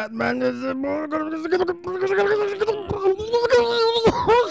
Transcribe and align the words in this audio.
Batman. 0.00 0.40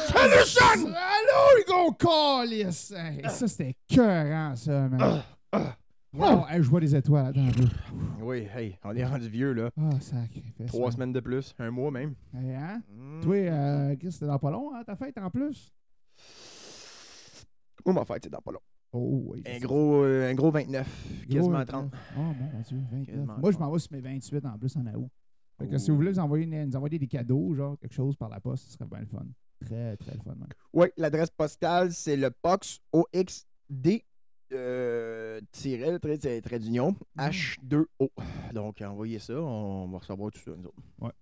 Salut, 0.07 0.45
Sean! 0.45 0.93
Allô, 0.93 1.91
calices! 1.93 2.91
Hey, 2.91 3.23
ça, 3.29 3.47
c'était 3.47 3.75
cœurant, 3.87 4.55
ça, 4.55 4.87
man. 4.87 5.23
Wow, 6.13 6.45
hey, 6.49 6.61
je 6.61 6.69
vois 6.69 6.79
des 6.81 6.95
étoiles. 6.95 7.27
Attends 7.27 7.47
un 7.47 7.51
peu. 7.51 7.67
Oui, 8.21 8.47
hey, 8.55 8.77
on 8.83 8.95
est 8.95 9.05
rendu 9.05 9.27
vieux, 9.27 9.53
là. 9.53 9.71
Ah, 9.75 9.99
sacrifice. 9.99 10.67
Trois 10.67 10.81
man. 10.81 10.91
semaines 10.91 11.13
de 11.13 11.19
plus, 11.19 11.55
un 11.57 11.71
mois 11.71 11.89
même. 11.89 12.13
Hey, 12.35 12.53
hein? 12.53 12.81
Mm. 12.87 13.21
Toi, 13.21 13.35
euh, 13.35 13.95
Chris, 13.95 14.11
c'était 14.11 14.27
dans 14.27 14.37
pas 14.37 14.51
long, 14.51 14.71
hein, 14.75 14.83
ta 14.85 14.95
fête 14.95 15.17
en 15.17 15.31
plus? 15.31 15.73
Moi, 17.85 17.95
ma 17.95 18.05
fête, 18.05 18.23
c'est 18.23 18.29
dans 18.29 18.41
pas 18.41 18.51
long. 18.51 18.61
Oh, 18.91 19.23
oui. 19.27 19.43
Un 19.47 19.59
gros, 19.59 20.03
euh, 20.03 20.29
un 20.29 20.33
gros 20.35 20.51
29, 20.51 20.87
quasiment 21.29 21.65
30. 21.65 21.91
Oh, 22.17 22.19
mon 22.19 22.61
Dieu, 22.61 22.77
29. 22.91 23.05
Quasiment 23.07 23.37
Moi, 23.39 23.51
je 23.51 23.57
30. 23.57 23.59
m'en 23.67 23.73
vais 23.73 23.79
sur 23.79 23.91
mes 23.93 24.01
28 24.01 24.45
en 24.45 24.57
plus 24.57 24.77
en 24.77 24.85
août. 24.95 25.09
Fait 25.59 25.67
que 25.67 25.77
si 25.77 25.91
vous 25.91 25.97
voulez 25.97 26.11
nous 26.11 26.19
envoyer, 26.19 26.45
nous 26.45 26.75
envoyer 26.75 26.97
des 26.99 27.07
cadeaux, 27.07 27.53
genre 27.53 27.77
quelque 27.79 27.93
chose 27.93 28.15
par 28.15 28.29
la 28.29 28.39
poste, 28.39 28.65
ce 28.65 28.73
serait 28.73 28.85
bien 28.85 28.99
le 29.01 29.05
fun. 29.05 29.25
Très, 29.65 29.97
très 29.97 30.13
le 30.15 30.21
fun, 30.21 30.35
man. 30.35 30.47
Oui, 30.73 30.87
l'adresse 30.97 31.29
postale, 31.31 31.91
c'est 31.91 32.15
le 32.15 32.31
POX 32.31 32.79
OXD 32.93 34.01
euh, 34.51 35.39
trait, 35.51 35.99
trait, 35.99 36.41
trait 36.41 36.59
d'union, 36.59 36.95
H2O. 37.17 38.09
Donc, 38.53 38.81
envoyez 38.81 39.19
ça, 39.19 39.33
on 39.33 39.87
va 39.89 39.97
recevoir 39.99 40.31
tout 40.31 40.39
ça, 40.39 40.51
nous 40.57 40.65
autres. 40.69 41.13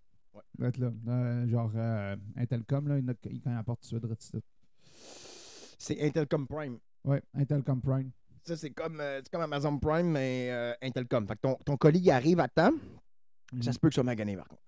Être 0.64 0.78
là. 0.78 0.92
Euh, 1.08 1.48
genre, 1.48 1.72
euh, 1.76 2.16
Intelcom, 2.36 2.88
là, 2.88 2.98
il 2.98 3.04
y 3.04 3.06
en 3.06 3.10
a 3.10 3.14
qui- 3.16 3.40
quand 3.42 3.52
il 3.52 3.58
apporte 3.58 3.88
tout 3.88 4.00
de 4.00 4.16
suite. 4.20 4.44
C'est 5.80 6.00
Intelcom 6.02 6.48
Prime. 6.48 6.78
Ouais, 7.04 7.22
Intelcom 7.34 7.82
Prime. 7.82 8.12
Ça, 8.44 8.56
c'est 8.56 8.70
comme, 8.72 9.00
euh, 9.00 9.20
c'est 9.24 9.30
comme 9.32 9.42
Amazon 9.42 9.78
Prime, 9.78 10.08
mais 10.10 10.48
euh, 10.52 10.74
Intelcom. 10.82 11.28
Fait 11.28 11.36
que 11.36 11.42
ton, 11.42 11.56
ton 11.66 11.76
colis, 11.78 12.00
il 12.00 12.12
arrive 12.12 12.40
à 12.40 12.48
temps. 12.48 12.72
Ça 13.62 13.74
se 13.74 13.80
peut 13.80 13.90
que 13.90 13.94
ça 13.94 14.02
soit 14.02 14.04
magané, 14.04 14.36
par 14.36 14.48
contre. 14.48 14.62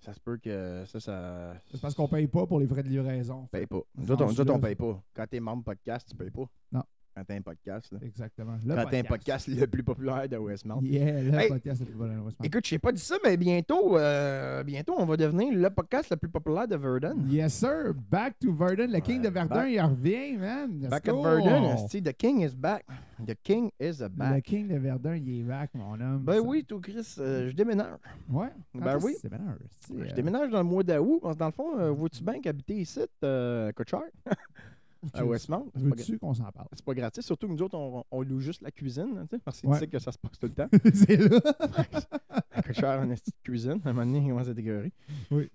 Ça 0.00 0.12
se 0.12 0.20
peut 0.20 0.36
que 0.36 0.84
ça, 0.86 1.00
ça 1.00 1.54
C'est 1.70 1.80
parce 1.80 1.94
qu'on 1.94 2.06
paye 2.06 2.28
pas 2.28 2.46
pour 2.46 2.60
les 2.60 2.66
frais 2.66 2.82
de 2.82 2.88
livraison. 2.88 3.46
paye 3.50 3.66
pas. 3.66 3.80
Nous 3.96 4.10
autres, 4.10 4.24
on, 4.24 4.28
nous 4.28 4.40
autres, 4.40 4.52
on 4.52 4.56
là, 4.56 4.62
paye 4.62 4.74
pas. 4.76 5.02
Quand 5.14 5.26
t'es 5.28 5.40
membre 5.40 5.64
podcast, 5.64 6.08
tu 6.08 6.14
payes 6.14 6.30
pas. 6.30 6.44
Non. 6.70 6.82
Un 7.16 7.40
podcast, 7.40 7.90
là. 7.92 7.98
Exactement. 8.02 8.58
Le 8.64 8.76
un 8.76 9.02
podcast 9.04 9.48
le 9.48 9.66
plus 9.66 9.82
populaire 9.82 10.28
de 10.28 10.36
Westmount. 10.36 10.80
Yeah, 10.82 11.22
le 11.22 11.32
Hey. 11.34 11.48
podcast 11.48 11.80
le 11.80 11.86
plus 11.86 11.94
bon 11.94 12.04
de 12.04 12.10
Westmount. 12.20 12.44
Écoute, 12.44 12.64
je 12.66 12.70
sais 12.70 12.78
pas 12.78 12.92
dit 12.92 13.00
ça, 13.00 13.16
mais 13.24 13.38
bientôt, 13.38 13.96
euh, 13.96 14.62
bientôt, 14.62 14.94
on 14.98 15.06
va 15.06 15.16
devenir 15.16 15.50
le 15.56 15.70
podcast 15.70 16.10
le 16.10 16.16
plus 16.18 16.28
populaire 16.28 16.68
de 16.68 16.76
Verdun. 16.76 17.16
Yes, 17.26 17.54
sir. 17.54 17.94
Back 18.10 18.38
to 18.38 18.52
Verdun. 18.52 18.88
Le 18.88 19.00
King 19.00 19.22
de 19.22 19.30
Verdun, 19.30 19.54
back- 19.54 19.70
il 19.70 19.80
revient, 19.80 20.36
man. 20.36 20.78
Let's 20.78 20.90
Back 20.90 21.08
at 21.08 21.12
go. 21.12 21.22
Verdun, 21.22 21.64
esti, 21.74 22.02
the 22.02 22.12
king 22.12 22.42
is 22.42 22.54
back. 22.54 22.84
The 23.26 23.34
king 23.42 23.70
is 23.80 24.02
a 24.02 24.08
Le 24.08 24.08
back. 24.10 24.44
King 24.44 24.68
de 24.68 24.76
Verdun, 24.78 25.16
il 25.16 25.40
est 25.40 25.42
back, 25.42 25.70
mon 25.74 25.94
homme. 25.98 26.22
Ben 26.22 26.34
Ça- 26.34 26.42
oui, 26.42 26.64
tout 26.64 26.80
Chris, 26.80 27.14
euh, 27.18 27.48
je 27.48 27.56
déménage. 27.56 27.96
Ouais. 28.28 28.48
Ben 28.74 28.82
Quand 28.84 28.96
est-ce 28.98 29.06
oui. 29.06 29.16
Je 29.22 29.94
euh, 30.10 30.12
déménage 30.14 30.50
dans 30.50 30.58
le 30.58 30.64
mois 30.64 30.82
d'août, 30.82 31.22
dans 31.38 31.46
le 31.46 31.52
fond, 31.52 31.78
euh, 31.78 31.90
vois-tu 31.92 32.22
bien 32.22 32.40
qu'habiter 32.42 32.74
ici, 32.74 33.00
coûte 33.00 33.88
cher? 33.88 34.02
à 35.12 35.24
Westmount? 35.24 35.66
C'est 35.74 35.82
pas, 35.82 35.88
gra- 35.88 35.96
Veux-tu 35.96 36.18
qu'on 36.18 36.34
s'en 36.34 36.50
parle? 36.52 36.68
c'est 36.72 36.84
pas 36.84 36.94
gratis, 36.94 37.24
surtout 37.24 37.46
que 37.48 37.52
nous 37.52 37.62
autres, 37.62 37.76
on, 37.78 38.04
on 38.10 38.22
loue 38.22 38.40
juste 38.40 38.62
la 38.62 38.70
cuisine, 38.70 39.16
hein, 39.32 39.38
parce 39.44 39.60
que 39.60 39.66
Ouais. 39.66 39.74
tu 39.74 39.80
sais 39.80 39.86
que 39.88 39.98
ça 39.98 40.12
se 40.12 40.18
passe 40.18 40.38
tout 40.38 40.46
le 40.46 40.54
temps. 40.54 40.68
c'est 40.94 41.16
là. 41.16 41.40
Ça 42.56 42.62
coûte 42.62 42.74
cher 42.74 43.00
en 43.00 43.10
esti 43.10 43.30
de 43.30 43.36
cuisine, 43.42 43.80
à 43.84 43.88
un 43.88 43.92
moment 43.92 44.06
donné, 44.06 44.20
il 44.26 44.28
commence 44.30 44.48
à 44.48 44.54
dégueuler. 44.54 44.92
Oui. 45.30 45.50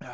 Ah, 0.00 0.06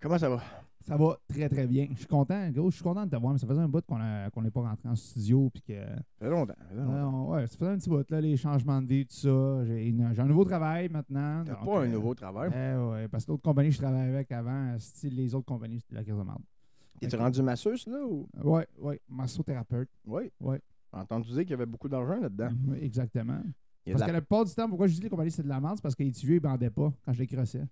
comment 0.00 0.16
ça 0.18 0.28
va? 0.30 0.42
Ça 0.80 0.96
va 0.96 1.18
très, 1.28 1.48
très 1.48 1.66
bien. 1.66 1.88
Je 1.92 1.98
suis 1.98 2.06
content, 2.06 2.48
gros. 2.50 2.70
Je 2.70 2.76
suis 2.76 2.84
content 2.84 3.04
de 3.04 3.10
te 3.10 3.16
voir, 3.16 3.32
mais 3.32 3.38
ça 3.38 3.46
faisait 3.46 3.60
un 3.60 3.68
bout 3.68 3.84
qu'on 3.84 3.98
qu'on 4.32 4.42
n'est 4.42 4.50
pas 4.52 4.60
rentré 4.62 4.88
en 4.88 4.94
studio. 4.94 5.50
Puis 5.52 5.62
que, 5.62 5.74
Ça 5.84 5.96
fait 6.20 6.30
longtemps. 6.30 6.54
ça 6.58 6.68
fait 6.68 6.74
longtemps. 6.76 7.24
Euh, 7.34 7.34
ouais, 7.34 7.46
ça 7.48 7.56
faisait 7.58 7.70
un 7.72 7.76
petit 7.78 7.90
bout, 7.90 8.08
là, 8.10 8.20
les 8.20 8.36
changements 8.36 8.80
de 8.80 8.86
vie, 8.86 9.04
tout 9.06 9.14
ça. 9.16 9.64
J'ai 9.66 9.94
un 10.18 10.24
nouveau 10.26 10.44
travail 10.44 10.88
maintenant. 10.88 11.42
T'as 11.44 11.56
pas 11.56 11.80
un 11.80 11.82
euh, 11.82 11.88
nouveau 11.88 12.14
travail? 12.14 12.50
eh 12.54 12.76
ouais, 12.78 13.08
parce 13.08 13.24
que 13.26 13.32
l'autre 13.32 13.42
compagnie 13.42 13.68
que 13.70 13.74
je 13.74 13.80
travaillais 13.80 14.08
avec 14.14 14.30
avant, 14.32 14.74
euh, 14.74 14.78
style 14.78 15.14
les 15.16 15.34
autres 15.34 15.46
compagnies, 15.46 15.80
c'était 15.80 15.96
la 15.96 16.04
crise 16.04 16.16
de 16.16 16.22
merde. 16.22 16.42
T'es-tu 17.00 17.16
ok. 17.16 17.20
rendu 17.22 17.42
masseuse, 17.42 17.86
là? 17.86 17.98
Ou... 18.06 18.28
Ouais, 18.42 18.66
ouais, 18.78 19.00
massothérapeute. 19.08 19.88
Oui. 20.06 20.30
Ouais. 20.40 20.60
J'ai 20.92 21.00
entendu 21.00 21.28
dire 21.30 21.40
qu'il 21.40 21.50
y 21.50 21.54
avait 21.54 21.66
beaucoup 21.66 21.88
d'argent 21.88 22.18
là-dedans. 22.20 22.50
Mhm, 22.50 22.74
Exactement. 22.80 23.42
Parce 23.84 24.00
de 24.00 24.02
que 24.02 24.06
la- 24.06 24.12
la 24.14 24.20
plupart 24.20 24.44
du 24.44 24.52
temps, 24.54 24.68
pourquoi 24.68 24.86
je 24.88 24.92
dis 24.94 24.98
que 24.98 25.04
les 25.04 25.10
compagnies 25.10 25.30
c'est 25.30 25.42
de 25.44 25.48
la 25.48 25.60
merde, 25.60 25.76
c'est 25.76 25.82
parce 25.82 25.94
que 25.94 26.02
les 26.02 26.10
tuyaux 26.12 26.34
ils 26.36 26.40
bandaient 26.40 26.70
pas 26.70 26.92
quand 27.04 27.12
je 27.12 27.18
les 27.20 27.26
crossais. 27.26 27.64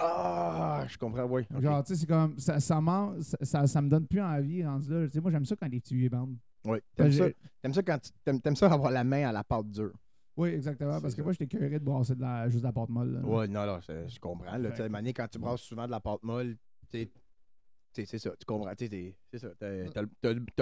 Ah, 0.00 0.84
je 0.86 0.96
comprends, 0.96 1.24
oui. 1.24 1.42
Genre, 1.58 1.82
tu 1.82 1.92
sais, 1.94 2.00
c'est 2.00 2.06
comme, 2.06 2.38
ça, 2.38 2.60
ça, 2.60 2.80
ça, 3.20 3.36
ça, 3.42 3.66
ça 3.66 3.82
me 3.82 3.88
donne 3.88 4.06
plus 4.06 4.20
envie, 4.22 4.64
rendu 4.64 4.88
là. 4.90 5.06
Tu 5.06 5.14
sais, 5.14 5.20
moi, 5.20 5.30
j'aime 5.32 5.44
ça 5.44 5.56
quand 5.56 5.68
les 5.68 5.80
tuyaux 5.80 6.08
bandent. 6.08 6.36
Oui. 6.64 6.78
T'aimes 6.94 7.12
ça, 7.12 7.24
t'aimes 7.60 7.74
ça 7.74 7.82
quand 7.82 7.98
tu 7.98 8.40
t'aimes, 8.40 8.56
ça 8.56 8.72
avoir 8.72 8.92
la 8.92 9.02
main 9.04 9.28
à 9.28 9.32
la 9.32 9.42
pâte 9.42 9.68
dure. 9.70 9.92
Oui, 10.36 10.50
exactement. 10.50 11.00
Parce 11.00 11.16
que 11.16 11.22
moi, 11.22 11.32
j'étais 11.32 11.48
curé 11.48 11.68
de 11.80 11.84
brasser 11.84 12.14
de 12.14 12.20
la, 12.20 12.48
juste 12.48 12.62
de 12.62 12.68
la 12.68 12.72
pâte 12.72 12.90
molle. 12.90 13.12
là. 13.14 13.20
Oui, 13.24 13.48
non, 13.48 13.66
non, 13.66 13.80
c'est- 13.80 14.08
je 14.08 14.20
comprends. 14.20 14.56
Là, 14.56 14.70
moment 14.78 14.98
donné, 14.98 15.12
quand 15.12 15.26
tu 15.28 15.38
brasses 15.40 15.62
souvent 15.62 15.86
de 15.86 15.90
la 15.90 15.98
pâte 16.00 16.22
molle, 16.22 16.56
tu 16.90 16.98
sais, 16.98 17.06
tu 17.06 17.12
sais, 17.12 17.20
c'est 17.92 18.18
ça, 18.18 18.30
tu 18.30 18.44
comprends. 18.46 18.70
tu 18.74 18.84
sais, 18.84 18.88
t'es- 18.90 19.16
C'est 19.32 19.38
ça. 19.38 19.48
T'as, 19.58 19.84
t'as 19.90 20.02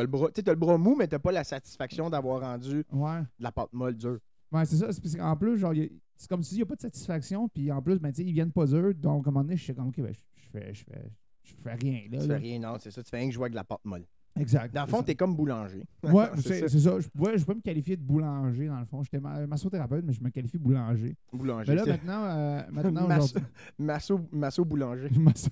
le- 0.03 0.06
bras, 0.09 0.28
t'as 0.32 0.53
le 0.53 0.56
bras 0.59 0.78
mou, 0.78 0.94
mais 0.97 1.06
t'as 1.09 1.19
pas 1.19 1.32
la 1.32 1.44
satisfaction 1.44 2.09
d'avoir 2.10 2.41
rendu 2.41 2.84
Ouais. 2.92 3.20
de 3.20 3.26
la 3.44 3.53
pâte 3.53 3.72
molle 3.72 3.97
dure. 3.97 4.19
Ouais, 4.53 4.64
c'est 4.64 4.76
ça. 4.76 4.92
C'est 4.92 5.03
parce 5.03 5.16
qu'en 5.16 5.37
plus, 5.37 5.59
genre, 5.59 5.75
c'est 6.16 6.28
comme 6.28 6.42
si 6.42 6.54
il 6.54 6.59
n'y 6.59 6.62
a 6.62 6.66
pas 6.66 6.76
de 6.76 6.81
satisfaction. 6.81 7.48
Puis 7.48 7.70
en 7.72 7.82
plus, 7.82 7.98
ben, 7.98 8.12
ils 8.16 8.32
viennent 8.32 8.53
pas 8.53 8.64
durs. 8.66 8.94
Donc, 8.94 9.26
à 9.26 9.31
un 9.31 9.32
moment 9.32 9.42
donné, 9.44 9.56
je 9.56 9.64
suis 9.64 9.75
comme, 9.75 9.88
OK, 9.88 9.97
ben, 10.00 10.12
je 10.14 10.20
je 10.42 10.48
fais, 10.50 10.72
je 10.75 10.84
fais, 10.84 11.10
je 11.42 11.54
fais 11.62 11.75
rien. 11.75 12.03
Là, 12.10 12.19
Tu 12.20 12.26
là. 12.28 12.34
fais 12.37 12.42
rien, 12.42 12.59
non, 12.60 12.76
c'est 12.78 12.91
ça. 12.91 13.03
Tu 13.03 13.10
fais 13.10 13.19
rien 13.19 13.26
que 13.28 13.34
jouer 13.34 13.43
avec 13.44 13.53
de 13.53 13.56
la 13.56 13.64
pâte 13.64 13.84
molle. 13.84 14.06
Exact. 14.39 14.75
Dans 14.75 14.83
le 14.85 14.89
fond, 14.89 14.99
ça. 14.99 15.03
t'es 15.05 15.15
comme 15.15 15.35
boulanger. 15.35 15.83
Ouais, 16.03 16.27
c'est 16.37 16.69
ça. 16.69 16.99
Je, 17.01 17.09
ouais, 17.21 17.39
je 17.39 17.45
peux 17.45 17.55
me 17.55 17.61
qualifier 17.61 17.97
de 17.97 18.03
boulanger, 18.03 18.67
dans 18.67 18.79
le 18.79 18.85
fond. 18.85 19.03
J'étais 19.03 19.21
ma- 19.21 19.47
massothérapeute, 19.47 20.05
mais 20.05 20.13
je 20.13 20.23
me 20.23 20.31
qualifie 20.31 20.59
boulanger. 20.59 21.17
Boulanger. 21.33 21.71
Mais 21.73 21.75
là, 21.77 21.87
maintenant, 21.87 22.25
euh, 22.25 22.63
maintenant 22.73 23.09
Masso, 23.09 23.39
masso, 23.79 24.21
masso 24.33 24.65
boulanger. 24.65 25.09
Masso. 25.19 25.49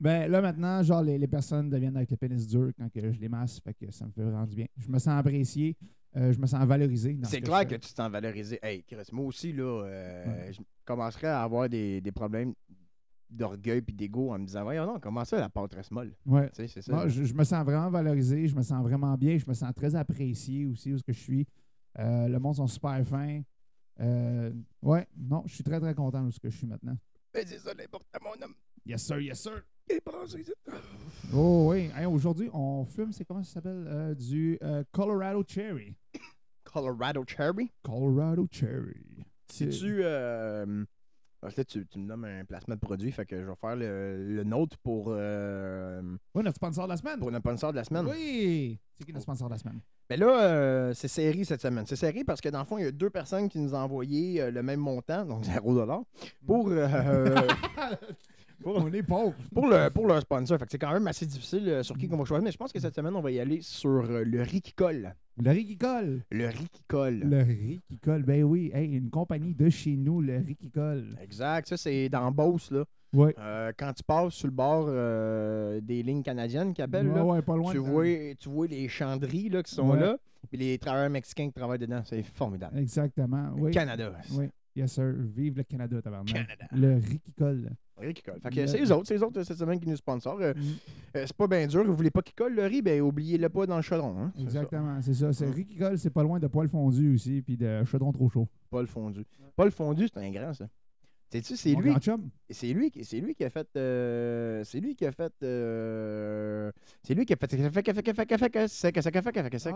ben 0.00 0.30
là, 0.30 0.40
maintenant, 0.40 0.82
genre, 0.82 1.02
les, 1.02 1.18
les 1.18 1.26
personnes 1.26 1.70
deviennent 1.70 1.96
avec 1.96 2.10
le 2.10 2.16
pénis 2.16 2.46
dur 2.46 2.70
quand 2.78 2.88
que 2.92 3.12
je 3.12 3.20
les 3.20 3.28
masse. 3.28 3.60
Fait 3.60 3.74
que 3.74 3.90
ça 3.90 4.06
me 4.06 4.10
fait 4.12 4.22
vraiment 4.22 4.46
du 4.46 4.56
bien. 4.56 4.66
Je 4.78 4.88
me 4.88 4.98
sens 4.98 5.18
apprécié. 5.18 5.76
euh, 6.16 6.32
je 6.32 6.38
me 6.38 6.46
sens 6.46 6.64
valorisé. 6.66 7.16
ce 7.22 7.30
C'est 7.30 7.40
que 7.40 7.46
clair 7.46 7.66
que 7.66 7.74
tu 7.76 7.92
t'en 7.94 8.10
valorises. 8.10 8.56
Hey, 8.62 8.82
Chris, 8.82 9.08
moi 9.12 9.24
aussi, 9.26 9.52
là, 9.52 9.62
euh, 9.84 10.26
Ouais. 10.26 10.52
je 10.52 10.60
commencerais 10.84 11.28
à 11.28 11.42
avoir 11.42 11.68
des, 11.68 12.00
des 12.00 12.12
problèmes 12.12 12.52
d'orgueil 13.32 13.82
puis 13.82 13.94
d'ego 13.94 14.30
en 14.32 14.38
me 14.38 14.46
disant, 14.46 14.62
voyons 14.62 14.86
non, 14.86 15.00
comment 15.00 15.24
ça, 15.24 15.38
la 15.40 15.48
pâte 15.48 15.74
reste 15.74 15.90
molle? 15.90 16.14
Ouais. 16.26 16.48
Tu 16.50 16.56
sais, 16.56 16.68
c'est 16.68 16.82
ça. 16.82 16.92
Moi, 16.92 17.08
je, 17.08 17.24
je 17.24 17.34
me 17.34 17.44
sens 17.44 17.64
vraiment 17.64 17.90
valorisé, 17.90 18.46
je 18.46 18.54
me 18.54 18.62
sens 18.62 18.82
vraiment 18.82 19.16
bien, 19.16 19.38
je 19.38 19.46
me 19.46 19.54
sens 19.54 19.72
très 19.74 19.94
apprécié 19.94 20.66
aussi 20.66 20.92
où 20.92 20.98
ce 20.98 21.02
que 21.02 21.12
je 21.12 21.20
suis. 21.20 21.46
Euh, 21.98 22.28
le 22.28 22.38
monde 22.38 22.56
sont 22.56 22.66
super 22.66 23.04
fins. 23.06 23.42
Euh, 24.00 24.50
ouais, 24.82 25.06
non, 25.16 25.42
je 25.46 25.54
suis 25.54 25.64
très 25.64 25.80
très 25.80 25.94
content 25.94 26.24
de 26.24 26.30
ce 26.30 26.40
que 26.40 26.48
je 26.50 26.56
suis 26.56 26.66
maintenant. 26.66 26.96
Mais 27.34 27.44
c'est 27.46 27.58
ça 27.58 27.72
l'important, 27.74 28.18
mon 28.22 28.44
homme. 28.44 28.54
Yes 28.86 29.02
sir, 29.02 29.20
yes 29.20 29.40
sir. 29.40 29.62
Oh 31.34 31.68
oui, 31.70 31.90
Hey, 31.94 32.06
aujourd'hui 32.06 32.48
on 32.52 32.84
fume, 32.84 33.12
c'est 33.12 33.24
comment 33.24 33.42
ça 33.42 33.54
s'appelle? 33.54 33.84
Euh, 33.88 34.14
Du 34.14 34.58
Colorado 34.92 35.42
Cherry. 35.46 35.94
Colorado 36.64 37.24
Cherry? 37.26 37.70
Colorado 37.82 38.46
Cherry. 38.50 39.26
Si 39.50 39.68
tu, 39.68 40.00
euh, 40.02 40.84
parce 41.42 41.54
que 41.56 41.60
là, 41.60 41.64
tu, 41.64 41.84
tu 41.86 41.98
me 41.98 42.06
nommes 42.06 42.24
un 42.24 42.44
placement 42.44 42.76
de 42.76 42.80
produit, 42.80 43.10
fait 43.10 43.26
que 43.26 43.36
je 43.38 43.44
vais 43.46 43.56
faire 43.60 43.74
le, 43.74 44.36
le 44.36 44.44
nôtre 44.44 44.78
pour, 44.78 45.06
euh, 45.08 46.00
Oui, 46.36 46.44
notre 46.44 46.56
sponsor 46.56 46.84
de 46.84 46.90
la 46.90 46.96
semaine. 46.96 47.18
pour 47.18 47.32
notre 47.32 47.42
sponsor 47.42 47.72
de 47.72 47.76
la 47.78 47.84
semaine. 47.84 48.06
Oui. 48.08 48.78
C'est 48.96 49.04
qui 49.04 49.12
notre 49.12 49.24
sponsor 49.24 49.48
de 49.48 49.54
la 49.54 49.58
semaine? 49.58 49.80
Mais 50.08 50.16
là, 50.16 50.40
euh, 50.42 50.94
c'est 50.94 51.08
serré 51.08 51.42
cette 51.42 51.60
semaine. 51.60 51.84
C'est 51.84 51.96
serré 51.96 52.22
parce 52.22 52.40
que 52.40 52.48
dans 52.48 52.60
le 52.60 52.64
fond, 52.64 52.78
il 52.78 52.84
y 52.84 52.86
a 52.86 52.92
deux 52.92 53.10
personnes 53.10 53.48
qui 53.48 53.58
nous 53.58 53.74
ont 53.74 53.78
envoyé 53.78 54.40
euh, 54.40 54.50
le 54.52 54.62
même 54.62 54.78
montant, 54.78 55.24
donc 55.24 55.42
0 55.44 56.06
pour, 56.46 56.68
pour, 58.62 58.76
On 58.76 58.92
est 58.92 59.02
pauvres. 59.02 59.34
pour, 59.54 59.66
le, 59.66 59.90
pour 59.90 60.06
leur 60.06 60.20
sponsor. 60.20 60.58
Fait 60.58 60.64
que 60.64 60.70
c'est 60.70 60.78
quand 60.78 60.92
même 60.92 61.06
assez 61.06 61.26
difficile 61.26 61.68
euh, 61.68 61.82
sur 61.82 61.96
qui 61.98 62.08
qu'on 62.08 62.16
va 62.16 62.24
choisir. 62.24 62.44
Mais 62.44 62.52
je 62.52 62.56
pense 62.58 62.72
que 62.72 62.80
cette 62.80 62.94
semaine, 62.94 63.14
on 63.14 63.20
va 63.20 63.30
y 63.30 63.40
aller 63.40 63.60
sur 63.62 63.90
euh, 64.10 64.24
le 64.24 64.42
riz 64.42 64.60
qui 64.62 64.72
colle. 64.72 65.14
Le 65.42 65.50
riz 65.50 65.64
qui 65.66 65.76
colle. 65.78 66.22
Le 66.30 66.46
riz 66.48 66.68
qui 66.70 66.82
colle. 66.86 67.18
Le 67.20 67.42
riz 67.42 67.80
qui 67.88 67.98
colle. 67.98 68.22
Ben 68.22 68.42
oui, 68.42 68.70
hey, 68.74 68.92
une 68.92 69.10
compagnie 69.10 69.54
de 69.54 69.68
chez 69.70 69.96
nous, 69.96 70.20
le 70.20 70.38
riz 70.38 70.56
qui 70.56 70.70
colle. 70.70 71.16
Exact. 71.22 71.68
Ça, 71.68 71.76
c'est 71.76 72.08
dans 72.08 72.30
Beauce, 72.30 72.70
là. 72.70 72.84
Ouais. 73.14 73.34
Euh, 73.38 73.72
quand 73.76 73.92
tu 73.92 74.02
passes 74.02 74.32
sur 74.32 74.46
le 74.46 74.54
bord 74.54 74.86
euh, 74.88 75.80
des 75.82 76.02
lignes 76.02 76.22
canadiennes 76.22 76.72
qui 76.72 76.80
appellent, 76.80 77.08
Ouais, 77.08 77.14
là, 77.14 77.24
ouais, 77.24 77.42
pas 77.42 77.56
loin. 77.56 77.70
tu, 77.70 77.78
vois, 77.78 78.06
tu 78.38 78.48
vois 78.48 78.66
les 78.66 78.88
chanderies 78.88 79.50
là, 79.50 79.62
qui 79.62 79.74
sont 79.74 79.92
là, 79.92 80.16
puis 80.48 80.58
les 80.58 80.78
travailleurs 80.78 81.10
mexicains 81.10 81.48
qui 81.48 81.52
travaillent 81.52 81.78
dedans. 81.78 82.02
C'est 82.06 82.22
formidable. 82.22 82.78
Exactement. 82.78 83.52
Oui. 83.58 83.70
Canada. 83.70 84.12
Oui. 84.32 84.46
Yes, 84.74 84.92
sir. 84.92 85.12
Vive 85.18 85.58
le 85.58 85.64
Canada, 85.64 86.00
tabarnak. 86.00 86.32
Canada. 86.32 86.66
Le 86.72 86.94
riz 86.94 87.20
qui 87.20 87.32
colle. 87.32 87.70
Riz 87.98 88.14
qui 88.14 88.22
colle. 88.22 88.40
Fait 88.40 88.50
que 88.50 88.66
c'est 88.66 88.78
les 88.78 88.90
autres, 88.90 89.06
c'est 89.06 89.14
les 89.14 89.22
autres 89.22 89.40
euh, 89.40 89.44
cette 89.44 89.58
semaine 89.58 89.78
qui 89.78 89.88
nous 89.88 89.96
sponsorent. 89.96 90.40
Euh, 90.40 90.52
euh, 91.16 91.24
c'est 91.26 91.36
pas 91.36 91.46
bien 91.46 91.66
dur. 91.66 91.84
Vous 91.84 91.94
voulez 91.94 92.10
pas 92.10 92.22
qu'il 92.22 92.34
colle 92.34 92.54
le 92.54 92.64
riz, 92.64 92.82
ben 92.82 93.00
oubliez-le 93.00 93.48
pas 93.48 93.66
dans 93.66 93.76
le 93.76 93.82
chaudron. 93.82 94.16
Hein? 94.18 94.32
Exactement, 94.40 95.00
c'est 95.02 95.14
ça. 95.14 95.32
C'est 95.32 95.50
riz 95.50 95.66
qui 95.66 95.76
colle, 95.76 95.98
c'est 95.98 96.10
pas 96.10 96.22
loin 96.22 96.38
de 96.38 96.46
poil 96.46 96.68
fondu 96.68 97.14
aussi, 97.14 97.42
puis 97.42 97.56
de 97.56 97.84
chaudron 97.84 98.12
trop 98.12 98.28
chaud. 98.28 98.48
Pas 98.70 98.80
le 98.80 98.86
fondu. 98.86 99.24
Pas 99.54 99.64
le 99.64 99.70
fondu, 99.70 100.08
c'est 100.12 100.20
un 100.20 100.30
grand, 100.30 100.54
ça. 100.54 100.66
Sais-tu, 101.32 101.56
c'est 101.56 101.74
lui. 101.74 101.94
C'est 102.50 102.74
lui, 102.74 102.92
c'est 103.02 103.20
lui 103.20 103.34
qui 103.34 103.42
a 103.42 103.48
fait. 103.48 103.66
C'est 103.72 104.80
lui 104.80 104.94
qui 104.94 105.06
a 105.06 105.12
fait. 105.12 105.32
Euh, 105.42 106.70
c'est 107.02 107.14
lui 107.14 107.24
qui 107.24 107.32
a 107.32 107.36
fait. 107.38 107.50
Ah 107.50 107.70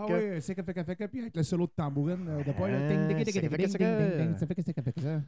oui, 0.07 1.19
avec 1.19 1.35
le 1.35 1.41
solo 1.41 1.65
de 1.65 1.71
tambourine 1.71 2.43
de 2.45 2.51
Paul. 2.51 2.69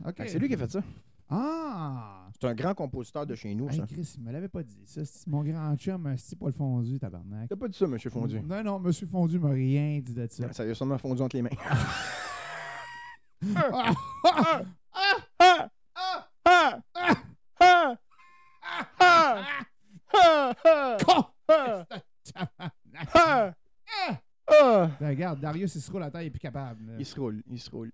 Okay. 0.06 0.28
C'est 0.28 0.38
lui 0.38 0.48
qui 0.48 0.54
a 0.54 0.58
fait 0.58 0.72
ça. 0.72 0.84
Ah! 1.30 2.28
C'est 2.40 2.48
un 2.48 2.54
grand 2.54 2.76
compositeur 2.76 3.26
de 3.26 3.34
chez 3.34 3.56
nous, 3.56 3.72
ça. 3.72 3.88
Chris, 3.88 4.14
il 4.16 4.24
me 4.24 4.32
l'avait 4.32 4.50
pas 4.50 4.62
dit. 4.62 4.84
Ça, 4.86 5.02
mon 5.26 5.44
grand 5.44 5.76
chum, 5.78 6.14
c'est 6.16 6.38
Paul 6.38 6.54
Fondu, 6.54 7.00
tabarnak. 7.00 7.50
T'as 7.50 7.56
pas 7.56 7.68
dit 7.68 7.78
ça, 7.78 7.88
Monsieur 7.88 8.12
Fondu? 8.12 8.40
Non, 8.42 8.64
non, 8.64 8.80
Monsieur 8.80 9.08
Fondu 9.08 9.40
m'a 9.40 9.50
rien 9.50 10.00
dit 10.00 10.14
de 10.14 10.28
ça. 10.30 10.54
Ça 10.54 10.64
lui 10.64 10.72
a 10.72 10.76
sûrement 10.76 11.00
fondu 11.00 11.24
entre 11.24 11.36
les 11.36 11.42
mains. 11.42 11.50
Ah! 13.56 13.94
Regarde, 25.02 25.40
Darius, 25.40 25.76
il 25.76 25.82
se 25.82 25.92
roule 25.92 26.02
la 26.02 26.12
tête, 26.12 26.24
il 26.24 26.28
est 26.28 26.32
plus 26.32 26.40
capable. 26.40 26.86
là. 26.86 26.94
Il 27.00 27.06
se 27.06 27.20
roule, 27.20 27.44
il 27.50 27.60
se 27.60 27.70
roule, 27.70 27.92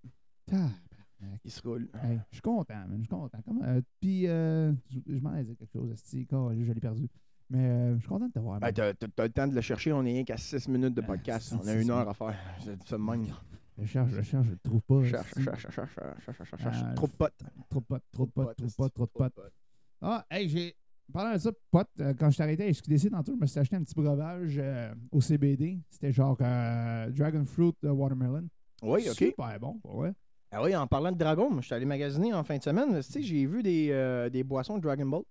Tabarnak. 0.48 1.42
il 1.44 1.52
se 1.52 1.62
roule. 1.62 1.90
Hey, 2.02 2.20
je 2.32 2.36
suis 2.36 2.42
content, 2.42 2.74
man. 2.88 2.98
Je 2.98 3.02
suis 3.02 3.08
content. 3.10 3.42
Comme, 3.46 3.62
euh, 3.64 3.82
puis, 4.00 4.28
euh, 4.28 4.72
je, 4.90 5.00
je 5.08 5.20
m'en 5.20 5.36
ai 5.36 5.44
dit 5.44 5.56
quelque 5.56 5.72
chose. 5.74 5.92
esti, 5.92 6.26
câlisse, 6.26 6.66
je 6.68 6.72
l'ai 6.72 6.80
perdu. 6.80 7.10
Mais 7.50 7.60
euh, 7.68 7.94
je 7.96 8.00
suis 8.00 8.08
content 8.10 8.28
de 8.28 8.32
te 8.32 8.40
voir. 8.40 8.60
Ben, 8.60 8.72
t'as, 8.72 8.94
t'as- 8.94 9.08
t'as 9.08 9.24
le 9.24 9.30
temps 9.32 9.48
de 9.48 9.54
le 9.56 9.62
chercher, 9.62 9.92
on 9.94 10.04
est 10.04 10.12
rien 10.14 10.24
qu'à 10.24 10.38
6 10.38 10.68
minutes 10.68 10.96
de 10.96 11.02
Ah, 11.02 11.08
podcast. 11.08 11.50
c'est- 11.50 11.56
on 11.56 11.60
a 11.60 11.64
c'est 11.66 11.82
une 11.82 11.92
heure 11.92 12.10
à 12.10 12.14
faire. 12.14 12.36
C'est 12.64 12.82
ça 12.88 12.98
de 12.98 13.02
même. 13.04 13.26
Je 13.78 13.86
cherche, 13.86 14.12
je 14.12 14.22
cherche, 14.22 14.46
je 14.48 14.52
le 14.52 14.58
trouve 14.60 14.82
pas. 14.82 15.04
Cherche, 15.04 15.28
esti. 15.32 15.44
cherche, 15.44 15.62
cherche, 15.70 15.76
cherche, 15.76 15.94
cherche, 16.26 16.38
cherche, 16.50 16.62
cherche. 16.64 16.78
Ah, 16.82 16.94
Trop 16.96 17.08
de 17.08 17.12
potes. 17.12 17.34
Trop 17.70 17.80
de 17.82 17.86
potes, 17.86 18.04
trop 18.12 18.26
de 18.26 18.32
potes, 18.32 18.56
trop 18.58 18.66
de 18.68 18.72
potes, 18.74 18.94
trop 18.94 19.06
de 19.06 19.12
potes. 19.34 19.54
Ah, 20.02 20.26
hey, 20.32 20.48
j'ai. 20.50 20.76
Parlant 21.14 21.34
de 21.34 21.38
ça, 21.40 21.52
pote, 21.72 21.88
euh, 22.00 22.14
quand 22.18 22.30
je 22.32 22.38
t'arrêtais 22.38 22.66
à 22.68 22.74
SQDC 22.74 23.10
tantôt, 23.12 23.34
je 23.36 23.40
me 23.40 23.46
suis 23.46 23.60
acheté 23.60 23.76
un 23.76 23.84
petit 23.84 23.94
breuvage 23.96 24.56
euh, 24.58 24.94
au 25.12 25.22
CBD. 25.22 25.80
C'était 25.90 26.12
genre 26.12 26.38
euh, 26.42 27.10
Dragon 27.12 27.46
Fruit 27.46 27.74
Watermelon. 27.84 28.48
Oui, 28.82 29.08
OK. 29.10 29.16
Super 29.16 29.60
bon, 29.60 29.80
vrai. 29.84 30.14
Ah 30.52 30.64
oui, 30.64 30.76
en 30.76 30.88
parlant 30.88 31.12
de 31.12 31.18
Dragon, 31.18 31.56
je 31.62 31.66
suis 31.66 31.74
allé 31.76 31.86
magasiner 31.86 32.34
en 32.34 32.44
fin 32.44 32.58
de 32.58 32.64
semaine. 32.64 32.96
Tu 32.96 33.04
sais, 33.04 33.22
j'ai 33.22 33.46
vu 33.46 33.62
des, 33.62 34.30
des 34.32 34.44
boissons 34.44 34.78
de 34.78 34.82
Dragon 34.82 35.06
Ball. 35.06 35.24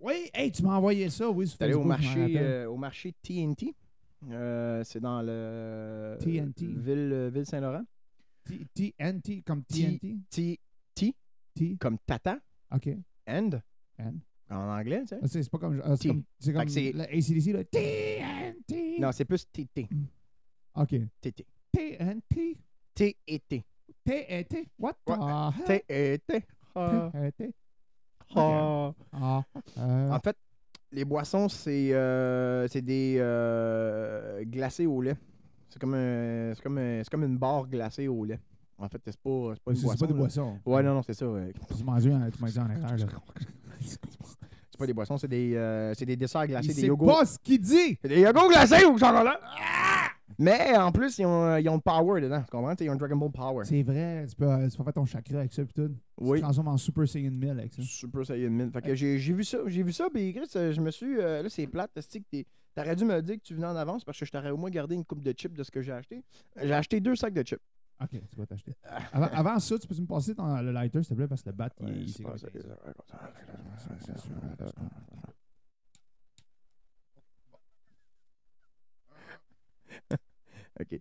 Oui, 0.00 0.30
hey, 0.34 0.50
tu 0.50 0.62
m'as 0.62 0.76
envoyé 0.76 1.08
ça, 1.10 1.30
oui, 1.30 1.46
J'étais 1.46 1.64
allé 1.64 1.74
au 1.74 1.84
marché, 1.84 2.66
au 2.66 2.76
marché 2.76 3.14
TNT. 3.22 3.74
C'est 4.84 5.00
dans 5.00 5.22
le. 5.22 6.16
TNT. 6.20 6.66
Ville, 6.66 7.30
Ville 7.32 7.46
Saint-Laurent. 7.46 7.84
T- 8.44 8.92
TNT, 8.92 9.42
comme 9.42 9.62
T- 9.64 9.98
TNT. 9.98 10.60
T, 10.94 11.14
T. 11.54 11.76
comme 11.78 11.98
Tata, 11.98 12.38
OK. 12.74 12.88
and, 13.28 13.60
And? 13.98 14.14
En 14.52 14.68
anglais, 14.78 15.00
tu 15.02 15.08
sais. 15.08 15.18
Ah, 15.22 15.26
C'est 15.26 15.42
c'est 15.42 15.50
pas 15.50 15.58
comme. 15.58 15.80
ah, 15.84 15.96
C'est 15.96 16.08
comme, 16.08 16.22
c'est 16.38 16.52
comme 16.52 16.68
c'est- 16.68 16.92
le 16.92 17.00
ACDC, 17.02 17.52
là. 17.52 17.64
TNT. 17.64 18.98
Non, 19.00 19.12
c'est 19.12 19.24
plus 19.24 19.46
TT. 19.50 19.88
OK. 20.74 20.94
TT. 21.20 21.46
TNT. 21.72 22.56
T 22.94 23.16
et 23.26 23.38
T. 23.40 23.64
TNT. 24.04 24.68
What 24.78 24.94
the 25.06 25.10
Ouais, 25.10 25.16
hell? 25.18 25.64
T 25.66 25.84
et 25.88 26.18
T. 26.18 26.44
Ah, 28.34 29.42
euh, 29.78 30.10
En 30.10 30.18
fait, 30.20 30.36
les 30.90 31.04
boissons, 31.04 31.48
c'est 31.48 31.92
euh, 31.92 32.66
c'est 32.68 32.82
des 32.82 33.16
euh, 33.18 34.42
glacés 34.44 34.86
au 34.86 35.00
lait. 35.02 35.16
C'est 35.68 35.78
comme, 35.78 35.94
un- 35.94 36.52
c'est 36.54 36.62
comme, 36.62 36.78
un- 36.78 37.02
c'est 37.02 37.10
comme 37.10 37.24
une 37.24 37.38
barre 37.38 37.66
glacée 37.66 38.08
au 38.08 38.24
lait. 38.24 38.40
En 38.78 38.88
fait, 38.88 39.00
c'est 39.04 39.16
pas, 39.16 39.52
c'est 39.54 39.62
pas 39.62 39.70
une 39.70 39.76
c'est 39.76 39.82
boisson. 39.84 39.98
pas 40.00 40.06
des 40.12 40.18
boissons. 40.18 40.58
Ouais, 40.66 40.82
non, 40.82 40.94
non, 40.94 41.02
c'est 41.02 41.14
ça. 41.14 41.28
ouais. 41.30 41.52
Tu 41.76 41.84
m'as 41.84 42.00
dit 42.00 42.10
en 42.10 42.20
erreur, 42.70 42.96
là? 42.96 43.06
C'est 44.72 44.78
pas 44.78 44.86
des 44.86 44.94
boissons, 44.94 45.18
c'est 45.18 45.28
des, 45.28 45.54
euh, 45.54 45.92
c'est 45.94 46.06
des 46.06 46.16
desserts 46.16 46.46
glacés, 46.46 46.68
Il 46.70 46.74
des 46.74 46.80
sait 46.80 46.86
yogos. 46.86 47.06
pas 47.06 47.26
ce 47.26 47.38
qu'il 47.38 47.60
dit. 47.60 47.98
C'est 48.00 48.08
des 48.08 48.20
yogos 48.20 48.48
glacés 48.48 48.84
au 48.86 48.96
chocolat. 48.96 49.38
Mais 50.38 50.74
en 50.78 50.90
plus, 50.90 51.18
ils 51.18 51.26
ont, 51.26 51.56
ils 51.58 51.68
ont 51.68 51.74
le 51.74 51.80
power 51.80 52.20
dedans. 52.22 52.40
Tu 52.40 52.50
comprends? 52.50 52.74
Ils 52.80 52.88
ont 52.88 52.92
le 52.94 52.98
Dragon 52.98 53.16
Ball 53.16 53.30
Power. 53.30 53.64
C'est 53.66 53.82
vrai, 53.82 54.24
tu 54.28 54.34
peux, 54.34 54.46
tu 54.70 54.76
peux 54.78 54.82
faire 54.84 54.92
ton 54.94 55.04
chakra 55.04 55.40
avec 55.40 55.52
ça, 55.52 55.62
puis 55.62 55.74
tout. 55.74 55.88
Tu 55.88 55.94
Oui. 56.18 56.38
te 56.38 56.42
transformes 56.44 56.68
en 56.68 56.78
Super 56.78 57.06
Saiyan 57.06 57.30
1000 57.32 57.50
avec 57.50 57.74
ça. 57.74 57.82
Super 57.82 58.24
Saiyan 58.24 58.48
1000. 58.50 58.70
Fait 58.72 58.80
que 58.80 58.94
j'ai 58.94 59.18
j'ai 59.18 59.32
vu 59.34 59.44
ça, 59.44 59.58
j'ai 59.66 59.82
vu 59.82 59.92
ça, 59.92 60.08
puis 60.12 60.32
Chris, 60.32 60.48
euh, 60.56 60.72
je 60.72 60.80
me 60.80 60.90
suis. 60.90 61.18
euh, 61.18 61.42
là, 61.42 61.48
c'est 61.50 61.66
plate, 61.66 61.90
c'est 62.00 62.22
T'aurais 62.74 62.96
dû 62.96 63.04
me 63.04 63.20
dire 63.20 63.36
que 63.36 63.42
tu 63.42 63.52
venais 63.54 63.66
en 63.66 63.76
avance 63.76 64.02
parce 64.02 64.18
que 64.18 64.24
je 64.24 64.30
t'aurais 64.32 64.48
au 64.50 64.56
moins 64.56 64.70
gardé 64.70 64.94
une 64.94 65.04
coupe 65.04 65.22
de 65.22 65.32
chips 65.32 65.52
de 65.52 65.62
ce 65.62 65.70
que 65.70 65.82
j'ai 65.82 65.92
acheté. 65.92 66.24
J'ai 66.56 66.72
acheté 66.72 67.00
deux 67.00 67.14
sacs 67.14 67.34
de 67.34 67.42
chips. 67.42 67.60
Ok, 68.00 68.10
tu 68.28 68.36
vas 68.36 68.46
t'acheter. 68.46 68.74
Avant, 69.12 69.26
avant 69.26 69.58
ça, 69.60 69.78
tu 69.78 69.86
peux 69.86 69.94
me 69.94 70.06
passer 70.06 70.34
ton, 70.34 70.60
le 70.60 70.72
lighter, 70.72 71.02
s'il 71.02 71.10
te 71.10 71.14
plaît, 71.14 71.28
parce 71.28 71.42
que 71.42 71.50
le 71.50 71.54
bat, 71.56 71.70
il, 71.80 71.86
Ouais, 71.86 71.92
il 72.00 72.08
c'est 72.08 72.16
s'est 72.18 72.22
pas 72.24 72.30
comme 72.30 72.38
ça, 72.38 72.48
ça. 72.48 72.52
OK. 80.80 81.00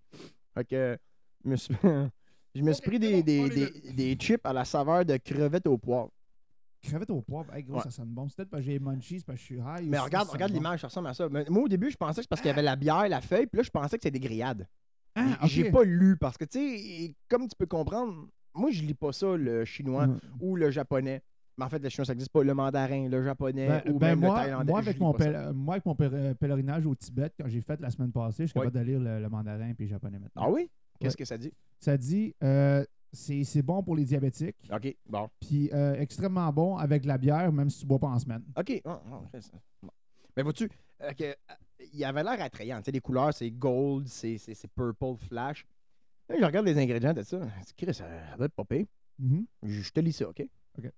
Fait 0.53 0.65
que 0.65 0.97
je 1.45 2.61
me 2.61 2.73
suis, 2.73 2.81
pris 2.83 2.99
des, 2.99 3.23
des, 3.23 3.49
des, 3.49 3.93
des 3.93 4.15
chips 4.15 4.45
à 4.45 4.53
la 4.53 4.65
saveur 4.65 5.05
de 5.05 5.17
crevettes 5.17 5.67
au 5.67 5.77
poivre. 5.77 6.11
Crevette 6.81 7.09
au 7.11 7.21
poivre, 7.21 7.53
hey, 7.53 7.63
gros, 7.63 7.77
Ouais. 7.77 7.83
ça 7.83 7.91
sonne 7.91 8.09
bon. 8.09 8.27
C'est 8.27 8.37
peut-être 8.37 8.49
parce 8.49 8.61
que 8.61 8.65
j'ai 8.65 8.73
les 8.73 8.79
munchies, 8.79 9.21
parce 9.25 9.37
que 9.37 9.41
je 9.41 9.45
suis 9.45 9.55
high. 9.57 9.87
Mais 9.87 9.97
aussi, 9.97 10.05
regarde, 10.05 10.29
regarde 10.29 10.51
l'image, 10.51 10.81
ça 10.81 10.87
ressemble 10.87 11.07
à 11.07 11.13
ça. 11.13 11.29
Mais 11.29 11.45
moi, 11.49 11.63
au 11.63 11.67
début, 11.67 11.91
je 11.91 11.97
pensais 11.97 12.17
que 12.17 12.21
c'est 12.23 12.29
parce 12.29 12.41
qu'il 12.41 12.49
y 12.49 12.51
avait 12.51 12.61
la 12.63 12.75
bière, 12.75 13.07
la 13.07 13.21
feuille, 13.21 13.45
puis 13.47 13.57
là, 13.57 13.63
je 13.63 13.69
pensais 13.69 13.97
que 13.97 14.03
c'était 14.03 14.11
des 14.11 14.19
grillades. 14.19 14.67
Ah. 15.15 15.37
J'ai 15.43 15.71
pas 15.71 15.83
lu 15.83 16.15
parce 16.17 16.37
que, 16.37 16.45
tu 16.45 16.59
sais, 16.59 17.15
comme 17.29 17.47
tu 17.47 17.55
peux 17.57 17.65
comprendre, 17.65 18.27
moi, 18.53 18.71
je 18.71 18.81
lis 18.83 18.93
pas 18.93 19.11
ça, 19.11 19.35
le 19.37 19.65
chinois 19.65 20.07
Mm. 20.07 20.19
ou 20.39 20.55
le 20.55 20.71
japonais. 20.71 21.21
Mais 21.57 21.65
en 21.65 21.69
fait, 21.69 21.79
le 21.79 21.89
chinois, 21.89 22.05
ça 22.05 22.13
existe 22.13 22.31
pas. 22.31 22.43
Le 22.43 22.53
mandarin, 22.53 23.09
le 23.09 23.23
japonais 23.23 23.67
Ben, 23.67 23.93
ou 23.93 23.99
ben 23.99 24.07
même 24.09 24.21
le 24.21 24.27
moi, 24.27 24.39
thaïlandais. 24.41 24.71
moi, 24.71 24.81
je 24.81 24.89
avec 24.89 24.99
mon, 25.01 25.13
moi, 25.53 25.73
avec 25.75 25.85
mon 25.85 25.95
pèlerinage 25.95 26.85
au 26.85 26.95
Tibet, 26.95 27.31
quand 27.39 27.47
j'ai 27.47 27.61
fait 27.61 27.79
la 27.81 27.89
semaine 27.89 28.11
passée, 28.11 28.43
je 28.43 28.47
suis 28.51 28.53
capable 28.53 28.75
de 28.77 28.79
lire 28.83 28.99
le, 28.99 29.19
le 29.19 29.29
mandarin 29.29 29.69
et 29.69 29.75
le 29.77 29.85
japonais 29.85 30.19
maintenant. 30.19 30.43
Ah 30.43 30.49
oui? 30.49 30.69
Qu'est-ce 30.99 31.13
Ouais. 31.15 31.17
que 31.19 31.25
ça 31.25 31.37
dit? 31.37 31.51
Ça 31.79 31.97
dit, 31.97 32.33
euh, 32.43 32.85
c'est 33.11 33.61
bon 33.61 33.83
pour 33.83 33.95
les 33.97 34.05
diabétiques, 34.05 34.55
OK, 34.73 34.95
bon. 35.09 35.29
puis 35.41 35.69
euh, 35.73 35.95
extrêmement 35.99 36.51
bon 36.53 36.77
avec 36.77 37.03
la 37.05 37.17
bière, 37.17 37.51
même 37.51 37.69
si 37.69 37.79
tu 37.79 37.85
bois 37.85 37.99
pas 37.99 38.07
en 38.07 38.19
semaine. 38.19 38.43
OK. 38.57 38.81
ça- 38.85 39.01
bon. 39.83 39.89
Mais 40.37 40.43
vois-tu, 40.43 40.69
euh, 41.01 41.11
euh, 41.21 41.33
il 41.93 42.03
avait 42.05 42.23
l'air 42.23 42.41
attrayant. 42.41 42.77
Tu 42.79 42.85
sais, 42.85 42.91
les 42.91 42.99
couleurs, 43.01 43.33
c'est 43.33 43.49
gold, 43.51 44.07
c'est 44.07 44.37
purple 44.75 45.15
flash. 45.27 45.65
Là, 46.29 46.35
je 46.39 46.45
regarde 46.45 46.65
les 46.65 46.77
ingrédients 46.77 47.13
de 47.13 47.23
ça. 47.23 47.39
Je 47.77 47.91
ça 47.93 48.05
doit 48.37 48.45
être. 48.47 48.87
Mhm. 49.19 49.45
Je, 49.63 49.81
je 49.81 49.91
te 49.91 49.99
lis 49.99 50.13
ça, 50.13 50.29
OK? 50.29 50.43
OK. 50.77 50.89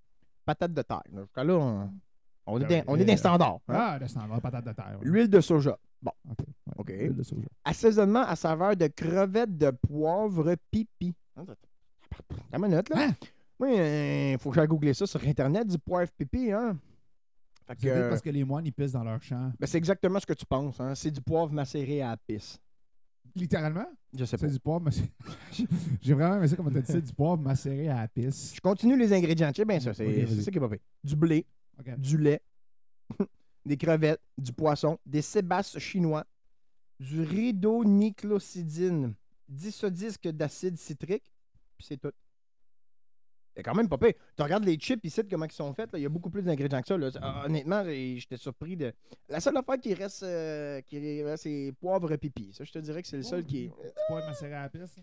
Patate 0.44 0.72
de 0.72 0.82
terre. 0.82 1.02
Là, 1.12 1.22
Jusqu'à 1.22 1.44
là, 1.44 1.54
on, 1.54 1.90
on 2.46 2.60
est 2.60 2.66
Ben 2.66 2.84
dans- 2.84 2.92
on 2.92 2.96
est 2.96 3.04
dans 3.04 3.12
euh, 3.12 3.16
hein. 3.68 3.74
Ah, 3.74 3.98
le 4.00 4.06
standard, 4.08 4.40
patate 4.40 4.64
de 4.66 4.72
terre. 4.72 4.96
ouais. 5.00 5.06
L'huile 5.08 5.28
de 5.28 5.40
soja. 5.40 5.78
Bon. 6.02 6.12
Ok. 6.76 6.88
ouais, 6.90 7.08
de 7.10 7.22
soja. 7.22 7.46
Assaisonnement 7.64 8.22
à 8.22 8.36
saveur 8.36 8.76
de 8.76 8.86
crevettes 8.86 9.56
de 9.56 9.70
poivre 9.70 10.54
pipi. 10.70 11.14
T'as 12.50 12.58
ma 12.58 12.68
note, 12.68 12.88
là? 12.90 13.08
Hein? 13.08 13.14
Oui, 13.58 13.70
il 14.32 14.38
faut 14.38 14.50
que 14.50 14.56
j'aille 14.56 14.68
googler 14.68 14.94
ça 14.94 15.06
sur 15.06 15.22
Internet, 15.26 15.66
du 15.66 15.78
poivre 15.78 16.10
pipi, 16.12 16.52
hein? 16.52 16.76
Fait 17.66 17.76
que, 17.76 17.88
euh, 17.88 18.08
parce 18.10 18.20
que 18.20 18.30
les 18.30 18.44
moines, 18.44 18.66
ils 18.66 18.72
pissent 18.72 18.92
dans 18.92 19.04
leur 19.04 19.22
champ. 19.22 19.52
ben, 19.58 19.66
c'est 19.66 19.78
exactement 19.78 20.20
ce 20.20 20.26
que 20.26 20.34
tu 20.34 20.44
penses, 20.44 20.78
hein? 20.80 20.94
C'est 20.94 21.10
du 21.10 21.20
poivre 21.22 21.50
macéré 21.52 22.02
à 22.02 22.10
la 22.10 22.16
pisse. 22.18 22.58
Littéralement, 23.34 23.86
Je 24.16 24.24
sais 24.26 24.36
pas. 24.36 24.46
c'est 24.46 24.52
du 24.52 24.60
poivre 24.60 24.80
macéré. 24.84 25.10
J'ai 26.02 26.12
vraiment 26.14 26.36
aimé 26.36 26.46
ça 26.46 26.56
comme 26.56 26.70
tu 26.70 26.76
as 26.78 26.82
dit, 26.82 26.92
c'est 26.92 27.00
du 27.02 27.12
poivre 27.12 27.42
macéré 27.42 27.88
à 27.88 28.02
la 28.02 28.08
pisse. 28.08 28.52
Je 28.54 28.60
continue 28.60 28.98
les 28.98 29.12
ingrédients. 29.12 29.50
Tu 29.50 29.62
sais 29.62 29.64
bien 29.64 29.80
ça, 29.80 29.94
c'est 29.94 30.06
Ok, 30.06 30.12
c'est 30.14 30.24
vas-y. 30.24 30.42
ça 30.44 30.50
qui 30.50 30.58
est 30.58 30.60
pas 30.60 30.68
pire. 30.68 30.78
Du 31.02 31.16
blé, 31.16 31.46
du 31.98 32.18
lait, 32.18 32.42
des 33.66 33.76
crevettes, 33.78 34.20
du 34.38 34.52
poisson, 34.52 34.98
des 35.06 35.22
sébasses 35.22 35.78
chinois, 35.78 36.24
du 37.00 37.22
rhidoniclocidine, 37.22 39.14
10 39.48 39.84
disques 39.86 40.28
d'acide 40.28 40.76
citrique, 40.78 41.32
puis 41.76 41.86
c'est 41.88 41.96
tout. 41.96 42.12
C'est 43.56 43.62
quand 43.62 43.74
même 43.74 43.88
pas 43.88 43.98
pire. 43.98 44.14
Tu 44.36 44.42
regardes 44.42 44.64
les 44.64 44.74
chips 44.76 45.04
ici, 45.04 45.20
comment 45.30 45.44
ils 45.44 45.52
sont 45.52 45.72
faits, 45.74 45.90
il 45.94 46.00
y 46.00 46.06
a 46.06 46.08
beaucoup 46.08 46.28
plus 46.30 46.42
d'ingrédients 46.42 46.80
que 46.82 46.88
ça. 46.88 46.98
là. 46.98 47.10
Ah, 47.22 47.44
Honnêtement, 47.46 47.84
j'étais 47.84 48.36
surpris 48.36 48.76
de. 48.76 48.92
La 49.28 49.38
seule 49.40 49.56
affaire 49.56 49.78
qui 49.78 49.94
reste, 49.94 50.24
euh, 50.24 50.80
qui 50.82 51.22
reste, 51.22 51.44
c'est 51.44 51.72
poivre 51.80 52.14
pipi. 52.16 52.52
Ça, 52.52 52.64
je 52.64 52.72
te 52.72 52.78
dirais 52.80 53.00
que 53.02 53.06
c'est 53.08 53.16
le 53.18 53.22
seul 53.22 53.44
qui 53.44 53.64
est. 53.64 53.68
Du 53.68 53.74
poivre 54.08 54.26
macéré 54.26 54.54
à 54.54 54.62
la 54.62 54.68
pisse. 54.68 54.96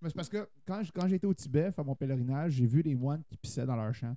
Mais 0.00 0.08
c'est 0.08 0.14
parce 0.16 0.28
que 0.28 0.48
quand, 0.66 0.82
j'étais 1.06 1.26
au 1.26 1.34
Tibet, 1.34 1.70
faire 1.70 1.84
mon 1.84 1.94
pèlerinage, 1.94 2.52
j'ai 2.54 2.66
vu 2.66 2.82
des 2.82 2.94
moines 2.94 3.22
qui 3.24 3.36
pissaient 3.36 3.66
dans 3.66 3.76
leur 3.76 3.94
champ. 3.94 4.16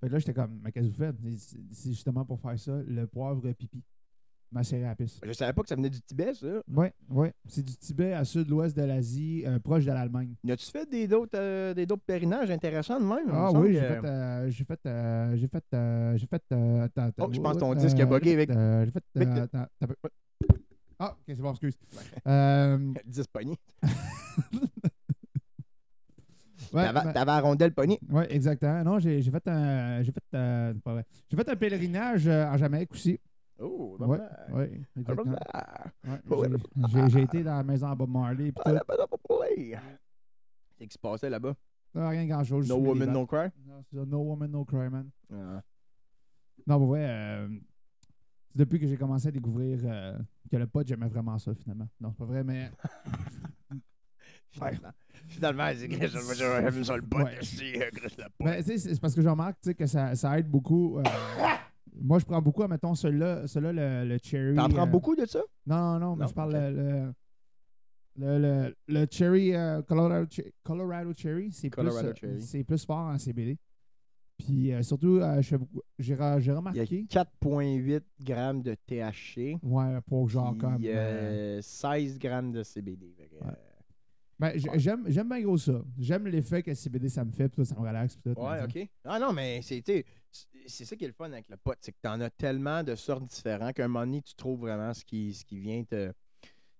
Fait 0.00 0.08
que 0.08 0.12
là, 0.12 0.18
j'étais 0.20 0.32
comme, 0.34 0.60
mais 0.62 0.72
qu'est-ce 0.72 0.86
que 0.88 0.92
vous 0.92 0.98
faites? 0.98 1.16
C'est- 1.38 1.58
C'est 1.72 1.90
justement 1.90 2.24
pour 2.24 2.40
faire 2.40 2.58
ça, 2.58 2.80
le 2.86 3.06
poivre 3.06 3.50
pipi. 3.52 3.82
Macéré 4.52 4.84
à 4.84 4.88
la 4.88 4.94
pisse. 4.94 5.18
Je 5.22 5.32
savais 5.32 5.52
pas 5.54 5.62
que 5.62 5.68
ça 5.68 5.76
venait 5.76 5.88
du 5.88 6.00
Tibet, 6.02 6.34
ça. 6.34 6.46
Oui, 6.68 6.88
oui. 7.08 7.28
C'est 7.48 7.64
du 7.64 7.74
Tibet 7.74 8.12
à 8.12 8.24
sud-ouest 8.24 8.76
de 8.76 8.82
l'Asie, 8.82 9.44
euh, 9.46 9.58
proche 9.58 9.84
de 9.86 9.92
l'Allemagne. 9.92 10.34
As-tu 10.48 10.70
fait 10.70 10.88
des 10.90 11.08
d'autres 11.08 11.38
euh, 11.38 11.72
des 11.72 11.86
d'autres 11.86 12.02
intéressants 12.50 13.00
de 13.00 13.04
même? 13.06 13.30
Ah 13.32 13.50
oui, 13.52 13.72
j'ai 13.72 13.80
que- 13.80 13.86
fait, 13.86 14.06
euh, 14.06 14.50
j'ai 14.50 14.64
fait, 14.64 14.80
euh, 14.86 15.36
j'ai 15.36 15.46
fait, 15.46 15.64
j'ai 16.16 16.26
fait, 16.26 16.42
Oh, 17.18 17.28
je 17.32 17.40
pense 17.40 17.54
que 17.54 17.60
ton 17.60 17.74
disque 17.74 17.98
a 17.98 18.04
bugué 18.06 18.32
avec- 18.34 18.50
J'ai 18.50 18.90
fait, 19.24 19.40
attends. 19.40 19.66
Ah, 20.98 21.16
ok, 21.18 21.24
c'est 21.26 21.36
bon, 21.42 21.50
excuse. 21.50 21.74
Euh, 22.28 22.78
10 23.06 23.26
poignées. 23.28 23.58
Ouais, 26.72 26.84
T'avais 26.84 27.12
ben- 27.26 27.40
rondelle 27.40 27.74
pognée. 27.74 27.98
Oui, 28.08 28.24
exactement. 28.30 28.82
Non, 28.82 28.98
j'ai 28.98 29.20
fait 29.20 29.46
un. 29.46 30.02
J'ai 30.02 30.10
fait, 30.12 30.22
euh, 30.36 30.72
fait 31.36 31.48
un 31.50 31.56
pèlerinage 31.56 32.26
en 32.28 32.56
Jamaïque 32.56 32.92
aussi. 32.92 33.20
Oh, 33.62 33.96
Ouais, 34.00 34.80
exactement. 34.96 35.36
Ah, 35.52 35.84
Ouais, 36.04 37.08
j'ai- 37.08 37.22
été 37.22 37.42
dans 37.44 37.56
la 37.56 37.62
maison 37.62 37.88
à 37.88 37.94
Bob 37.94 38.10
Marley. 38.10 38.52
Puis 38.52 38.62
tout. 38.64 38.78
Qu'est-ce 40.78 40.88
qui 40.88 40.94
se 40.94 40.98
passait 40.98 41.30
là-bas? 41.30 41.54
Non, 41.94 42.08
rien 42.08 42.26
grand-chose. 42.26 42.68
No 42.68 42.76
woman, 42.78 43.12
no 43.12 43.26
cry? 43.26 43.48
Non, 43.66 43.84
c'est 43.88 43.96
ça, 43.98 44.04
no 44.04 44.18
woman, 44.18 44.50
no 44.50 44.64
cry, 44.64 44.88
man. 44.88 45.10
Ah. 45.32 45.62
Non, 46.66 46.78
vrai, 46.86 47.06
euh, 47.08 47.48
c'est 48.50 48.58
depuis 48.58 48.80
que 48.80 48.86
j'ai 48.86 48.96
commencé 48.96 49.28
à 49.28 49.30
découvrir 49.30 49.78
euh, 49.84 50.18
que 50.50 50.56
le 50.56 50.66
pot, 50.66 50.86
j'aimais 50.86 51.08
vraiment 51.08 51.38
ça, 51.38 51.54
finalement. 51.54 51.88
Non, 52.00 52.10
c'est 52.12 52.18
pas 52.18 52.24
vrai, 52.24 52.42
mais. 52.44 52.70
Finalement, 54.54 54.90
finalement, 55.28 55.68
c'est 55.74 55.90
j'aime 55.90 56.84
ça 56.84 56.96
le 56.96 57.00
bout 57.00 57.22
Ouais. 57.22 57.38
ici, 57.40 57.72
Chris 57.72 58.14
le 58.18 58.24
pot. 58.24 58.44
Ben, 58.44 58.56
tu 58.62 58.64
sais, 58.64 58.78
c'est 58.78 58.94
c'est 58.94 59.00
parce 59.00 59.14
que 59.14 59.22
je 59.22 59.28
remarque 59.28 59.56
que 59.74 59.86
ça, 59.86 60.14
ça 60.14 60.38
aide 60.38 60.46
beaucoup. 60.50 61.00
moi, 62.02 62.18
je 62.18 62.24
prends 62.24 62.42
beaucoup, 62.42 62.66
mettons, 62.66 62.94
celui-là, 62.94 63.46
celui 63.46 63.72
le, 63.72 64.04
le 64.04 64.18
cherry. 64.22 64.56
T'en 64.56 64.68
prends 64.68 64.82
euh, 64.82 64.86
beaucoup 64.86 65.14
de 65.16 65.24
ça? 65.26 65.40
Non, 65.66 65.76
non, 65.76 65.98
non, 66.00 66.16
mais 66.16 66.22
Non? 66.24 66.28
je 66.28 66.34
parle 66.34 66.54
Ok. 66.56 66.60
le, 66.60 67.12
le, 68.16 68.38
le, 68.38 68.74
le- 68.88 69.06
cherry, 69.10 69.54
euh, 69.54 69.82
Colorado, 69.82 70.26
Colorado 70.62 71.12
Cherry, 71.16 71.50
c'est 71.52 71.70
plus, 71.70 71.80
euh, 72.04 72.64
plus 72.64 72.84
fort 72.84 72.98
en 72.98 73.18
CBD. 73.18 73.58
Puis 74.38 74.72
euh, 74.72 74.82
surtout, 74.82 75.20
j'ai 75.40 75.56
re- 75.56 75.68
j'ai 75.98 76.14
Il 76.14 76.46
y 76.46 76.50
a 76.50 76.56
remarqué, 76.56 77.06
4,8 77.08 78.02
grammes 78.20 78.62
de 78.62 78.74
THC. 78.74 79.58
ouais, 79.62 80.00
pour 80.06 80.28
genre 80.28 80.50
puis, 80.52 80.58
comme. 80.58 80.82
euh, 80.84 81.58
euh, 81.58 81.62
16 81.62 82.18
grammes 82.18 82.50
de 82.52 82.62
CBD. 82.62 83.14
Ouais. 83.40 83.52
Ben, 84.42 84.58
j- 84.58 84.68
j'aime, 84.74 85.04
j'aime 85.06 85.28
bien 85.28 85.40
gros 85.40 85.56
ça. 85.56 85.80
J'aime 85.98 86.26
l'effet 86.26 86.62
que 86.62 86.74
CBD 86.74 87.08
ça 87.08 87.24
me 87.24 87.30
fait, 87.32 87.48
puis 87.48 87.56
tout, 87.56 87.64
ça 87.64 87.74
me 87.74 87.80
relaxe. 87.80 88.16
Puis 88.16 88.34
tout, 88.34 88.40
Ouais, 88.40 88.60
mais, 88.60 88.68
tu 88.68 88.80
ok. 88.82 88.88
Ah 89.04 89.18
non, 89.18 89.32
mais 89.32 89.60
c'est 89.62 89.80
tu 89.82 89.92
sais, 89.92 90.04
c'est- 90.30 90.46
c'est 90.66 90.84
ça 90.84 90.96
qui 90.96 91.04
est 91.04 91.08
le 91.08 91.14
fun 91.14 91.30
avec 91.32 91.48
le 91.48 91.56
pot, 91.56 91.74
c'est 91.80 91.92
que 91.92 91.98
t'en 92.02 92.20
as 92.20 92.30
tellement 92.30 92.82
de 92.82 92.94
sortes 92.94 93.24
différentes 93.26 93.74
qu'à 93.74 93.84
un 93.84 93.88
moment 93.88 94.04
donné, 94.04 94.20
tu 94.22 94.34
trouves 94.34 94.60
vraiment 94.60 94.92
ce 94.92 95.04
qui, 95.04 95.32
ce 95.32 95.44
qui 95.44 95.58
vient 95.58 95.82
te 95.84 96.12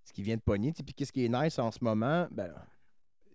ce 0.04 0.12
qui 0.12 0.22
vient 0.22 0.36
de 0.36 0.40
pogner. 0.42 0.72
Tu 0.72 0.82
Puis 0.82 0.92
qu'est-ce 0.94 1.12
qui 1.12 1.24
est 1.24 1.28
nice 1.28 1.58
en 1.60 1.70
ce 1.70 1.78
moment, 1.84 2.26
ben, 2.32 2.52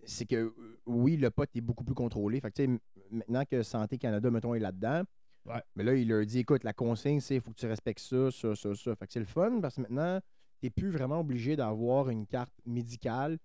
c'est 0.05 0.25
que 0.25 0.35
euh, 0.35 0.79
oui, 0.85 1.15
le 1.17 1.29
pot 1.31 1.49
est 1.55 1.61
beaucoup 1.61 1.83
plus 1.85 1.95
contrôlé. 1.95 2.39
Fait 2.41 2.49
que, 2.51 2.55
tu 2.55 2.63
m- 2.63 2.79
maintenant 3.09 3.43
que 3.45 3.63
Santé 3.63 3.97
Canada, 3.97 4.29
mettons, 4.29 4.53
est 4.53 4.59
là-dedans, 4.59 5.03
Ouais. 5.45 5.61
mais 5.77 5.83
là, 5.85 5.95
il 5.95 6.07
leur 6.09 6.25
dit 6.25 6.39
écoute, 6.39 6.65
la 6.65 6.73
consigne, 6.73 7.21
c'est 7.21 7.39
faut 7.39 7.51
que 7.51 7.55
tu 7.59 7.67
respectes 7.67 7.99
ça, 8.01 8.29
ça, 8.31 8.53
ça, 8.53 8.75
ça. 8.75 8.95
Fait 8.97 9.07
que 9.07 9.13
c'est 9.13 9.19
le 9.19 9.25
fun 9.25 9.59
parce 9.61 9.75
que 9.75 9.81
maintenant, 9.81 10.19
tu 10.59 10.65
n'es 10.65 10.69
plus 10.69 10.89
vraiment 10.89 11.21
obligé 11.21 11.55
d'avoir 11.55 12.09
une 12.09 12.27
carte 12.27 12.53
médicale 12.65 13.37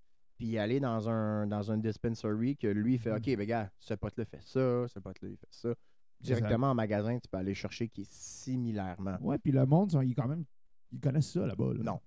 puis 0.43 0.59
aller 0.59 0.81
dans 0.81 1.09
un 1.09 1.47
dans 1.47 1.71
un 1.71 1.79
dispensary 1.79 2.57
que 2.57 2.67
lui 2.67 2.99
fait 2.99 3.11
Mhm. 3.11 3.17
OK, 3.19 3.37
ben 3.37 3.47
gars, 3.47 3.71
ce 3.79 3.95
pote-là 3.95 4.25
fait 4.25 4.43
ça, 4.43 4.89
ce 4.89 4.99
pote-là, 4.99 5.29
il 5.29 5.37
fait 5.37 5.47
ça. 5.51 5.73
Directement 6.21 6.71
en 6.71 6.75
magasin, 6.75 7.17
tu 7.21 7.29
peux 7.31 7.37
aller 7.39 7.55
chercher 7.55 7.89
qui 7.89 8.01
est 8.03 8.11
similairement. 8.13 9.19
Ouais, 9.21 9.39
puis 9.39 9.53
le 9.53 9.65
monde, 9.67 9.93
ils, 10.05 10.15
quand 10.17 10.27
même, 10.27 10.45
ils 10.91 10.99
connaissent 11.01 11.31
ça 11.33 11.47
là-bas. 11.47 11.75
là. 11.75 11.83
Non. 11.85 12.01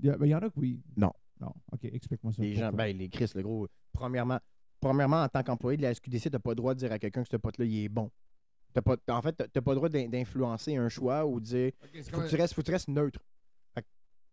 Il 0.00 0.06
y, 0.06 0.10
a- 0.10 0.16
ben, 0.16 0.26
il 0.26 0.30
y 0.30 0.34
en 0.34 0.38
a 0.38 0.50
que 0.50 0.58
oui. 0.58 0.80
Non. 0.96 1.12
Non, 1.40 1.52
ok, 1.72 1.84
explique-moi 1.84 2.32
ça. 2.32 2.42
Les 2.42 2.54
gens, 2.54 2.72
ben, 2.72 2.96
les 2.96 3.08
Chris, 3.08 3.30
le 3.36 3.42
gros. 3.42 3.68
Premièrement, 3.92 4.38
premièrement 4.80 5.22
en 5.22 5.28
tant 5.28 5.42
qu'employé 5.44 5.76
de 5.76 5.82
la 5.82 5.94
SQDC, 5.94 6.22
tu 6.24 6.30
n'as 6.30 6.38
pas 6.40 6.50
le 6.50 6.56
droit 6.56 6.74
de 6.74 6.80
dire 6.80 6.90
à 6.92 6.98
quelqu'un 6.98 7.22
que 7.22 7.28
ce 7.30 7.36
pote-là, 7.36 7.64
il 7.64 7.84
est 7.84 7.88
bon. 7.88 8.10
T'as 8.74 8.82
pas, 8.82 8.96
en 9.08 9.22
fait, 9.22 9.36
tu 9.36 9.44
n'as 9.54 9.62
pas 9.62 9.70
le 9.72 9.76
droit 9.76 9.88
d'in- 9.88 10.08
d'influencer 10.08 10.76
un 10.76 10.88
choix 10.88 11.26
ou 11.26 11.38
de 11.40 11.44
dire 11.44 11.72
Ok, 11.82 11.90
c'est 11.94 12.10
faut 12.10 12.20
que 12.22 12.28
tu 12.28 12.36
restes, 12.36 12.54
faut 12.54 12.62
que 12.62 12.66
tu 12.66 12.72
restes 12.72 12.88
neutre. 12.88 13.20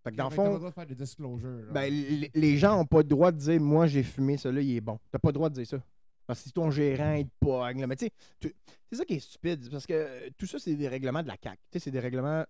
Fait, 0.03 0.11
que- 0.11 0.15
dans 0.15 0.29
le 0.29 0.35
fond, 0.35 0.55
droit 0.55 0.69
de 0.69 0.73
faire 0.73 0.85
des 0.85 0.95
disclosures. 0.95 1.71
ben, 1.73 1.91
les, 1.93 2.31
les 2.33 2.57
gens 2.57 2.77
n'ont 2.77 2.85
pas 2.85 2.99
le 2.99 3.03
droit 3.03 3.31
de 3.31 3.37
dire 3.37 3.59
moi 3.59 3.85
j'ai 3.87 4.03
fumé 4.03 4.37
celui-là, 4.37 4.61
il 4.61 4.75
est 4.77 4.81
bon. 4.81 4.97
T'as 5.11 5.19
pas 5.19 5.29
le 5.29 5.33
droit 5.33 5.49
de 5.49 5.55
dire 5.55 5.67
ça. 5.67 5.81
Parce 6.25 6.39
que 6.41 6.47
si 6.47 6.53
ton 6.53 6.69
gérant 6.69 7.13
il 7.15 7.25
te 7.25 7.31
pogne, 7.39 7.81
là, 7.81 7.87
mais 7.87 7.95
tu 7.95 8.05
sais, 8.05 8.11
tu- 8.39 8.53
c'est 8.91 8.97
ça 8.97 9.05
qui 9.05 9.15
est 9.15 9.19
stupide. 9.19 9.69
Parce 9.69 9.85
que 9.85 9.93
euh, 9.93 10.29
tout 10.37 10.45
ça, 10.45 10.57
c'est 10.59 10.75
des 10.75 10.87
règlements 10.87 11.23
de 11.23 11.27
la 11.27 11.37
CAC. 11.37 11.59
Tu 11.71 11.79
sais, 11.79 11.85
c'est 11.85 11.91
des 11.91 11.99
règlements 11.99 12.45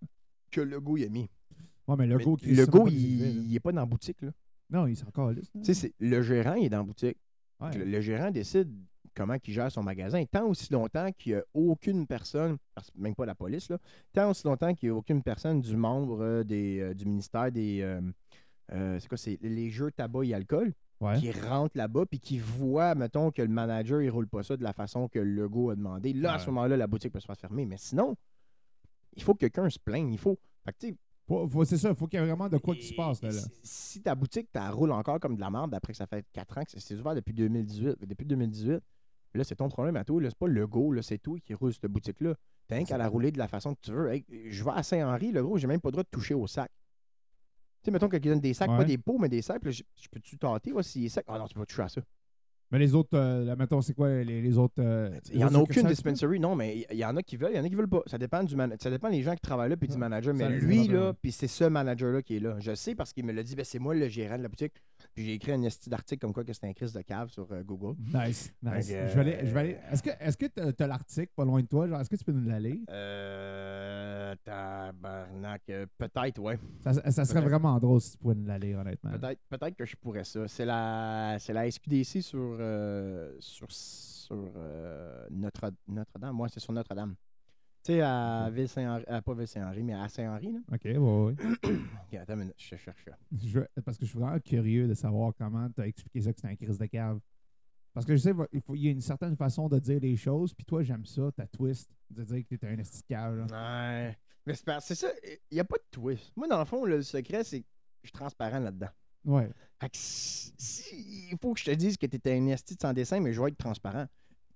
que 0.52 0.62
le 0.62 0.80
go 0.80 0.98
il 0.98 1.06
a 1.06 1.10
mis. 1.10 1.30
ouais, 1.88 1.96
mais 1.98 2.06
le 2.08 2.18
Mais 2.18 2.24
go 2.24 2.36
qui 2.36 2.48
le 2.48 2.66
ça, 2.66 2.72
go, 2.72 2.84
pas 2.84 2.90
il, 2.90 2.96
des 2.96 3.24
effets, 3.26 3.34
là. 3.36 3.42
il 3.48 3.56
est 3.56 3.60
pas 3.60 3.72
dans 3.72 3.82
la 3.82 3.86
boutique. 3.86 4.22
Là. 4.22 4.32
Non, 4.70 4.86
il 4.86 4.96
s'en 4.98 5.08
encore 5.08 5.32
là. 5.32 5.42
Tu 5.64 5.74
sais, 5.74 5.94
le 6.00 6.22
gérant, 6.22 6.54
il 6.56 6.66
est 6.66 6.70
dans 6.70 6.78
la 6.78 6.84
boutique. 6.84 7.18
Ouais. 7.62 7.76
Le, 7.78 7.86
le 7.86 8.02
gérant 8.02 8.30
décide 8.32 8.70
comment 9.20 9.36
il 9.46 9.54
gère 9.54 9.70
son 9.70 9.84
magasin. 9.84 10.24
Tant 10.32 10.48
aussi 10.48 10.72
longtemps 10.72 11.12
qu'il 11.12 11.34
n'y 11.34 11.40
a 11.40 11.44
aucune 11.54 12.08
personne, 12.08 12.58
même 12.96 13.14
pas 13.16 13.26
la 13.26 13.36
police, 13.36 13.70
là, 13.70 13.78
tant 14.14 14.30
aussi 14.30 14.48
longtemps 14.48 14.74
qu'il 14.74 14.88
n'y 14.90 14.96
a 14.96 14.98
aucune 14.98 15.22
personne 15.22 15.60
du 15.60 15.76
membre 15.76 16.22
euh, 16.24 16.44
des, 16.46 16.80
euh, 16.80 16.94
du 16.94 17.04
ministère 17.06 17.52
des. 17.52 17.82
euh, 17.82 18.98
c'est 19.00 19.10
quoi, 19.10 19.18
c'est 19.18 19.38
les 19.42 19.70
jeux 19.70 19.92
tabac 19.92 20.24
et 20.24 20.34
alcool 20.34 20.72
Ouais. 21.02 21.18
qui 21.18 21.32
rentre 21.32 21.78
là-bas 21.78 22.06
puis 22.06 22.20
qui 22.20 22.40
voit, 22.40 22.94
mettons, 22.94 23.32
que 23.32 23.42
le 23.42 23.48
manager, 23.48 24.02
il 24.02 24.10
roule 24.10 24.28
pas 24.28 24.44
ça 24.44 24.58
de 24.58 24.64
la 24.64 24.74
façon 24.74 25.08
que 25.08 25.20
le 25.20 25.48
go 25.48 25.70
a 25.70 25.76
demandé. 25.78 26.12
Là, 26.12 26.34
à 26.34 26.40
ce 26.40 26.48
moment-là, 26.48 26.76
la 26.76 26.88
boutique 26.88 27.14
peut 27.14 27.22
se 27.22 27.26
faire 27.26 27.38
fermer. 27.38 27.66
Mais 27.66 27.78
sinon, 27.78 28.18
il 29.16 29.24
faut 29.24 29.34
que 29.34 29.40
quelqu'un 29.40 29.70
se 29.70 29.80
plaigne. 29.80 30.12
Il 30.12 30.18
faut. 30.18 30.38
Fait 30.66 30.96
c'est 31.66 31.78
ça, 31.78 31.90
il 31.92 31.96
faut 31.96 32.06
qu'il 32.08 32.20
y 32.20 32.24
ait 32.24 32.26
vraiment 32.26 32.50
de 32.50 32.58
quoi 32.58 32.76
qui 32.76 32.84
se 32.88 32.94
passe. 32.96 33.22
Là, 33.22 33.30
là. 33.30 33.40
Si, 33.40 33.50
si 33.64 34.02
ta 34.02 34.14
boutique, 34.14 34.50
tu 34.52 34.60
roule 34.60 34.92
encore 34.92 35.22
comme 35.22 35.36
de 35.36 35.40
la 35.40 35.50
merde 35.50 35.74
après 35.74 35.94
que 35.94 35.98
ça 35.98 36.06
fait 36.06 36.26
4 36.34 36.58
ans 36.58 36.64
que 36.64 36.72
c'est 36.78 36.96
ouvert 36.96 37.16
depuis 37.16 37.34
2018. 37.34 37.96
Depuis 38.06 38.26
2018, 38.26 38.82
là, 39.38 39.44
c'est 39.44 39.56
ton 39.56 39.70
problème 39.70 39.96
à 39.96 40.04
toi. 40.04 40.22
là. 40.22 40.30
C'est 40.30 40.38
pas 40.38 40.48
le 40.48 40.66
go, 40.68 40.92
là, 40.92 41.02
c'est 41.02 41.20
toi 41.20 41.38
qui 41.46 41.54
roule 41.54 41.74
cette 41.74 41.86
boutique-là. 41.86 42.34
T'as 42.68 42.84
qu'à 42.84 42.98
la 42.98 43.08
rouler 43.08 43.32
de 43.32 43.38
la 43.38 43.48
façon 43.48 43.74
que 43.76 43.80
tu 43.82 43.92
veux. 43.92 44.12
Hey, 44.12 44.26
je 44.50 44.64
vais 44.64 44.72
à 44.74 44.84
Saint-Henri, 44.84 45.32
le 45.32 45.44
gros, 45.44 45.58
j'ai 45.58 45.68
même 45.68 45.82
pas 45.82 45.90
le 45.90 45.94
droit 45.94 46.04
de 46.04 46.10
toucher 46.10 46.34
au 46.34 46.48
sac. 46.48 46.72
Tu 47.82 47.86
sais, 47.86 47.92
mettons 47.92 48.10
quelqu'un 48.10 48.32
donne 48.32 48.40
des 48.42 48.54
sacs, 48.54 48.70
Ouais. 48.70 48.78
pas 48.78 48.84
des 48.86 48.98
pots, 48.98 49.18
mais 49.18 49.30
des 49.30 49.42
sacs. 49.42 49.64
là, 49.64 49.72
Je, 49.72 49.84
je 50.02 50.08
peux-tu 50.10 50.38
tâter, 50.38 50.72
voir 50.72 50.84
s'il 50.84 51.06
est 51.06 51.10
sec? 51.10 51.24
Ah 51.28 51.40
non, 51.40 51.48
tu 51.48 51.54
peux 51.54 51.62
pas 51.62 51.66
toucher 51.66 51.82
à 51.84 51.90
ça. 51.90 52.02
Mais 52.72 52.78
les 52.80 52.94
autres, 52.94 53.18
euh, 53.18 53.44
là, 53.46 53.56
mettons, 53.56 53.82
c'est 53.82 53.94
quoi 53.96 54.10
les, 54.10 54.42
les 54.42 54.58
autres. 54.58 54.76
euh, 54.80 55.10
Il 55.32 55.38
n'y 55.38 55.44
en 55.44 55.54
a 55.56 55.58
aucune 55.58 55.88
dispensary, 55.88 56.40
non, 56.40 56.56
mais 56.56 56.86
il 56.92 56.98
y 56.98 57.04
en 57.06 57.16
a 57.18 57.24
qui 57.24 57.36
veulent, 57.36 57.52
il 57.54 57.58
y 57.58 57.60
en 57.60 57.64
a 57.64 57.70
qui 57.70 57.76
veulent 57.76 57.90
pas. 57.90 58.04
Ça 58.06 58.18
dépend 58.18 58.44
du 58.44 58.56
man- 58.56 58.76
ça 58.80 58.90
dépend 58.92 59.10
des 59.10 59.24
gens 59.24 59.34
qui 59.34 59.42
travaillent 59.42 59.70
là 59.72 59.78
puis 59.78 59.88
du 59.88 59.94
Ouais. 59.96 60.00
manager. 60.00 60.34
Mais 60.36 60.50
lui, 60.50 60.88
là, 60.88 61.14
puis 61.20 61.32
c'est 61.32 61.48
ce 61.48 61.64
manager-là 61.64 62.22
qui 62.22 62.36
est 62.38 62.40
là. 62.40 62.58
Je 62.60 62.76
sais 62.76 62.94
parce 62.96 63.12
qu'il 63.12 63.26
me 63.26 63.32
l'a 63.32 63.42
dit, 63.44 63.56
ben, 63.56 63.66
c'est 63.66 63.80
moi 63.80 63.96
le 63.96 64.08
gérant 64.08 64.38
de 64.38 64.44
la 64.44 64.50
boutique. 64.50 64.74
Puis 65.16 65.26
j'ai 65.26 65.34
écrit 65.34 65.54
un 65.54 65.64
esti 65.64 65.90
d'article 65.90 66.20
comme 66.22 66.34
quoi 66.34 66.44
que 66.44 66.52
c'était 66.54 66.68
un 66.68 66.74
crise 66.74 66.94
de 66.94 67.02
cave 67.02 67.30
sur 67.30 67.48
euh, 67.52 67.64
Google. 67.64 67.96
Nice, 68.14 68.54
nice. 68.62 68.88
Je 68.90 68.94
vais 68.94 69.20
aller. 69.22 69.38
Je 69.44 69.54
vais 69.54 69.60
aller. 69.62 69.78
Est-ce 69.92 70.04
que 70.04 70.10
est-ce 70.20 70.38
que 70.38 70.46
t'as 70.46 70.72
t'as 70.74 70.88
l'article 70.88 71.32
pas 71.36 71.46
loin 71.46 71.62
de 71.62 71.68
toi? 71.68 71.88
Genre, 71.88 72.00
est-ce 72.02 72.10
que 72.10 72.16
tu 72.18 72.24
peux 72.24 72.34
nous 72.34 72.48
l'aller? 72.48 72.82
Euh. 72.90 74.36
Tabarnak. 74.44 75.62
Peut-être, 75.98 76.40
ouais. 76.40 76.60
Ça, 76.84 76.94
serait 76.94 77.12
Peut-être. 77.42 77.50
vraiment 77.50 77.80
drôle 77.80 78.02
si 78.02 78.12
tu 78.12 78.18
pouvais 78.18 78.36
nous 78.36 78.46
l'aller, 78.46 78.76
honnêtement. 78.76 79.12
Peut-être 79.12 79.40
peut 79.50 79.58
que 79.78 79.86
je 79.86 79.96
pourrais 79.96 80.24
ça. 80.24 80.48
C'est 80.48 80.66
la, 80.66 81.38
c'est 81.40 81.54
la 81.54 81.70
SQDC 81.70 82.22
sur, 82.22 82.58
euh, 82.60 83.36
sur, 83.40 83.72
sur 83.72 84.36
euh, 84.56 85.26
Notre, 85.32 85.72
Notre-Dame. 85.88 86.36
Moi, 86.36 86.50
c'est 86.50 86.60
sur 86.60 86.74
Notre-Dame. 86.74 87.16
Tu 87.84 87.94
sais, 87.94 88.02
à 88.02 88.50
Ville-Saint-Henri, 88.52 89.06
euh, 89.10 89.22
pas 89.22 89.34
Ville-Saint-Henri, 89.34 89.84
mais 89.84 89.94
à 89.94 90.08
Saint-Henri, 90.10 90.52
là. 90.52 90.60
Ok, 90.74 90.82
ouais, 90.84 90.98
ouais. 90.98 91.36
Ok, 92.08 92.14
attends 92.20 92.34
une 92.34 92.40
minute, 92.40 92.56
je 92.58 92.76
cherche 92.76 93.06
ça. 93.06 93.12
Je 93.42 93.60
parce 93.86 93.98
que 93.98 94.06
je 94.06 94.10
suis 94.12 94.20
vraiment 94.20 94.40
curieux 94.40 94.88
de 94.88 94.94
savoir 94.94 95.34
comment 95.38 95.70
tu 95.70 95.82
as 95.82 95.88
expliqué 95.88 96.22
ça 96.22 96.34
que 96.34 96.40
c'est 96.42 96.48
un 96.48 96.56
crise 96.56 96.78
de 96.78 96.86
cave. 96.88 97.20
Parce 97.94 98.06
que 98.06 98.16
je 98.16 98.22
sais, 98.22 98.34
il, 98.52 98.62
faut, 98.62 98.76
il 98.76 98.82
y 98.84 98.88
a 98.90 98.92
une 98.92 99.02
certaine 99.02 99.36
façon 99.36 99.68
de 99.70 99.80
dire 99.80 100.00
les 100.02 100.16
choses, 100.18 100.54
puis 100.54 100.66
toi, 100.66 100.84
j'aime 100.84 101.06
ça, 101.06 101.32
ta 101.36 101.48
twist, 101.48 101.90
de 102.10 102.24
dire 102.24 102.44
que 102.48 102.56
t'es 102.56 102.68
un 102.68 102.78
esti 102.78 103.02
de 103.02 103.08
cave. 103.08 103.38
là. 103.38 103.46
Ouais. 104.08 104.18
Mais 104.46 104.54
c'est 104.56 104.66
parce- 104.66 104.86
c'est 104.86 104.96
ça, 104.96 105.08
il 105.24 105.38
n'y 105.56 105.60
a 105.60 105.64
pas 105.66 105.78
de 105.78 105.84
twist. 105.90 106.32
Moi, 106.36 106.48
dans 106.48 106.60
le 106.60 106.66
fond, 106.66 106.84
le 106.86 107.02
secret, 107.02 107.44
c'est 107.44 107.62
que 107.62 107.68
je 108.04 108.10
suis 108.10 108.14
transparent 108.18 108.60
là-dedans. 108.60 108.90
Ouais. 109.26 109.50
Fait 109.80 109.90
que 109.90 109.98
si, 109.98 110.54
si- 110.58 111.30
il 111.32 111.38
faut 111.42 111.54
que 111.54 111.60
je 111.60 111.66
te 111.66 111.72
dise 111.72 111.98
que 111.98 112.06
tu 112.06 112.18
es 112.24 112.38
un 112.38 112.48
esti 112.48 112.76
de 112.76 112.82
sans 112.82 112.94
dessin, 112.94 113.20
mais 113.20 113.34
je 113.34 113.42
vais 113.42 113.50
être 113.50 113.58
transparent. 113.58 114.08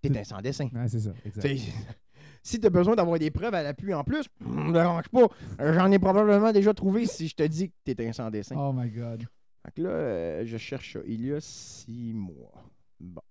Tu 0.01 0.12
es 0.12 0.17
un 0.20 0.24
sans 0.24 0.41
dessin. 0.41 0.67
Ouais, 0.74 0.88
c'est 0.88 1.00
ça, 1.00 1.13
exact. 1.25 1.48
Si 2.46 2.60
tu 2.60 2.67
as 2.67 2.70
besoin 2.70 2.93
d'avoir 2.98 3.17
des 3.20 3.32
preuves 3.32 3.53
à 3.53 3.63
l'appui 3.63 3.93
en 3.93 4.03
plus, 4.03 4.25
me 4.41 4.74
dérange 4.74 5.08
pas. 5.08 5.27
Euh, 5.62 5.74
J'en 5.74 5.89
ai 5.89 5.98
probablement 5.98 6.51
déjà 6.51 6.74
trouvé 6.74 7.05
si 7.05 7.29
je 7.29 7.36
te 7.36 7.43
dis 7.43 7.70
que 7.70 7.75
tu 7.86 7.91
es 8.03 8.08
un 8.08 8.12
sans 8.12 8.29
dessin. 8.29 8.58
Oh 8.58 8.74
my 8.74 8.89
god. 8.91 9.25
Fait 9.65 9.72
que 9.72 9.82
là, 9.82 9.89
euh, 9.91 10.46
je 10.46 10.58
cherche 10.58 10.91
ça. 10.93 11.00
Il 11.08 11.25
y 11.25 11.32
a 11.32 11.39
six 11.39 12.12
mois. 12.13 12.51
Bon. 13.00 13.22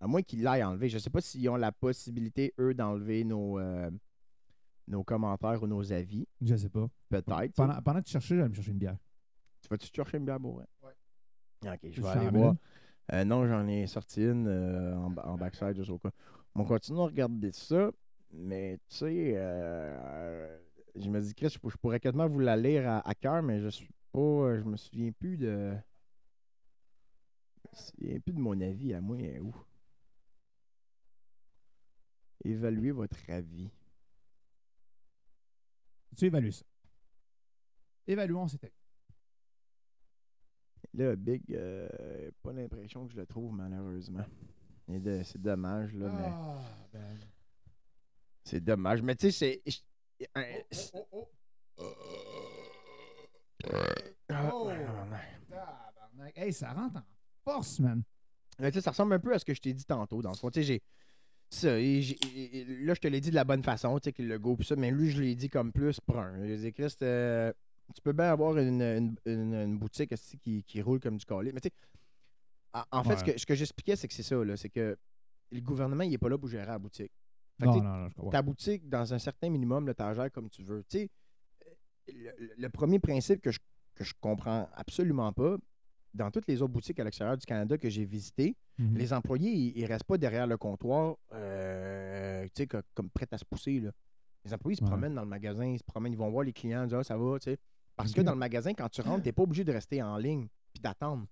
À 0.00 0.08
moins 0.08 0.22
qu'ils 0.22 0.42
l'aillent 0.42 0.64
enlevé. 0.64 0.88
Je 0.88 0.98
sais 0.98 1.08
pas 1.10 1.20
s'ils 1.20 1.48
ont 1.48 1.54
la 1.54 1.70
possibilité, 1.70 2.52
eux, 2.58 2.74
d'enlever 2.74 3.22
nos, 3.22 3.60
euh, 3.60 3.88
nos 4.88 5.04
commentaires 5.04 5.62
ou 5.62 5.68
nos 5.68 5.92
avis. 5.92 6.26
Je 6.40 6.56
sais 6.56 6.68
pas. 6.68 6.88
Peut-être. 7.10 7.54
Pendant, 7.54 7.80
pendant 7.80 8.00
que 8.00 8.06
tu 8.06 8.10
cherchais, 8.12 8.34
j'allais 8.34 8.48
me 8.48 8.54
chercher 8.54 8.72
une 8.72 8.78
bière. 8.78 8.96
Tu 9.62 9.68
vas-tu 9.70 9.88
te 9.90 9.94
chercher 9.96 10.18
une 10.18 10.24
bière 10.24 10.40
pour 10.40 10.54
vrai? 10.56 10.66
Ok, 11.64 11.78
je 11.84 11.88
Tu 11.90 12.00
vais 12.00 12.08
aller 12.08 12.28
voir. 12.28 12.54
Euh, 13.12 13.24
non, 13.24 13.46
j'en 13.46 13.66
ai 13.68 13.86
sorti 13.86 14.22
une 14.22 14.46
euh, 14.48 14.96
en, 14.96 15.10
ba- 15.10 15.26
en 15.26 15.36
backside, 15.36 15.74
juste 15.76 15.90
au 15.90 15.98
cas. 15.98 16.10
On 16.54 16.64
continue 16.64 17.00
à 17.00 17.04
regarder 17.04 17.52
ça, 17.52 17.90
mais 18.32 18.78
tu 18.88 18.96
sais, 18.96 19.32
euh, 19.36 20.58
je 20.96 21.08
me 21.08 21.20
dis, 21.20 21.34
Chris, 21.34 21.48
je, 21.50 21.68
je 21.68 21.76
pourrais 21.76 22.00
quasiment 22.00 22.28
vous 22.28 22.40
la 22.40 22.56
lire 22.56 22.88
à, 22.88 23.08
à 23.08 23.14
cœur, 23.14 23.42
mais 23.42 23.60
je 23.60 23.68
suis 23.68 23.88
pas. 24.12 24.56
Je 24.58 24.64
me 24.64 24.76
souviens 24.76 25.12
plus 25.12 25.36
de. 25.36 25.72
Je 27.64 27.70
me 27.70 27.76
souviens 27.76 28.20
plus 28.20 28.32
de 28.32 28.38
mon 28.40 28.60
avis 28.60 28.94
à 28.94 29.00
moi. 29.00 29.16
elle 29.18 29.36
est 29.36 29.40
Où? 29.40 29.54
Évaluer 32.44 32.90
votre 32.90 33.16
avis. 33.28 33.70
Tu 36.16 36.26
évalues 36.26 36.52
ça. 36.52 36.64
Évaluons 38.06 38.48
c'était. 38.48 38.72
Là, 40.94 41.16
Big, 41.16 41.42
euh, 41.50 41.88
pas 42.42 42.52
l'impression 42.52 43.06
que 43.06 43.12
je 43.12 43.16
le 43.16 43.26
trouve, 43.26 43.52
malheureusement. 43.54 44.24
De- 44.88 45.22
C'est 45.24 45.40
dommage, 45.40 45.94
là, 45.94 46.08
mais... 46.10 46.26
Ah, 46.26 46.58
ben. 46.92 47.16
C'est 48.44 48.60
dommage. 48.62 49.00
Mais 49.00 49.14
tu 49.14 49.30
sais, 49.30 49.62
c'est... 49.64 50.28
un- 50.34 50.44
c'est- 50.70 50.92
Oh, 51.10 51.28
oh, 51.78 51.84
Ah, 54.28 54.50
Oh. 54.52 54.70
Hey, 56.34 56.52
ça 56.52 56.72
rentre 56.72 56.98
en 56.98 57.02
force, 57.44 57.80
man. 57.80 58.02
Mais 58.58 58.70
tu 58.70 58.76
sais, 58.78 58.80
ça 58.82 58.90
ressemble 58.90 59.14
un 59.14 59.18
peu 59.18 59.32
à 59.34 59.38
ce 59.38 59.44
que 59.44 59.54
je 59.54 59.60
t'ai 59.60 59.72
dit 59.72 59.84
tantôt, 59.84 60.20
dans 60.22 60.30
le 60.30 60.36
fond. 60.36 60.50
Tu 60.50 60.60
sais, 60.60 60.64
j'ai... 60.64 60.82
Ça, 61.50 61.78
et 61.78 61.98
et- 62.34 62.64
là, 62.84 62.94
je 62.94 63.00
te 63.00 63.08
l'ai 63.08 63.20
dit 63.20 63.30
de 63.30 63.34
la 63.34 63.44
bonne 63.44 63.62
façon, 63.62 63.98
tu 63.98 64.04
sais, 64.04 64.12
que 64.12 64.22
le 64.22 64.38
go 64.38 64.56
pis 64.56 64.64
ça, 64.66 64.76
mais 64.76 64.90
lui, 64.90 65.10
je 65.10 65.20
l'ai 65.20 65.34
dit 65.34 65.48
comme 65.50 65.70
plus 65.72 65.98
brun. 66.06 66.34
J'ai 66.46 66.56
dit, 66.56 66.72
Chris, 66.72 66.94
euh, 67.02 67.52
tu 67.92 68.02
peux 68.02 68.12
bien 68.12 68.30
avoir 68.30 68.56
une, 68.58 68.80
une, 68.82 69.14
une- 69.26 69.54
une 69.54 69.78
boutique 69.78 70.12
esti, 70.12 70.38
qui, 70.38 70.62
qui 70.64 70.80
roule 70.82 71.00
comme 71.00 71.16
du 71.16 71.24
collet. 71.24 71.52
Mais 71.52 71.60
tu 71.60 71.68
sais, 71.68 72.82
en, 72.90 73.04
fait, 73.04 73.16
ce 73.16 73.24
que, 73.24 73.38
ce 73.38 73.44
que 73.46 73.54
j'expliquais, 73.54 73.96
c'est 73.96 74.08
que 74.08 74.14
c'est 74.14 74.22
ça, 74.22 74.42
là, 74.44 74.56
c'est 74.56 74.70
que 74.70 74.96
le 75.50 75.60
gouvernement, 75.60 76.04
il 76.04 76.12
est 76.14 76.18
pas 76.18 76.28
là 76.30 76.38
pour 76.38 76.48
gérer 76.48 76.66
la 76.66 76.78
boutique. 76.78 77.12
Fait 77.60 77.66
Non, 77.66 78.08
tu 78.08 78.30
ta 78.30 78.40
boutique, 78.42 78.88
dans 78.88 79.12
un 79.12 79.18
certain 79.18 79.50
minimum, 79.50 79.86
là, 79.86 79.94
t'en 79.94 80.12
gères 80.14 80.32
comme 80.32 80.48
tu 80.48 80.62
veux. 80.62 80.82
Tu 80.88 80.98
sais, 81.00 81.10
le, 82.56 82.68
premier 82.68 82.98
principe 82.98 83.40
que 83.40 83.50
je, 83.50 83.58
que 83.94 84.04
je 84.04 84.14
comprends 84.20 84.68
absolument 84.74 85.32
pas, 85.32 85.56
dans 86.14 86.30
toutes 86.30 86.46
les 86.48 86.60
autres 86.62 86.72
boutiques 86.72 86.98
à 87.00 87.04
l'extérieur 87.04 87.36
du 87.36 87.46
Canada 87.46 87.76
que 87.78 87.88
j'ai 87.88 88.04
visitées, 88.04 88.56
Mhm. 88.78 88.96
les 88.96 89.12
employés, 89.12 89.50
ils, 89.50 89.78
ils 89.78 89.84
restent 89.84 90.04
pas 90.04 90.16
derrière 90.16 90.46
le 90.46 90.56
comptoir, 90.56 91.16
euh, 91.32 92.44
tu 92.46 92.62
sais, 92.62 92.66
co- 92.66 92.78
comme 92.94 93.10
prêts 93.10 93.28
à 93.30 93.36
se 93.38 93.44
pousser. 93.44 93.80
Là. 93.80 93.90
Les 94.46 94.54
employés 94.54 94.76
se 94.76 94.82
Ouais. 94.82 94.88
promènent 94.88 95.14
dans 95.14 95.22
le 95.22 95.28
magasin, 95.28 95.66
ils 95.66 95.78
se 95.78 95.84
promènent, 95.84 96.12
ils 96.12 96.18
vont 96.18 96.30
voir 96.30 96.42
les 96.44 96.54
clients, 96.54 96.82
ils 96.84 96.88
disent 96.88 96.96
Ah, 96.98 97.04
ça 97.04 97.16
va, 97.18 97.38
tu 97.38 97.50
sais. 97.50 97.58
Parce 97.96 98.12
que 98.12 98.20
dans 98.20 98.32
le 98.32 98.38
magasin, 98.38 98.72
quand 98.74 98.88
tu 98.88 99.00
rentres, 99.00 99.22
tu 99.22 99.28
n'es 99.28 99.32
pas 99.32 99.42
obligé 99.42 99.64
de 99.64 99.72
rester 99.72 100.02
en 100.02 100.16
ligne 100.16 100.48
puis 100.72 100.82
d'attendre. 100.82 101.26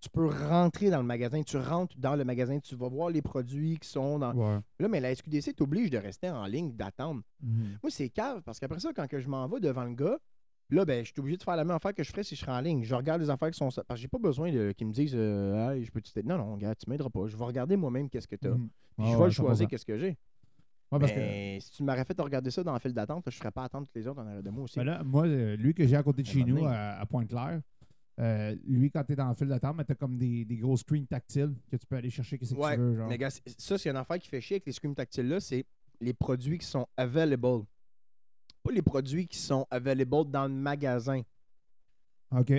Tu 0.00 0.08
peux 0.10 0.26
rentrer 0.26 0.90
dans 0.90 0.98
le 0.98 1.06
magasin, 1.06 1.42
tu 1.42 1.56
rentres 1.56 1.96
dans 1.96 2.16
le 2.16 2.24
magasin, 2.24 2.58
tu 2.58 2.74
vas 2.74 2.88
voir 2.88 3.08
les 3.08 3.22
produits 3.22 3.78
qui 3.78 3.88
sont 3.88 4.18
dans. 4.18 4.34
Ouais. 4.34 4.58
Là, 4.80 4.88
mais 4.88 4.98
la 4.98 5.14
SQDC 5.14 5.54
t'oblige 5.54 5.90
de 5.90 5.98
rester 5.98 6.28
en 6.28 6.44
ligne, 6.46 6.72
d'attendre. 6.72 7.22
Mhm. 7.40 7.78
Moi, 7.82 7.90
c'est 7.90 8.08
cave 8.08 8.42
parce 8.42 8.58
qu'après 8.58 8.80
ça, 8.80 8.90
quand 8.92 9.06
que 9.06 9.20
je 9.20 9.28
m'en 9.28 9.46
vais 9.46 9.60
devant 9.60 9.84
le 9.84 9.94
gars, 9.94 10.18
là, 10.70 10.84
ben, 10.84 11.04
je 11.04 11.12
suis 11.12 11.20
obligé 11.20 11.36
de 11.36 11.42
faire 11.44 11.54
la 11.54 11.64
même 11.64 11.76
affaire 11.76 11.94
que 11.94 12.02
je 12.02 12.10
ferais 12.10 12.24
si 12.24 12.34
je 12.34 12.40
serais 12.40 12.50
en 12.50 12.60
ligne. 12.60 12.82
Je 12.82 12.94
regarde 12.96 13.20
les 13.20 13.30
affaires 13.30 13.50
qui 13.50 13.58
sont. 13.58 13.68
Parce 13.68 13.86
que 13.86 13.96
j'ai 13.96 14.08
pas 14.08 14.18
besoin 14.18 14.50
de, 14.50 14.72
qu'ils 14.72 14.88
me 14.88 14.92
disent 14.92 15.14
euh, 15.14 15.70
Hey, 15.70 15.84
je 15.84 15.92
peux 15.92 16.00
te. 16.00 16.20
Non, 16.24 16.36
non, 16.36 16.56
gars, 16.56 16.74
tu 16.74 16.90
m'aideras 16.90 17.10
pas. 17.10 17.28
Je 17.28 17.36
vais 17.36 17.44
regarder 17.44 17.76
moi-même 17.76 18.10
qu'est-ce 18.10 18.26
que 18.28 18.36
tu 18.36 18.48
as. 18.48 18.54
Mhm. 18.54 18.68
Puis 18.98 19.06
je 19.06 19.12
vais 19.12 19.16
ouais, 19.16 19.24
le 19.26 19.30
choisir 19.30 19.66
100%. 19.66 19.70
qu'est-ce 19.70 19.86
que 19.86 19.98
j'ai. 19.98 20.18
Ouais, 20.92 20.98
parce 20.98 21.12
que 21.12 21.60
si 21.60 21.70
tu 21.72 21.82
m'aurais 21.82 22.04
fait 22.04 22.20
regarder 22.20 22.50
ça 22.50 22.62
dans 22.62 22.72
la 22.72 22.78
file 22.78 22.92
d'attente, 22.92 23.24
je 23.28 23.36
ferais 23.36 23.50
pas 23.50 23.64
attendre 23.64 23.86
tous 23.86 23.98
les 23.98 24.06
autres 24.06 24.20
en 24.20 24.26
arrière 24.26 24.42
de 24.42 24.50
moi 24.50 24.64
aussi. 24.64 24.78
ben 24.78 24.84
là, 24.84 25.02
moi, 25.02 25.26
euh, 25.26 25.56
lui 25.56 25.72
que 25.74 25.86
j'ai 25.86 25.96
à 25.96 26.02
côté 26.02 26.22
de 26.22 26.26
chez 26.28 26.44
nous, 26.44 26.64
à, 26.66 27.00
à 27.00 27.06
Pointe-Claire, 27.06 27.60
euh, 28.20 28.54
lui, 28.66 28.90
quand 28.90 29.02
t'es 29.04 29.16
dans 29.16 29.28
le 29.28 29.34
fil 29.34 29.48
d'attente, 29.48 29.74
mais 29.76 29.84
t'as 29.84 29.94
comme 29.94 30.18
des, 30.18 30.44
des 30.44 30.56
gros 30.58 30.76
screens 30.76 31.06
tactiles 31.06 31.54
que 31.70 31.76
tu 31.76 31.86
peux 31.86 31.96
aller 31.96 32.10
chercher 32.10 32.36
qu'est-ce 32.38 32.54
que 32.54 32.60
tu 32.74 32.80
veux. 32.80 32.96
Genre. 32.96 33.08
Mais 33.08 33.16
gars, 33.16 33.30
ça, 33.30 33.78
c'est 33.78 33.88
une 33.88 33.96
affaire 33.96 34.18
qui 34.18 34.28
fait 34.28 34.40
chier 34.40 34.56
avec 34.56 34.66
les 34.66 34.72
screens 34.72 34.94
tactiles-là, 34.94 35.40
c'est 35.40 35.64
les 36.00 36.12
produits 36.12 36.58
qui 36.58 36.66
sont 36.66 36.86
available. 36.96 37.64
Pas 38.62 38.70
les 38.72 38.82
produits 38.82 39.26
qui 39.26 39.38
sont 39.38 39.66
available 39.70 40.30
dans 40.30 40.46
le 40.46 40.52
magasin. 40.54 41.22
OK. 42.30 42.52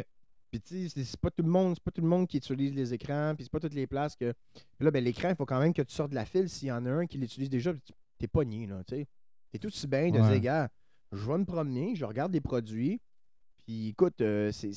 Puis 0.52 0.62
tu 0.62 0.84
sais, 0.84 0.90
c'est- 0.90 1.04
c'est 1.04 1.20
pas 1.20 1.32
tout 1.32 1.44
le 1.44 1.50
monde, 1.50 1.74
c'est 1.76 1.84
pas 1.84 1.92
tout 1.92 2.02
le 2.02 2.08
monde 2.08 2.28
qui 2.28 2.38
utilise 2.38 2.74
les 2.74 2.94
écrans, 2.94 3.34
puis 3.36 3.44
c'est 3.46 3.52
pas 3.52 3.60
toutes 3.60 3.74
les 3.74 3.88
places 3.88 4.16
que. 4.16 4.34
Puis 4.54 4.86
là, 4.86 4.92
ben 4.92 5.04
l'écran, 5.04 5.30
il 5.30 5.36
faut 5.36 5.46
quand 5.46 5.60
même 5.60 5.74
que 5.74 5.82
tu 5.82 5.94
sortes 5.94 6.12
de 6.12 6.16
la 6.16 6.26
file 6.26 6.48
s'il 6.50 6.68
y 6.68 6.72
en 6.72 6.86
a 6.86 6.92
un 6.92 7.06
qui 7.08 7.18
l'utilise 7.18 7.50
déjà, 7.50 7.74
puis 7.74 7.82
tu- 7.82 7.94
t'es 8.24 8.28
pogné, 8.28 8.66
là, 8.68 8.82
tu 8.86 8.96
sais. 8.96 9.08
T'es 9.52 9.60
tout 9.60 9.68
aussi 9.68 9.86
bien 9.86 10.10
de 10.10 10.18
Ouais. 10.20 10.32
dire, 10.32 10.40
gars, 10.42 10.70
je 11.12 11.26
vais 11.30 11.38
me 11.38 11.44
promener, 11.46 11.94
je 11.96 12.06
regarde 12.06 12.32
les 12.32 12.40
produits, 12.42 13.02
puis 13.66 13.90
écoute, 13.90 14.22
euh, 14.22 14.50
c'est 14.52 14.72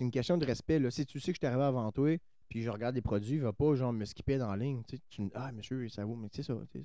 une 0.00 0.10
question 0.10 0.36
de 0.36 0.44
respect, 0.44 0.78
là. 0.78 0.90
Si 0.90 1.06
tu 1.06 1.18
sais 1.20 1.32
que 1.32 1.36
je 1.36 1.40
suis 1.40 1.46
arrivé 1.46 1.62
avant 1.64 1.90
toi, 1.90 2.18
puis 2.50 2.62
je 2.62 2.68
regarde 2.70 2.94
les 2.94 3.00
produits, 3.00 3.38
va 3.38 3.52
pas, 3.52 3.74
genre, 3.76 3.92
me 3.94 4.04
skipper 4.04 4.36
dans 4.36 4.50
la 4.50 4.56
ligne, 4.58 4.82
tu 4.86 4.96
sais. 4.96 5.02
tu 5.08 5.22
me- 5.22 5.30
ah, 5.34 5.50
monsieur, 5.52 5.88
ça 5.88 6.04
vaut, 6.04 6.16
mais 6.16 6.28
c'est 6.32 6.42
ça, 6.42 6.54
tu 6.70 6.80
sais. 6.80 6.84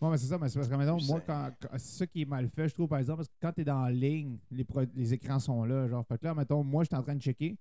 Ouais, 0.00 0.10
mais 0.10 0.18
c'est 0.18 0.26
ça, 0.26 0.36
mais 0.38 0.48
c'est 0.48 0.58
parce 0.58 0.68
que 0.68 0.74
maintenant, 0.74 0.98
Je 0.98 1.06
moi, 1.06 1.20
sais. 1.20 1.26
quand, 1.26 1.50
quand- 1.60 1.68
c'est 1.78 1.98
ça 1.98 2.06
qui 2.06 2.22
est 2.22 2.26
mal 2.26 2.48
fait, 2.50 2.68
je 2.68 2.74
trouve, 2.74 2.88
par 2.88 2.98
exemple, 2.98 3.18
parce 3.18 3.28
que 3.28 3.34
quand 3.40 3.52
t'es 3.52 3.64
dans 3.64 3.82
la 3.82 3.90
ligne, 3.92 4.38
les, 4.50 4.64
pro- 4.64 4.82
les 4.94 5.14
écrans 5.14 5.38
sont 5.38 5.64
là, 5.64 5.88
genre, 5.88 6.04
fait 6.06 6.18
que 6.18 6.24
là, 6.26 6.34
mettons, 6.34 6.62
moi, 6.62 6.84
j'étais 6.84 6.96
en 6.96 7.02
train 7.02 7.14
de 7.16 7.22
checker, 7.22 7.56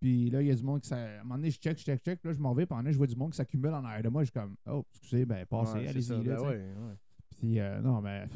puis 0.00 0.30
là, 0.30 0.40
il 0.42 0.48
y 0.48 0.50
a 0.50 0.54
du 0.54 0.62
monde 0.62 0.80
qui, 0.80 0.88
ça, 0.88 0.96
à 0.96 1.20
un 1.20 1.22
moment 1.24 1.34
donné, 1.36 1.50
je 1.50 1.58
check, 1.58 1.76
je 1.78 1.84
check, 1.84 2.00
check, 2.02 2.20
puis 2.20 2.30
là, 2.30 2.34
je 2.34 2.40
m'en 2.40 2.54
vais, 2.54 2.64
puis 2.64 2.76
je 2.92 2.96
vois 2.96 3.06
du 3.06 3.16
monde 3.16 3.32
qui 3.32 3.36
s'accumule 3.36 3.74
en 3.74 3.84
arrière 3.84 4.02
de 4.02 4.08
moi, 4.08 4.22
je 4.22 4.30
suis 4.30 4.38
comme, 4.40 4.54
oh, 4.66 4.84
excusez, 4.94 5.26
ben, 5.26 5.44
passez, 5.46 5.78
Ouais, 5.78 5.88
allez-y, 5.88 6.08
ben 6.08 6.22
tu 6.22 6.24
sais. 6.24 6.36
ouais, 6.36 6.46
ouais. 6.46 6.94
Puis, 7.40 7.58
euh, 7.58 7.80
non, 7.80 8.00
mais, 8.00 8.28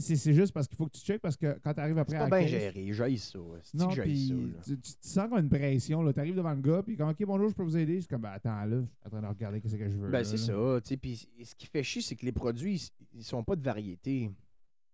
c'est 0.00 0.32
juste 0.32 0.52
parce 0.52 0.68
qu'il 0.68 0.76
faut 0.76 0.86
que 0.86 0.92
tu 0.96 1.00
checkes, 1.00 1.20
parce 1.20 1.36
que 1.36 1.58
quand 1.64 1.74
t'arrives 1.74 1.98
après 1.98 2.16
C'est 2.16 2.28
pas 2.30 2.38
bien 2.38 2.46
géré, 2.46 2.92
j'aille 2.92 3.18
ça. 3.18 3.38
Non, 3.74 3.88
que 3.88 3.94
j'haïs 3.94 4.28
ça, 4.28 4.34
puis 4.34 4.52
là? 4.52 4.58
tu, 4.64 4.78
tu 4.80 4.92
te 4.94 5.06
sens 5.06 5.28
comme 5.28 5.38
une 5.40 5.48
pression. 5.48 6.02
là. 6.02 6.12
T'arrives 6.12 6.36
devant 6.36 6.54
le 6.54 6.60
gars, 6.60 6.82
puis 6.82 6.96
comme, 6.96 7.08
OK, 7.08 7.24
bonjour, 7.26 7.48
je 7.48 7.54
peux 7.54 7.64
vous 7.64 7.76
aider. 7.76 7.96
Je 7.96 8.00
suis 8.02 8.08
comme, 8.08 8.20
ben, 8.22 8.30
attends, 8.30 8.64
là, 8.64 8.80
je 8.80 8.86
suis 8.86 9.06
en 9.06 9.10
train 9.10 9.20
de 9.22 9.26
regarder 9.26 9.60
qu'est-ce 9.60 9.76
que 9.76 9.90
je 9.90 9.96
veux. 9.98 10.10
Ben, 10.10 10.22
c'est 10.24 10.36
ça. 10.36 10.80
tu 10.84 10.96
Puis 10.96 11.28
ce 11.44 11.54
qui 11.56 11.66
fait 11.66 11.82
chier, 11.82 12.02
c'est 12.02 12.14
que 12.14 12.24
les 12.24 12.32
produits, 12.32 12.76
ils- 13.12 13.18
ils 13.18 13.24
sont 13.24 13.42
pas 13.42 13.56
de 13.56 13.62
variété. 13.62 14.30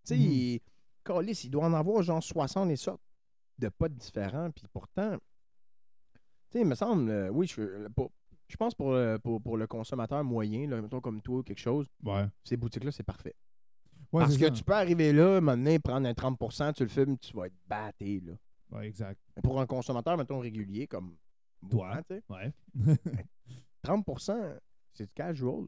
Tu 0.06 0.16
sais, 0.16 0.62
câlisse, 1.04 1.44
il 1.44 1.50
doit 1.50 1.66
en 1.66 1.74
avoir 1.74 2.02
genre 2.02 2.22
60 2.22 2.70
et 2.70 2.76
sortes 2.76 3.02
de 3.58 3.68
potes 3.68 3.94
différents. 3.96 4.50
Puis 4.50 4.64
pourtant, 4.72 5.12
tu 5.12 6.18
sais, 6.52 6.60
il 6.60 6.66
me 6.66 6.74
semble, 6.74 7.10
euh, 7.10 7.28
oui, 7.30 7.46
je, 7.46 7.86
pour- 7.88 8.12
je 8.48 8.56
pense 8.56 8.74
pour, 8.74 8.92
le- 8.92 9.18
pour, 9.18 9.40
pour 9.42 9.56
le 9.56 9.66
consommateur 9.66 10.22
moyen, 10.24 10.68
là, 10.68 10.80
mettons 10.82 11.00
comme 11.00 11.20
toi 11.22 11.38
ou 11.38 11.42
quelque 11.42 11.58
chose, 11.60 11.88
Ouais. 12.04 12.26
ces 12.44 12.56
boutiques-là, 12.56 12.90
c'est 12.92 13.02
parfait. 13.02 13.34
Ouais, 14.12 14.22
Parce 14.22 14.36
que 14.36 14.44
ça. 14.46 14.50
tu 14.50 14.62
peux 14.62 14.74
arriver 14.74 15.12
là, 15.12 15.40
maintenant, 15.40 15.76
prendre 15.82 16.06
un 16.08 16.12
30% 16.12 16.72
tu 16.74 16.82
le 16.84 16.88
filmes, 16.88 17.18
tu 17.18 17.34
vas 17.36 17.46
être 17.46 17.56
batté. 17.66 18.20
Là. 18.20 18.32
Ouais, 18.70 18.86
exact. 18.88 19.20
Pour 19.42 19.60
un 19.60 19.66
consommateur, 19.66 20.16
mettons, 20.16 20.38
régulier, 20.38 20.86
comme 20.86 21.16
Toi. 21.68 22.00
tu 22.08 22.14
sais, 22.14 22.22
Ouais. 22.28 22.52
30% 23.82 24.58
c'est 24.92 25.06
du 25.06 25.12
casual. 25.12 25.66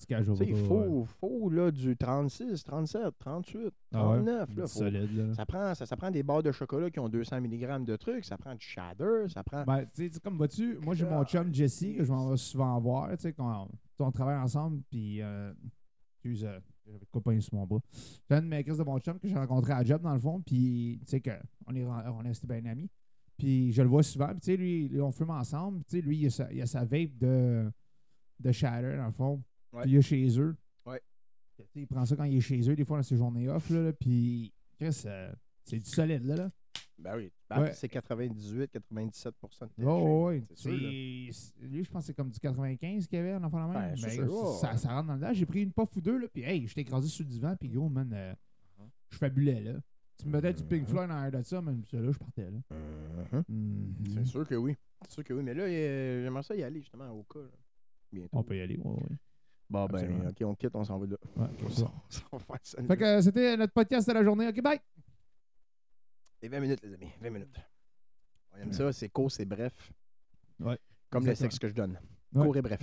Sais, 0.00 0.44
il 0.46 0.54
ouais. 0.54 0.62
faut, 0.64 1.04
faut 1.04 1.50
là, 1.50 1.70
du 1.70 1.96
36, 1.96 2.62
37, 2.64 3.18
38, 3.18 3.72
Ah 3.92 4.08
ouais? 4.08 4.14
39. 4.16 4.48
là, 4.56 4.62
faut- 4.62 4.66
solide, 4.66 5.16
là. 5.16 5.34
ça, 5.34 5.46
prend, 5.46 5.74
ça, 5.74 5.86
ça 5.86 5.96
prend 5.96 6.10
des 6.10 6.22
barres 6.22 6.42
de 6.42 6.52
chocolat 6.52 6.90
qui 6.90 6.98
ont 7.00 7.08
200 7.08 7.40
mg 7.40 7.84
de 7.84 7.96
trucs, 7.96 8.24
ça 8.24 8.36
prend 8.38 8.54
du 8.54 8.64
shader, 8.64 9.26
ça 9.28 9.42
prend. 9.42 9.64
Ben, 9.64 9.84
tu 9.94 10.10
sais, 10.10 10.20
comme 10.20 10.36
vois-tu, 10.36 10.78
moi, 10.82 10.94
j'ai 10.94 11.04
mon 11.04 11.24
chum 11.24 11.52
Jesse, 11.54 11.80
que 11.96 12.04
je 12.04 12.10
m'en 12.12 12.30
vais 12.30 12.36
souvent 12.36 12.78
voir, 12.80 13.10
tu 13.10 13.22
sais, 13.22 13.32
quand 13.32 13.68
on, 13.98 14.04
on 14.06 14.10
travaille 14.12 14.38
ensemble, 14.38 14.82
puis, 14.90 15.20
euh, 15.22 15.52
excuse, 16.16 16.44
euh, 16.44 16.58
j'avais 16.86 16.98
de 16.98 17.04
pogner 17.20 17.40
sur 17.40 17.54
mon 17.54 17.66
bras. 17.66 17.80
J'ai 18.28 18.36
un 18.36 18.42
de 18.42 18.46
mes 18.46 18.62
de 18.62 18.82
mon 18.82 18.98
chum 18.98 19.18
que 19.18 19.28
j'ai 19.28 19.34
rencontré 19.36 19.72
à 19.72 19.84
job, 19.84 20.02
dans 20.02 20.14
le 20.14 20.20
fond, 20.20 20.40
puis, 20.40 20.98
tu 21.04 21.10
sais, 21.10 21.20
que 21.20 21.30
on 21.66 21.74
est, 21.74 21.84
on 21.84 22.22
est 22.24 22.46
bien 22.46 22.64
amis. 22.70 22.90
Puis, 23.38 23.72
je 23.72 23.82
le 23.82 23.88
vois 23.88 24.02
souvent, 24.02 24.28
puis, 24.28 24.40
tu 24.40 24.46
sais, 24.52 24.56
lui, 24.56 24.88
lui, 24.88 25.00
on 25.00 25.10
fume 25.12 25.30
ensemble, 25.30 25.84
tu 25.84 25.96
sais, 25.96 26.02
lui, 26.02 26.18
il 26.18 26.26
a 26.26 26.30
sa, 26.30 26.52
il 26.52 26.62
a 26.62 26.66
sa 26.66 26.84
vape 26.84 27.16
de, 27.18 27.70
de 28.40 28.52
shatter, 28.52 28.96
dans 28.96 29.06
le 29.06 29.12
fond, 29.12 29.42
Ouais. 29.72 29.82
puis 29.82 29.90
il 29.92 29.96
est 29.96 30.02
chez 30.02 30.38
eux. 30.40 30.54
Ouais. 30.86 31.00
Il 31.74 31.86
prend 31.86 32.04
ça 32.04 32.16
quand 32.16 32.24
il 32.24 32.36
est 32.36 32.40
chez 32.40 32.68
eux, 32.68 32.74
des 32.76 32.84
fois, 32.84 32.98
dans 32.98 33.02
ses 33.02 33.16
journées 33.16 33.48
off, 33.48 33.70
là, 33.70 33.82
là, 33.82 33.92
puis, 33.92 34.52
euh, 34.82 35.32
c'est 35.64 35.78
du 35.78 35.88
solide, 35.88 36.24
là, 36.24 36.36
là. 36.36 36.50
Ben 36.98 37.16
oui. 37.16 37.32
Ben, 37.50 37.62
Ouais. 37.62 37.72
C'est 37.74 37.88
98-97 37.88 39.32
de 39.78 39.84
Oh, 39.84 40.28
oui, 40.28 40.44
C'est 40.54 40.70
Lui, 40.70 41.84
je 41.84 41.90
pense 41.90 42.02
que 42.02 42.06
c'est 42.06 42.14
comme 42.14 42.30
du 42.30 42.38
95 42.38 43.06
qu'il 43.06 43.18
y 43.18 43.20
avait 43.20 43.34
en 43.34 43.42
enfant 43.44 43.58
la 43.58 43.66
même. 43.66 43.94
Ben, 43.94 44.00
Ben, 44.02 44.10
sûr, 44.10 44.22
ouais, 44.22 44.58
ça, 44.60 44.72
ouais. 44.72 44.78
ça 44.78 44.88
rentre 44.94 45.08
dans 45.08 45.14
le 45.14 45.20
dedans. 45.20 45.32
J'ai 45.32 45.46
pris 45.46 45.62
une 45.62 45.72
puff 45.72 45.94
ou 45.96 46.00
deux, 46.00 46.18
là, 46.18 46.26
puis 46.32 46.42
hey, 46.42 46.66
j'étais 46.66 46.82
écrasé 46.82 47.08
sur 47.08 47.24
le 47.24 47.30
divan, 47.30 47.56
puis 47.58 47.68
gros, 47.68 47.88
man, 47.88 48.10
euh, 48.12 48.32
Uh-huh. 48.78 48.88
je 49.10 49.16
fabulais, 49.18 49.60
là. 49.60 49.74
Tu 50.18 50.26
me 50.26 50.32
mettais 50.32 50.52
du 50.54 50.62
Pink 50.64 50.86
Floyd 50.88 51.10
en 51.10 51.14
arrière 51.14 51.40
de 51.40 51.44
ça, 51.44 51.60
mais 51.60 51.72
ça, 51.90 51.98
là, 51.98 52.10
je 52.12 52.18
partais, 52.18 52.50
là. 52.50 52.58
Mhm. 52.70 53.44
Mhm. 53.48 53.94
C'est 54.14 54.24
sûr 54.26 54.46
que 54.46 54.54
oui. 54.54 54.76
C'est 55.02 55.12
sûr 55.12 55.24
que 55.24 55.32
oui. 55.34 55.42
Mais 55.42 55.54
là, 55.54 55.64
euh, 55.64 56.22
j'aimerais 56.22 56.42
ça 56.44 56.54
y 56.54 56.62
aller 56.62 56.80
justement 56.80 57.10
au 57.10 57.22
cas. 57.24 57.40
là. 57.40 57.48
Bientôt. 58.12 58.28
On 58.32 58.42
peut 58.44 58.56
y 58.56 58.60
aller, 58.60 58.76
ouais, 58.78 58.90
ouais. 58.92 59.16
Bon, 59.72 59.86
ben, 59.86 60.28
ok, 60.28 60.36
on 60.42 60.54
quitte, 60.54 60.76
on 60.76 60.84
s'en 60.84 60.98
va 60.98 61.06
de 61.06 61.12
là. 61.12 61.18
Ouais, 61.34 61.48
ça. 61.70 61.90
on 62.32 62.36
va 62.36 62.58
ça. 62.62 62.82
Fait 62.82 62.94
que 62.94 63.04
euh, 63.04 63.22
c'était 63.22 63.56
notre 63.56 63.72
podcast 63.72 64.06
de 64.06 64.12
la 64.12 64.22
journée. 64.22 64.46
OK, 64.46 64.60
bye! 64.60 64.78
Et 66.42 66.48
20 66.48 66.60
minutes, 66.60 66.82
les 66.82 66.92
amis. 66.92 67.10
20 67.22 67.30
minutes. 67.30 67.56
On 68.52 68.58
aime 68.58 68.74
ça, 68.74 68.92
c'est 68.92 69.08
court, 69.08 69.32
c'est 69.32 69.46
bref. 69.46 69.72
Ouais, 70.60 70.78
Comme 71.08 71.24
le 71.24 71.34
sexe 71.34 71.58
que 71.58 71.68
je 71.68 71.72
donne. 71.72 71.98
Ouais. 72.34 72.44
Court 72.44 72.54
et 72.58 72.60
bref. 72.60 72.82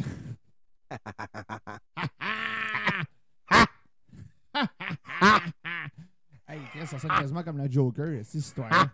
hey, 6.47 6.60
ça 6.88 6.97
sonne 6.97 7.12
quasiment 7.12 7.43
comme 7.43 7.60
le 7.60 7.69
Joker, 7.69 8.25
cette 8.25 8.34
histoire-là. 8.34 8.91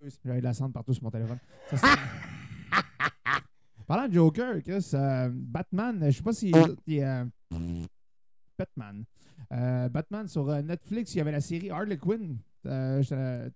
J'avais 0.24 0.38
de 0.38 0.44
la 0.44 0.54
cendre 0.54 0.72
partout 0.72 0.94
sur 0.94 1.04
mon 1.04 1.10
téléphone. 1.10 1.38
Ça 1.68 1.76
Parlant 3.86 4.08
de 4.08 4.14
Joker, 4.14 4.62
Chris, 4.62 4.90
euh, 4.94 5.30
Batman, 5.32 5.98
je 6.06 6.16
sais 6.16 6.22
pas 6.22 6.32
si. 6.32 6.52
euh, 6.54 7.24
Batman. 8.58 9.04
Euh, 9.52 9.88
Batman 9.88 10.28
sur 10.28 10.48
euh, 10.48 10.62
Netflix, 10.62 11.14
il 11.14 11.18
y 11.18 11.20
avait 11.20 11.32
la 11.32 11.40
série 11.40 11.70
Harley 11.70 11.96
Quinn. 11.98 12.38
Euh, 12.66 13.02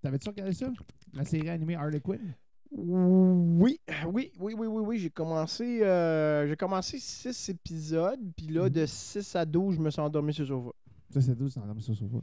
T'avais-tu 0.03 0.29
regardé 0.29 0.53
ça? 0.53 0.71
La 1.15 1.25
série 1.25 1.49
animée 1.49 1.77
Harley 1.77 2.01
Quinn? 2.01 2.35
Oui, 2.73 3.79
oui, 4.07 4.33
oui, 4.39 4.55
oui, 4.59 4.67
oui, 4.67 4.83
oui. 4.85 4.99
J'ai 4.99 5.11
commencé, 5.11 5.83
euh, 5.83 6.47
j'ai 6.49 6.57
commencé 6.57 6.99
6 6.99 7.49
épisodes, 7.51 8.21
puis 8.37 8.49
là, 8.49 8.65
Mhm. 8.65 8.71
de 8.71 8.87
6 8.87 9.37
à 9.37 9.45
12, 9.47 9.77
je 9.77 9.81
me 9.81 9.91
suis 9.91 10.01
endormi 10.01 10.35
sur 10.35 10.43
le 10.43 10.49
sofa. 10.49 10.71
Ça, 11.11 11.21
c'est 11.21 11.35
d'où 11.37 11.49
ça 11.49 11.61
en 11.61 11.79
ça 11.81 11.95
sur 11.95 12.07
Ben, 12.09 12.21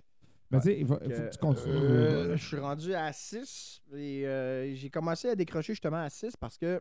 Ouais, 0.51 0.59
tu 0.61 0.67
sais, 0.69 0.79
il, 0.79 0.85
faut 0.85 0.93
Euh, 1.01 1.07
que 1.07 1.31
tu 1.31 1.37
continues. 1.39 1.73
euh, 1.73 2.35
je 2.37 2.45
suis 2.45 2.59
rendu 2.59 2.93
à 2.93 3.11
6 3.13 3.81
et 3.95 4.27
euh, 4.27 4.75
j'ai 4.75 4.89
commencé 4.89 5.29
à 5.29 5.35
décrocher 5.35 5.73
justement 5.73 5.97
à 6.03 6.09
6 6.09 6.35
parce 6.37 6.57
que 6.57 6.79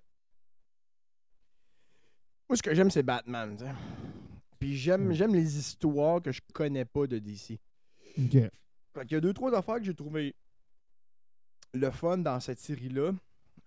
Moi, 2.49 2.57
ce 2.57 2.63
que 2.63 2.75
j'aime, 2.75 2.91
c'est 2.91 3.03
Batman. 3.03 3.57
Puis 4.59 4.77
j'aime 4.77 5.09
Ouais. 5.09 5.15
j'aime 5.15 5.35
les 5.35 5.59
histoires 5.59 6.21
que 6.23 6.31
je 6.33 6.41
connais 6.53 6.85
pas 6.85 7.07
de 7.07 7.19
DC. 7.19 7.59
Ok. 8.19 8.33
Fait 8.33 8.51
qu'il 9.07 9.13
y 9.13 9.17
a 9.17 9.21
deux, 9.21 9.33
trois 9.33 9.55
affaires 9.57 9.77
que 9.77 9.85
j'ai 9.85 9.95
trouvé 9.95 10.35
le 11.73 11.91
fun 11.91 12.19
dans 12.19 12.39
cette 12.41 12.59
série-là, 12.59 13.13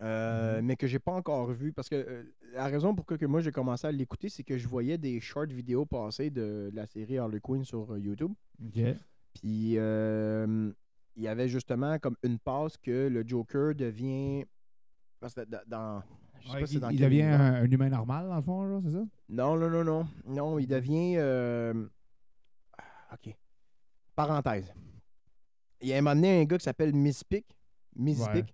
euh, 0.02 0.60
Mhm. 0.60 0.66
mais 0.68 0.76
que 0.76 0.86
j'ai 0.88 1.00
pas 1.00 1.14
encore 1.14 1.52
vu. 1.52 1.74
Parce 1.74 1.90
que 1.90 1.96
euh, 1.96 2.24
la 2.54 2.68
raison 2.68 2.94
pour 2.94 3.06
que 3.06 3.26
moi 3.26 3.42
j'ai 3.42 3.52
commencé 3.52 3.88
à 3.88 3.92
l'écouter, 3.92 4.30
c'est 4.30 4.44
que 4.44 4.58
je 4.58 4.68
voyais 4.68 4.98
des 5.00 5.20
short 5.20 5.52
vidéos 5.52 5.86
passer 5.86 6.30
de, 6.30 6.70
la 6.74 6.86
série 6.86 7.18
Harley 7.18 7.40
Quinn 7.40 7.66
sur 7.66 7.92
euh, 7.94 8.00
YouTube. 8.00 8.34
Ok. 8.64 8.82
Puis 9.34 9.74
il 11.18 11.24
y 11.24 11.28
avait 11.28 11.48
justement 11.50 11.98
comme 11.98 12.16
une 12.24 12.38
passe 12.40 12.78
que 12.78 13.08
le 13.08 13.24
Joker 13.28 13.74
devient. 13.74 14.46
Parce 15.20 15.34
que 15.34 15.42
dans. 15.68 16.04
Dans- 16.46 16.52
je 16.52 16.52
sais 16.52 16.56
Ouais, 16.56 16.62
pas 16.62 16.68
c'est 16.68 16.74
il 16.76 16.80
dans 16.80 16.90
il 16.90 16.98
quel 17.00 17.10
devient 17.10 17.22
un, 17.24 17.54
un 17.56 17.66
humain 17.70 17.90
normal, 17.90 18.28
dans 18.28 18.36
le 18.36 18.42
fond, 18.42 18.82
c'est 18.86 18.92
ça? 18.92 19.04
Non, 19.30 19.58
non, 19.58 19.70
non, 19.70 19.84
non. 19.84 20.08
Non, 20.28 20.60
il 20.60 20.68
devient. 20.68 21.16
euh, 21.18 21.88
Ok. 23.14 23.34
Parenthèse. 24.16 24.74
Il 25.82 25.90
y 25.90 25.94
a 25.94 25.98
un 25.98 26.02
moment 26.02 26.16
donné 26.16 26.42
un 26.42 26.44
gars 26.46 26.58
qui 26.58 26.64
s'appelle 26.64 26.94
Miss 26.94 27.24
Pick. 27.24 27.46
Miss 27.96 28.20
Ouais. 28.20 28.34
Pick. 28.44 28.54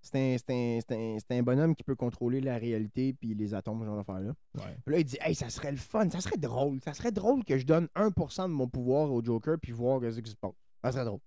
C'est 0.00 0.16
un, 0.50 0.78
un- 0.94 1.18
un- 1.30 1.42
bonhomme 1.42 1.74
qui 1.74 1.82
peut 1.82 1.96
contrôler 1.96 2.40
la 2.40 2.58
réalité 2.58 3.12
puis 3.12 3.34
les 3.34 3.54
atomes, 3.54 3.80
ce 3.80 3.86
genre 3.86 3.96
d'affaires-là. 3.96 4.32
Ouais. 4.58 4.76
Là, 4.86 4.98
il 4.98 5.04
dit 5.04 5.16
Hey, 5.20 5.34
ça 5.34 5.48
serait 5.50 5.72
le 5.72 5.76
fun, 5.78 6.08
ça 6.10 6.20
serait 6.20 6.36
drôle. 6.36 6.78
Ça 6.84 6.94
serait 6.94 7.10
drôle 7.10 7.44
que 7.44 7.58
je 7.58 7.66
donne 7.66 7.88
1% 7.96 8.42
de 8.48 8.54
mon 8.54 8.68
pouvoir 8.68 9.10
au 9.12 9.22
Joker 9.24 9.56
puis 9.60 9.72
voir 9.72 10.00
ce 10.02 10.20
qui 10.20 10.30
se 10.30 10.36
passe. 10.36 10.52
Ça 10.84 10.92
serait 10.92 11.04
drôle. 11.04 11.20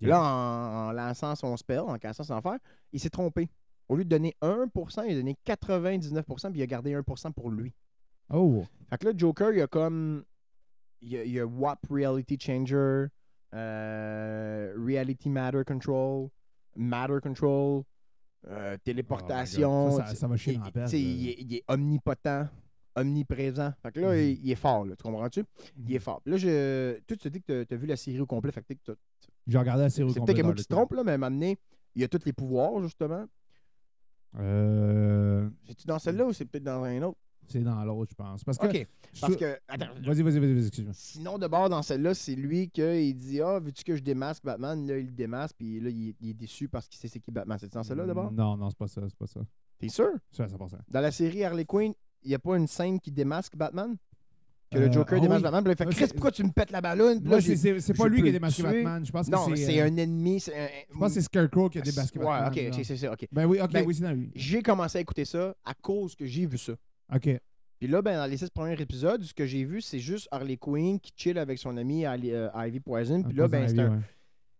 Là, 0.00 0.20
en, 0.20 0.88
en 0.88 0.92
lançant 0.92 1.34
son 1.34 1.56
spell, 1.56 1.80
en 1.80 1.98
cassant 1.98 2.22
son 2.24 2.34
affaire, 2.36 2.58
il 2.92 3.00
s'est 3.00 3.10
trompé. 3.10 3.48
Au 3.88 3.96
lieu 3.96 4.04
de 4.04 4.08
donner 4.08 4.34
1%, 4.40 5.04
il 5.06 5.12
a 5.12 5.14
donné 5.14 5.36
99%, 5.46 6.50
puis 6.50 6.60
il 6.60 6.62
a 6.62 6.66
gardé 6.66 6.92
1% 6.94 7.32
pour 7.32 7.50
lui. 7.50 7.72
Oh! 8.32 8.64
Fait 8.90 8.98
que 8.98 9.06
là, 9.06 9.12
Joker, 9.16 9.52
il 9.52 9.58
y 9.58 9.62
a 9.62 9.66
comme. 9.66 10.24
Il 11.02 11.08
y 11.10 11.18
a, 11.18 11.24
il 11.24 11.32
y 11.32 11.38
a 11.40 11.44
WAP 11.46 11.80
Reality 11.90 12.38
Changer, 12.40 13.06
euh, 13.52 14.74
Reality 14.78 15.28
Matter 15.28 15.62
Control, 15.66 16.28
Matter 16.76 17.18
Control, 17.22 17.82
euh, 18.48 18.76
téléportation. 18.84 19.88
Oh. 19.88 19.98
Ça, 19.98 20.06
ça- 20.06 20.14
ça 20.14 20.26
va 20.28 20.36
chier 20.36 20.54
Il- 20.54 20.60
dans 20.60 20.86
il, 20.86 21.28
est- 21.28 21.36
il 21.40 21.54
est 21.56 21.64
omnipotent, 21.68 22.48
omniprésent. 22.96 23.72
Fait 23.82 23.92
que 23.92 24.00
là, 24.00 24.12
Mhm. 24.12 24.18
il, 24.18 24.44
il 24.46 24.50
est 24.50 24.54
fort, 24.56 24.84
là, 24.86 24.96
tu 24.96 25.02
comprends-tu? 25.02 25.44
Il 25.86 25.94
est 25.94 25.98
fort. 25.98 26.20
Puis 26.22 26.32
là, 26.32 26.36
je, 26.38 26.98
tu 27.06 27.16
te 27.18 27.28
dis 27.28 27.42
que 27.42 27.64
tu 27.64 27.74
as 27.74 27.76
vu 27.76 27.86
la 27.86 27.96
série 27.96 28.20
au 28.20 28.26
complet. 28.26 28.52
Fait 28.52 28.62
que 28.62 28.74
J'ai 29.46 29.58
regardé 29.58 29.82
la 29.82 29.90
série 29.90 30.08
au 30.08 30.12
c'est 30.12 30.20
complet 30.20 30.34
peut-être 30.34 30.42
que 30.42 30.46
moi 30.46 30.54
qui 30.54 30.62
se 30.62 30.68
trompe, 30.68 30.92
là, 30.94 31.04
mais 31.04 31.18
donné, 31.18 31.58
il 31.94 32.00
y 32.02 32.04
a 32.04 32.08
tous 32.08 32.24
les 32.24 32.32
pouvoirs, 32.32 32.80
justement. 32.82 33.26
Euh, 34.38 35.48
C'est-tu 35.66 35.86
dans 35.86 35.98
celle-là 35.98 36.26
ou 36.26 36.32
c'est 36.32 36.44
peut-être 36.44 36.64
dans 36.64 36.82
un 36.84 37.02
autre? 37.02 37.18
c'est 37.46 37.60
dans 37.60 37.84
l'autre, 37.84 38.10
je 38.12 38.14
pense. 38.16 38.42
Parce 38.42 38.56
que. 38.56 38.66
OK. 38.66 38.88
je- 39.12 39.20
Parce 39.20 39.36
que. 39.36 39.58
Attends, 39.68 39.86
Vas-y, 40.02 40.22
vas-y, 40.22 40.38
vas-y, 40.38 40.54
vas-y, 40.54 40.66
excuse-moi. 40.66 40.94
Sinon, 40.96 41.38
de 41.38 41.46
bord, 41.46 41.68
dans 41.68 41.82
celle-là, 41.82 42.14
c'est 42.14 42.34
lui 42.34 42.70
qui 42.70 43.14
dit 43.14 43.42
Ah, 43.42 43.58
veux-tu 43.60 43.84
que 43.84 43.94
je 43.96 44.02
démasque 44.02 44.42
Batman? 44.44 44.86
Là, 44.86 44.96
il 44.98 45.06
le 45.06 45.12
démasque, 45.12 45.54
puis 45.58 45.78
là, 45.78 45.90
il, 45.90 46.08
est- 46.08 46.16
il 46.20 46.30
est 46.30 46.34
déçu 46.34 46.68
parce 46.68 46.88
qu'il 46.88 46.98
sait 46.98 47.08
c'est 47.08 47.20
qui 47.20 47.30
Batman. 47.30 47.58
C'est 47.60 47.70
dans 47.72 47.82
celle-là, 47.82 48.06
d'abord 48.06 48.32
Non, 48.32 48.56
non, 48.56 48.70
c'est 48.70 48.78
pas 48.78 48.88
ça, 48.88 49.02
c'est 49.06 49.16
pas 49.18 49.26
ça. 49.26 49.40
T'es 49.78 49.88
sûr? 49.90 50.08
C'est 50.30 50.42
à 50.42 50.46
100%. 50.48 50.78
Dans 50.88 51.00
la 51.00 51.10
série 51.10 51.44
Harley 51.44 51.66
Quinn, 51.66 51.92
il 52.22 52.28
n'y 52.28 52.34
a 52.34 52.38
pas 52.38 52.56
une 52.56 52.66
scène 52.66 52.98
qui 52.98 53.12
démasque 53.12 53.56
Batman? 53.56 53.94
Que 54.74 54.78
Euh, 54.78 54.86
le 54.86 54.92
Joker 54.92 55.18
ah 55.18 55.20
démasque 55.20 55.38
oui. 55.38 55.42
Batman, 55.50 55.64
puis 55.64 55.72
il 55.72 55.76
fait 55.76 55.94
Chris, 56.04 56.12
pourquoi 56.12 56.30
tu 56.32 56.44
me 56.44 56.50
pètes 56.50 56.70
la 56.70 56.80
ballonne? 56.80 57.20
C'est 57.40 57.96
pas 57.96 58.08
lui 58.08 58.22
qui 58.22 58.28
a 58.28 58.32
démasqué. 58.32 58.62
Batman. 58.62 59.04
Je 59.06 59.12
pense 59.12 59.26
que 59.26 59.32
Non, 59.32 59.46
c'est. 59.48 59.56
c'est 59.56 59.80
euh, 59.80 59.86
un 59.86 59.96
ennemi. 59.96 60.40
Je 60.40 60.98
pense 60.98 61.08
que 61.08 61.14
c'est 61.14 61.22
Scarecrow 61.22 61.68
qui 61.68 61.78
a 61.78 61.80
démasqué 61.82 62.18
Batman. 62.18 62.68
ok, 62.68 62.84
c'est 62.84 62.96
ça, 62.96 63.12
ok. 63.12 63.26
Ben 63.32 63.46
oui, 63.46 63.58
ok, 63.60 63.72
Ben, 63.72 63.84
oui, 63.86 63.94
c'est 63.94 64.02
dans 64.02 64.12
lui. 64.12 64.30
J'ai 64.34 64.62
commencé 64.62 64.98
à 64.98 65.00
écouter 65.00 65.24
ça 65.24 65.54
à 65.64 65.74
cause 65.74 66.14
que 66.14 66.26
j'ai 66.26 66.46
vu 66.46 66.58
ça. 66.58 66.72
Ok. 67.14 67.28
Puis 67.78 67.88
là, 67.88 68.00
ben, 68.02 68.16
dans 68.16 68.26
les 68.26 68.36
six 68.36 68.48
premiers 68.50 68.80
épisodes, 68.80 69.22
ce 69.22 69.34
que 69.34 69.44
j'ai 69.46 69.64
vu, 69.64 69.80
c'est 69.82 69.98
juste 69.98 70.28
Harley 70.30 70.56
Quinn 70.56 70.98
qui 71.00 71.12
chill 71.16 71.38
avec 71.38 71.58
son 71.58 71.76
ami 71.76 72.06
euh, 72.06 72.48
Ivy 72.54 72.80
Poison. 72.80 73.22
Puis 73.22 73.36
là, 73.36 73.48
ben, 73.48 73.68
c'est 73.68 73.78
un, 73.78 74.00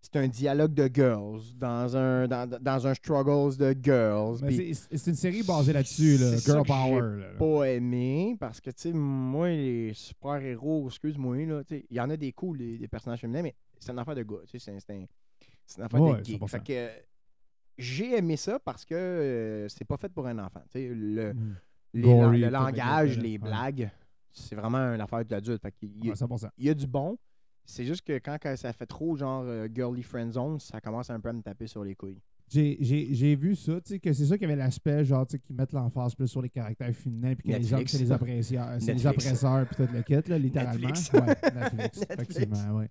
c'est 0.05 0.17
un 0.19 0.29
dialogue 0.29 0.75
de 0.75 0.89
girls, 0.93 1.41
dans 1.57 1.97
un, 1.97 2.29
dans, 2.29 2.47
dans 2.61 2.87
un 2.87 2.93
struggles 2.95 3.57
de 3.57 3.75
girls. 3.83 4.39
C'est 4.91 5.07
une 5.11 5.15
série 5.17 5.43
basée 5.43 5.73
là-dessus, 5.73 6.19
là. 6.19 6.37
Ça 6.37 6.53
Girl 6.53 6.63
que 6.63 6.69
Power. 6.69 7.21
là. 7.21 7.27
pas 7.39 7.65
aimé 7.71 8.37
parce 8.39 8.61
que, 8.61 8.69
tu 8.71 8.77
sais, 8.83 8.93
moi, 8.93 9.49
les 9.49 9.93
super-héros, 9.95 10.87
excuse-moi, 10.89 11.47
là, 11.47 11.65
tu 11.65 11.77
sais, 11.77 11.87
il 11.91 11.97
y 11.97 12.01
en 12.01 12.11
a 12.11 12.17
des 12.19 12.33
cools, 12.33 12.59
des, 12.59 12.77
des 12.79 12.89
personnages 12.89 13.21
féminins, 13.21 13.43
mais 13.43 13.55
c'est 13.79 13.93
une 13.93 13.99
affaire 13.99 14.15
de 14.15 14.23
gars, 14.23 14.37
tu 14.47 14.59
sais, 14.59 14.59
c'est 14.59 14.73
un- 14.73 14.79
c'est 14.79 14.93
un- 14.95 15.07
c'est 15.67 15.79
une 15.79 15.85
affaire 15.85 16.01
Ouais, 16.03 16.19
de 16.21 16.25
geek. 16.25 16.39
100%. 16.41 16.49
Fait 16.49 16.63
que 16.65 16.73
euh, 16.73 16.89
j'ai 17.79 18.19
aimé 18.19 18.37
ça 18.37 18.59
parce 18.59 18.85
que 18.85 18.95
euh, 18.95 19.69
c'est 19.69 19.85
pas 19.87 19.97
fait 19.97 20.11
pour 20.13 20.27
un 20.27 20.39
enfant, 20.39 20.61
tu 20.71 20.79
sais, 20.81 20.89
le, 20.95 21.33
Mm. 21.33 21.57
les- 21.95 22.03
Gory, 22.03 22.41
le 22.41 22.49
langage, 22.51 23.19
les 23.19 23.33
ouais. 23.33 23.39
blagues, 23.39 23.91
c'est 24.31 24.55
vraiment 24.55 24.79
une 24.95 25.01
affaire 25.01 25.25
d'adulte. 25.25 25.63
Fait 25.63 25.73
qu'il 25.73 26.05
y 26.05 26.09
a- 26.09 26.11
Ouais, 26.11 26.17
100%. 26.17 26.49
il 26.59 26.67
y 26.67 26.69
a 26.71 26.75
du 26.75 26.87
bon. 26.87 27.17
C'est 27.65 27.85
juste 27.85 28.03
que 28.03 28.19
quand, 28.19 28.37
ça 28.57 28.73
fait 28.73 28.87
trop 28.87 29.17
genre 29.17 29.43
euh, 29.47 29.69
girly 29.75 30.03
friend 30.03 30.33
zone, 30.33 30.59
ça 30.61 30.81
commence 30.81 31.11
un 31.11 31.19
peu 31.21 31.31
à 31.31 31.33
me 31.33 31.43
taper 31.43 31.67
sur 31.67 31.83
les 31.85 31.95
couilles. 31.95 32.21
J'ai- 32.47 33.35
vu 33.37 33.57
ça, 33.57 33.81
tu 33.81 33.95
sais, 33.95 33.99
que 33.99 34.13
c'est 34.13 34.27
ça 34.27 34.37
qu'il 34.37 34.49
y 34.49 34.53
avait 34.53 34.63
l'aspect, 34.63 35.03
genre, 35.05 35.27
tu 35.27 35.33
sais, 35.33 35.39
qu'ils 35.39 35.57
mettent 35.57 35.73
l'emphase 35.73 36.15
plus 36.15 36.29
sur 36.29 36.43
les 36.43 36.51
caractères 36.51 36.95
féminins, 36.95 37.35
puis 37.35 37.49
que 37.51 37.57
les 37.57 37.73
hommes, 37.73 37.81
Netflix. 37.81 37.93
c'est 37.93 37.99
les 37.99 38.07
c'est 38.81 38.87
les 38.95 39.05
Netflix. 39.05 39.07
oppresseurs, 39.27 39.67
puis 39.67 39.77
tout 39.77 39.93
le 39.93 40.03
kit, 40.03 40.29
là, 40.29 40.39
littéralement. 40.39 40.89
Netflix. 40.89 41.11
Ouais, 41.13 41.27
Netflix, 41.55 41.99
Netflix. 42.11 42.11
effectivement, 42.11 42.77
ouais. 42.79 42.91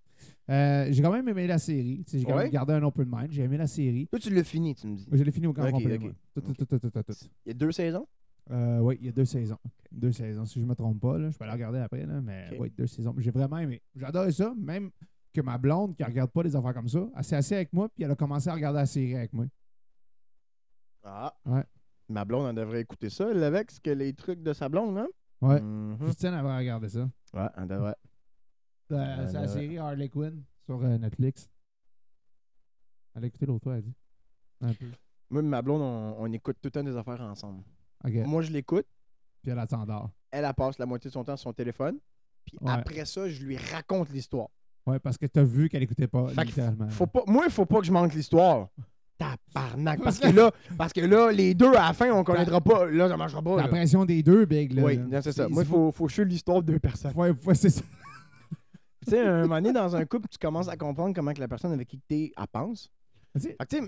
Euh, 0.49 0.87
j'ai 0.91 1.01
quand 1.03 1.11
même 1.13 1.27
aimé 1.29 1.47
la 1.47 1.59
série, 1.59 2.03
tu 2.03 2.11
sais, 2.11 2.19
j'ai 2.19 2.25
quand 2.25 2.35
Ouais? 2.35 2.43
même 2.43 2.51
gardé 2.51 2.73
un 2.73 2.83
open 2.83 3.05
mind, 3.09 3.31
j'ai 3.31 3.43
aimé 3.43 3.57
la 3.57 3.67
série. 3.67 4.07
Toi, 4.07 4.19
tu 4.19 4.33
l'as 4.33 4.43
fini, 4.43 4.73
tu 4.75 4.87
me 4.87 4.95
dis. 4.95 5.07
Je 5.11 5.23
l'ai 5.23 5.31
fini 5.31 5.47
au 5.47 5.53
camp 5.53 5.65
Ok, 5.65 5.71
complet, 5.71 5.95
ok. 5.95 6.01
moi. 6.01 6.11
Tout, 6.33 6.41
tout, 6.41 6.53
tout, 6.53 6.65
tout, 6.65 6.79
tout, 6.79 6.89
tout, 6.89 7.03
tout. 7.03 7.13
Il 7.45 7.49
y 7.49 7.51
a 7.51 7.53
deux 7.53 7.71
saisons? 7.71 8.07
Euh, 8.51 8.79
oui, 8.79 8.97
il 8.99 9.05
y 9.05 9.09
a 9.09 9.11
deux 9.11 9.25
saisons. 9.25 9.57
Deux 9.91 10.11
saisons, 10.11 10.45
si 10.45 10.59
je 10.59 10.65
ne 10.65 10.69
me 10.69 10.75
trompe 10.75 10.99
pas. 10.99 11.17
Là. 11.17 11.29
Je 11.29 11.37
peux 11.37 11.45
la 11.45 11.53
regarder 11.53 11.79
après, 11.79 12.05
là, 12.05 12.19
mais 12.21 12.57
oui, 12.59 12.71
deux 12.71 12.87
saisons. 12.87 13.13
J'ai 13.17 13.31
vraiment 13.31 13.57
aimé. 13.57 13.81
J'adore 13.95 14.31
ça, 14.31 14.53
même 14.57 14.91
que 15.33 15.41
ma 15.41 15.57
blonde, 15.57 15.95
qui 15.95 16.03
ne 16.03 16.07
regarde 16.07 16.31
pas 16.31 16.43
des 16.43 16.55
affaires 16.55 16.73
comme 16.73 16.87
ça, 16.87 17.07
elle 17.15 17.23
s'est 17.23 17.35
assise 17.35 17.53
avec 17.53 17.73
moi, 17.73 17.89
puis 17.89 18.03
elle 18.03 18.11
a 18.11 18.15
commencé 18.15 18.49
à 18.49 18.53
regarder 18.53 18.79
la 18.79 18.85
série 18.85 19.15
avec 19.15 19.33
moi. 19.33 19.45
Ah. 21.03 21.33
Ouais. 21.45 21.63
Ma 22.09 22.25
blonde, 22.25 22.49
elle 22.49 22.55
devrait 22.55 22.81
écouter 22.81 23.09
ça, 23.09 23.29
elle, 23.31 23.43
avec 23.43 23.71
ce 23.71 23.79
que 23.79 23.89
les 23.89 24.13
trucs 24.13 24.43
de 24.43 24.53
sa 24.53 24.69
blonde, 24.69 24.97
hein? 24.97 25.07
Ouais. 25.41 25.59
Mhm. 25.61 25.97
Christine 25.99 26.33
avait 26.33 26.55
regardé 26.57 26.89
ça. 26.89 27.09
Ouais, 27.33 27.47
elle 27.57 27.67
devrait. 27.67 27.95
Euh, 28.91 29.27
c'est 29.27 29.33
la 29.33 29.47
série 29.47 29.77
Harley 29.77 30.09
Quinn 30.09 30.43
sur 30.65 30.83
euh, 30.83 30.97
Netflix. 30.97 31.49
Elle 33.15 33.23
a 33.23 33.27
écouté 33.27 33.45
l'autre 33.45 33.63
fois, 33.63 33.77
elle 33.77 33.83
dit. 33.83 33.93
Un 34.61 34.73
peu. 34.73 34.85
Moi 35.29 35.41
et 35.41 35.45
ma 35.45 35.61
blonde, 35.61 35.81
on, 35.81 36.15
on 36.19 36.31
écoute 36.31 36.57
tout 36.61 36.67
le 36.67 36.71
temps 36.71 36.83
des 36.83 36.95
affaires 36.95 37.21
ensemble. 37.21 37.63
Moi, 38.03 38.41
je 38.41 38.51
l'écoute. 38.51 38.85
Puis 39.41 39.51
elle 39.51 39.69
s'endort. 39.69 40.09
Elle, 40.31 40.45
elle 40.45 40.53
passe 40.53 40.77
la 40.79 40.85
moitié 40.85 41.09
de 41.09 41.13
son 41.13 41.23
temps 41.23 41.35
sur 41.37 41.49
son 41.49 41.53
téléphone. 41.53 41.97
Puis 42.45 42.57
Ouais. 42.61 42.71
après 42.71 43.05
ça, 43.05 43.29
je 43.29 43.43
lui 43.43 43.57
raconte 43.57 44.09
l'histoire. 44.11 44.49
Ouais, 44.85 44.99
parce 44.99 45.17
que 45.17 45.25
t'as 45.25 45.43
vu 45.43 45.69
qu'elle 45.69 45.83
écoutait 45.83 46.07
pas, 46.07 46.27
Fait 46.29 46.41
que 46.41 46.47
littéralement. 46.47 46.89
Faut 46.89 47.07
pas, 47.07 47.23
moi, 47.27 47.43
il 47.45 47.51
faut 47.51 47.65
pas 47.65 47.79
que 47.79 47.85
je 47.85 47.91
manque 47.91 48.13
l'histoire. 48.13 48.67
Tabarnak. 49.17 50.01
Parce 50.01 50.19
que 50.19 50.27
là, 50.27 50.51
parce 50.77 50.91
que 50.91 51.01
là, 51.01 51.31
les 51.31 51.53
deux, 51.53 51.69
à 51.73 51.87
la 51.87 51.93
fin, 51.93 52.11
on 52.11 52.23
connaîtra 52.23 52.59
pas. 52.59 52.85
Là, 52.87 53.07
ça 53.07 53.15
marchera 53.15 53.41
pas. 53.41 53.55
La 53.57 53.63
là. 53.63 53.67
pression 53.69 54.03
des 54.05 54.21
deux, 54.23 54.45
Big. 54.45 54.73
Là, 54.73 54.83
Oui, 54.83 54.99
c'est 55.21 55.31
ça. 55.31 55.47
Moi, 55.47 55.63
il 55.63 55.69
faut, 55.69 55.91
faut 55.91 56.07
l'histoire 56.23 56.61
de 56.61 56.73
deux 56.73 56.79
personnes. 56.79 57.13
Ouais, 57.15 57.31
ouais, 57.45 57.55
c'est 57.55 57.69
ça. 57.69 57.81
tu 59.05 59.11
sais, 59.11 59.21
un 59.21 59.41
moment 59.43 59.55
donné, 59.61 59.71
dans 59.71 59.95
un 59.95 60.05
couple, 60.05 60.27
tu 60.29 60.37
commences 60.37 60.67
à 60.67 60.75
comprendre 60.75 61.13
comment 61.15 61.33
que 61.33 61.39
la 61.39 61.47
personne 61.47 61.71
avec 61.71 61.87
qui 61.87 61.99
tu 62.09 62.15
es, 62.15 62.31
elle 62.35 62.47
pense. 62.51 62.91
Sais, 63.35 63.55
tu 63.69 63.77
sais, 63.77 63.83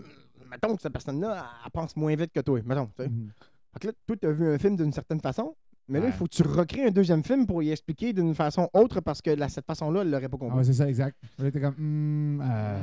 mettons 0.49 0.75
que 0.75 0.81
cette 0.81 0.93
personne-là, 0.93 1.45
elle 1.65 1.71
pense 1.71 1.95
moins 1.95 2.15
vite 2.15 2.31
que 2.31 2.39
toi. 2.39 2.61
Mettons, 2.65 2.87
tu 2.87 3.03
sais. 3.03 3.09
mhm. 3.09 3.31
Fait 3.75 3.79
que 3.81 3.87
là, 3.87 3.93
toi, 4.07 4.15
tu 4.15 4.27
as 4.27 4.31
vu 4.31 4.47
un 4.47 4.57
film 4.57 4.75
d'une 4.77 4.93
certaine 4.93 5.19
façon, 5.19 5.55
mais 5.89 5.99
là, 5.99 6.05
il 6.05 6.09
Ouais. 6.09 6.15
faut 6.15 6.23
que 6.25 6.29
tu 6.35 6.43
recrées 6.43 6.87
un 6.87 6.91
deuxième 6.91 7.23
film 7.23 7.45
pour 7.45 7.61
y 7.61 7.71
expliquer 7.71 8.13
d'une 8.13 8.33
façon 8.33 8.69
autre 8.73 9.01
parce 9.01 9.21
que 9.21 9.31
là, 9.31 9.49
cette 9.49 9.65
façon-là, 9.65 10.01
elle 10.01 10.09
l'aurait 10.11 10.29
pas 10.29 10.37
Ah 10.37 10.43
compris. 10.45 10.57
ouais, 10.59 10.63
c'est 10.63 10.73
ça, 10.73 10.87
exact. 10.87 11.17
Là, 11.37 11.51
t'es 11.51 11.59
comme, 11.61 11.75
hum, 11.77 12.41
euh, 12.41 12.79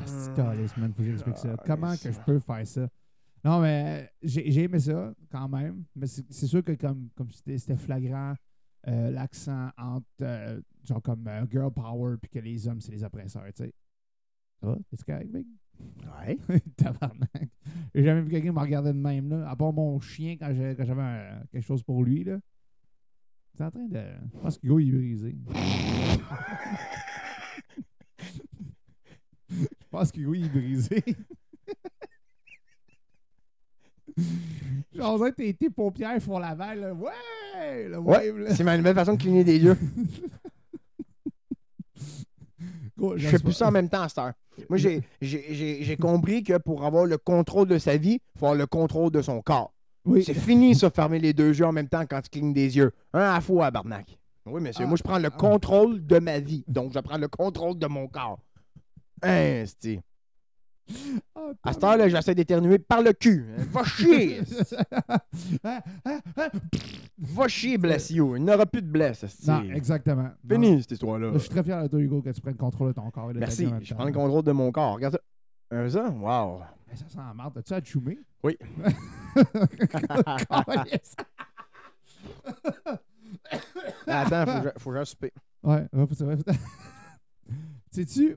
man, 0.76 0.92
faut 0.92 1.02
que 1.02 1.04
j'explique 1.04 1.38
ça. 1.38 1.48
Calice. 1.48 1.64
Comment 1.66 1.92
que 1.96 2.12
je 2.12 2.20
peux 2.20 2.38
faire 2.38 2.66
ça? 2.66 2.88
Non, 3.44 3.60
mais 3.60 4.08
j'ai 4.22 4.50
j'ai 4.52 4.62
aimé 4.64 4.78
ça, 4.78 5.12
quand 5.30 5.48
même. 5.48 5.84
Mais 5.96 6.06
c'est 6.06 6.46
sûr 6.46 6.62
que 6.62 6.72
comme, 6.72 7.08
comme 7.16 7.28
c'était 7.32 7.76
flagrant, 7.76 8.34
euh, 8.86 9.10
l'accent 9.10 9.70
entre, 9.78 10.04
euh, 10.20 10.60
genre 10.84 11.02
comme 11.02 11.26
euh, 11.26 11.44
girl 11.50 11.72
power, 11.72 12.16
puis 12.20 12.28
que 12.30 12.38
les 12.38 12.68
hommes, 12.68 12.80
c'est 12.80 12.92
les 12.92 13.02
oppresseurs, 13.02 13.44
tu 13.54 13.64
sais. 13.64 13.72
Ça 14.60 14.66
va? 14.68 14.78
T'es 14.90 14.96
correct, 15.04 15.32
Big? 15.32 15.46
Ouais. 16.26 16.38
Tabarnak. 16.76 17.48
J'ai 17.94 18.04
jamais 18.04 18.22
vu 18.22 18.30
quelqu'un 18.30 18.52
me 18.52 18.60
regarder 18.60 18.92
de 18.92 18.98
même, 18.98 19.28
là. 19.30 19.48
À 19.50 19.56
part 19.56 19.72
mon 19.72 19.98
chien 20.00 20.36
quand 20.38 20.52
j'avais 20.54 20.74
quelque 20.76 21.66
chose 21.66 21.82
pour 21.82 22.02
lui, 22.04 22.24
là. 22.24 22.38
C'est 23.54 23.64
en 23.64 23.70
train 23.70 23.86
de. 23.86 24.00
Je 24.34 24.38
pense 24.38 24.58
que 24.58 24.66
Go, 24.66 24.78
il 24.78 24.88
est 24.88 24.98
brisé. 24.98 25.36
Je 29.50 29.66
pense 29.90 30.10
que 30.10 30.20
Go, 30.20 30.34
il 30.34 30.46
est 30.46 30.48
brisé. 30.48 31.04
Genre, 34.94 35.26
tes, 35.36 35.54
tes 35.54 35.70
paupières 35.70 36.22
font 36.22 36.38
la 36.38 36.54
vague, 36.54 36.78
là. 36.80 36.94
Ouais! 36.94 37.88
Le 37.88 37.98
Ouais, 37.98 38.32
là. 38.32 38.54
C'est 38.54 38.64
ma 38.64 38.76
nouvelle 38.76 38.94
façon 38.94 39.14
de 39.14 39.18
cligner 39.18 39.44
des 39.44 39.58
yeux. 39.58 39.76
Je 43.16 43.28
fais 43.28 43.38
plus 43.38 43.52
ça 43.52 43.68
en 43.68 43.70
même 43.70 43.88
temps 43.88 44.02
à 44.02 44.08
cette 44.08 44.18
heure. 44.18 44.32
Moi, 44.68 44.78
j'ai- 44.78 45.96
compris 45.96 46.42
que 46.42 46.58
pour 46.58 46.84
avoir 46.84 47.06
le 47.06 47.18
contrôle 47.18 47.68
de 47.68 47.78
sa 47.78 47.96
vie, 47.96 48.20
il 48.34 48.38
faut 48.38 48.46
avoir 48.46 48.58
le 48.58 48.66
contrôle 48.66 49.10
de 49.10 49.22
son 49.22 49.40
corps. 49.40 49.72
Oui. 50.04 50.24
C'est 50.24 50.34
fini, 50.34 50.74
ça, 50.74 50.90
fermer 50.90 51.18
les 51.20 51.32
deux 51.32 51.56
yeux 51.56 51.64
en 51.64 51.72
même 51.72 51.88
temps 51.88 52.04
quand 52.08 52.20
tu 52.22 52.28
clignes 52.30 52.52
des 52.52 52.76
yeux. 52.76 52.92
Un 53.12 53.20
à 53.20 53.34
la 53.34 53.40
fois, 53.40 53.70
Barnac. 53.70 54.18
Oui, 54.44 54.60
monsieur. 54.60 54.84
Ah, 54.84 54.88
Moi, 54.88 54.96
je 54.96 55.02
prends 55.04 55.18
le 55.18 55.28
ah. 55.32 55.36
contrôle 55.36 56.04
de 56.04 56.18
ma 56.18 56.40
vie. 56.40 56.64
Donc, 56.66 56.92
je 56.92 56.98
prends 56.98 57.18
le 57.18 57.28
contrôle 57.28 57.78
de 57.78 57.86
mon 57.86 58.08
corps. 58.08 58.40
Hein, 59.22 59.64
Ah, 61.34 61.50
À 61.62 61.72
cette 61.72 61.84
heure-là, 61.84 62.08
j'essaie 62.08 62.34
d'éternuer 62.34 62.78
par 62.78 63.02
le 63.02 63.12
cul. 63.12 63.46
Va 63.70 63.84
chier! 63.84 64.40
Ah, 65.04 65.20
ah, 66.04 66.20
ah. 66.36 66.48
Va 67.18 67.48
chier, 67.48 67.78
bless 67.78 68.10
you. 68.10 68.36
Il 68.36 68.44
n'y 68.44 68.52
aura 68.52 68.66
plus 68.66 68.82
de 68.82 68.88
bless. 68.88 69.24
c'ti. 69.26 69.48
Non, 69.50 69.62
exactement. 69.74 70.22
Non. 70.44 70.50
Fini, 70.50 70.82
cette 70.82 70.92
histoire-là. 70.92 71.30
Je 71.34 71.38
suis 71.38 71.48
très 71.48 71.62
fier 71.62 71.82
de 71.82 71.88
toi, 71.88 72.00
Hugo, 72.00 72.20
que 72.22 72.30
tu 72.30 72.40
prennes 72.40 72.54
le 72.54 72.58
contrôle 72.58 72.88
de 72.88 72.92
ton 72.94 73.10
corps. 73.10 73.30
et 73.30 73.34
de 73.34 73.38
Merci. 73.38 73.68
Je 73.82 73.94
prends 73.94 74.04
le 74.04 74.12
contrôle 74.12 74.42
de 74.42 74.52
mon 74.52 74.70
corps. 74.72 74.94
Regarde 74.94 75.14
ça. 75.14 75.20
Un 75.76 75.88
ça? 75.88 76.10
Wow. 76.10 76.60
Ça 76.94 77.08
sent 77.08 77.16
la 77.16 77.32
marde. 77.32 77.56
As-tu 77.58 77.72
à 77.72 77.82
choumer? 77.82 78.18
Oui. 78.42 78.58
Attends, 84.06 84.70
faut 84.78 84.90
que 84.90 84.96
j'aille 84.96 85.06
souper. 85.06 85.32
Ouais, 85.62 85.86
c'est 86.12 86.24
vrai. 86.24 86.36
Sais-tu, 87.90 88.36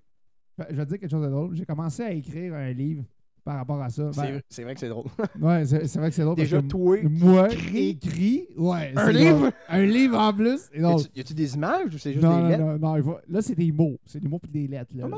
je 0.69 0.75
vais 0.75 0.85
te 0.85 0.89
dire 0.89 0.99
quelque 0.99 1.11
chose 1.11 1.25
de 1.25 1.31
drôle. 1.31 1.55
J'ai 1.55 1.65
commencé 1.65 2.03
à 2.03 2.11
écrire 2.11 2.53
un 2.55 2.71
livre 2.71 3.03
par 3.43 3.57
rapport 3.57 3.79
à 3.81 3.89
ça. 3.89 4.11
C'est 4.11 4.21
Ben, 4.21 4.31
vrai- 4.33 4.43
C'est 4.49 4.63
vrai 4.63 4.73
que 4.73 4.79
c'est 4.79 4.89
drôle. 4.89 5.05
ouais, 5.41 5.65
c'est 5.65 5.97
vrai 5.97 6.09
que 6.09 6.15
c'est 6.15 6.23
drôle. 6.23 6.35
Déjà, 6.35 6.57
parce 6.57 6.65
que 6.65 6.71
toi, 6.71 6.97
moi, 7.03 7.53
écrit- 7.53 7.89
écrit, 7.89 8.47
ouais. 8.57 8.93
Un 8.95 9.11
livre? 9.11 9.37
drôle. 9.37 9.51
Un 9.69 9.83
livre 9.85 10.17
en 10.19 10.33
plus. 10.33 10.69
drôle. 10.77 11.01
a-tu- 11.01 11.09
y 11.15 11.19
a-tu 11.19 11.33
des 11.35 11.53
images 11.55 11.93
ou 11.93 11.97
c'est 11.99 12.13
juste 12.13 12.23
Non, 12.25 12.37
des 12.37 12.41
non, 12.43 12.49
lettres? 12.49 12.63
non, 12.81 12.95
non, 12.97 13.03
faut- 13.03 13.19
là, 13.29 13.41
c'est 13.41 13.55
des 13.55 13.71
mots. 13.71 13.97
C'est 14.05 14.19
des 14.19 14.27
mots 14.27 14.39
puis 14.39 14.49
des 14.51 14.67
lettres. 14.67 14.91
Là, 14.95 15.03
Oh, 15.05 15.09
là. 15.09 15.17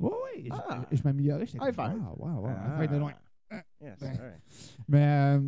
Ouais. 0.00 0.42
je- 0.44 0.50
Ah. 0.52 0.84
Je, 0.90 0.96
je 0.96 1.02
m'améliorais. 1.04 1.46
J'étais 1.46 1.58
comme, 1.58 1.72
five. 1.72 1.94
wow, 2.18 2.26
wow, 2.26 2.40
wow. 2.42 2.48
Ah. 2.50 2.86
de 2.86 2.96
loin. 2.96 3.12
Yes, 3.80 3.94
Ben. 4.00 4.12
Mais 4.88 5.38
euh, 5.38 5.40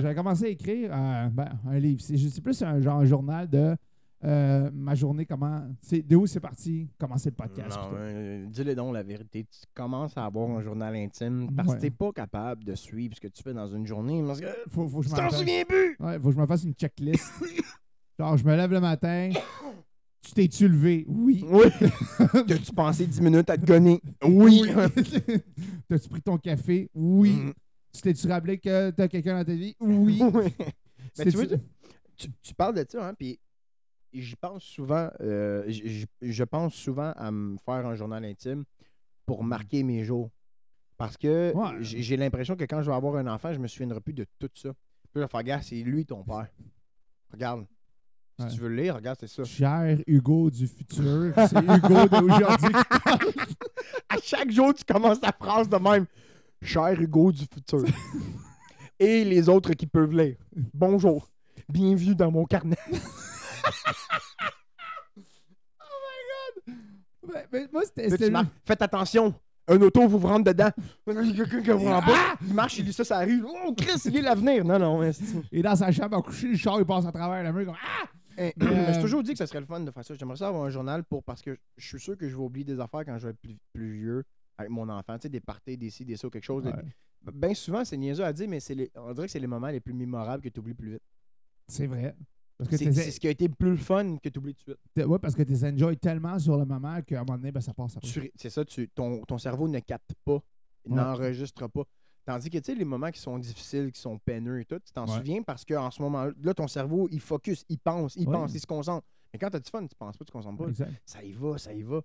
j'avais 0.00 0.14
commencé 0.14 0.44
à 0.44 0.48
écrire 0.48 0.90
euh, 0.92 1.28
ben, 1.30 1.48
un 1.66 1.78
livre. 1.78 2.00
C'est 2.00 2.16
c'est 2.16 2.40
plus 2.40 2.62
un 2.62 2.80
genre 2.80 3.00
un 3.00 3.04
journal 3.04 3.48
de 3.48 3.76
euh, 4.24 4.70
ma 4.74 4.94
journée, 4.94 5.24
comment. 5.26 5.62
c'est 5.80 6.02
De 6.02 6.16
où 6.16 6.26
c'est 6.26 6.40
parti, 6.40 6.88
commencer 6.98 7.30
le 7.30 7.36
podcast. 7.36 7.78
Euh, 7.94 8.46
dis-le 8.48 8.74
donc 8.74 8.92
la 8.94 9.02
vérité. 9.02 9.44
Tu 9.44 9.60
commences 9.74 10.16
à 10.16 10.24
avoir 10.24 10.50
un 10.50 10.60
journal 10.62 10.94
intime 10.96 11.50
parce 11.54 11.68
Ouais. 11.68 11.76
que 11.76 11.80
t'es 11.82 11.90
pas 11.90 12.10
capable 12.12 12.64
de 12.64 12.74
suivre 12.74 13.14
ce 13.14 13.20
que 13.20 13.28
tu 13.28 13.42
fais 13.42 13.54
dans 13.54 13.68
une 13.68 13.86
journée. 13.86 14.22
Parce 14.26 14.40
que 14.40 14.46
Faut, 14.70 14.88
faut 14.88 15.00
que 15.00 15.04
je 15.06 15.10
tu 15.10 15.16
t'en 15.16 15.30
souviens 15.30 15.64
plus! 15.64 15.96
Ouais, 16.00 16.18
faut 16.18 16.28
que 16.30 16.34
je 16.34 16.40
me 16.40 16.46
fasse 16.46 16.64
une 16.64 16.74
checklist. 16.74 17.32
genre, 18.18 18.36
je 18.36 18.44
me 18.44 18.56
lève 18.56 18.72
le 18.72 18.80
matin. 18.80 19.30
Tu 20.20 20.32
t'es-tu 20.32 20.68
levé? 20.68 21.04
Oui. 21.08 21.44
Oui! 21.48 21.66
T'as-tu 22.46 22.72
pensé 22.74 23.06
10 23.06 23.20
minutes 23.20 23.48
à 23.50 23.56
te 23.56 23.64
gonner? 23.64 24.00
Oui! 24.26 24.62
T'as-tu 25.88 26.08
pris 26.08 26.22
ton 26.22 26.36
café? 26.38 26.90
Oui. 26.92 27.30
Mm. 27.32 27.52
Tu 27.94 28.02
t'es-tu 28.02 28.26
rappelé 28.28 28.58
que 28.58 28.90
t'as 28.90 29.08
quelqu'un 29.08 29.38
dans 29.38 29.44
ta 29.44 29.54
vie? 29.54 29.74
Oui. 29.80 30.20
Oui. 30.34 30.52
Mais 31.18 31.24
tu, 31.30 31.38
tu, 32.16 32.28
tu 32.42 32.54
parles 32.54 32.74
de 32.74 32.84
ça, 32.88 33.08
hein, 33.08 33.14
puis 33.16 33.38
j'y 34.12 34.36
pense 34.36 34.62
souvent, 34.64 35.08
euh, 35.20 35.64
je 36.22 36.44
pense 36.44 36.74
souvent 36.74 37.12
à 37.16 37.30
me 37.30 37.56
faire 37.64 37.86
un 37.86 37.94
journal 37.94 38.24
intime 38.24 38.64
pour 39.26 39.42
marquer 39.44 39.82
mes 39.82 40.04
jours. 40.04 40.30
Parce 40.96 41.16
que 41.16 41.52
Ouais. 41.54 41.76
j'ai 41.80 42.16
l'impression 42.16 42.56
que 42.56 42.64
quand 42.64 42.82
je 42.82 42.90
vais 42.90 42.96
avoir 42.96 43.16
un 43.16 43.26
enfant, 43.28 43.52
je 43.52 43.58
me 43.58 43.68
souviendrai 43.68 44.00
plus 44.00 44.14
de 44.14 44.26
tout 44.38 44.50
ça. 44.54 44.70
Puis 44.72 44.74
là, 44.74 45.10
je 45.14 45.20
vais 45.20 45.28
faire, 45.28 45.38
regarde, 45.38 45.62
c'est 45.62 45.76
lui 45.82 46.04
ton 46.04 46.24
père. 46.24 46.48
Regarde. 47.32 47.66
Si 48.38 48.44
Ouais. 48.44 48.50
tu 48.52 48.60
veux 48.60 48.68
le 48.68 48.76
lire, 48.82 48.94
regarde, 48.96 49.16
c'est 49.20 49.26
ça. 49.28 49.44
Cher 49.44 49.98
Hugo 50.06 50.50
du 50.50 50.66
futur, 50.68 51.32
c'est 51.36 51.58
Hugo 51.58 52.08
d'aujourd'hui. 52.08 52.74
À 54.08 54.16
chaque 54.22 54.50
jour, 54.50 54.72
tu 54.74 54.84
commences 54.84 55.20
ta 55.20 55.32
phrase 55.32 55.68
de 55.68 55.76
même. 55.76 56.06
Cher 56.62 57.00
Hugo 57.00 57.30
du 57.32 57.44
futur. 57.52 57.84
Et 58.98 59.24
les 59.24 59.48
autres 59.48 59.72
qui 59.74 59.86
peuvent 59.86 60.12
lire. 60.12 60.36
Bonjour. 60.74 61.28
Bienvenue 61.68 62.14
dans 62.14 62.30
mon 62.30 62.44
carnet. 62.44 62.76
Mais- 67.26 67.46
mais 67.52 67.68
moi, 67.72 67.82
c'était. 67.84 68.02
Là, 68.08 68.16
tu 68.16 68.22
c'était- 68.24 68.30
marques, 68.30 68.52
Faites 68.64 68.82
attention. 68.82 69.34
Un 69.70 69.78
auto 69.82 70.08
vous 70.08 70.18
rentre 70.18 70.44
dedans. 70.44 70.70
Il 71.08 71.36
y 71.36 71.42
a 71.42 71.44
quelqu'un 71.44 71.60
qui 71.62 71.70
vous 71.84 71.88
en 71.90 72.00
bas. 72.00 72.36
Il 72.40 72.54
marche, 72.54 72.78
il 72.78 72.86
lit 72.86 72.92
ça, 72.94 73.04
ça 73.04 73.18
arrive. 73.18 73.44
Oh, 73.46 73.74
Chris, 73.76 74.00
il 74.06 74.12
lit 74.12 74.22
l'avenir. 74.22 74.64
Non, 74.64 74.78
non. 74.78 75.02
esti. 75.02 75.42
Et 75.52 75.60
dans 75.60 75.76
sa 75.76 75.92
chambre 75.92 76.16
à 76.16 76.22
coucher, 76.22 76.48
le 76.48 76.56
char, 76.56 76.78
il 76.80 76.86
passe 76.86 77.04
à 77.04 77.12
travers 77.12 77.42
la 77.42 77.52
mur 77.52 77.66
comme 77.66 77.74
Ah! 77.74 78.06
Eh, 78.38 78.54
Mais, 78.56 78.66
mais 78.66 78.92
J'ai 78.94 78.98
euh, 78.98 79.02
toujours 79.02 79.22
dit 79.22 79.32
que 79.32 79.38
ça 79.38 79.46
serait 79.46 79.60
le 79.60 79.66
fun 79.66 79.80
de 79.80 79.90
faire 79.90 80.02
ça. 80.04 80.14
J'aimerais 80.14 80.36
ça 80.38 80.48
avoir 80.48 80.62
un 80.64 80.70
journal 80.70 81.04
pour 81.04 81.22
parce 81.22 81.42
que 81.42 81.58
je 81.76 81.86
suis 81.86 82.00
sûr 82.00 82.16
que 82.16 82.26
je 82.28 82.34
vais 82.36 82.42
oublier 82.42 82.64
des 82.64 82.80
affaires 82.80 83.04
quand 83.04 83.18
je 83.18 83.24
vais 83.26 83.30
être 83.32 83.40
plus, 83.40 83.58
plus 83.74 83.92
vieux 83.92 84.24
avec 84.56 84.70
mon 84.70 84.88
enfant. 84.88 85.18
Tu 85.18 85.22
sais, 85.24 85.28
des 85.28 85.40
parties, 85.40 85.76
des 85.76 85.90
ci, 85.90 86.04
des 86.06 86.16
ça, 86.16 86.30
quelque 86.30 86.44
chose. 86.44 86.64
Ouais. 86.64 86.72
Bien 87.34 87.52
souvent, 87.52 87.84
c'est 87.84 87.96
niaiseux 87.98 88.24
à 88.24 88.32
dire, 88.32 88.48
mais 88.48 88.60
c'est 88.60 88.74
les- 88.76 88.90
on 88.94 89.12
dirait 89.12 89.26
que 89.26 89.32
c'est 89.32 89.40
les 89.40 89.46
moments 89.48 89.68
les 89.68 89.80
plus 89.80 89.92
mémorables 89.92 90.42
que 90.42 90.48
tu 90.48 90.60
oublies 90.60 90.72
plus 90.72 90.92
vite. 90.92 91.02
C'est 91.66 91.86
vrai. 91.88 92.14
Parce 92.58 92.70
que 92.70 92.76
C'est 92.76 93.10
ce 93.12 93.20
qui 93.20 93.28
a 93.28 93.30
été 93.30 93.48
plus 93.48 93.70
le 93.70 93.76
fun 93.76 94.16
que 94.18 94.28
tu 94.28 94.38
oublies 94.38 94.54
tout 94.54 94.70
de 94.72 94.76
suite. 94.96 95.06
ouais, 95.06 95.18
parce 95.20 95.34
que 95.34 95.42
tu 95.44 95.54
enjoy 95.64 95.96
tellement 95.96 96.38
sur 96.38 96.56
le 96.56 96.64
moment 96.64 97.00
qu'à 97.02 97.20
un 97.20 97.24
moment 97.24 97.38
donné, 97.38 97.52
ben, 97.52 97.60
ça 97.60 97.72
passe 97.72 97.96
après. 97.96 98.32
C'est 98.34 98.50
ça, 98.50 98.64
tu, 98.64 98.88
ton, 98.88 99.22
ton 99.24 99.38
cerveau 99.38 99.68
ne 99.68 99.78
capte 99.78 100.12
pas, 100.24 100.42
Ouais. 100.84 100.96
n'enregistre 100.96 101.68
pas. 101.68 101.82
Tandis 102.24 102.50
que, 102.50 102.58
tu 102.58 102.64
sais, 102.64 102.74
les 102.74 102.84
moments 102.84 103.10
qui 103.10 103.20
sont 103.20 103.38
difficiles, 103.38 103.90
qui 103.92 104.00
sont 104.00 104.18
peineux 104.18 104.60
et 104.60 104.64
tout, 104.64 104.78
tu 104.80 104.92
t'en 104.92 105.06
Ouais. 105.06 105.16
souviens 105.18 105.42
parce 105.42 105.64
qu'en 105.64 105.90
ce 105.90 106.02
moment-là, 106.02 106.54
ton 106.54 106.66
cerveau, 106.68 107.08
il 107.10 107.20
focus, 107.20 107.64
il 107.68 107.78
pense, 107.78 108.16
il 108.16 108.26
Ouais. 108.28 108.34
pense, 108.34 108.52
il 108.54 108.60
se 108.60 108.66
concentre. 108.66 109.06
Mais 109.32 109.38
quand 109.38 109.50
tu 109.50 109.56
as 109.56 109.60
du 109.60 109.70
fun, 109.70 109.86
tu 109.86 109.94
penses 109.96 110.16
pas, 110.16 110.24
tu 110.24 110.30
te 110.30 110.32
concentres 110.32 110.58
pas. 110.58 110.68
Exact. 110.68 110.90
Ça 111.06 111.22
y 111.22 111.32
va, 111.32 111.58
ça 111.58 111.72
y 111.72 111.82
va. 111.82 112.02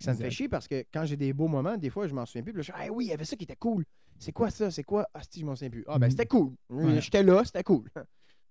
Ça 0.00 0.12
me 0.12 0.16
fait 0.18 0.30
chier 0.30 0.48
parce 0.48 0.66
que 0.66 0.84
quand 0.92 1.04
j'ai 1.04 1.16
des 1.16 1.32
beaux 1.32 1.48
moments, 1.48 1.76
des 1.76 1.90
fois, 1.90 2.06
je 2.08 2.14
m'en 2.14 2.24
souviens 2.26 2.42
plus. 2.42 2.52
Puis 2.52 2.58
là, 2.58 2.62
je 2.62 2.72
dis, 2.72 2.78
ah 2.90 2.92
oui, 2.92 3.04
il 3.06 3.08
y 3.08 3.12
avait 3.12 3.24
ça 3.26 3.36
qui 3.36 3.44
était 3.44 3.56
cool. 3.56 3.84
C'est 4.18 4.32
quoi 4.32 4.50
ça? 4.50 4.70
C'est 4.70 4.82
quoi? 4.84 5.06
Ah, 5.14 5.20
si, 5.30 5.40
je 5.40 5.44
m'en 5.46 5.54
souviens 5.54 5.70
plus. 5.70 5.84
Ah, 5.86 5.98
ben, 5.98 6.06
Mhm. 6.06 6.10
c'était 6.10 6.26
cool. 6.26 6.52
J'étais 7.00 7.22
là, 7.22 7.42
c'était 7.44 7.62
cool. 7.62 7.88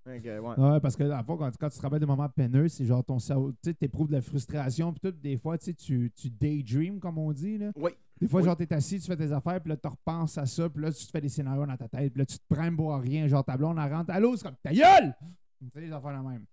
Que, 0.04 0.40
ouais. 0.40 0.60
Ouais, 0.60 0.80
parce 0.80 0.96
que 0.96 1.04
le 1.04 1.24
fond, 1.24 1.38
quand, 1.38 1.52
quand 1.60 1.70
tu 1.70 1.78
te 1.78 1.82
rappelles 1.84 2.00
des 2.00 2.06
moments 2.08 2.28
peineux, 2.28 2.68
c'est 2.70 2.86
genre 2.86 3.04
ton 3.04 3.20
cerveau, 3.20 3.52
tu 3.52 3.58
sais, 3.66 3.74
t'éprouves 3.76 4.08
de 4.08 4.14
la 4.14 4.22
frustration, 4.22 4.92
puis 4.94 5.00
tout, 5.00 5.12
des 5.18 5.38
fois, 5.38 5.58
tu 5.60 5.76
tu, 5.76 6.12
daydream, 6.32 7.00
comme 7.00 7.20
on 7.20 7.32
dit, 7.32 7.60
là. 7.60 7.72
Oui. 7.76 7.92
Des 8.20 8.28
fois, 8.28 8.40
Oui. 8.42 8.46
genre, 8.48 8.58
t'es 8.58 8.72
assis, 8.74 9.00
tu 9.00 9.06
fais 9.08 9.16
tes 9.16 9.32
affaires, 9.32 9.62
puis 9.62 9.70
là, 9.70 9.78
tu 9.78 9.88
repenses 9.88 10.38
à 10.40 10.46
ça, 10.48 10.68
puis 10.70 10.82
là, 10.84 10.92
tu 10.92 11.06
te 11.06 11.12
fais 11.12 11.22
des 11.22 11.30
scénarios 11.30 11.66
dans 11.68 11.78
ta 11.78 11.88
tête, 11.88 12.12
puis 12.14 12.20
là, 12.20 12.26
tu 12.26 12.38
te 12.40 12.44
prends 12.50 12.76
pour 12.76 12.96
rien, 12.96 13.28
genre, 13.28 13.44
ta 13.46 13.56
blonde, 13.56 13.78
elle 13.80 13.94
rentre, 13.94 14.10
allô, 14.12 14.36
c'est 14.36 14.44
comme, 14.44 14.56
ta 14.64 14.74
gueule! 14.74 15.16
Tu 15.60 15.70
sais, 15.72 15.82
les 15.82 15.92
affaires 15.92 16.14
la 16.14 16.24
même. 16.24 16.46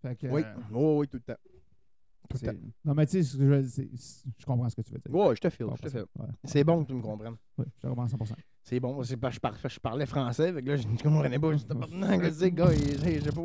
Fait 0.00 0.16
que, 0.16 0.26
Oui. 0.28 0.42
euh, 0.42 0.54
Oh, 0.72 0.96
oui, 1.00 1.08
tout 1.08 1.18
le 1.18 1.22
temps. 1.22 1.40
Tout 2.30 2.36
le 2.36 2.38
c'est- 2.38 2.46
temps. 2.54 2.58
non, 2.86 2.94
mais 2.94 3.04
tu 3.06 3.22
sais, 3.22 3.36
je, 3.38 4.46
comprends 4.46 4.68
ce 4.70 4.76
que 4.76 4.80
tu 4.80 4.92
veux 4.92 4.98
dire. 4.98 5.14
Ouais, 5.14 5.36
je 5.36 5.40
te 5.42 5.50
file, 5.50 5.66
je 5.76 5.82
te 5.82 5.88
file. 5.90 6.04
ouais. 6.18 6.26
C'est 6.44 6.64
bon 6.64 6.82
que 6.82 6.88
tu 6.88 6.94
me 6.94 7.02
comprennes. 7.02 7.36
Ouais, 7.58 7.66
je 7.76 7.80
te 7.82 7.86
comprends 7.86 8.08
100%. 8.08 8.34
C'est 8.66 8.80
bon, 8.80 9.02
c'est 9.02 9.18
pas, 9.18 9.28
je, 9.30 9.38
par- 9.38 9.52
je 9.62 9.78
parlais 9.78 10.06
français, 10.06 10.50
fait 10.50 10.62
que 10.62 10.68
là, 10.70 10.76
je 10.76 10.88
ne 10.88 10.96
comprenais 10.96 11.38
pas. 11.38 11.50
C'est, 12.32 12.50
gars, 12.50 12.70
j'ai 12.72 13.20
j'ai 13.20 13.30
pas. 13.30 13.42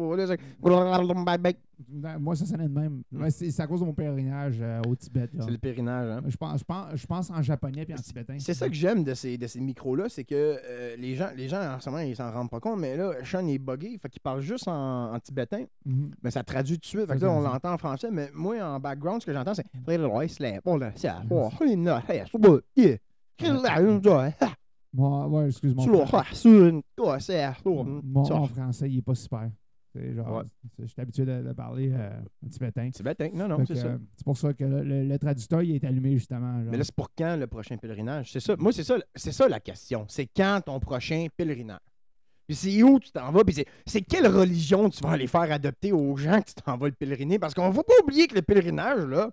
Non, 1.92 2.20
Moi, 2.22 2.36
ça 2.38 2.46
sonnait 2.46 2.70
de 2.70 2.74
même. 2.74 3.04
Hmm. 3.12 3.30
C'est 3.30 3.60
à 3.60 3.68
cause 3.68 3.82
de 3.82 3.86
mon 3.86 3.94
pèlerinage 3.94 4.60
euh, 4.62 4.80
au 4.88 4.96
Tibet. 4.96 5.28
c'est 5.38 5.52
le 5.52 5.58
périnage, 5.58 6.10
hein? 6.10 6.22
Je 6.26 6.38
pense, 6.38 6.60
je, 6.60 6.64
pense, 6.64 6.86
je 6.96 7.06
pense 7.06 7.30
en 7.32 7.42
japonais 7.42 7.84
puis 7.84 7.94
en 7.94 7.98
tibétain. 7.98 8.38
C'est 8.40 8.54
ça 8.54 8.70
que 8.70 8.74
j'aime 8.76 9.04
de 9.04 9.14
ces, 9.14 9.38
de 9.38 9.46
ces 9.48 9.60
micros-là, 9.60 10.08
c'est 10.08 10.24
que 10.24 10.36
euh, 10.36 10.96
les, 10.98 11.16
gens, 11.16 11.30
les 11.36 11.50
gens, 11.50 11.62
en 11.76 11.80
ce 11.82 11.90
moment, 11.90 12.02
ils 12.02 12.16
s'en 12.16 12.32
rendent 12.32 12.50
pas 12.50 12.62
compte, 12.62 12.80
mais 12.80 12.96
là, 12.96 13.12
Sean 13.26 13.46
est 13.48 13.58
buggé, 13.58 13.98
fait 14.02 14.08
qu'il 14.08 14.22
parle 14.22 14.40
juste 14.40 14.70
en, 14.70 15.14
en 15.14 15.20
tibétain, 15.20 15.66
mais 16.24 16.32
ça 16.32 16.44
traduit 16.44 16.76
tout 16.78 16.82
de 16.82 16.86
suite. 16.86 17.08
Fait 17.08 17.16
que 17.18 17.22
là, 17.26 17.32
on 17.32 17.42
l'entend 17.42 17.74
en 17.74 17.78
français, 17.78 18.08
mais 18.10 18.30
moi, 18.34 18.56
en 18.64 18.80
background, 18.80 19.22
ce 19.22 19.26
que 19.26 19.34
j'entends, 19.34 19.54
c'est. 19.54 19.66
Moi, 24.94 25.28
ouais, 25.28 25.48
excuse-moi. 25.48 25.86
Mon, 27.84 28.02
mon 28.04 28.46
français, 28.48 28.90
il 28.90 28.98
est 28.98 29.02
pas 29.04 29.16
super. 29.16 29.50
C'est 29.96 30.14
genre, 30.14 30.44
c'est- 30.76 30.84
je 30.84 30.88
suis 30.88 31.02
habitué 31.02 31.26
de, 31.26 31.42
de 31.42 31.54
parler 31.54 31.92
euh, 31.92 32.12
en 32.46 32.48
tibétain. 32.50 32.90
C'est 32.94 33.02
bête, 33.04 33.20
hein? 33.22 33.30
Non, 33.34 33.48
non, 33.48 33.58
c'est 33.66 33.76
ça. 33.76 33.88
euh, 33.88 33.98
C'est 34.16 34.24
pour 34.24 34.38
ça 34.38 34.54
que 34.54 34.64
le, 34.64 34.84
le- 34.84 35.04
le 35.04 35.18
traducteur, 35.20 35.62
il 35.64 35.76
est 35.76 35.84
allumé 35.84 36.14
justement. 36.14 36.62
genre. 36.62 36.72
Mais 36.72 36.78
là, 36.78 36.84
c'est 36.84 36.94
pour 36.96 37.10
quand 37.18 37.36
le 37.38 37.48
prochain 37.48 37.76
pèlerinage? 37.78 38.32
C'est 38.32 38.40
ça. 38.40 38.56
Moi, 38.58 38.72
c'est 38.72 38.84
ça, 38.84 38.98
c'est 39.16 39.32
ça 39.32 39.48
la 39.48 39.60
question. 39.60 40.06
C'est 40.08 40.28
quand 40.28 40.62
ton 40.66 40.80
prochain 40.80 41.26
pèlerinage? 41.36 41.80
Puis 42.48 42.56
c'est 42.56 42.82
où 42.84 43.00
tu 43.00 43.12
t'en 43.12 43.32
vas? 43.32 43.44
Puis 43.44 43.54
c'est, 43.56 43.66
c'est 43.86 44.02
quelle 44.02 44.28
religion 44.28 44.90
tu 44.90 45.04
vas 45.04 45.12
aller 45.12 45.28
faire 45.28 45.52
adopter 45.52 45.92
aux 45.92 46.16
gens 46.18 46.40
que 46.42 46.48
tu 46.50 46.56
t'en 46.56 46.78
vas 46.78 46.88
le 46.88 46.94
pèleriner? 46.94 47.38
Parce 47.40 47.54
qu'on 47.54 47.68
ne 47.68 47.74
faut 47.74 47.84
pas 47.84 47.94
oublier 48.04 48.28
que 48.28 48.36
le 48.36 48.42
pèlerinage, 48.42 49.06
là, 49.06 49.30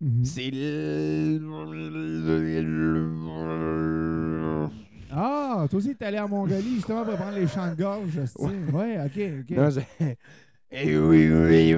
Mhm. 0.00 0.24
c'est 0.24 0.50
le... 0.52 1.40
Ah, 5.20 5.66
toi 5.68 5.78
aussi, 5.78 5.96
t'es 5.96 6.04
allé 6.04 6.18
en 6.20 6.28
Mongolie 6.28 6.76
justement 6.76 7.04
pour 7.04 7.14
prendre 7.16 7.36
les 7.36 7.46
chants 7.48 7.70
de 7.70 7.74
gorge. 7.82 8.12
tu 8.12 8.26
sais. 8.26 8.72
Ouais, 8.72 8.98
ok, 9.04 9.20
ok. 9.50 9.56
Non. 9.56 9.68
Eh 10.70 10.98
oui, 10.98 11.28
oui, 11.32 11.68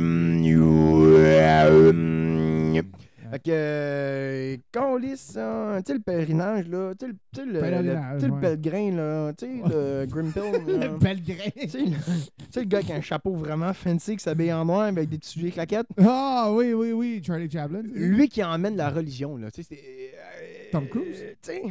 you, 0.48 1.04
euh, 1.16 1.90
hum. 1.90 2.82
Fait 3.30 3.38
que, 3.38 3.50
euh, 3.52 4.56
quand 4.74 4.94
on 4.94 4.96
lit 4.96 5.16
ça, 5.16 5.76
tu 5.86 5.92
sais, 5.92 5.94
le 5.94 6.00
pèlerinage, 6.02 6.66
là, 6.66 6.92
tu 6.98 7.06
sais, 7.32 7.44
le, 7.46 7.52
le, 7.52 7.60
le, 7.60 7.94
tu 8.14 8.20
sais, 8.20 8.26
le 8.26 8.32
ouais. 8.32 8.40
pèlerin, 8.40 8.90
là, 8.96 9.32
tu 9.34 9.46
sais, 9.46 9.52
le 9.68 10.06
Grimpill, 10.06 10.42
le 10.66 10.98
pèlerin. 10.98 11.50
Tu 11.60 11.68
sais, 12.50 12.60
le, 12.60 12.64
gars 12.66 12.82
qui 12.82 12.92
a 12.92 12.96
un 12.96 13.00
chapeau 13.00 13.32
vraiment 13.36 13.72
fancy 13.72 14.16
qui 14.16 14.24
s'habille 14.24 14.52
en 14.52 14.64
noir 14.64 14.80
avec 14.82 15.08
des 15.08 15.18
petits 15.18 15.30
souliers 15.30 15.52
claquettes. 15.52 15.86
Ah, 16.00 16.50
oui, 16.52 16.72
oui, 16.74 16.90
oui, 16.90 17.22
Charlie 17.24 17.48
Chaplin. 17.48 17.82
Lui 17.84 18.28
qui 18.28 18.42
emmène 18.42 18.76
la 18.76 18.90
religion, 18.90 19.36
là. 19.36 19.52
Tu 19.52 19.62
sais, 19.62 19.68
c'est. 19.76 19.78
euh, 19.78 20.68
Tom 20.72 20.88
Cruise? 20.88 21.14
euh, 21.22 21.32
Tu 21.40 21.52
sais. 21.52 21.62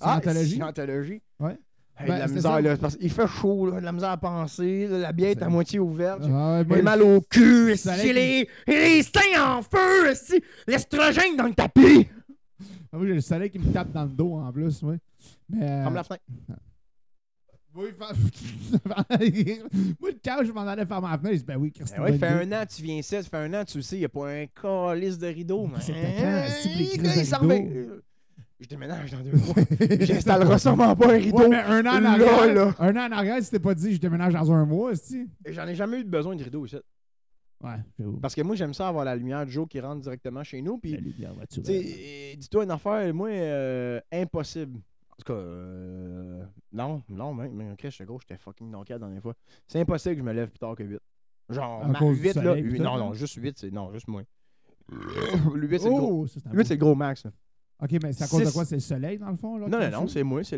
Scientologie? 0.00 0.54
Scientologie. 0.56 1.22
Ouais. 1.40 1.58
Hey, 1.98 2.08
Ben, 2.08 2.18
la 2.18 2.28
c'est 2.28 2.34
misère, 2.34 2.50
ça. 2.52 2.60
là, 2.60 2.76
parce 2.76 2.96
qu'il 2.96 3.10
fait 3.10 3.26
chaud, 3.26 3.70
là, 3.70 3.80
de 3.80 3.84
la 3.86 3.92
misère 3.92 4.10
à 4.10 4.16
penser, 4.18 4.86
là, 4.86 4.98
la 4.98 5.12
bière 5.12 5.30
est 5.30 5.40
à 5.42 5.46
C'est- 5.46 5.50
moitié 5.50 5.78
ouverte. 5.78 6.22
j'ai- 6.24 6.30
Ah, 6.32 6.58
J'ai 6.62 6.68
moi, 6.68 6.82
mal 6.82 7.02
au 7.02 7.20
cul, 7.22 7.74
allait 7.86 8.12
les, 8.12 8.48
les 8.66 9.02
seins 9.02 9.56
en 9.56 9.62
feu, 9.62 10.12
l'estrogène 10.66 11.36
dans 11.36 11.46
le 11.46 11.54
tapis? 11.54 12.06
Ah, 12.92 12.98
moi, 12.98 13.06
j'ai 13.06 13.14
le 13.14 13.20
soleil 13.22 13.50
qui 13.50 13.58
me 13.58 13.72
tape 13.72 13.92
dans 13.92 14.04
le 14.04 14.10
dos 14.10 14.34
en 14.34 14.52
plus, 14.52 14.82
oui. 14.82 14.96
Mais. 15.48 15.62
euh, 15.62 15.82
Ferme 15.84 15.94
la 15.94 16.04
fenêtre. 16.04 16.22
Oui, 17.78 17.88
Moi, 20.00 20.10
le 20.10 20.18
cas 20.22 20.40
où 20.40 20.44
je 20.46 20.52
m'en 20.52 20.66
allais 20.66 20.86
faire 20.86 21.02
ma 21.02 21.18
fenêtre, 21.18 21.34
je 21.34 21.38
dis, 21.40 21.44
ben 21.44 21.56
oui, 21.58 21.70
Christine. 21.72 21.98
Ben 21.98 22.04
ouais, 22.10 22.16
fait 22.18 22.26
un 22.28 22.50
an 22.52 22.64
tu 22.66 22.82
viens 22.82 22.96
ici, 22.96 23.10
ça 23.10 23.22
fait 23.22 23.36
un 23.36 23.52
an 23.52 23.64
tu 23.66 23.82
sais, 23.82 23.96
il 23.96 23.98
n'y 23.98 24.04
a 24.06 24.08
pas 24.08 24.30
un 24.30 24.46
calice 24.46 25.18
de 25.18 25.26
rideau. 25.26 25.68
quand, 25.70 25.92
Hey, 25.92 26.50
crises 26.74 27.02
de 27.02 27.20
il 27.20 27.26
s'en. 27.26 27.40
Je 28.58 28.66
déménage 28.68 29.12
dans 29.12 29.20
deux 29.20 29.32
mois. 29.32 29.54
J'installerai 30.00 30.58
sûrement 30.58 30.96
pas 30.96 31.14
un 31.14 31.18
rideau. 31.18 31.36
Ouais, 31.38 31.48
mais 31.48 31.56
un 31.62 31.84
an 31.84 32.00
en 32.00 32.04
arrière, 32.04 32.54
là. 32.54 32.74
un 32.78 32.96
an 32.96 33.08
en 33.08 33.12
arrière, 33.12 33.42
si 33.42 33.50
t'es 33.50 33.58
pas 33.58 33.74
dit, 33.74 33.94
je 33.94 34.00
déménage 34.00 34.32
dans 34.32 34.50
un 34.50 34.64
mois, 34.64 34.92
aussi. 34.92 35.28
J'en 35.46 35.66
ai 35.66 35.74
jamais 35.74 36.00
eu 36.00 36.04
besoin 36.04 36.34
de 36.36 36.42
rideau 36.42 36.64
ici. 36.64 36.76
Ouais. 37.62 37.76
Parce 38.22 38.34
que 38.34 38.40
moi, 38.42 38.56
j'aime 38.56 38.72
ça 38.74 38.88
avoir 38.88 39.04
la 39.04 39.14
lumière 39.16 39.44
du 39.44 39.52
jour 39.52 39.68
qui 39.68 39.78
rentre 39.80 40.00
directement 40.00 40.42
chez 40.42 40.62
nous. 40.62 40.78
Puis, 40.78 40.96
dis-toi 42.38 42.64
une 42.64 42.70
affaire, 42.70 43.12
moi, 43.14 43.28
euh, 43.28 44.00
impossible. 44.12 44.78
En 44.78 45.16
tout 45.24 45.32
cas, 45.32 45.38
euh, 45.38 46.44
non, 46.72 47.02
non, 47.08 47.32
mais, 47.32 47.48
mais 47.48 47.72
ok, 47.72 47.88
je 47.88 48.04
gros, 48.04 48.20
j'étais 48.20 48.36
fucking 48.36 48.70
knocké 48.70 48.92
la 48.92 48.98
dernière 48.98 49.22
fois. 49.22 49.34
C'est 49.66 49.80
impossible 49.80 50.14
que 50.16 50.20
je 50.20 50.24
me 50.26 50.32
lève 50.34 50.50
plus 50.50 50.58
tard 50.58 50.76
que 50.76 50.82
8. 50.82 50.98
Genre, 51.48 51.86
ma- 51.88 51.98
cause 51.98 52.18
du 52.18 52.22
8 52.24 52.26
là. 52.34 52.42
soleil, 52.42 52.80
non, 52.80 52.98
non, 52.98 53.14
juste 53.14 53.34
8, 53.40 53.58
c'est. 53.58 53.70
Non, 53.70 53.92
juste 53.94 54.08
moins. 54.08 54.24
Le 55.54 55.66
8, 55.66 55.78
c'est 55.78 55.88
le 55.88 55.94
gros. 55.94 56.26
C'est 56.26 56.46
un 56.46 56.50
8, 56.50 56.56
beau- 56.56 56.64
c'est 56.64 56.74
le 56.74 56.80
gros 56.80 56.94
max. 56.94 57.24
là. 57.24 57.30
Ok, 57.82 57.90
mais 58.02 58.12
c'est 58.12 58.24
à 58.24 58.28
cause 58.28 58.44
de 58.46 58.50
quoi? 58.50 58.64
C'est 58.64 58.76
le 58.76 58.80
soleil, 58.80 59.18
dans 59.18 59.28
le 59.30 59.36
fond 59.36 59.58
là, 59.58 59.68
Non, 59.68 59.78
non, 59.78 59.90
non, 60.02 60.06
c'est 60.08 60.22
moi, 60.22 60.42
c'est 60.42 60.56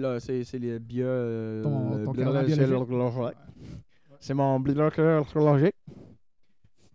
les 0.58 0.78
bio. 0.78 1.04
euh, 1.04 1.62
Ton- 2.04 2.12
biologique? 2.12 2.54
C'est 4.20 4.34
mon 4.34 4.60
biologique. 4.60 5.74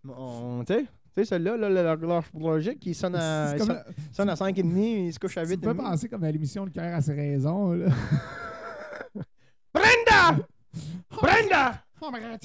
Mon, 0.04 0.64
tu 0.64 0.74
sais, 0.74 0.82
tu 0.84 0.88
sais, 1.18 1.26
celui-là, 1.26 1.58
là, 1.58 1.70
le 1.70 1.98
biologique, 2.34 2.80
qui 2.80 2.94
sonne 2.94 3.16
à, 3.16 3.58
sonne, 3.58 3.68
la- 3.70 3.86
sonne 4.12 4.30
à 4.30 4.36
5,5, 4.36 5.08
il 5.08 5.14
se 5.14 5.20
couche 5.20 5.38
à 5.38 5.44
Tu 5.44 5.52
8. 5.52 5.58
peux 5.62 5.74
penser 5.74 6.08
comme 6.10 6.24
à 6.24 6.32
l'émission 6.32 6.66
Le 6.66 6.72
cœur 6.72 6.94
a 6.96 7.02
ses 7.02 7.14
raisons. 7.14 7.72
Là. 7.74 7.88
Brenda! 9.74 10.46
Brenda! 11.12 11.84
Oh 12.02 12.10
god! 12.20 12.40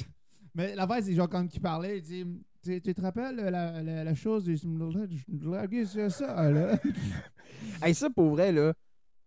Mais 0.55 0.75
la 0.75 0.87
c'est 1.03 1.15
genre 1.15 1.29
quand 1.29 1.47
il 1.55 1.61
parlait, 1.61 1.99
il 1.99 2.03
dit 2.03 2.25
Tu 2.63 2.81
tu 2.81 2.95
te 2.95 3.01
rappelles 3.01 3.37
la, 3.37 3.83
la, 3.83 4.05
la 4.05 4.15
chose 4.15 4.45
c'est 5.87 6.11
ça, 6.11 6.51
là? 6.51 6.77
Hey, 7.83 7.95
ça, 7.95 8.09
pour 8.11 8.31
vrai, 8.31 8.53
là, 8.53 8.73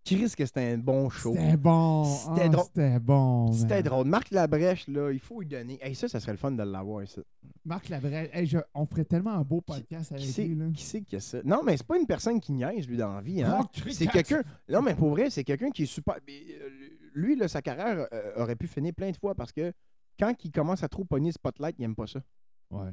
qui 0.04 0.16
risque 0.16 0.40
que 0.40 0.46
c'était 0.48 0.72
un 0.72 0.78
bon 0.80 1.10
show. 1.10 1.34
C'était 1.36 1.58
bon. 1.58 2.04
C'était 2.06 2.42
Ah, 2.46 2.50
drôle. 2.50 2.66
C'était 2.66 3.00
bon. 3.00 3.52
C'était 3.54 3.84
drôle. 3.84 4.08
Marc 4.08 4.32
Labrèche, 4.32 4.88
là, 4.88 5.12
il 5.12 5.20
faut 5.20 5.42
lui 5.42 5.48
donner. 5.48 5.78
Hey, 5.82 5.94
ça, 5.94 6.08
ça 6.08 6.20
serait 6.20 6.32
le 6.32 6.38
fun 6.40 6.52
de 6.52 6.64
l'avoir, 6.64 7.08
ça. 7.08 7.22
Marc 7.66 7.88
Labrèche, 7.90 8.30
hey, 8.34 8.48
je- 8.48 8.58
on 8.74 8.86
ferait 8.88 9.06
tellement 9.06 9.34
un 9.34 9.44
beau 9.44 9.62
podcast 9.62 10.12
avec 10.12 10.24
Qui 10.24 10.44
lui. 10.48 10.56
Là. 10.56 10.66
qui, 10.74 10.84
c'est 10.84 11.02
qui 11.02 11.16
a 11.16 11.20
ça? 11.20 11.38
Non, 11.44 11.62
mais 11.64 11.78
c'est 11.78 11.86
pas 11.86 12.00
une 12.00 12.08
personne 12.08 12.40
qui 12.40 12.52
niaise, 12.52 12.88
lui, 12.88 12.98
dans 12.98 13.14
la 13.14 13.22
vie. 13.22 13.44
Hein? 13.44 13.60
Oh, 13.62 13.90
C'est 13.92 14.08
quelqu'un. 14.08 14.42
Non, 14.68 14.82
mais 14.82 14.96
pour 14.96 15.10
vrai, 15.12 15.30
c'est 15.30 15.44
quelqu'un 15.44 15.70
qui 15.70 15.84
est 15.84 15.86
super. 15.88 16.16
euh, 16.28 16.70
Lui, 17.14 17.36
là, 17.36 17.48
sa 17.48 17.62
carrière 17.62 18.08
euh, 18.12 18.32
aurait 18.44 18.56
pu 18.56 18.66
finir 18.68 18.94
plein 18.94 19.12
de 19.12 19.18
fois 19.18 19.36
parce 19.36 19.52
que 19.52 19.72
quand 20.20 20.34
il 20.44 20.52
commence 20.52 20.82
à 20.82 20.88
trop 20.90 21.04
pogner 21.04 21.32
spotlight, 21.32 21.76
il 21.78 21.84
aime 21.86 21.96
pas 21.96 22.08
ça. 22.08 22.22
Ouais. 22.72 22.90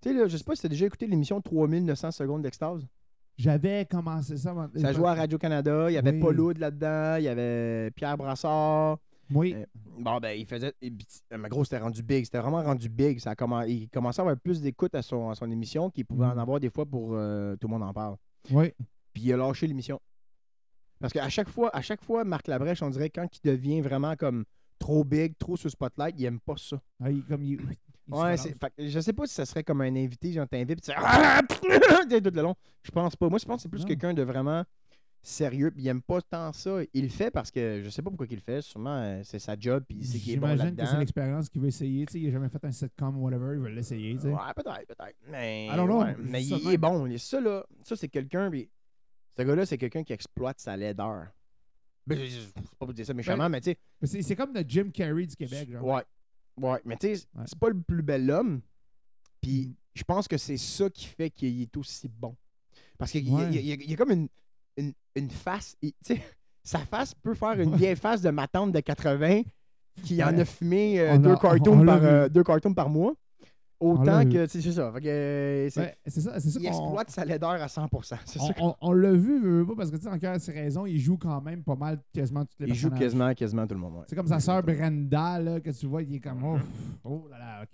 Tu 0.00 0.10
sais, 0.10 0.14
là, 0.14 0.28
je 0.28 0.36
sais 0.36 0.44
pas 0.44 0.54
si 0.54 0.60
tu 0.60 0.66
as 0.66 0.70
déjà 0.70 0.86
écouté 0.86 1.06
l'émission 1.06 1.40
3900 1.40 2.10
secondes 2.12 2.42
d'extase. 2.42 2.86
J'avais 3.38 3.86
commencé 3.90 4.36
ça. 4.36 4.50
avant- 4.50 4.68
Ça 4.76 4.92
jouait 4.92 5.08
à 5.08 5.14
Radio-Canada, 5.14 5.90
il 5.90 5.94
y 5.94 5.98
avait 5.98 6.12
Oui. 6.12 6.20
Paul 6.20 6.40
Oud 6.40 6.58
là-dedans, 6.58 7.16
il 7.18 7.24
y 7.24 7.28
avait 7.28 7.90
Pierre 7.92 8.16
Brassard. 8.18 8.98
Oui. 9.32 9.54
Euh, 9.56 9.64
Bon, 9.98 10.18
ben, 10.18 10.36
il 10.38 10.44
faisait. 10.44 10.72
puis, 10.80 10.96
euh, 11.32 11.38
Mais 11.38 11.48
gros, 11.48 11.62
c'était 11.64 11.78
rendu 11.78 12.02
big. 12.02 12.24
C'était 12.24 12.40
vraiment 12.40 12.62
rendu 12.62 12.88
big. 12.88 13.20
Ça 13.20 13.34
Il 13.68 13.88
commençait 13.90 14.20
à 14.20 14.22
avoir 14.24 14.36
plus 14.36 14.60
d'écoute 14.60 14.94
à 14.94 15.02
son, 15.02 15.30
à 15.30 15.34
son 15.34 15.50
émission 15.50 15.88
qu'il 15.90 16.04
pouvait 16.04 16.26
en 16.26 16.32
Mhm. 16.34 16.38
avoir 16.40 16.58
des 16.60 16.70
fois 16.70 16.84
pour 16.84 17.10
euh, 17.14 17.54
Tout 17.56 17.68
le 17.68 17.72
monde 17.74 17.82
en 17.84 17.92
parle. 17.92 18.16
Oui. 18.50 18.72
Puis 19.12 19.22
il 19.24 19.32
a 19.32 19.36
lâché 19.36 19.66
l'émission. 19.66 20.00
Parce 20.98 21.12
qu'à 21.12 21.28
chaque 21.28 21.48
fois, 21.48 21.74
à 21.74 21.80
chaque 21.80 22.02
fois, 22.02 22.24
Marc 22.24 22.48
Labrèche, 22.48 22.82
on 22.82 22.90
dirait 22.90 23.08
quand 23.10 23.26
il 23.42 23.48
devient 23.50 23.80
vraiment 23.80 24.16
comme 24.16 24.44
trop 24.78 25.04
big, 25.04 25.36
trop 25.38 25.56
sur 25.56 25.70
Spotlight, 25.70 26.14
il 26.18 26.24
aime 26.24 26.40
pas 26.40 26.56
ça. 26.56 26.80
Ah, 27.02 27.10
il- 27.10 27.24
comme 27.24 27.42
il, 27.44 27.58
Ouais, 28.08 28.36
c'est, 28.36 28.56
fait 28.58 28.72
je 28.78 28.98
sais 29.00 29.12
pas 29.12 29.26
si 29.26 29.34
ça 29.34 29.44
serait 29.46 29.62
comme 29.62 29.80
un 29.82 29.94
invité, 29.94 30.32
genre 30.32 30.48
t'invites, 30.48 30.80
tu 30.82 30.90
fais 30.92 30.96
tout 32.20 32.30
le 32.34 32.42
long. 32.42 32.54
Je 32.82 32.90
pense 32.90 33.14
pas. 33.16 33.28
Moi, 33.28 33.38
je 33.38 33.44
pense 33.44 33.56
que 33.58 33.62
c'est 33.62 33.68
plus 33.68 33.82
Non. 33.82 33.86
quelqu'un 33.86 34.14
de 34.14 34.22
vraiment 34.22 34.64
sérieux, 35.22 35.70
puis 35.70 35.82
il 35.84 35.88
aime 35.88 36.00
pas 36.02 36.20
tant 36.22 36.52
ça. 36.52 36.78
Il 36.94 37.02
le 37.04 37.08
fait 37.10 37.30
parce 37.30 37.50
que 37.50 37.82
je 37.84 37.90
sais 37.90 38.00
pas 38.02 38.10
pourquoi 38.10 38.26
il 38.30 38.36
le 38.36 38.40
fait. 38.40 38.62
Sûrement, 38.62 38.96
euh, 38.96 39.20
c'est 39.22 39.38
sa 39.38 39.54
job, 39.58 39.84
puis 39.86 40.02
c'est 40.02 40.18
qu'il 40.18 40.32
est 40.32 40.36
bon 40.38 40.46
J'imagine 40.48 40.70
que 40.70 40.76
c'est 40.76 40.82
là-dedans. 40.84 40.98
l'expérience 40.98 41.48
qu'il 41.50 41.60
veut 41.60 41.68
essayer. 41.68 42.06
Tu 42.06 42.12
sais, 42.14 42.20
il 42.20 42.26
n'a 42.26 42.32
jamais 42.32 42.48
fait 42.48 42.64
un 42.64 42.72
sitcom 42.72 43.16
ou 43.18 43.24
whatever, 43.24 43.52
il 43.54 43.60
veut 43.60 43.68
l'essayer. 43.68 44.14
tu 44.14 44.22
sais. 44.22 44.28
Ouais, 44.28 44.54
peut-être, 44.56 44.86
peut-être. 44.86 45.16
Mais, 45.28 45.66
I 45.66 45.76
don't 45.76 45.86
know. 45.86 46.02
ouais, 46.02 46.16
mais 46.18 46.42
il, 46.42 46.70
est 46.72 46.78
bon. 46.78 47.06
Il- 47.06 47.20
Ça, 47.20 47.38
là, 47.40 47.64
ça 47.84 47.96
c'est 47.96 48.08
quelqu'un, 48.08 48.50
puis 48.50 48.70
ce 49.36 49.42
gars-là, 49.42 49.66
c'est 49.66 49.78
quelqu'un 49.78 50.02
qui 50.02 50.12
exploite 50.14 50.58
sa 50.58 50.76
laideur. 50.76 51.26
Ben, 52.06 52.18
c'est 52.18 52.54
pas 52.78 52.86
pour 52.86 52.94
dire 52.94 53.04
ça 53.06 53.12
méchamment, 53.14 53.48
mais 53.50 53.60
tu 53.60 53.70
sais, 53.72 53.78
C'est 54.02 54.22
c'est 54.22 54.34
comme 54.36 54.54
le 54.54 54.64
Jim 54.66 54.90
Carrey 54.92 55.26
du 55.26 55.36
Québec. 55.36 55.70
Genre. 55.70 55.84
ouais. 55.84 56.02
Ouais, 56.60 56.80
mais 56.84 56.96
tu 56.96 57.14
sais, 57.16 57.24
Ouais. 57.34 57.44
c'est 57.46 57.58
pas 57.58 57.68
le 57.70 57.80
plus 57.80 58.02
bel 58.02 58.30
homme, 58.30 58.60
puis 59.40 59.66
Mm. 59.68 59.74
je 59.94 60.04
pense 60.04 60.28
que 60.28 60.36
c'est 60.36 60.56
ça 60.56 60.88
qui 60.90 61.06
fait 61.06 61.30
qu'il 61.30 61.62
est 61.62 61.76
aussi 61.76 62.08
bon. 62.08 62.36
Parce 62.98 63.12
qu'il 63.12 63.28
y 63.28 63.32
a- 63.32 63.34
Ouais. 63.36 63.50
y, 63.52 63.72
y 63.72 63.92
y 63.92 63.96
comme 63.96 64.10
une, 64.10 64.28
une, 64.76 64.92
une 65.16 65.30
face, 65.30 65.76
tu 65.80 65.92
sais, 66.02 66.20
sa 66.62 66.80
face 66.80 67.14
peut 67.14 67.34
faire 67.34 67.58
une 67.60 67.74
vieille 67.76 67.96
face 67.96 68.20
de 68.22 68.30
ma 68.30 68.46
tante 68.46 68.72
de 68.72 68.80
80 68.80 69.42
qui 70.04 70.22
en 70.22 70.36
a 70.38 70.44
fumé 70.44 71.00
euh, 71.00 71.18
deux, 71.18 71.30
l'a- 71.30 71.36
cartoons 71.36 71.80
on 71.80 71.82
l'a 71.82 71.94
par, 71.98 72.04
euh, 72.04 72.28
deux 72.28 72.44
cartoons 72.44 72.74
par 72.74 72.88
mois. 72.90 73.14
Autant 73.80 74.24
que, 74.24 74.44
tu 74.44 74.50
sais, 74.50 74.60
c'est 74.60 74.72
ça. 74.72 74.92
Euh, 75.04 75.68
c'est- 75.70 75.80
Ouais, 75.80 75.96
ça, 76.06 76.38
c'est 76.38 76.50
ça 76.50 76.60
il 76.60 76.66
exploite 76.66 77.10
sa 77.10 77.24
laideur 77.24 77.50
à 77.52 77.66
100%. 77.66 78.16
C'est 78.26 78.38
on, 78.38 78.68
on- 78.68 78.74
on 78.82 78.92
l'a 78.92 79.12
vu, 79.12 79.40
veux 79.40 79.66
pas, 79.66 79.74
parce 79.76 79.90
que 79.90 79.96
tu 79.96 80.02
sais, 80.02 80.08
en 80.10 80.18
cœur, 80.18 80.36
c'est 80.38 80.52
raison, 80.52 80.84
il 80.84 80.98
joue 80.98 81.16
quand 81.16 81.40
même 81.40 81.62
pas 81.64 81.76
mal 81.76 81.98
quasiment 82.12 82.44
toutes 82.44 82.60
les 82.60 82.68
Il 82.68 82.74
joue 82.74 82.90
quasiment, 82.90 83.32
quasiment 83.34 83.66
tout 83.66 83.74
le 83.74 83.80
monde. 83.80 83.94
ouais. 83.96 84.04
C'est 84.06 84.14
comme 84.16 84.26
sa 84.26 84.38
sœur 84.38 84.62
Brenda, 84.62 85.38
là, 85.40 85.60
que 85.60 85.70
tu 85.70 85.86
vois, 85.86 86.02
il 86.02 86.14
est 86.14 86.20
comme. 86.20 86.44
Oh, 86.44 86.58
oh 87.04 87.26
là 87.30 87.38
là, 87.38 87.62
ok. 87.62 87.72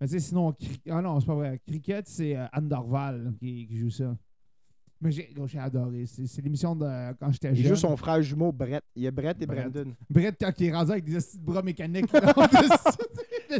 Mais 0.00 0.06
tu 0.06 0.14
sais, 0.14 0.20
sinon, 0.20 0.52
Cri- 0.52 0.80
ah 0.90 1.02
non, 1.02 1.18
c'est 1.20 1.26
pas 1.26 1.34
vrai. 1.34 1.60
Cricket, 1.66 2.06
c'est 2.08 2.36
euh, 2.36 2.46
Anne 2.52 2.68
Dorval 2.68 3.32
qui, 3.40 3.66
qui 3.66 3.76
joue 3.78 3.90
ça. 3.90 4.16
Mais 5.00 5.10
j'ai 5.10 5.28
adoré. 5.58 6.04
C'est 6.06 6.40
l'émission 6.42 6.76
de 6.76 7.12
quand 7.18 7.32
j'étais 7.32 7.50
Il 7.50 7.56
jeune. 7.56 7.68
joue 7.70 7.76
son 7.76 7.96
frère 7.96 8.22
jumeau, 8.22 8.52
Brett. 8.52 8.84
Il 8.94 9.02
y 9.02 9.08
a 9.08 9.10
Brett 9.10 9.42
et 9.42 9.46
Brett. 9.46 9.68
Brandon. 9.72 9.92
Brett, 10.08 10.36
quand 10.40 10.52
il 10.60 10.66
est 10.66 10.72
rendu 10.72 10.92
avec 10.92 11.04
des 11.04 11.18
bras 11.40 11.60
mécaniques. 11.62 12.06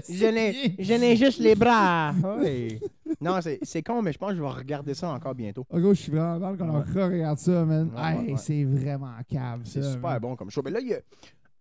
je 0.09 0.95
n'ai 0.99 1.17
juste 1.17 1.39
les 1.41 1.55
bras. 1.55 2.13
Oui. 2.41 2.81
non, 3.21 3.41
c'est 3.41 3.59
c'est 3.63 3.83
con, 3.83 4.03
mais 4.03 4.13
je 4.13 4.19
pense 4.19 4.31
que 4.31 4.37
je 4.37 4.43
vais 4.43 4.49
regarder 4.49 4.95
ça 4.95 5.11
encore 5.11 5.35
bientôt. 5.35 5.65
Oh, 5.71 5.79
gros, 5.79 5.95
je 5.95 6.01
suis 6.03 6.13
vraiment 6.13 6.39
dans 6.39 6.57
qu'on 6.57 6.81
Ouais. 6.81 7.05
regarde 7.05 7.39
ça, 7.39 7.65
man. 7.65 7.91
Ouais, 7.95 8.01
Hey, 8.03 8.19
ouais, 8.27 8.33
ouais. 8.33 8.37
C'est 8.39 8.65
vraiment 8.65 9.13
cave, 9.29 9.61
C'est 9.65 9.83
super 9.83 10.11
man. 10.11 10.19
bon 10.21 10.37
comme 10.37 10.51
show. 10.51 10.63
Mais 10.65 10.71
là, 10.71 10.81
il 10.81 10.89
y 10.89 10.95
a, 10.95 11.01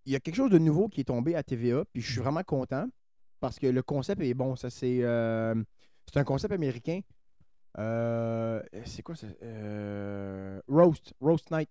il 0.06 0.12
y 0.12 0.16
a 0.16 0.20
quelque 0.20 0.34
chose 0.36 0.50
de 0.50 0.58
nouveau 0.58 0.88
qui 0.88 1.02
est 1.02 1.04
tombé 1.04 1.34
à 1.36 1.42
TVA, 1.42 1.84
puis 1.92 2.02
je 2.02 2.10
suis 2.12 2.20
vraiment 2.20 2.42
content 2.42 2.86
parce 3.40 3.58
que 3.58 3.66
le 3.66 3.82
concept 3.82 4.20
est 4.22 4.34
bon. 4.34 4.56
Ça, 4.56 4.70
c'est 4.70 4.98
euh, 5.02 5.54
c'est 6.12 6.18
un 6.18 6.24
concept 6.24 6.52
américain. 6.52 7.00
Euh, 7.78 8.60
c'est 8.84 9.02
quoi 9.02 9.14
ça? 9.14 9.26
Euh, 9.42 10.60
Roast. 10.68 11.14
Roast 11.20 11.50
Night. 11.50 11.70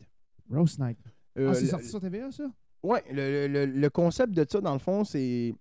Roast 0.50 0.80
Night. 0.80 0.97
Euh, 1.38 1.50
ah, 1.52 1.54
c'est 1.54 1.67
sorti 1.67 1.88
sur 1.88 2.00
TVA, 2.00 2.32
ça? 2.32 2.43
Ouais, 2.84 3.04
le, 3.12 3.47
le- 3.47 3.65
le- 3.65 3.65
le 3.80 3.89
concept 3.89 4.33
de 4.33 4.46
ça, 4.50 4.60
dans 4.62 4.73
le 4.73 4.79
fond, 4.79 5.04
c'est. 5.04 5.54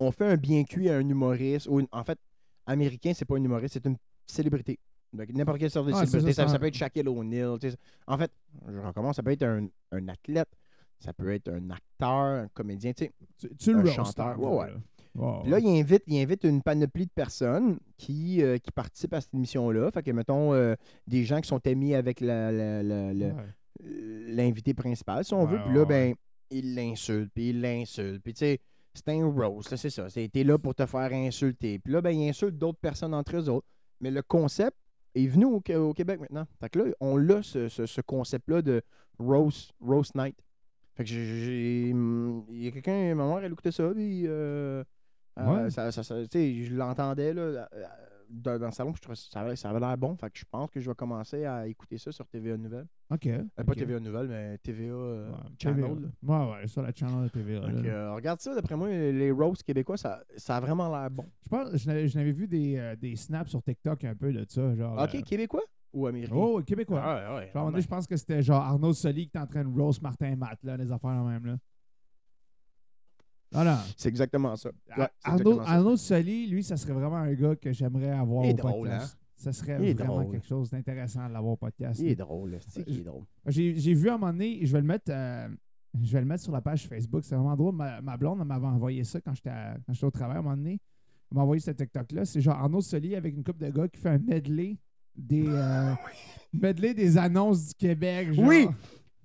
On 0.00 0.10
fait 0.10 0.26
un 0.26 0.36
bien 0.36 0.64
cuit 0.64 0.88
à 0.88 0.96
un 0.96 1.08
humoriste, 1.08 1.66
ou 1.68 1.80
une- 1.80 1.88
en 1.92 2.04
fait, 2.04 2.18
américain, 2.66 3.12
c'est 3.14 3.24
pas 3.24 3.36
un 3.36 3.42
humoriste, 3.42 3.74
c'est 3.74 3.86
une 3.86 3.96
célébrité. 4.26 4.78
Donc, 5.12 5.28
n'importe 5.30 5.58
quelle 5.58 5.70
sorte 5.70 5.86
de 5.88 5.92
Ah, 5.94 6.04
célébrité. 6.06 6.34
ça, 6.34 6.58
peut 6.58 6.66
être 6.66 6.74
Shaquille 6.74 7.08
O'Neal. 7.08 7.58
En 8.06 8.18
fait, 8.18 8.30
je 8.68 8.78
recommence, 8.78 9.16
ça 9.16 9.22
peut 9.22 9.30
être 9.32 9.42
un, 9.44 9.66
un 9.92 10.08
athlète, 10.08 10.48
ça 11.00 11.12
peut 11.12 11.32
être 11.32 11.48
un 11.48 11.70
acteur, 11.70 12.42
un 12.44 12.48
comédien, 12.48 12.92
tu 12.92 13.06
sais. 13.06 13.12
Tu, 13.58 13.74
Un 13.74 13.84
chanteur, 13.86 14.38
ouais, 14.40 14.46
ouais. 14.66 14.72
Ouais, 15.14 15.38
Puis 15.42 15.50
là, 15.50 15.58
il 15.58 15.80
invite, 15.80 16.02
il 16.06 16.20
invite 16.20 16.44
une 16.44 16.62
panoplie 16.62 17.06
de 17.06 17.10
personnes 17.12 17.78
qui, 17.96 18.40
euh, 18.42 18.58
qui 18.58 18.70
participent 18.70 19.14
à 19.14 19.20
cette 19.20 19.34
émission-là. 19.34 19.90
Fait 19.90 20.02
que, 20.02 20.10
mettons, 20.12 20.52
euh, 20.52 20.76
des 21.08 21.24
gens 21.24 21.40
qui 21.40 21.48
sont 21.48 21.66
amis 21.66 21.94
avec 21.94 22.20
Ouais. 22.20 23.30
l'invité 23.80 24.74
principal, 24.74 25.24
si 25.24 25.34
on 25.34 25.44
Ouais, 25.44 25.52
veut. 25.52 25.60
Puis 25.64 25.74
là, 25.74 25.84
ben, 25.84 26.14
il 26.50 26.74
l'insulte, 26.74 27.30
puis 27.34 27.50
il 27.50 27.60
l'insulte. 27.60 28.22
Puis 28.22 28.34
tu 28.34 28.38
sais, 28.40 28.60
c'est 29.04 29.12
un 29.20 29.26
roast, 29.30 29.74
c'est 29.76 29.90
ça. 29.90 30.08
C'est- 30.10 30.28
T'es 30.28 30.44
là 30.44 30.58
pour 30.58 30.74
te 30.74 30.84
faire 30.86 31.12
insulter. 31.12 31.78
Puis 31.78 31.92
là, 31.92 32.00
ben, 32.00 32.10
il 32.10 32.28
insulte 32.28 32.56
d'autres 32.58 32.78
personnes 32.78 33.14
entre 33.14 33.36
eux 33.36 33.48
autres. 33.48 33.66
Mais 34.00 34.10
le 34.10 34.22
concept 34.22 34.76
est 35.14 35.26
venu 35.26 35.44
au, 35.46 35.60
Qué- 35.60 35.76
au 35.76 35.92
Québec 35.94 36.20
maintenant. 36.20 36.46
Fait 36.60 36.68
que 36.68 36.78
là, 36.80 36.84
on 37.00 37.16
l'a, 37.16 37.42
ce, 37.42 37.68
ce- 37.68 37.86
ce 37.86 38.00
concept-là 38.00 38.62
de 38.62 38.82
roast, 39.18 39.72
roast 39.80 40.14
night. 40.14 40.36
Fait 40.94 41.04
que 41.04 41.10
j'ai- 41.10 41.88
Il 41.90 42.64
y 42.64 42.68
a 42.68 42.70
quelqu'un, 42.70 43.14
ma 43.14 43.26
mère, 43.26 43.38
elle 43.38 43.52
écoutait 43.52 43.72
ça, 43.72 43.88
puis. 43.94 44.24
euh, 44.26 44.82
euh, 45.38 45.64
Ouais. 45.64 45.70
ça, 45.70 45.90
ça- 45.92 46.02
ça- 46.02 46.20
tu 46.22 46.28
sais, 46.38 46.64
je 46.64 46.74
l'entendais, 46.74 47.32
là. 47.34 47.42
euh, 47.42 47.84
dans, 48.30 48.58
dans 48.58 48.66
le 48.66 48.72
salon, 48.72 48.92
je 48.94 49.00
trouvais 49.00 49.16
ça 49.16 49.40
avait, 49.40 49.56
ça 49.56 49.70
avait 49.70 49.80
l'air 49.80 49.96
bon. 49.96 50.16
Fait 50.16 50.30
que 50.30 50.38
je 50.38 50.44
pense 50.50 50.70
que 50.70 50.80
je 50.80 50.88
vais 50.90 50.94
commencer 50.94 51.44
à 51.44 51.66
écouter 51.66 51.98
ça 51.98 52.12
sur 52.12 52.26
TVA 52.26 52.56
Nouvelle. 52.56 52.86
OK. 53.10 53.26
Euh, 53.26 53.42
Pas 53.56 53.62
ok. 53.62 53.76
TVA 53.76 54.00
Nouvelle, 54.00 54.28
mais 54.28 54.58
TVA 54.58 54.92
euh, 54.92 55.30
Ouais, 55.30 55.36
Channel. 55.58 55.84
TVA. 55.84 56.08
Ouais, 56.22 56.52
ouais, 56.52 56.66
sur 56.66 56.82
la 56.82 56.92
channel 56.94 57.24
de 57.24 57.28
TVA. 57.28 57.60
Là. 57.60 57.68
euh, 57.68 58.14
regarde 58.14 58.40
ça, 58.40 58.54
d'après 58.54 58.76
moi, 58.76 58.88
les 58.88 59.30
roasts 59.30 59.62
québécois, 59.62 59.96
ça, 59.96 60.22
ça 60.36 60.56
a 60.56 60.60
vraiment 60.60 60.88
l'air 60.90 61.10
bon. 61.10 61.26
Je 61.44 61.48
pense, 61.48 61.76
je 61.76 61.86
n'avais- 61.86 62.08
je 62.08 62.18
n'avais 62.18 62.32
vu 62.32 62.46
des, 62.46 62.94
des 63.00 63.16
snaps 63.16 63.50
sur 63.50 63.62
TikTok 63.62 64.04
un 64.04 64.14
peu 64.14 64.32
de 64.32 64.44
ça. 64.48 64.74
Genre, 64.74 65.00
Ok, 65.02 65.14
euh, 65.14 65.22
québécois 65.22 65.62
ou 65.92 66.06
américain? 66.06 66.34
oh, 66.36 66.60
québécois. 66.62 67.00
Ouais, 67.00 67.36
ouais. 67.36 67.50
Genre, 67.54 67.70
donné, 67.70 67.80
je 67.82 67.88
pense 67.88 68.06
que 68.06 68.16
c'était 68.16 68.42
genre 68.42 68.62
Arnaud 68.62 68.92
Soli 68.92 69.22
qui 69.22 69.28
était 69.28 69.38
en 69.38 69.46
train 69.46 69.64
de 69.64 69.80
roast 69.80 70.02
Martin 70.02 70.36
Matt, 70.36 70.62
là, 70.62 70.76
les 70.76 70.92
affaires 70.92 71.10
là 71.10 71.22
même. 71.22 71.46
Là. 71.46 71.56
Voilà. 73.52 73.82
C'est 73.96 74.08
exactement 74.08 74.54
ça. 74.56 74.68
Ouais, 74.68 74.74
c'est 74.96 75.02
Arnaud, 75.24 75.38
exactement 75.40 75.64
ça. 75.64 75.70
Arnaud 75.72 75.96
Soli, 75.96 76.46
lui, 76.48 76.62
ça 76.62 76.76
serait 76.76 76.92
vraiment 76.92 77.16
un 77.16 77.32
gars 77.34 77.56
que 77.56 77.72
j'aimerais 77.72 78.10
avoir 78.10 78.44
au 78.46 78.52
drôle, 78.52 78.88
podcast. 78.88 79.18
Ça 79.36 79.52
serait 79.52 79.78
Il 79.90 79.94
vraiment 79.96 80.20
drôle. 80.20 80.32
quelque 80.32 80.46
chose 80.46 80.70
d'intéressant 80.70 81.28
de 81.28 81.32
l'avoir 81.32 81.52
au 81.52 81.56
podcast. 81.56 82.00
Il 82.00 82.08
est 82.08 82.16
drôle, 82.16 82.58
c'est 82.68 82.84
qu'il 82.84 82.98
est 83.00 83.04
drôle? 83.04 83.22
J'ai 83.46 83.94
vu 83.94 84.08
à 84.10 84.14
un 84.14 84.18
moment 84.18 84.32
donné, 84.32 84.58
je 84.66 84.72
vais 84.72 84.80
le 84.80 84.86
mettre, 84.86 85.10
euh, 85.10 85.48
je 86.02 86.12
vais 86.12 86.20
le 86.20 86.26
mettre 86.26 86.42
sur 86.42 86.52
la 86.52 86.60
page 86.60 86.86
Facebook. 86.88 87.22
C'est 87.24 87.36
vraiment 87.36 87.56
drôle. 87.56 87.74
Ma, 87.74 88.00
ma 88.00 88.16
blonde 88.16 88.44
m'avait 88.44 88.66
envoyé 88.66 89.04
ça 89.04 89.20
quand 89.20 89.32
j'étais 89.34 90.04
au 90.04 90.10
travail 90.10 90.36
à 90.36 90.40
un 90.40 90.42
moment 90.42 90.56
donné. 90.56 90.80
Elle 91.30 91.36
m'a 91.36 91.42
envoyé 91.42 91.60
ce 91.60 91.70
TikTok-là. 91.70 92.24
C'est 92.24 92.40
genre 92.40 92.56
Arnaud 92.56 92.80
Soli 92.80 93.14
avec 93.14 93.34
une 93.34 93.44
couple 93.44 93.64
de 93.64 93.70
gars 93.70 93.86
qui 93.88 94.00
fait 94.00 94.08
un 94.08 94.18
medley 94.18 94.76
des, 95.14 95.44
euh, 95.46 95.94
medley 96.52 96.94
des 96.94 97.16
annonces 97.18 97.68
du 97.68 97.74
Québec. 97.74 98.32
genre. 98.32 98.46
Oui! 98.46 98.66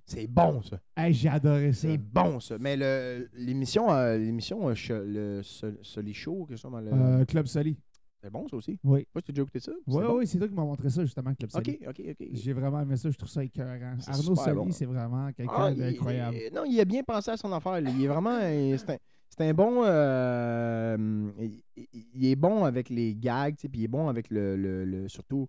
C'est 0.06 0.26
bon, 0.26 0.60
ça. 0.62 0.78
Hey, 0.96 1.14
J'ai 1.14 1.28
adoré 1.30 1.72
ça. 1.72 1.88
C'est 1.88 1.96
bon, 1.98 2.38
ça. 2.40 2.58
Mais 2.58 2.76
le- 2.76 3.28
l'émission, 3.34 3.90
euh, 3.90 4.18
l'émission, 4.18 4.68
euh, 4.68 4.74
che- 4.74 4.92
le 4.92 5.42
Sol- 5.42 5.78
Soli 5.82 6.12
Show, 6.12 6.44
quelque 6.46 6.58
chose 6.58 6.70
dans 6.72 6.80
le... 6.80 6.90
Euh, 6.92 7.24
Club 7.24 7.46
Soli. 7.46 7.76
C'est 8.22 8.30
bon, 8.30 8.46
ça 8.48 8.56
aussi? 8.56 8.78
Oui. 8.84 9.06
Moi, 9.14 9.22
tu 9.22 9.30
as 9.30 9.32
déjà 9.32 9.42
écouté 9.42 9.60
ça? 9.60 9.72
Oui, 9.86 9.94
C'est 10.00 10.06
bon? 10.06 10.16
oui, 10.18 10.26
c'est 10.26 10.38
toi 10.38 10.48
qui 10.48 10.54
m'as 10.54 10.64
montré 10.64 10.88
ça 10.90 11.02
justement, 11.04 11.34
Club 11.34 11.50
Soli. 11.50 11.78
OK, 11.86 11.88
OK, 11.88 12.02
OK. 12.10 12.28
J'ai 12.32 12.52
vraiment 12.52 12.80
aimé 12.80 12.96
ça, 12.96 13.10
je 13.10 13.16
trouve 13.16 13.28
ça 13.30 13.44
écœurant. 13.44 13.96
C'est 13.98 14.10
Arnaud 14.10 14.22
super 14.22 14.44
Soli, 14.44 14.56
bon. 14.56 14.70
c'est 14.72 14.84
vraiment 14.86 15.32
quelqu'un 15.32 15.52
Ah, 15.56 15.70
il- 15.70 15.78
d'incroyable. 15.78 16.36
il- 16.36 16.54
non, 16.54 16.64
il 16.66 16.80
a 16.80 16.84
bien 16.84 17.02
pensé 17.02 17.30
à 17.30 17.36
son 17.36 17.52
affaire. 17.52 17.80
là. 17.80 17.90
Il 17.90 18.04
est 18.04 18.08
vraiment. 18.08 18.38
C'est 18.40 18.90
un, 18.90 18.96
c'est 19.28 19.48
un 19.48 19.52
bon. 19.54 19.82
euh, 19.84 21.30
il, 21.38 21.62
il- 21.76 22.06
il 22.14 22.26
est 22.26 22.36
bon 22.36 22.64
avec 22.64 22.88
les 22.90 23.14
gags, 23.14 23.56
tu 23.56 23.62
sais, 23.62 23.68
puis 23.68 23.80
il 23.80 23.84
est 23.84 23.88
bon 23.88 24.08
avec 24.08 24.30
le. 24.30 24.56
le- 24.56 24.84
le- 24.84 25.08
surtout 25.08 25.46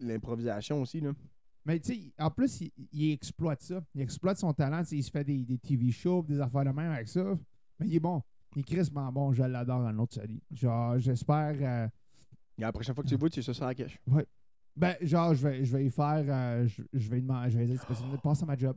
l'improvisation 0.00 0.82
aussi. 0.82 1.00
Là. 1.00 1.12
Mais 1.66 1.78
tu 1.80 1.94
sais, 1.94 2.12
en 2.18 2.30
plus, 2.30 2.60
il, 2.62 2.72
il 2.92 3.10
exploite 3.12 3.60
ça. 3.60 3.84
Il 3.94 4.00
exploite 4.00 4.38
son 4.38 4.52
talent. 4.54 4.82
Il 4.90 5.02
se 5.02 5.10
fait 5.10 5.24
des, 5.24 5.44
des 5.44 5.58
TV 5.58 5.90
shows, 5.90 6.22
des 6.26 6.40
affaires 6.40 6.64
de 6.64 6.70
même 6.70 6.92
avec 6.92 7.08
ça. 7.08 7.24
Mais 7.80 7.88
il 7.88 7.96
est 7.96 8.00
bon. 8.00 8.22
Il 8.54 8.60
est 8.60 8.62
crissement 8.62 9.10
bon. 9.12 9.32
Je 9.32 9.42
l'adore, 9.42 9.80
un 9.86 9.98
autre 9.98 10.14
Soli. 10.14 10.40
Genre, 10.52 10.98
j'espère. 10.98 11.56
euh, 11.60 11.88
Et 12.56 12.62
la 12.62 12.72
prochaine 12.72 12.94
fois 12.94 13.02
que 13.04 13.08
tu 13.08 13.14
le 13.16 13.20
vois, 13.20 13.28
tu 13.28 13.42
sais 13.42 13.46
ça 13.46 13.52
sur 13.54 13.66
la 13.66 13.74
cache. 13.74 13.98
ben, 14.76 14.94
genre, 15.02 15.34
je 15.34 15.42
vais, 15.46 15.64
je 15.64 15.76
vais 15.76 15.84
y 15.86 15.90
faire. 15.90 16.24
euh, 16.28 16.66
je, 16.68 16.82
je 16.92 17.10
vais 17.10 17.20
demander. 17.20 17.50
Je 17.50 17.58
vais 17.58 17.66
dire, 17.66 17.84
possible, 17.84 18.16
passe 18.22 18.42
à 18.42 18.46
ma 18.46 18.56
job. 18.56 18.76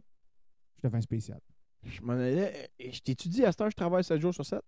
Je 0.78 0.82
te 0.82 0.90
fais 0.90 0.98
un 0.98 1.02
spécial. 1.02 1.40
Je 1.84 2.02
m'en 2.02 2.14
allais. 2.14 2.70
Je 2.80 3.00
t'étudie 3.02 3.46
à 3.46 3.52
cette 3.52 3.62
heure, 3.62 3.70
je 3.70 3.76
travaille 3.76 4.04
7 4.04 4.20
jours 4.20 4.34
sur 4.34 4.46
7. 4.46 4.60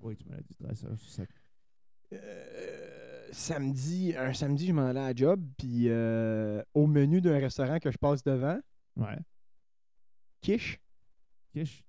Oui, 0.00 0.16
tu 0.16 0.24
me 0.26 0.32
l'as 0.34 0.40
dit, 0.42 0.54
très 0.54 0.74
ça, 0.74 0.88
c'est 0.96 1.10
ça. 1.22 1.22
Euh, 2.12 2.75
samedi, 3.36 4.14
un 4.16 4.32
samedi, 4.32 4.66
je 4.68 4.72
m'en 4.72 4.86
allais 4.86 5.00
à 5.00 5.08
la 5.08 5.14
job, 5.14 5.40
puis 5.58 5.84
euh, 5.88 6.62
au 6.74 6.86
menu 6.86 7.20
d'un 7.20 7.38
restaurant 7.38 7.78
que 7.78 7.90
je 7.90 7.98
passe 7.98 8.22
devant, 8.22 8.58
Ouais. 8.96 9.18
quiche. 10.40 10.80
Quiche. 11.52 11.84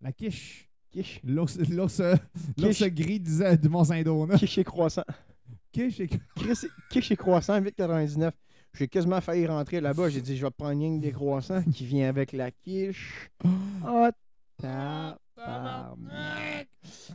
La 0.00 0.12
quiche. 0.12 0.68
Quiche. 0.90 1.20
L'ours 1.24 1.58
Quiche. 2.56 2.82
gris 2.84 3.20
du, 3.20 3.32
du 3.60 3.68
Mont-Saint-Donat. 3.68 4.36
Quiche 4.38 4.58
et 4.58 4.64
croissant. 4.64 5.04
Quiche 5.72 6.00
et 6.00 6.08
quiche 6.90 7.10
et 7.10 7.16
croissant, 7.16 7.60
8,99. 7.60 8.30
J'ai 8.74 8.88
quasiment 8.88 9.20
failli 9.20 9.46
rentrer 9.46 9.80
là-bas. 9.80 10.08
J'ai 10.10 10.20
dit, 10.20 10.36
je 10.36 10.44
vais 10.44 10.50
prendre 10.50 10.80
une 10.82 11.00
des 11.00 11.12
croissants 11.12 11.62
qui 11.62 11.84
vient 11.84 12.08
avec 12.08 12.32
la 12.32 12.50
quiche. 12.50 13.30
Oh, 13.88 14.08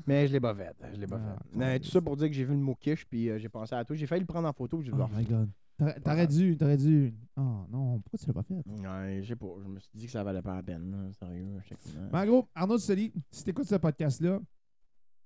Mais 0.07 0.27
je 0.27 0.33
l'ai 0.33 0.39
pas 0.39 0.53
fait. 0.55 0.75
Je 0.93 0.99
l'ai 0.99 1.07
pas 1.07 1.19
Ah, 1.23 1.37
fait. 1.51 1.57
Mais 1.57 1.79
tout 1.79 1.89
ça 1.89 2.01
pour 2.01 2.15
dire 2.17 2.27
que 2.27 2.33
j'ai 2.33 2.43
vu 2.45 2.53
le 2.53 2.59
mot 2.59 2.75
quiche, 2.75 3.05
puis 3.05 3.29
euh, 3.29 3.37
j'ai 3.37 3.49
pensé 3.49 3.75
à 3.75 3.83
tout. 3.85 3.95
J'ai 3.95 4.07
failli 4.07 4.21
le 4.21 4.27
prendre 4.27 4.47
en 4.47 4.53
photo, 4.53 4.77
puis 4.77 4.87
j'ai 4.87 4.93
dit, 4.93 4.99
Oh 5.01 5.09
my 5.15 5.23
god. 5.25 5.49
T'aurais 5.77 5.99
t'aurais 5.99 6.27
dû, 6.27 6.57
t'aurais 6.57 6.77
dû. 6.77 7.13
Oh 7.37 7.65
non, 7.71 7.99
pourquoi 8.01 8.19
tu 8.19 8.27
l'as 8.27 8.33
pas 8.33 8.43
fait? 8.43 8.53
Ouais, 8.67 9.19
je 9.23 9.27
sais 9.29 9.35
pas. 9.35 9.47
Je 9.63 9.67
me 9.67 9.79
suis 9.79 9.89
dit 9.95 10.05
que 10.05 10.11
ça 10.11 10.23
valait 10.23 10.41
pas 10.43 10.55
la 10.55 10.61
peine. 10.63 10.91
là, 10.91 11.11
Sérieux. 11.13 11.47
j'étais 11.63 11.75
comme, 11.97 12.09
Mais 12.13 12.19
en 12.19 12.25
gros, 12.25 12.47
Arnaud 12.53 12.77
Soli, 12.77 13.11
si 13.31 13.43
t'écoutes 13.43 13.65
ce 13.65 13.75
podcast-là, 13.75 14.39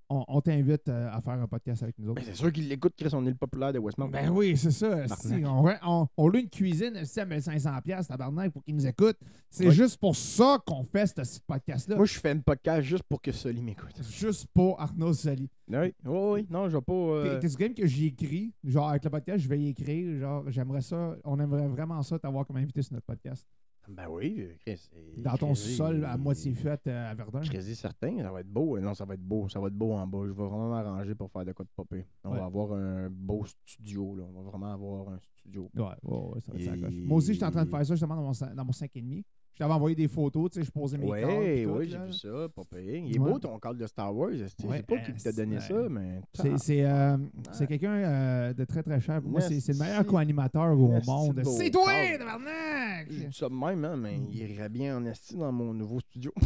on, 0.10 0.24
on 0.28 0.42
t'invite 0.42 0.88
euh, 0.90 1.10
à 1.12 1.22
faire 1.22 1.34
un 1.34 1.48
podcast 1.48 1.84
avec 1.84 1.98
nous 2.00 2.10
autres. 2.10 2.22
Mais 2.22 2.28
c'est 2.28 2.36
sûr 2.36 2.52
qu'il 2.52 2.68
l'écoute, 2.68 2.94
Chris. 2.98 3.10
On 3.14 3.26
est 3.26 3.30
le 3.30 3.36
populaire 3.36 3.74
de 3.74 3.80
Westmount. 3.80 4.10
Ben 4.10 4.30
oui, 4.30 4.56
c'est 4.58 4.72
ça. 4.72 5.08
Si, 5.08 5.44
on, 5.46 5.66
on, 5.84 6.08
on 6.18 6.28
loue 6.28 6.40
une 6.40 6.50
cuisine 6.50 7.04
si 7.06 7.20
à 7.20 7.26
1500$ 7.26 7.82
piastres, 7.82 8.12
tabarnak, 8.12 8.52
pour 8.52 8.64
qu'ils 8.64 8.76
nous 8.76 8.86
écoutent. 8.88 9.18
C'est 9.50 9.72
juste 9.72 9.98
pour 9.98 10.16
ça 10.16 10.60
qu'on 10.66 10.84
fait 10.84 11.08
ce, 11.08 11.24
ce 11.24 11.40
podcast-là. 11.46 11.96
Moi, 11.96 12.06
je 12.06 12.20
fais 12.20 12.32
un 12.32 12.40
podcast 12.40 12.82
juste 12.84 13.04
pour 13.04 13.22
que 13.22 13.32
Soli 13.32 13.62
m'écoute. 13.62 14.02
Juste 14.12 14.48
pour 14.54 14.80
Arnaud 14.82 15.14
Soli. 15.14 15.50
Oui, 15.68 15.78
oui, 15.78 15.92
oui. 16.06 16.48
Non, 16.50 16.70
je 16.70 16.78
vais 16.78 16.82
pas. 16.82 16.94
euh, 16.94 17.40
T'es-tu 17.40 17.56
game 17.56 17.74
que 17.74 17.88
j'y 17.88 18.08
écris? 18.08 18.54
Genre, 18.64 18.90
avec 18.90 19.04
le 19.04 19.10
podcast, 19.10 19.40
je 19.44 19.48
vais 19.50 19.60
y 19.60 19.70
écrire. 19.70 20.20
Genre, 20.20 20.44
j'aimerais 20.52 20.82
ça. 20.82 21.16
On 21.24 21.40
aimerait 21.40 21.68
vraiment 21.68 22.02
ça 22.04 22.20
t'avoir 22.20 22.46
comme 22.46 22.58
invité 22.58 22.82
sur 22.82 22.94
notre 22.94 23.06
podcast. 23.06 23.46
Ben 23.90 24.08
oui, 24.10 24.36
euh, 24.40 24.54
Chris. 24.66 24.90
Dans 25.18 25.36
ton 25.38 25.54
Chris, 25.54 25.76
sol 25.76 26.06
à 26.06 26.18
moitié 26.18 26.54
fait 26.54 26.82
euh, 26.88 27.12
à 27.12 27.14
Verdun. 27.14 27.42
Je 27.42 27.60
suis 27.60 27.76
certain, 27.76 28.18
ça 28.22 28.32
va 28.32 28.40
être 28.42 28.50
beau. 28.52 28.80
Non, 28.80 28.94
ça 28.94 29.06
va 29.06 29.14
être 29.14 29.22
beau. 29.24 29.48
Ça 29.50 29.60
va 29.60 29.68
être 29.68 29.74
beau 29.76 29.94
en 29.94 30.08
bas. 30.08 30.20
Je 30.24 30.32
vais 30.32 30.34
vraiment 30.34 30.70
m'arranger 30.70 31.16
pour 31.16 31.30
faire 31.32 31.46
de 31.46 31.52
quoi 31.54 31.66
de 31.66 31.70
popper. 31.76 32.06
On 32.24 32.32
Ouais. 32.32 32.40
va 32.40 32.46
avoir 32.46 32.74
un 32.74 33.10
beau 33.10 33.46
studio. 33.46 34.16
Là. 34.16 34.24
On 34.28 34.42
va 34.42 34.50
vraiment 34.50 34.74
avoir 34.74 35.10
un 35.10 35.20
studio. 35.20 35.70
Ouais, 35.76 35.84
ouais, 35.84 36.18
ouais, 36.34 36.42
ça 36.42 36.52
va 36.52 36.60
être. 36.60 36.92
Et- 36.92 37.06
Moi 37.06 37.18
aussi, 37.18 37.34
j'étais 37.34 37.46
en 37.46 37.52
train 37.52 37.66
de 37.66 37.70
faire 37.70 37.86
ça 37.86 37.94
justement 37.94 38.16
dans 38.16 38.24
mon, 38.24 38.56
dans 38.56 38.66
mon 38.66 38.72
5,5. 38.72 39.24
Je 39.56 39.60
t'avais 39.60 39.74
envoyé 39.74 39.96
des 39.96 40.10
photos, 40.10 40.52
tu 40.52 40.60
sais, 40.60 40.66
je 40.66 40.72
posais 40.72 40.98
mes 40.98 41.06
Oui, 41.06 41.22
puis 41.24 41.64
tout, 41.64 41.70
oui, 41.78 41.88
j'ai 41.90 41.98
vu 41.98 42.12
ça. 42.12 42.50
Pas 42.54 42.64
payé. 42.70 43.02
Il 43.08 43.16
est 43.16 43.20
Ouais. 43.20 43.32
beau 43.32 43.40
ton 43.40 43.58
cadre 43.58 43.80
de 43.80 43.88
Star 43.88 44.14
Wars. 44.14 44.32
Je 44.34 44.48
sais 44.48 44.68
Ouais, 44.68 44.84
pas 44.84 44.98
qui 44.98 45.14
t'a 45.14 45.32
donné 45.32 45.62
ça, 45.62 45.76
mais. 45.90 46.20
C'est 46.34 46.58
c'est, 46.58 46.84
euh, 46.86 47.16
c'est 47.54 47.66
quelqu'un 47.66 47.94
euh, 47.94 48.54
de 48.54 48.66
très 48.66 48.84
très 48.84 49.00
cher. 49.00 49.22
Pour 49.22 49.32
moi, 49.32 49.40
c'est 49.40 49.66
le 49.66 49.80
meilleur 49.80 50.06
co-animateur 50.06 50.78
au 50.78 50.90
Merci 50.90 51.10
monde. 51.10 51.42
C'est 51.46 51.72
toi, 51.72 51.90
tabarnak! 52.18 53.08
Je 53.10 53.28
dis 53.28 53.34
ça 53.34 53.48
de 53.48 53.54
même, 53.54 53.86
hein, 53.86 53.96
mais 53.96 54.20
il 54.30 54.36
irait 54.52 54.68
bien 54.68 54.98
en 54.98 55.06
esti 55.06 55.38
dans 55.38 55.54
mon 55.54 55.74
nouveau 55.74 56.02
studio. 56.02 56.34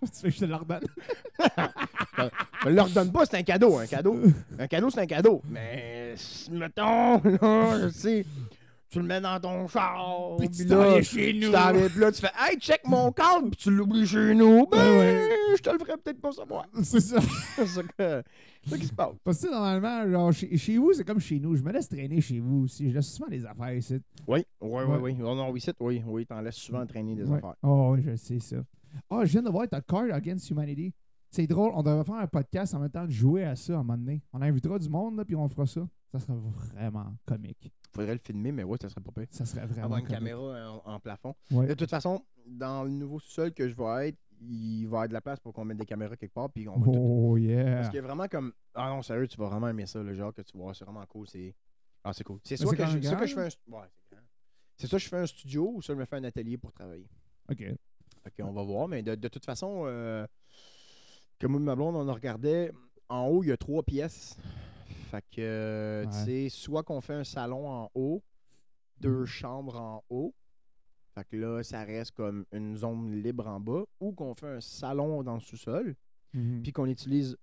tu 0.00 0.08
veux 0.22 0.28
que 0.28 0.30
je 0.30 0.38
te 0.38 0.44
le 0.44 0.54
redonne? 0.54 0.84
Je 2.64 2.70
leur 2.70 2.88
donne 2.88 3.12
pas, 3.12 3.26
c'est 3.26 3.36
un 3.36 3.42
cadeau, 3.42 3.76
un 3.78 3.86
cadeau. 3.86 4.16
Un 4.58 4.66
cadeau, 4.66 4.90
c'est 4.90 5.00
un 5.00 5.06
cadeau. 5.06 5.42
Mais, 5.50 6.14
mettons, 6.50 7.20
là, 7.22 7.78
je 7.82 7.88
sais, 7.90 8.24
tu 8.96 9.02
le 9.02 9.06
mets 9.08 9.20
dans 9.20 9.38
ton 9.40 9.68
char. 9.68 10.36
Puis 10.38 10.48
tu 10.50 10.66
t'en 10.66 11.00
chez 11.02 11.32
tu 11.32 11.40
nous. 11.46 11.52
t'en 11.52 11.72
là, 11.72 12.12
tu 12.12 12.20
fais, 12.20 12.30
hey, 12.38 12.58
check 12.58 12.80
mon 12.86 13.12
câble, 13.12 13.50
puis 13.50 13.56
tu 13.60 13.70
l'oublies 13.70 14.06
chez 14.06 14.34
nous. 14.34 14.66
Ben, 14.66 14.78
Ouais, 14.78 14.98
ouais. 14.98 15.30
je 15.56 15.62
te 15.62 15.70
le 15.70 15.78
ferai 15.78 15.96
peut-être 15.98 16.20
pas 16.20 16.32
savoir. 16.32 16.66
C'est 16.82 17.00
ça. 17.00 17.18
c'est 17.56 17.66
ça 17.66 17.82
que- 17.82 18.22
c'est 18.64 18.70
ça 18.70 18.78
qui 18.78 18.86
se 18.86 18.92
passe. 18.94 19.14
Parce 19.22 19.40
que 19.40 19.50
normalement, 19.50 20.10
genre, 20.10 20.32
chez, 20.32 20.56
chez 20.56 20.76
vous, 20.78 20.92
c'est 20.92 21.04
comme 21.04 21.20
chez 21.20 21.38
nous. 21.38 21.54
Je 21.54 21.62
me 21.62 21.70
laisse 21.70 21.88
traîner 21.88 22.20
chez 22.20 22.40
vous 22.40 22.64
aussi. 22.64 22.90
Je 22.90 22.94
laisse 22.96 23.06
souvent 23.12 23.28
des 23.28 23.44
affaires 23.46 23.72
ici. 23.74 24.00
Oui, 24.26 24.44
oui, 24.60 24.68
oui, 24.70 24.82
Ouais. 24.84 24.98
oui. 25.02 25.16
Oh 25.20 25.34
non, 25.36 25.50
oui, 25.50 25.60
c'est, 25.60 25.76
oui, 25.78 26.02
oui, 26.04 26.26
t'en 26.26 26.40
laisses 26.40 26.56
souvent 26.56 26.84
traîner 26.84 27.14
des 27.14 27.22
Ouais. 27.24 27.36
affaires. 27.38 27.54
Oh, 27.62 27.90
oui, 27.94 28.02
je 28.04 28.16
sais 28.16 28.40
ça. 28.40 28.56
Oh, 29.08 29.20
je 29.24 29.30
viens 29.32 29.42
de 29.42 29.50
voir 29.50 29.68
ta 29.68 29.80
card 29.80 30.06
Against 30.12 30.50
Humanity. 30.50 30.92
C'est 31.30 31.46
drôle, 31.46 31.70
on 31.74 31.82
devrait 31.82 32.04
faire 32.04 32.14
un 32.16 32.26
podcast 32.26 32.74
en 32.74 32.80
même 32.80 32.90
temps 32.90 33.04
de 33.04 33.10
jouer 33.10 33.44
à 33.44 33.54
ça 33.54 33.74
à 33.74 33.76
un 33.76 33.78
moment 33.84 33.98
donné. 33.98 34.22
On 34.32 34.40
invitera 34.42 34.78
du 34.78 34.88
monde, 34.88 35.16
là, 35.18 35.24
puis 35.24 35.36
on 35.36 35.48
fera 35.48 35.66
ça. 35.66 35.82
Ça 36.10 36.18
serait 36.18 36.34
vraiment 36.74 37.14
comique. 37.26 37.70
Faudrait 37.96 38.14
le 38.14 38.20
filmer, 38.20 38.52
mais 38.52 38.62
ouais, 38.62 38.78
ça 38.80 38.88
serait 38.88 39.00
pas 39.00 39.12
pire. 39.12 39.26
Ça 39.30 39.44
serait 39.44 39.66
vraiment 39.66 39.84
Avoir 39.84 40.00
une 40.00 40.06
caméra 40.06 40.80
en, 40.84 40.92
en 40.94 41.00
plafond. 41.00 41.34
Ouais. 41.50 41.66
De 41.66 41.74
toute 41.74 41.90
façon, 41.90 42.22
dans 42.46 42.84
le 42.84 42.90
nouveau 42.90 43.18
sous-sol 43.18 43.52
que 43.52 43.68
je 43.68 43.74
vais 43.74 44.08
être, 44.08 44.18
il 44.40 44.84
va 44.84 44.84
y 44.84 44.84
avoir 44.86 45.08
de 45.08 45.12
la 45.14 45.20
place 45.20 45.40
pour 45.40 45.52
qu'on 45.52 45.64
mette 45.64 45.78
des 45.78 45.86
caméras 45.86 46.16
quelque 46.16 46.34
part, 46.34 46.50
puis 46.50 46.68
on 46.68 46.78
va 46.78 46.84
tout 46.84 46.98
Oh, 46.98 47.36
yeah. 47.36 47.82
Parce 47.82 47.94
a 47.94 48.00
vraiment 48.02 48.28
comme. 48.28 48.52
Ah 48.74 48.90
non, 48.90 49.02
sérieux, 49.02 49.26
tu 49.26 49.36
vas 49.38 49.46
vraiment 49.48 49.68
aimer 49.68 49.86
ça, 49.86 50.02
le 50.02 50.14
genre 50.14 50.32
que 50.32 50.42
tu 50.42 50.56
vois. 50.56 50.74
C'est 50.74 50.84
vraiment 50.84 51.04
cool. 51.06 51.26
C'est. 51.26 51.54
Ah, 52.04 52.12
c'est 52.12 52.24
cool. 52.24 52.38
C'est 52.44 52.56
soit 52.56 52.74
que, 52.76 52.84
je, 52.86 52.98
que 52.98 53.26
je 53.26 53.34
fais 53.34 53.46
un. 53.46 53.72
Ouais, 53.72 53.88
c'est 54.76 54.86
soit 54.86 54.98
je 54.98 55.08
fais 55.08 55.16
un 55.16 55.26
studio 55.26 55.72
ou 55.74 55.82
soit 55.82 55.94
je 55.94 56.00
me 56.00 56.04
fais 56.04 56.16
un 56.16 56.24
atelier 56.24 56.58
pour 56.58 56.70
travailler. 56.72 57.08
OK. 57.50 57.58
Fait 57.58 58.42
qu'on 58.42 58.52
va 58.52 58.62
voir. 58.62 58.88
Mais 58.88 59.02
de, 59.02 59.14
de 59.14 59.28
toute 59.28 59.44
façon, 59.44 59.84
euh, 59.86 60.26
comme 61.40 61.58
ma 61.62 61.74
blonde, 61.74 61.96
on 61.96 62.08
en 62.08 62.14
regardait. 62.14 62.72
En 63.08 63.26
haut, 63.28 63.42
il 63.42 63.48
y 63.48 63.52
a 63.52 63.56
trois 63.56 63.82
pièces. 63.82 64.36
Fait 65.16 65.24
que, 65.36 65.40
euh, 65.40 66.04
tu 66.06 66.12
sais, 66.24 66.48
soit 66.50 66.82
qu'on 66.82 67.00
fait 67.00 67.14
un 67.14 67.24
salon 67.24 67.68
en 67.68 67.90
haut, 67.94 68.22
deux 69.00 69.20
Mhm. 69.20 69.24
chambres 69.26 69.76
en 69.80 70.04
haut. 70.10 70.34
Fait 71.14 71.24
que 71.24 71.36
là, 71.36 71.62
ça 71.62 71.84
reste 71.84 72.10
comme 72.12 72.44
une 72.52 72.76
zone 72.76 73.22
libre 73.22 73.46
en 73.46 73.58
bas. 73.60 73.84
Ou 74.00 74.12
qu'on 74.12 74.34
fait 74.34 74.56
un 74.56 74.60
salon 74.60 75.22
dans 75.22 75.34
le 75.34 75.40
sous-sol 75.40 75.94
Mhm. 76.34 76.60
puis 76.62 76.72
qu'on 76.72 76.86
utilise 76.86 77.36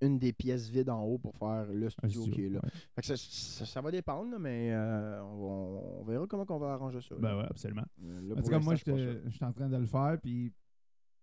une 0.00 0.18
des 0.18 0.32
pièces 0.32 0.68
vides 0.68 0.88
en 0.90 1.04
haut 1.04 1.18
pour 1.18 1.36
faire 1.36 1.66
le 1.66 1.88
studio, 1.88 2.22
studio, 2.22 2.34
qui 2.34 2.44
est 2.46 2.48
là. 2.48 2.58
ouais. 2.64 2.70
Fait 2.96 3.00
que 3.02 3.06
ça, 3.06 3.16
ça- 3.16 3.66
ça 3.66 3.80
va 3.80 3.92
dépendre, 3.92 4.36
mais 4.40 4.70
euh, 4.72 5.22
on, 5.22 6.02
verra 6.02 6.26
comment 6.26 6.44
on 6.48 6.58
va 6.58 6.72
arranger 6.72 7.00
ça. 7.00 7.14
Ben 7.20 7.36
ouais, 7.36 7.44
absolument. 7.48 7.84
Euh, 8.02 8.20
là, 8.20 8.34
En 8.36 8.42
tout 8.42 8.50
cas, 8.50 8.58
moi, 8.58 8.74
je 8.74 9.30
suis 9.30 9.44
en 9.44 9.52
train 9.52 9.68
de 9.68 9.76
le 9.76 9.86
faire, 9.86 10.18
puis 10.20 10.52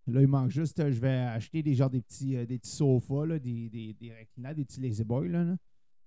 là, 0.06 0.22
il 0.22 0.28
manque 0.28 0.50
juste, 0.50 0.78
je 0.90 0.98
vais 0.98 1.10
acheter 1.18 1.62
des 1.62 1.74
des 1.74 2.00
petits, 2.00 2.36
euh, 2.38 2.46
des 2.46 2.58
petits 2.58 2.70
sofas, 2.70 3.26
là, 3.26 3.38
des, 3.38 3.68
des, 3.68 3.92
des 3.92 4.14
reclinables, 4.14 4.54
des 4.56 4.64
petits 4.64 4.80
lazy 4.80 5.04
boys, 5.04 5.28
là. 5.28 5.44
là. 5.44 5.56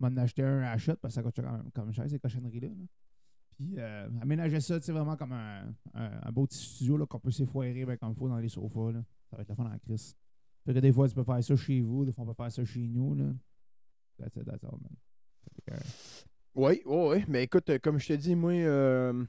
M'en 0.09 0.21
acheter 0.21 0.43
un 0.43 0.61
à 0.61 0.77
shot 0.77 0.95
parce 1.01 1.13
que 1.13 1.21
ça 1.21 1.23
coûte 1.23 1.35
quand 1.35 1.51
même 1.51 1.71
comme 1.73 1.91
cher, 1.93 2.09
ces 2.09 2.19
cochonneries-là. 2.19 2.67
là. 2.69 2.85
Puis 3.55 3.75
euh, 3.77 4.09
aménager 4.21 4.59
ça, 4.59 4.79
tu 4.79 4.85
sais, 4.85 4.91
vraiment 4.91 5.15
comme 5.15 5.31
un, 5.33 5.73
un, 5.93 6.11
un 6.23 6.31
beau 6.31 6.45
petit 6.47 6.57
studio 6.57 6.97
là, 6.97 7.05
qu'on 7.05 7.19
peut 7.19 7.31
s'effoirer 7.31 7.85
ben, 7.85 7.97
comme 7.97 8.11
il 8.11 8.15
faut 8.15 8.27
dans 8.27 8.39
les 8.39 8.49
sofas. 8.49 8.91
Là. 8.91 9.03
Ça 9.29 9.35
va 9.37 9.43
être 9.43 9.49
le 9.49 9.55
fun 9.55 9.65
en 9.65 9.77
crise. 9.79 10.15
Fait 10.65 10.73
que 10.73 10.79
des 10.79 10.91
fois, 10.93 11.07
tu 11.07 11.15
peux 11.15 11.23
faire 11.23 11.43
ça 11.43 11.55
chez 11.55 11.81
vous, 11.81 12.05
des 12.05 12.11
fois, 12.11 12.23
on 12.23 12.27
peut 12.27 12.33
faire 12.33 12.51
ça 12.51 12.63
chez 12.65 12.87
nous. 12.87 13.15
Là. 13.15 13.25
That's 14.17 14.35
it, 14.35 14.45
that's 14.45 14.63
all, 14.63 14.79
man. 14.81 14.95
Fait 15.43 15.71
que, 15.71 15.77
euh, 15.77 15.83
Oui, 16.55 16.81
oui, 16.85 17.07
oui. 17.09 17.25
Mais 17.27 17.43
écoute, 17.43 17.69
euh, 17.69 17.79
comme 17.79 17.99
je 17.99 18.07
te 18.07 18.13
dis, 18.13 18.35
moi, 18.35 18.53
euh, 18.53 19.23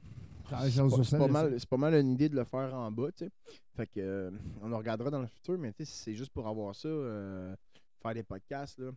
c'est 0.71 1.17
pas, 1.17 1.27
mal, 1.27 1.59
c'est 1.59 1.69
pas 1.69 1.77
mal 1.77 1.93
une 1.95 2.11
idée 2.11 2.29
de 2.29 2.35
le 2.35 2.45
faire 2.45 2.73
en 2.73 2.91
bas, 2.91 3.11
tu 3.11 3.25
sais. 3.25 3.31
Fait 3.75 3.87
que, 3.87 3.99
euh, 3.99 4.31
on 4.61 4.69
le 4.69 4.75
regardera 4.75 5.09
dans 5.09 5.21
le 5.21 5.27
futur, 5.27 5.57
mais 5.57 5.71
tu 5.73 5.83
sais, 5.83 5.91
si 5.91 5.97
c'est 6.03 6.15
juste 6.15 6.31
pour 6.31 6.47
avoir 6.47 6.73
ça, 6.75 6.87
faire 8.01 8.13
des 8.13 8.23
podcasts, 8.23 8.79
là. 8.79 8.91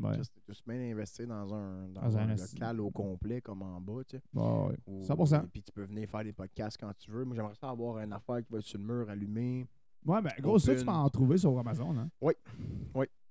Ouais. 0.00 0.16
Juste, 0.16 0.32
juste 0.48 0.62
bien 0.66 0.80
investir 0.92 1.26
dans 1.26 1.54
un, 1.54 1.88
dans 1.88 2.00
Dans 2.02 2.16
un 2.18 2.26
local 2.34 2.80
au 2.80 2.90
complet, 2.90 3.40
comme 3.40 3.62
en 3.62 3.80
bas, 3.80 4.02
tu 4.06 4.16
sais. 4.16 4.22
Ouais, 4.32 4.68
ouais. 4.68 4.76
Ou- 4.86 5.02
100%. 5.02 5.44
Et 5.44 5.46
puis 5.48 5.62
tu 5.62 5.72
peux 5.72 5.84
venir 5.84 6.08
faire 6.08 6.24
des 6.24 6.32
podcasts 6.32 6.76
quand 6.78 6.92
tu 6.96 7.10
veux. 7.10 7.24
Moi, 7.24 7.34
j'aimerais 7.34 7.54
ça 7.54 7.70
avoir 7.70 7.98
une 7.98 8.12
affaire 8.12 8.38
qui 8.38 8.52
va 8.52 8.58
être 8.58 8.64
sur 8.64 8.78
le 8.78 8.84
mur 8.84 9.10
allumé. 9.10 9.66
Ouais, 10.04 10.22
ben, 10.22 10.30
gros, 10.40 10.58
ça, 10.58 10.74
tu 10.74 10.84
peux 10.84 10.90
en 10.90 11.08
trouver 11.10 11.38
sur 11.38 11.58
Amazon. 11.58 11.96
Hein? 11.98 12.08
Oui, 12.20 12.32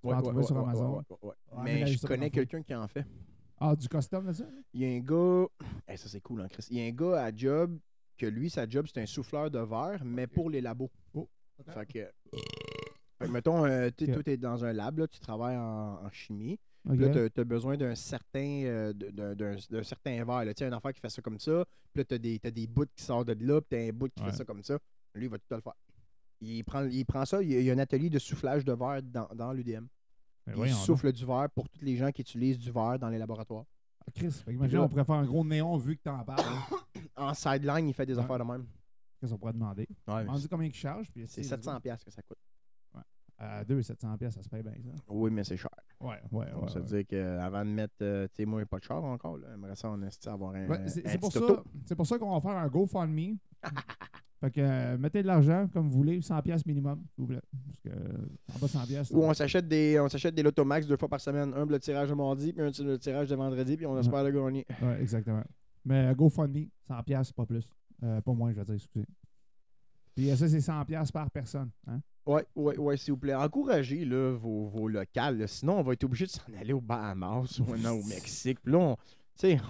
peux 0.01 0.09
en 0.09 0.21
trouver 0.21 0.43
sur 0.43 0.57
Amazon. 0.57 1.03
Mais 1.63 1.87
je 1.87 2.05
connais 2.05 2.29
quelqu'un 2.29 2.61
qui 2.61 2.75
en 2.75 2.87
fait. 2.87 3.05
Ah, 3.59 3.75
du 3.75 3.87
custom, 3.89 4.25
là, 4.27 4.33
ça? 4.33 4.45
Il 4.71 4.81
y 4.81 4.85
a 4.85 4.89
un 4.95 4.99
gars. 4.99 5.47
Eh, 5.87 5.97
ça, 5.97 6.07
c'est 6.07 6.21
cool, 6.21 6.41
hein, 6.41 6.47
Chris. 6.47 6.67
Il 6.69 6.77
y 6.77 6.81
a 6.81 6.85
un 6.85 6.91
gars 6.91 7.23
à 7.23 7.35
job 7.35 7.79
que 8.15 8.27
lui, 8.27 8.49
sa 8.51 8.69
job, 8.69 8.85
c'est 8.87 9.01
un 9.01 9.05
souffleur 9.07 9.49
de 9.49 9.59
verre, 9.59 10.03
mais 10.05 10.27
pour 10.27 10.49
les 10.49 10.61
labos. 10.61 10.91
Fait 11.65 11.85
que. 11.87 12.11
Fait 13.19 13.25
que, 13.25 13.31
mettons, 13.31 13.65
euh, 13.65 13.89
tu 13.95 14.07
t'es 14.23 14.37
dans 14.37 14.63
un 14.63 14.73
lab, 14.73 14.99
là, 14.99 15.07
tu 15.07 15.19
travailles 15.19 15.57
en, 15.57 16.05
en 16.05 16.09
chimie. 16.11 16.59
Puis 16.87 16.97
là, 16.99 17.29
tu 17.29 17.39
as, 17.41 17.43
besoin 17.43 17.75
d'un 17.75 17.95
certain, 17.95 18.63
euh, 18.63 18.93
d'un- 18.93 19.83
certain 19.83 20.23
verre. 20.23 20.43
Tu 20.45 20.53
sais, 20.59 20.65
un 20.65 20.71
affaire 20.73 20.93
qui 20.93 21.01
fait 21.01 21.09
ça 21.09 21.21
comme 21.21 21.39
ça. 21.39 21.65
Puis 21.91 21.99
là, 22.01 22.05
tu 22.05 22.13
as 22.13 22.17
des, 22.17 22.39
t'as 22.39 22.51
des 22.51 22.65
bouts 22.67 22.85
qui 22.95 23.03
sortent 23.03 23.27
de 23.27 23.45
là. 23.45 23.59
Puis 23.59 23.69
tu 23.71 23.75
as 23.75 23.89
un 23.89 23.91
bout 23.93 24.07
qui 24.15 24.23
Ouais. 24.23 24.29
fait 24.31 24.37
ça 24.37 24.45
comme 24.45 24.63
ça. 24.63 24.77
Lui, 25.15 25.25
il 25.25 25.29
va 25.29 25.37
tout 25.37 25.43
le 25.51 25.59
faire. 25.61 25.73
Il 26.39 26.63
prend, 26.63 26.85
il 26.85 27.05
prend 27.05 27.25
ça. 27.25 27.41
Il 27.41 27.49
y 27.61 27.69
a, 27.69 27.73
un 27.73 27.79
atelier 27.79 28.09
de 28.09 28.19
soufflage 28.19 28.63
de 28.63 28.71
verre 28.73 29.01
dans, 29.03 29.27
dans 29.35 29.51
l'UDM. 29.51 29.87
Il 30.47 30.53
donc. 30.53 30.67
souffle 30.69 31.11
du 31.11 31.25
verre 31.25 31.49
pour 31.53 31.67
tous 31.67 31.83
les 31.83 31.97
gens 31.97 32.11
qui 32.11 32.21
utilisent 32.21 32.59
du 32.59 32.71
verre 32.71 32.97
dans 32.99 33.09
les 33.09 33.17
laboratoires. 33.17 33.65
Ah, 34.07 34.11
Chris, 34.15 34.31
fait 34.31 34.51
qu'imagine, 34.51 34.77
là- 34.77 34.83
on 34.83 34.87
pourrait 34.87 35.03
faire 35.03 35.15
un 35.15 35.25
gros 35.25 35.43
néon 35.43 35.75
vu 35.75 35.97
que 35.97 36.03
t'en 36.03 36.23
parles. 36.23 36.39
En 37.17 37.33
sideline, 37.33 37.89
il 37.89 37.93
fait 37.95 38.05
des 38.05 38.13
Ouais. 38.13 38.23
affaires 38.23 38.37
de 38.39 38.43
même. 38.43 38.65
Qu'est-ce 39.19 39.31
qu'on 39.33 39.39
pourrait 39.39 39.53
demander? 39.53 39.87
Ouais, 40.07 40.23
On 40.29 40.35
dit 40.37 40.47
combien 40.47 40.67
il 40.67 40.73
charge? 40.73 41.07
c'est 41.13 41.21
essayer 41.21 41.41
de 41.41 41.47
700$ 41.63 41.81
piastres 41.81 42.05
que 42.05 42.11
ça 42.11 42.21
coûte. 42.21 42.37
À 43.39 43.63
2 43.63 43.83
700 43.83 44.17
pièces, 44.17 44.33
ça 44.33 44.41
se 44.41 44.49
paye 44.49 44.63
bien, 44.63 44.73
ça. 44.83 44.91
Oui, 45.09 45.29
mais 45.31 45.43
c'est 45.43 45.57
cher. 45.57 45.69
Ouais, 45.99 46.19
ouais, 46.31 46.47
On 46.55 46.67
se 46.67 46.79
dit 46.79 47.05
qu'avant 47.05 47.63
de 47.63 47.69
mettre, 47.69 47.93
euh, 48.01 48.27
tu 48.29 48.37
sais, 48.37 48.45
moi, 48.45 48.65
pas 48.65 48.79
de 48.79 48.83
char 48.83 49.03
encore, 49.03 49.37
là. 49.37 49.47
J'aimerais 49.51 49.75
ça 49.75 49.91
en 49.91 50.01
esti 50.01 50.27
avoir 50.27 50.55
un. 50.55 50.67
Ouais, 50.67 50.87
c'est 50.87 51.05
un 51.05 51.09
c'est 51.11 51.17
pour, 51.19 51.31
ça- 51.31 51.63
c'est 51.85 51.95
pour 51.95 52.07
ça 52.07 52.17
qu'on 52.17 52.33
va 52.33 52.41
faire 52.41 52.57
un 52.57 52.67
GoFundMe. 52.67 53.37
fait 54.39 54.51
que 54.51 54.59
euh, 54.61 54.97
mettez 54.97 55.21
de 55.21 55.27
l'argent 55.27 55.67
comme 55.71 55.87
vous 55.87 55.97
voulez, 55.97 56.19
100 56.19 56.41
pièces 56.41 56.65
minimum, 56.65 57.03
s'il 57.13 57.21
vous 57.21 57.27
plaît. 57.27 57.41
Parce 57.67 57.79
que 57.81 57.89
euh, 57.89 58.27
en 58.55 58.59
bas 58.59 58.65
de 58.65 58.71
100 58.71 58.85
pièces. 58.87 59.11
Ou 59.11 59.21
on 59.21 59.33
s'achète 59.35 59.67
des, 59.67 59.99
on 59.99 60.09
s'achète 60.09 60.33
des 60.33 60.41
Lotomax 60.41 60.87
deux 60.87 60.97
fois 60.97 61.09
par 61.09 61.21
semaine. 61.21 61.53
Un 61.53 61.65
le 61.67 61.79
tirage 61.79 62.09
de 62.09 62.15
mardi, 62.15 62.53
puis 62.53 62.63
un 62.63 62.71
le 62.85 62.97
tirage 62.97 63.29
de 63.29 63.35
vendredi, 63.35 63.77
puis 63.77 63.85
on 63.85 63.99
espère 63.99 64.23
le 64.23 64.31
gagner. 64.31 64.65
Ouais, 64.81 64.99
exactement. 64.99 65.43
Mais 65.85 66.07
euh, 66.07 66.15
GoFundMe, 66.15 66.69
100 66.87 67.03
pièces, 67.03 67.31
pas 67.33 67.45
plus. 67.45 67.71
Euh, 68.03 68.19
pas 68.21 68.33
moins, 68.33 68.51
je 68.51 68.57
veux 68.57 68.65
dire, 68.65 68.73
excusez. 68.75 69.05
Puis 70.15 70.31
euh, 70.31 70.35
ça, 70.35 70.47
c'est 70.47 70.59
100 70.61 70.85
pièces 70.85 71.11
par 71.11 71.29
personne. 71.29 71.69
Hein? 71.85 71.99
Ouais, 72.27 72.45
ouais, 72.55 72.77
ouais, 72.77 72.97
s'il 72.97 73.13
vous 73.13 73.19
plaît. 73.19 73.33
Encouragez 73.33 74.05
là, 74.05 74.33
vos, 74.35 74.65
vos 74.67 74.87
locales. 74.87 75.37
là. 75.37 75.47
Sinon, 75.47 75.79
on 75.79 75.83
va 75.83 75.93
être 75.93 76.03
obligé 76.03 76.25
de 76.25 76.31
s'en 76.31 76.41
aller 76.59 76.73
aux 76.73 76.81
Bahamas 76.81 77.59
ou 77.59 77.75
non, 77.77 77.91
au 77.91 78.03
Mexique. 78.07 78.59
Puis 78.61 78.73
là, 78.73 78.79
on, 78.79 78.97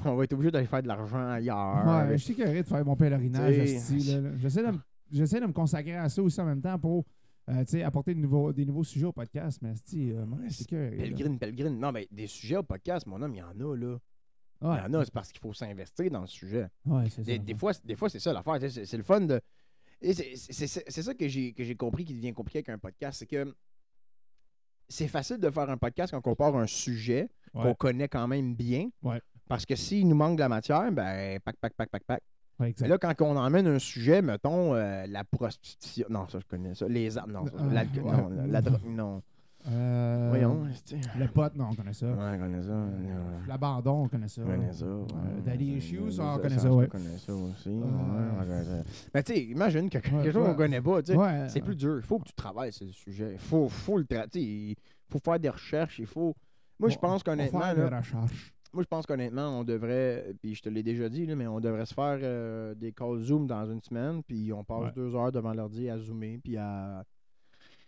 on 0.05 0.15
va 0.15 0.23
être 0.23 0.33
obligé 0.33 0.51
d'aller 0.51 0.65
faire 0.67 0.81
de 0.81 0.87
l'argent 0.87 1.29
ailleurs. 1.29 1.85
ouais, 1.85 2.17
je 2.17 2.23
suis 2.23 2.35
carré 2.35 2.63
de 2.63 2.67
faire 2.67 2.83
mon 2.83 2.95
pèlerinage. 2.95 3.55
J'essaie 3.55 4.61
de, 5.39 5.41
de 5.41 5.47
me 5.47 5.53
consacrer 5.53 5.95
à 5.95 6.09
ça 6.09 6.21
aussi 6.21 6.41
en 6.41 6.45
même 6.45 6.61
temps 6.61 6.77
pour 6.79 7.05
euh, 7.49 7.63
apporter 7.85 8.13
de 8.13 8.19
nouveaux, 8.19 8.51
des 8.51 8.65
nouveaux 8.65 8.83
sujets 8.83 9.05
au 9.05 9.13
podcast. 9.13 9.59
Mais 9.61 9.69
euh, 9.95 10.25
c'est. 10.49 10.67
Pellegrine, 10.67 11.37
Pellegrine. 11.39 11.79
Non, 11.79 11.91
mais 11.91 12.07
des 12.11 12.27
sujets 12.27 12.57
au 12.57 12.63
podcast, 12.63 13.05
mon 13.07 13.21
homme, 13.21 13.35
il 13.35 13.39
y 13.39 13.41
en 13.43 13.59
a, 13.59 13.75
là. 13.75 13.97
Il 14.59 14.65
y 14.65 14.69
en 14.69 14.93
a, 14.95 15.05
c'est 15.05 15.13
parce 15.13 15.31
qu'il 15.31 15.39
faut 15.39 15.53
s'investir 15.53 16.09
dans 16.09 16.21
le 16.21 16.27
sujet. 16.27 16.67
ouais, 16.85 17.03
c'est 17.09 17.17
ça. 17.17 17.21
Des, 17.23 17.37
des 17.37 17.53
fois, 17.53 17.73
des 17.85 17.95
fois 17.95 18.09
c'est 18.09 18.19
ça 18.19 18.33
l'affaire. 18.33 18.57
c'est 18.69 18.97
le 18.97 19.03
fun 19.03 19.21
de. 19.21 19.39
Et 20.01 20.13
C'est 20.13 20.67
ça 21.01 21.13
que 21.13 21.27
j'ai 21.27 21.75
compris 21.75 22.05
qui 22.05 22.13
devient 22.13 22.33
compliqué 22.33 22.59
avec 22.59 22.69
un 22.69 22.77
podcast. 22.77 23.19
C'est 23.19 23.25
que 23.27 23.53
c'est 24.89 25.07
facile 25.07 25.37
de 25.37 25.49
faire 25.49 25.69
un 25.69 25.77
podcast 25.77 26.13
quand 26.13 26.25
on 26.31 26.35
part 26.35 26.55
un 26.55 26.67
sujet 26.67 27.29
qu'on 27.53 27.73
connaît 27.75 28.07
quand 28.07 28.27
même 28.27 28.55
bien. 28.55 28.89
Ouais. 29.01 29.21
Parce 29.47 29.65
que 29.65 29.75
s'il 29.75 30.07
nous 30.07 30.15
manque 30.15 30.35
de 30.35 30.41
la 30.41 30.49
matière, 30.49 30.91
ben, 30.91 31.39
pac, 31.39 31.55
pac, 31.57 31.73
pac, 31.73 31.89
pac, 31.89 32.03
pac. 32.03 32.21
Ouais, 32.59 32.69
exact. 32.71 32.87
Là, 32.87 32.97
quand 32.97 33.13
on 33.21 33.37
emmène 33.37 33.67
un 33.67 33.79
sujet, 33.79 34.21
mettons, 34.21 34.73
euh, 34.73 35.05
la 35.07 35.23
prostitution. 35.23 36.07
Non, 36.09 36.27
ça, 36.27 36.39
je 36.39 36.45
connais 36.45 36.73
ça. 36.75 36.87
Les 36.87 37.17
armes. 37.17 37.31
Non, 37.31 37.45
ça, 37.45 37.53
Ah, 37.59 37.63
l'alcool- 37.71 38.03
ouais. 38.03 38.17
non, 38.17 38.29
la, 38.29 38.47
la 38.47 38.61
drogue. 38.61 38.81
Non. 38.85 39.21
Euh, 39.69 40.27
Voyons. 40.29 40.65
c'est- 40.85 40.95
Le 41.17 41.27
pote, 41.27 41.55
non, 41.55 41.69
on 41.71 41.75
connaît 41.75 41.93
ça. 41.93 42.07
Ouais, 42.07 42.33
je 42.37 42.39
connais 42.39 42.63
ça. 42.63 42.69
non. 42.69 43.41
L'abandon, 43.47 44.03
on 44.03 44.07
connaît 44.07 44.27
ça. 44.27 44.41
Je 44.41 44.47
connais 44.47 44.73
ça. 44.73 44.85
Euh. 44.85 45.05
Daddy 45.45 45.65
Issues, 45.73 46.11
Ça, 46.11 46.23
on 46.23 46.37
connaît 46.39 46.55
ça, 46.55 46.61
ça, 46.61 47.17
ça 47.25 47.33
aussi. 47.33 47.69
Euh, 47.69 47.81
ouais, 47.81 48.27
on 48.33 48.39
connaît 48.39 48.63
ça. 48.63 48.76
Mais 49.13 49.23
tu 49.23 49.33
sais, 49.33 49.43
imagine 49.45 49.89
que 49.89 49.97
quelque 49.99 50.15
Ouais, 50.15 50.31
chose 50.31 50.43
qu'on 50.43 50.49
ouais. 50.51 50.55
connaît 50.55 50.81
pas, 50.81 51.01
tu 51.01 51.11
sais. 51.11 51.17
Ouais, 51.17 51.47
C'est 51.49 51.61
plus 51.61 51.75
dur. 51.75 51.97
Il 51.97 52.03
faut 52.03 52.19
que 52.19 52.25
tu 52.27 52.33
travailles 52.33 52.73
sur 52.73 52.85
le 52.85 52.91
sujet. 52.91 53.31
Il 53.33 53.39
faut, 53.39 53.67
faut 53.69 53.97
le 53.97 54.05
traiter. 54.05 54.41
Il 54.41 54.75
faut 55.09 55.19
faire 55.19 55.39
des 55.39 55.49
recherches. 55.49 55.99
Il 55.99 56.05
faut. 56.07 56.35
Moi, 56.79 56.89
je 56.89 56.97
pense 56.97 57.21
on 57.21 57.23
qu'honnêtement, 57.23 57.59
moi, 58.73 58.83
je 58.83 58.87
pense 58.87 59.05
qu'honnêtement, 59.05 59.59
on 59.59 59.63
devrait, 59.63 60.33
puis 60.41 60.53
je 60.53 60.61
te 60.61 60.69
l'ai 60.69 60.83
déjà 60.83 61.07
dit, 61.09 61.25
là, 61.25 61.35
mais 61.35 61.47
on 61.47 61.59
devrait 61.59 61.85
se 61.85 61.93
faire 61.93 62.19
euh, 62.21 62.75
des 62.75 62.91
calls 62.91 63.21
Zoom 63.21 63.47
dans 63.47 63.65
une 63.71 63.81
semaine, 63.81 64.21
puis 64.21 64.51
on 64.53 64.63
passe 64.63 64.83
Ouais. 64.83 64.91
deux 64.93 65.15
heures 65.15 65.31
devant 65.31 65.53
l'ordi 65.53 65.89
à 65.89 65.97
zoomer, 65.97 66.37
puis 66.43 66.57
à, 66.57 67.03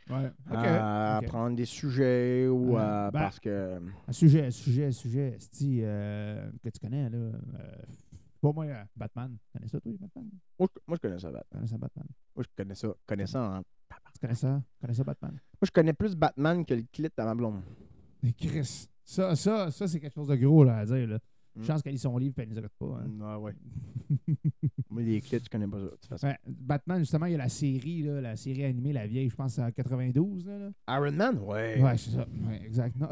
Ouais. 0.09 0.31
À 0.49 1.21
prendre 1.27 1.55
des 1.55 1.65
sujets 1.65 2.47
ou 2.47 2.73
Ouais. 2.73 2.81
à- 2.81 3.11
Ben, 3.13 3.19
parce 3.19 3.39
que. 3.39 3.79
Un 4.07 4.11
sujet, 4.11 4.45
un 4.47 4.51
sujet, 4.51 4.85
un 4.85 4.91
sujet, 4.91 5.37
euh, 5.83 6.49
que 6.63 6.69
tu 6.69 6.79
connais, 6.79 7.09
là. 7.09 7.17
Euh, 7.17 7.31
pas 8.39 8.51
moi, 8.51 8.65
euh, 8.65 8.83
Batman. 8.95 9.37
Tu 9.45 9.51
connais 9.57 9.67
ça, 9.67 9.79
toi, 9.79 9.91
Batman? 9.99 10.29
Moi, 10.59 10.67
je, 10.73 10.79
moi, 10.87 10.97
je 10.97 11.01
connais 11.07 11.19
ça, 11.19 11.31
Batman. 11.31 11.45
Connais 11.51 11.67
ça, 11.67 11.77
Batman? 11.77 12.05
Moi, 12.35 12.43
je 12.43 12.55
connais 12.55 12.75
ça. 12.75 12.87
connais 13.05 13.27
ça 13.27 13.41
en- 13.41 13.61
Tu 14.13 14.19
connais 14.21 14.35
ça? 14.35 14.61
Tu 14.73 14.81
connais 14.81 14.93
ça, 14.93 15.03
Batman? 15.03 15.31
Moi, 15.31 15.39
je 15.63 15.71
connais 15.71 15.93
plus 15.93 16.15
Batman 16.15 16.65
que 16.65 16.73
le 16.73 16.83
clit 16.91 17.07
à 17.17 17.25
ma 17.25 17.35
blonde. 17.35 17.61
Mais 18.23 18.33
Chris, 18.33 18.87
ça, 19.03 19.35
ça, 19.35 19.71
ça 19.71 19.87
c'est 19.87 19.99
quelque 19.99 20.13
chose 20.13 20.27
de 20.27 20.35
gros 20.35 20.63
là, 20.63 20.77
à 20.79 20.85
dire. 20.85 21.07
Là. 21.07 21.19
Mm. 21.55 21.63
Chance 21.63 21.81
qu'elle 21.81 21.93
lit 21.93 21.99
son 21.99 22.17
livre 22.17 22.35
et 22.37 22.43
elle 22.43 22.49
ne 22.49 22.53
les 22.53 22.59
écoute 22.59 22.71
pas. 22.77 22.99
hein. 23.01 23.09
Ah 23.21 23.39
ouais. 23.39 23.53
Moi, 24.89 25.01
les 25.03 25.21
clits, 25.21 25.39
je 25.43 25.49
connais 25.49 25.67
pas 25.67 25.77
ça. 25.77 25.83
de 25.85 25.89
toute 25.89 26.05
façon. 26.05 26.27
Ouais, 26.27 26.37
Batman, 26.45 26.99
justement, 26.99 27.25
il 27.25 27.31
y 27.33 27.35
a 27.35 27.39
la 27.39 27.49
série, 27.49 28.03
là, 28.03 28.21
la 28.21 28.35
série 28.35 28.65
animée, 28.65 28.93
la 28.93 29.07
vieille, 29.07 29.29
je 29.29 29.35
pense, 29.35 29.57
en 29.59 29.71
92. 29.71 30.45
Là, 30.45 30.57
là. 30.57 30.97
Iron 30.97 31.11
Man? 31.11 31.37
Ouais. 31.39 31.81
Ouais, 31.81 31.97
c'est 31.97 32.11
ça. 32.11 32.27
Ouais, 32.47 32.61
exact. 32.65 32.95
Non. 32.97 33.09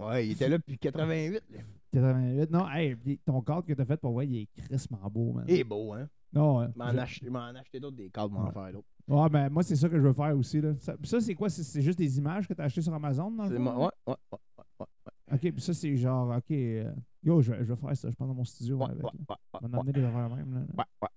Ouais, 0.00 0.26
il 0.26 0.32
était 0.32 0.48
là 0.48 0.58
depuis 0.58 0.76
88. 0.78 1.42
là. 1.50 1.58
88. 1.94 2.50
Non, 2.50 2.68
hey, 2.70 2.96
ton 3.24 3.40
cadre 3.40 3.64
que 3.66 3.72
t'as 3.72 3.84
fait 3.84 3.96
pour 3.96 4.12
voir, 4.12 4.24
il 4.24 4.36
est 4.42 4.48
crissement 4.56 4.98
beau, 5.10 5.32
man. 5.32 5.44
Il 5.48 5.54
est 5.60 5.64
beau, 5.64 5.92
hein? 5.92 6.08
Non, 6.32 6.58
ouais. 6.58 6.66
M'en 6.74 6.86
acheter, 6.86 7.30
m'en 7.30 7.44
acheter 7.54 7.78
d'autres 7.78 7.96
des 7.96 8.10
cadres, 8.10 8.32
m'en 8.34 8.46
Ouais. 8.46 8.52
faire 8.52 8.72
d'autres. 8.72 8.88
Ouais, 9.06 9.28
ben 9.28 9.48
moi, 9.50 9.62
c'est 9.62 9.76
ça 9.76 9.88
que 9.88 9.96
je 9.96 10.02
veux 10.02 10.12
faire 10.12 10.36
aussi. 10.36 10.60
Là. 10.60 10.74
Ça, 10.80 10.96
ça, 11.04 11.20
c'est 11.20 11.34
quoi? 11.34 11.48
C'est, 11.48 11.80
juste 11.82 11.98
des 11.98 12.18
images 12.18 12.48
que 12.48 12.54
t'as 12.54 12.64
achetées 12.64 12.82
sur 12.82 12.92
Amazon, 12.94 13.30
dans 13.30 13.46
le 13.46 13.56
fond? 13.56 13.64
Ouais, 13.64 13.84
ouais, 14.06 14.14
ouais, 14.32 14.32
ouais, 14.32 14.38
ouais. 14.80 14.86
OK, 15.32 15.40
puis 15.40 15.60
ça, 15.60 15.72
c'est 15.74 15.96
genre, 15.96 16.36
OK, 16.36 16.50
euh, 16.50 16.92
yo, 17.22 17.40
je, 17.40 17.52
vais- 17.52 17.64
je 17.64 17.72
vais 17.72 17.76
faire 17.80 17.96
ça, 17.96 18.10
je 18.10 18.16
pense, 18.16 18.26
dans 18.28 18.34
mon 18.34 18.44
studio. 18.44 18.76
Ouais, 18.78 18.86
avec, 18.86 19.04
ouais, 19.04 19.10
ouais, 19.28 19.36
On 19.54 19.58
ouais, 19.66 19.70
va 19.70 19.78
en 19.78 19.80
amener 19.82 19.92
des 19.92 20.04
affaires 20.04 20.28
même. 20.30 20.54
Là. 20.54 20.60
ouais, 20.78 20.84
ouais. 21.02 21.08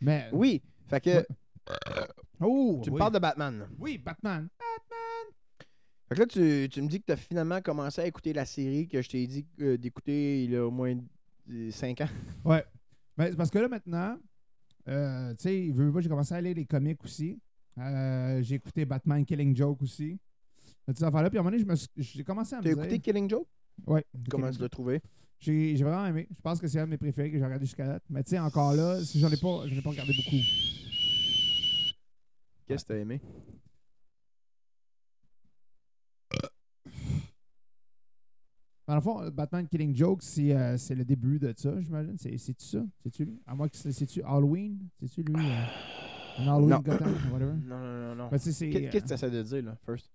Mais, 0.00 0.28
Oui, 0.32 0.62
fait 0.86 1.00
que 1.00 1.26
oh, 2.40 2.80
tu 2.82 2.90
me 2.90 2.98
parles 2.98 3.12
de 3.14 3.18
Batman. 3.18 3.68
Oui, 3.78 3.98
Batman. 3.98 4.48
Fait 6.08 6.14
que 6.14 6.20
là, 6.20 6.26
tu, 6.26 6.68
tu 6.70 6.82
me 6.82 6.88
dis 6.88 7.00
que 7.00 7.06
tu 7.06 7.12
as 7.12 7.16
finalement 7.16 7.60
commencé 7.60 8.00
à 8.00 8.06
écouter 8.06 8.32
la 8.32 8.44
série 8.44 8.86
que 8.86 9.02
je 9.02 9.08
t'ai 9.08 9.26
dit 9.26 9.44
euh, 9.60 9.76
d'écouter 9.76 10.44
il 10.44 10.52
y 10.52 10.56
a 10.56 10.64
au 10.64 10.70
moins 10.70 10.94
5 11.70 12.00
ans. 12.02 12.08
Ouais. 12.44 12.64
Ben, 13.16 13.30
c'est 13.30 13.36
parce 13.36 13.50
que 13.50 13.58
là, 13.58 13.68
maintenant, 13.68 14.18
euh, 14.88 15.34
tu 15.34 15.42
sais, 15.42 15.72
j'ai 16.00 16.08
commencé 16.08 16.34
à 16.34 16.40
lire 16.40 16.54
les 16.54 16.66
comics 16.66 17.02
aussi. 17.02 17.40
Euh, 17.78 18.42
j'ai 18.42 18.56
écouté 18.56 18.84
Batman 18.84 19.24
Killing 19.24 19.56
Joke 19.56 19.82
aussi. 19.82 20.18
Toutes 20.86 20.98
ces 20.98 21.04
affaires-là. 21.04 21.30
Puis 21.30 21.38
à 21.38 21.40
un 21.40 21.44
moment 21.44 21.56
donné, 21.56 21.76
j'ai 21.96 22.24
commencé 22.24 22.54
à 22.54 22.58
me 22.58 22.62
Tu 22.62 22.68
as 22.70 22.74
dire... 22.74 22.84
écouté 22.84 23.00
Killing 23.00 23.28
Joke? 23.28 23.48
Ouais. 23.86 24.04
Comment 24.30 24.50
tu 24.50 24.60
l'as 24.60 24.68
trouvé? 24.68 25.00
J'ai 25.38 25.74
vraiment 25.76 26.06
aimé. 26.06 26.28
Je 26.30 26.40
pense 26.40 26.60
que 26.60 26.68
c'est 26.68 26.78
un 26.78 26.84
de 26.84 26.90
mes 26.90 26.96
préférés 26.98 27.30
que 27.30 27.38
j'ai 27.38 27.44
regardé 27.44 27.66
jusqu'à 27.66 27.86
date. 27.86 28.02
Mais 28.08 28.22
tu 28.22 28.30
sais, 28.30 28.38
encore 28.38 28.74
là, 28.74 29.02
si 29.02 29.18
j'en 29.18 29.30
ai 29.30 29.36
pas, 29.36 29.64
ai 29.66 29.82
pas 29.82 29.90
regardé 29.90 30.12
beaucoup. 30.14 30.42
Qu'est-ce 32.66 32.84
que 32.84 32.92
tu 32.92 32.92
as 32.94 32.98
aimé? 32.98 33.20
Dans 38.86 38.94
le 38.94 39.00
fond, 39.00 39.28
Batman 39.30 39.66
Killing 39.66 39.94
Joke, 39.96 40.22
c'est 40.22 40.54
euh, 40.54 40.76
c'est 40.78 40.94
le 40.94 41.04
début 41.04 41.38
de 41.40 41.52
ça, 41.56 41.80
j'imagine. 41.80 42.16
C'est- 42.18 42.38
C'est-tu 42.38 42.64
ça? 42.64 42.78
C'est-tu 43.02 43.24
lui? 43.24 43.40
À 43.46 43.54
moi, 43.54 43.66
c'est-tu 43.72 44.22
Halloween? 44.22 44.78
C'est-tu 45.00 45.22
lui? 45.22 45.34
euh, 45.34 46.38
un 46.38 46.42
Halloween 46.54 46.68
Non. 46.70 46.78
Gotham, 46.78 47.14
whatever? 47.32 47.52
Non, 47.66 47.78
non, 47.78 48.08
non, 48.08 48.14
non. 48.14 48.28
Ben, 48.30 48.38
Qu'est-ce 48.38 48.64
que 48.64 48.96
euh, 48.96 49.00
tu 49.06 49.12
essaies 49.12 49.30
de 49.30 49.42
dire, 49.42 49.62
là, 49.64 49.76
first? 49.84 50.10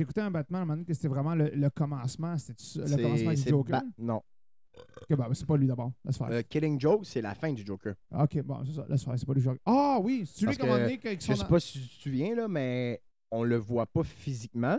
Écouté 0.00 0.20
un 0.20 0.30
Batman 0.30 0.60
à 0.60 0.62
un 0.62 0.64
moment 0.66 0.74
donné 0.74 0.84
que 0.84 0.94
c'était 0.94 1.08
vraiment 1.08 1.34
le, 1.34 1.48
le 1.54 1.70
commencement. 1.70 2.36
C'était 2.38 2.62
le 2.88 2.96
commencement 3.02 3.30
du 3.32 3.42
Joker? 3.48 3.82
Non. 3.98 4.22
Ok, 5.02 5.16
bah, 5.16 5.28
c'est 5.32 5.46
pas 5.46 5.56
lui 5.56 5.66
d'abord. 5.66 5.92
Laisse 6.04 6.16
faire. 6.16 6.48
Killing 6.48 6.80
Joke, 6.80 7.04
c'est 7.04 7.20
la 7.20 7.34
fin 7.34 7.52
du 7.52 7.64
Joker. 7.66 7.94
Ok, 8.12 8.40
bon, 8.42 8.64
c'est 8.64 8.72
ça. 8.72 8.86
Laisse 8.88 9.04
faire. 9.04 9.14
C'est 9.18 9.26
pas 9.26 9.34
lui 9.34 9.40
Joker. 9.42 9.60
Ah 9.66 9.98
oui, 10.00 10.24
c'est 10.26 10.46
lui 10.46 10.56
qui 10.56 11.08
a 11.08 11.14
Je 11.18 11.34
sais 11.34 11.44
pas 11.44 11.60
si 11.60 11.80
tu 11.80 11.88
te 11.88 12.02
souviens, 12.02 12.34
là, 12.36 12.46
mais 12.48 13.00
on 13.32 13.42
le 13.44 13.56
voit 13.56 13.86
pas 13.86 14.02
physiquement. 14.04 14.78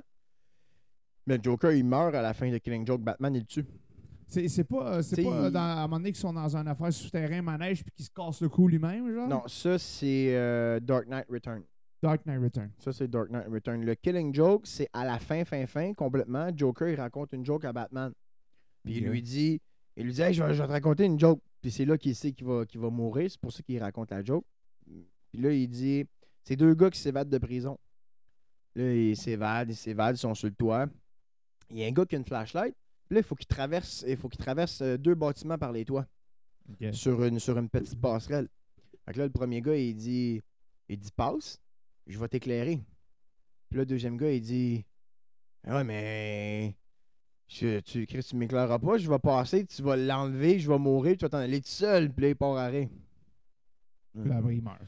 Mais 1.27 1.37
le 1.37 1.43
Joker, 1.43 1.71
il 1.71 1.85
meurt 1.85 2.15
à 2.15 2.21
la 2.21 2.33
fin 2.33 2.49
de 2.51 2.57
Killing 2.57 2.85
Joke. 2.85 3.01
Batman, 3.01 3.33
il 3.35 3.39
le 3.39 3.45
tue. 3.45 3.65
C'est 4.27 4.47
c'est 4.47 4.63
pas, 4.63 4.93
euh, 4.93 5.01
c'est 5.01 5.21
pas 5.21 5.29
euh, 5.29 5.51
dans, 5.51 5.59
à 5.59 5.63
un 5.63 5.81
moment 5.83 5.97
donné 5.97 6.13
qu'ils 6.13 6.21
sont 6.21 6.31
dans 6.31 6.55
une 6.55 6.67
affaire 6.67 6.93
souterrain 6.93 7.41
manège 7.41 7.83
puis 7.83 7.91
qu'ils 7.91 8.05
se 8.05 8.11
cassent 8.11 8.41
le 8.41 8.47
cou 8.47 8.67
lui-même, 8.67 9.13
genre? 9.13 9.27
Non, 9.27 9.43
ça, 9.47 9.77
c'est 9.77 10.33
euh, 10.35 10.79
Dark 10.79 11.07
Knight 11.07 11.25
Return. 11.29 11.63
Dark 12.01 12.25
Knight 12.25 12.41
Return. 12.41 12.71
Ça, 12.79 12.93
c'est 12.93 13.09
Dark 13.09 13.29
Knight 13.29 13.47
Return. 13.49 13.83
Le 13.83 13.93
Killing 13.93 14.33
Joke, 14.33 14.65
c'est 14.65 14.87
à 14.93 15.05
la 15.05 15.19
fin, 15.19 15.43
fin, 15.43 15.67
fin, 15.67 15.93
complètement. 15.93 16.49
Joker, 16.55 16.87
il 16.87 16.95
raconte 16.95 17.33
une 17.33 17.45
joke 17.45 17.65
à 17.65 17.73
Batman. 17.73 18.13
Puis 18.83 18.97
il 18.97 19.05
lui 19.05 19.21
dit, 19.21 19.61
il 19.97 20.05
lui 20.05 20.13
dit, 20.13 20.21
hey, 20.21 20.33
je 20.33 20.41
vais, 20.41 20.53
je 20.53 20.61
vais 20.61 20.67
te 20.67 20.71
raconter 20.71 21.05
une 21.05 21.19
joke. 21.19 21.41
Puis 21.61 21.69
c'est 21.69 21.85
là 21.85 21.97
qu'il 21.97 22.15
sait 22.15 22.31
qu'il 22.31 22.47
va, 22.47 22.65
qu'il 22.65 22.79
va 22.79 22.89
mourir. 22.89 23.29
C'est 23.29 23.39
pour 23.39 23.51
ça 23.51 23.61
qu'il 23.61 23.77
raconte 23.79 24.11
la 24.11 24.23
joke. 24.23 24.45
Puis 24.85 25.41
là, 25.41 25.51
il 25.51 25.67
dit, 25.67 26.05
c'est 26.43 26.55
deux 26.55 26.73
gars 26.73 26.89
qui 26.89 26.99
s'évadent 26.99 27.29
de 27.29 27.37
prison. 27.37 27.77
Là, 28.75 28.93
ils 28.93 29.17
s'évadent, 29.17 29.69
ils 29.69 29.75
s'évadent, 29.75 30.15
ils 30.15 30.19
sont 30.19 30.33
sur 30.33 30.47
le 30.47 30.55
toit. 30.55 30.87
Il 31.71 31.79
y 31.79 31.83
a 31.83 31.87
un 31.87 31.91
gars 31.91 32.05
qui 32.05 32.15
a 32.15 32.17
une 32.19 32.25
flashlight. 32.25 32.75
Puis 33.07 33.15
là, 33.15 33.19
il 33.21 33.23
faut 33.23 33.35
qu'il 33.35 33.47
traverse, 33.47 34.03
il 34.07 34.17
faut 34.17 34.29
qu'il 34.29 34.39
traverse 34.43 34.81
euh, 34.81 34.97
deux 34.97 35.15
bâtiments 35.15 35.57
par 35.57 35.71
les 35.71 35.85
toits 35.85 36.05
sur 36.93 37.23
une, 37.23 37.39
sur 37.39 37.57
une 37.57 37.69
petite 37.69 37.99
passerelle. 37.99 38.47
Fait 39.05 39.13
que 39.13 39.17
là, 39.19 39.25
le 39.25 39.31
premier 39.31 39.61
gars, 39.61 39.75
il 39.75 39.95
dit, 39.95 40.41
il 40.87 40.97
dit 40.99 41.11
passe, 41.11 41.59
je 42.07 42.17
vais 42.19 42.27
t'éclairer. 42.27 42.77
Puis 43.69 43.77
là, 43.77 43.81
le 43.81 43.85
deuxième 43.85 44.15
gars, 44.17 44.31
il 44.31 44.41
dit, 44.41 44.85
ouais, 45.67 45.83
mais 45.83 46.75
je- 47.47 47.79
tu, 47.81 48.05
Chris, 48.05 48.23
tu 48.23 48.35
m'éclaireras 48.35 48.79
pas, 48.79 48.97
je 48.97 49.09
vais 49.09 49.19
passer, 49.19 49.65
tu 49.65 49.81
vas 49.81 49.97
l'enlever, 49.97 50.59
je 50.59 50.69
vais 50.71 50.77
mourir, 50.79 51.17
tu 51.17 51.25
vas 51.25 51.29
t'en 51.29 51.37
aller 51.39 51.59
tout 51.61 51.67
seul. 51.69 52.11
Puis 52.13 52.23
là, 52.23 52.29
il 52.29 52.35
part 52.35 52.55
arrêt. 52.57 52.89
Puis 54.13 54.29
là, 54.29 54.41
il 54.51 54.61
meurt. 54.61 54.79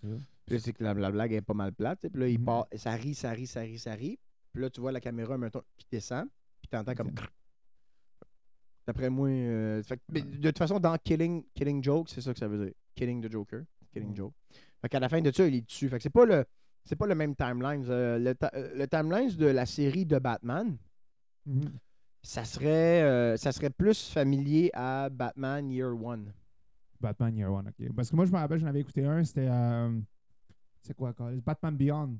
Puis 0.45 0.55
là, 0.55 0.59
c'est 0.61 0.73
que 0.73 0.83
la, 0.83 0.93
la 0.93 1.11
blague 1.11 1.31
est 1.33 1.41
pas 1.41 1.53
mal 1.53 1.73
plate. 1.73 2.07
Puis 2.09 2.19
là, 2.21 2.27
il 2.27 2.39
Mhm. 2.39 2.45
part, 2.45 2.67
ça 2.75 2.91
rit, 2.91 3.15
ça 3.15 3.31
rit, 3.31 3.47
ça 3.47 3.61
rit, 3.61 3.79
ça 3.79 3.93
rit. 3.93 4.19
Puis 4.51 4.61
là, 4.61 4.69
tu 4.69 4.81
vois 4.81 4.91
la 4.91 4.99
caméra, 5.01 5.37
mettons, 5.37 5.63
qui 5.77 5.87
descend. 5.91 6.27
T'entends 6.73 6.95
comme. 6.95 7.11
D'après 8.87 9.09
moi. 9.09 9.27
euh, 9.29 9.81
fait 9.83 9.97
que- 9.97 10.01
mais 10.11 10.21
de 10.21 10.49
toute 10.49 10.57
façon, 10.57 10.79
dans 10.79 10.97
Killing, 10.97 11.43
Killing 11.53 11.83
Joke, 11.83 12.09
c'est 12.09 12.19
ça 12.21 12.33
que 12.33 12.39
ça 12.39 12.47
veut 12.47 12.65
dire. 12.65 12.73
Killing 12.95 13.21
the 13.21 13.31
Joker. 13.31 13.63
Killing. 13.93 14.15
Joke. 14.15 14.33
Fait 14.81 14.89
qu'à 14.89 14.99
la 14.99 15.07
fin 15.07 15.21
de 15.21 15.31
ça, 15.31 15.45
il 15.47 15.55
est 15.55 15.61
dessus. 15.61 15.87
Fait 15.87 15.97
que 15.97 16.03
c'est 16.03 16.09
pas 16.09 16.25
le. 16.25 16.45
C'est 16.83 16.95
pas 16.97 17.07
le 17.07 17.15
même 17.15 17.33
timeline. 17.35 17.85
Euh, 17.87 18.17
le, 18.19 18.35
euh, 18.55 18.75
le 18.75 18.87
timeline 18.87 19.29
de 19.29 19.45
la 19.45 19.65
série 19.65 20.05
de 20.05 20.17
Batman, 20.19 20.75
Mhm. 21.45 21.71
ça 22.21 22.43
serait, 22.43 23.03
euh, 23.03 23.37
ça 23.37 23.51
serait 23.53 23.69
plus 23.69 24.09
familier 24.09 24.69
à 24.73 25.07
Batman 25.09 25.69
Year 25.71 25.93
One. 25.95 26.33
Batman 26.99 27.37
Year 27.37 27.53
One, 27.53 27.67
ok. 27.69 27.93
Parce 27.95 28.09
que 28.09 28.15
moi, 28.17 28.25
je 28.25 28.31
me 28.31 28.37
rappelle, 28.37 28.59
j'en 28.59 28.67
avais 28.67 28.81
écouté 28.81 29.05
un, 29.05 29.23
c'était. 29.23 29.47
c'est 30.81 30.93
quoi, 30.95 31.13
quoi? 31.13 31.31
Batman 31.45 31.75
Beyond. 31.77 32.17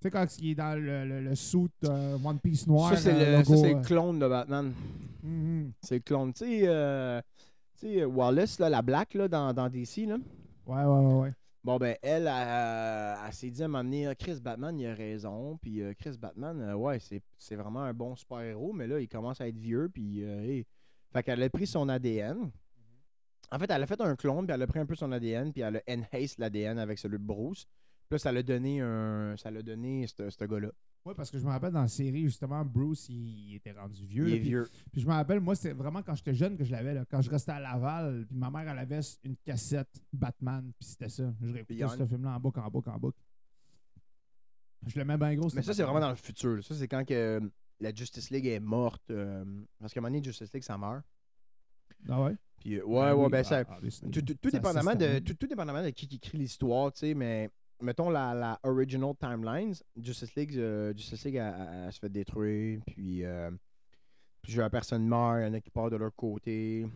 Tu 0.00 0.02
sais, 0.02 0.10
quand 0.10 0.38
il 0.38 0.50
est 0.50 0.54
dans 0.54 0.80
le, 0.80 1.04
le, 1.04 1.20
le 1.20 1.34
suit 1.34 1.70
euh, 1.84 2.16
One 2.24 2.38
Piece 2.38 2.66
noir. 2.66 2.90
ça, 2.90 2.96
c'est 2.96 3.12
euh, 3.12 3.38
le, 3.38 3.44
ça, 3.44 3.56
c'est 3.56 3.74
euh, 3.74 3.78
le 3.78 3.84
clone 3.84 4.18
de 4.18 4.28
Batman. 4.28 4.72
mhm. 5.22 5.72
C'est 5.82 5.96
le 5.96 6.00
clone. 6.02 6.32
Tu 6.32 6.44
sais, 6.44 6.62
euh, 6.66 7.20
Wallace, 8.06 8.58
là, 8.60 8.68
la 8.70 8.82
Black, 8.82 9.14
là, 9.14 9.28
dans, 9.28 9.52
dans 9.52 9.68
DC, 9.68 10.06
là. 10.06 10.18
Ouais, 10.66 10.84
ouais, 10.84 10.84
ouais, 10.84 11.14
ouais. 11.22 11.32
Bon, 11.64 11.76
ben, 11.76 11.96
elle, 12.02 12.26
elle, 12.28 13.16
elle 13.26 13.32
s'est 13.32 13.50
dit 13.50 13.62
à 13.62 13.64
un 13.66 13.68
moment 13.68 13.84
donné, 13.84 14.06
Ah, 14.06 14.14
Chris 14.14 14.38
Batman, 14.40 14.78
il 14.78 14.86
a 14.86 14.94
raison. 14.94 15.58
Puis 15.60 15.82
euh, 15.82 15.92
Chris 15.98 16.16
Batman, 16.18 16.60
euh, 16.60 16.74
ouais, 16.74 16.98
c'est 17.38 17.56
vraiment 17.56 17.82
un 17.82 17.92
bon 17.92 18.14
super-héros, 18.14 18.72
mais 18.72 18.86
là, 18.86 19.00
il 19.00 19.08
commence 19.08 19.40
à 19.40 19.48
être 19.48 19.58
vieux. 19.58 19.90
Puis, 19.92 20.24
euh, 20.24 20.42
hey. 20.44 20.66
Fait 21.12 21.22
qu'elle 21.22 21.42
a 21.42 21.50
pris 21.50 21.66
son 21.66 21.88
ADN. 21.88 22.50
En 23.50 23.58
fait, 23.58 23.70
elle 23.70 23.82
a 23.82 23.86
fait 23.86 24.00
un 24.00 24.14
clone, 24.14 24.46
puis 24.46 24.54
elle 24.54 24.62
a 24.62 24.66
pris 24.66 24.78
un 24.78 24.86
peu 24.86 24.94
son 24.94 25.10
ADN, 25.10 25.52
puis 25.52 25.62
elle 25.62 25.76
a 25.76 25.82
enhanced 25.90 26.38
l'ADN 26.38 26.78
avec 26.78 26.98
celui 26.98 27.18
de 27.18 27.24
Bruce. 27.24 27.66
Puis 28.08 28.14
là, 28.14 28.18
ça 28.18 28.32
l'a 28.32 28.42
donné 28.42 28.80
un. 28.80 29.36
Ça 29.36 29.50
l'a 29.50 29.62
donné 29.62 30.06
ce 30.06 30.30
ce 30.30 30.44
gars-là. 30.44 30.70
Ouais, 31.04 31.14
parce 31.14 31.30
que 31.30 31.38
je 31.38 31.44
me 31.44 31.50
rappelle 31.50 31.72
dans 31.72 31.82
la 31.82 31.88
série, 31.88 32.22
justement, 32.24 32.64
Bruce, 32.64 33.08
il 33.08 33.54
était 33.54 33.72
rendu 33.72 34.04
vieux. 34.06 34.28
Il 34.28 34.34
est 34.34 34.40
puis- 34.40 34.48
vieux. 34.48 34.68
Puis 34.92 35.00
je 35.02 35.06
me 35.06 35.12
rappelle, 35.12 35.40
moi, 35.40 35.54
c'était 35.54 35.72
vraiment 35.74 36.02
quand 36.02 36.14
j'étais 36.14 36.34
jeune 36.34 36.56
que 36.56 36.64
je 36.64 36.72
l'avais. 36.72 36.92
là. 36.94 37.04
Quand 37.10 37.20
je 37.22 37.30
restais 37.30 37.52
à 37.52 37.60
Laval, 37.60 38.26
puis 38.28 38.36
ma 38.36 38.50
mère, 38.50 38.68
elle 38.68 38.78
avait 38.78 39.00
une 39.24 39.36
cassette 39.44 40.02
Batman, 40.12 40.70
puis 40.78 40.88
c'était 40.88 41.08
ça. 41.08 41.32
Je 41.40 41.52
réécoutais 41.52 41.86
ce 41.88 42.06
film-là 42.06 42.30
en 42.36 42.40
boucle, 42.40 42.60
en 42.60 42.68
boucle, 42.70 42.90
en 42.90 42.98
boucle. 42.98 43.18
Je 44.86 44.98
le 44.98 45.04
mets 45.04 45.16
bien 45.18 45.34
gros. 45.34 45.48
Mais 45.54 45.62
ça, 45.62 45.74
c'est 45.74 45.82
vraiment 45.82 46.00
dans 46.00 46.10
le 46.10 46.16
futur. 46.16 46.62
Ça, 46.64 46.74
c'est 46.74 46.88
quand 46.88 47.04
que 47.04 47.14
euh, 47.14 47.40
la 47.80 47.94
Justice 47.94 48.30
League 48.30 48.46
est 48.46 48.60
morte. 48.60 49.10
euh, 49.10 49.44
parce 49.78 49.92
qu'à 49.92 50.00
un 50.00 50.02
moment 50.02 50.12
donné, 50.12 50.22
Justice 50.24 50.52
League, 50.52 50.62
ça 50.64 50.78
meurt. 50.78 51.04
Ah 52.08 52.22
ouais? 52.22 52.36
Puis, 52.60 52.76
euh, 52.78 52.84
ouais, 52.84 53.12
ouais, 53.12 53.28
ben, 53.28 53.44
ça. 53.44 53.64
ah, 53.68 53.76
obviously. 53.76 54.10
Tout, 54.10 54.22
tout- 54.22 54.34
tout 54.34 54.50
Ça, 54.50 54.58
dépendamment 54.58 54.90
c'est 54.92 54.96
de, 54.98 55.04
certain. 55.04 55.20
tout, 55.24 55.34
tout 55.34 55.46
dépendamment 55.46 55.82
de 55.82 55.90
qui, 55.90 56.06
qui 56.06 56.16
écrit 56.16 56.38
l'histoire, 56.38 56.92
tu 56.92 57.00
sais, 57.00 57.14
mais 57.14 57.50
mettons 57.80 58.10
la, 58.10 58.34
la 58.34 58.58
original 58.62 59.12
timelines, 59.18 59.74
Justice 60.00 60.34
League, 60.34 60.56
euh, 60.56 60.92
Justice 60.94 61.24
League 61.24 61.36
elle- 61.36 61.54
elle- 61.58 61.84
elle 61.86 61.92
se 61.92 61.98
fait 61.98 62.08
détruire, 62.08 62.80
puis 62.86 63.24
euh, 63.24 63.50
plusieurs 64.42 64.70
personnes 64.70 65.06
meurent, 65.06 65.40
il 65.40 65.46
y 65.46 65.50
en 65.50 65.54
a 65.54 65.60
qui 65.60 65.70
partent 65.70 65.92
de 65.92 65.96
leur 65.96 66.14
côté. 66.14 66.86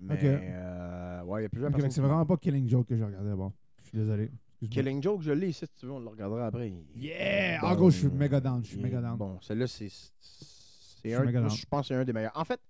Mais, 0.00 0.18
euh, 0.22 1.22
ouais, 1.22 1.40
il 1.40 1.42
y 1.44 1.46
a 1.46 1.48
plusieurs 1.48 1.70
personnes. 1.70 1.90
c'est 1.92 2.00
vraiment 2.00 2.26
pas 2.26 2.36
Killing 2.36 2.68
Joke 2.68 2.88
que 2.88 2.96
je 2.96 3.04
regardais. 3.04 3.34
Bon, 3.34 3.52
je 3.82 3.88
suis 3.88 3.98
désolé. 3.98 4.30
Killing 4.70 5.02
Joke, 5.02 5.22
je 5.22 5.32
l'ai 5.32 5.48
ici, 5.48 5.66
si 5.66 5.74
tu 5.80 5.86
veux, 5.86 5.92
on 5.92 6.00
le 6.00 6.08
regardera 6.08 6.46
après. 6.46 6.72
Yeah! 6.96 7.60
Bon, 7.60 7.66
En 7.68 7.74
gros, 7.76 7.90
je 7.90 7.98
suis 7.98 8.08
méga 8.08 8.40
down. 8.40 8.64
Je 8.64 8.70
suis 8.70 8.80
méga 8.80 9.00
down. 9.00 9.16
Bon, 9.16 9.38
celle-là, 9.40 9.66
c'est. 9.66 9.88
C'est 10.20 11.14
un, 11.14 11.24
je 11.48 11.66
pense 11.66 11.82
que 11.82 11.86
c'est 11.88 11.94
un 12.00 12.04
des 12.04 12.12
meilleurs. 12.12 12.30
En 12.36 12.44
fait, 12.44 12.60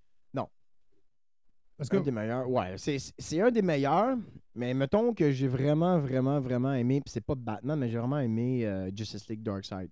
Parce 1.77 1.89
que 1.89 1.97
un 1.97 2.01
des 2.01 2.11
meilleurs. 2.11 2.49
Ouais, 2.49 2.77
c'est 2.79 3.41
un 3.41 3.51
des 3.51 3.62
meilleurs, 3.62 4.16
mais 4.55 4.74
mettons 4.74 5.14
que 5.14 5.30
j'ai 5.30 5.48
vraiment, 5.48 5.98
vraiment, 5.98 6.40
vraiment 6.40 6.72
aimé, 6.72 7.00
puis 7.00 7.11
c'est 7.11 7.24
pas 7.24 7.34
Batman, 7.34 7.78
mais 7.78 7.88
j'ai 7.88 7.98
vraiment 7.98 8.18
aimé 8.18 8.66
euh, 8.66 8.90
Justice 8.94 9.28
League 9.28 9.42
Darkseid. 9.42 9.90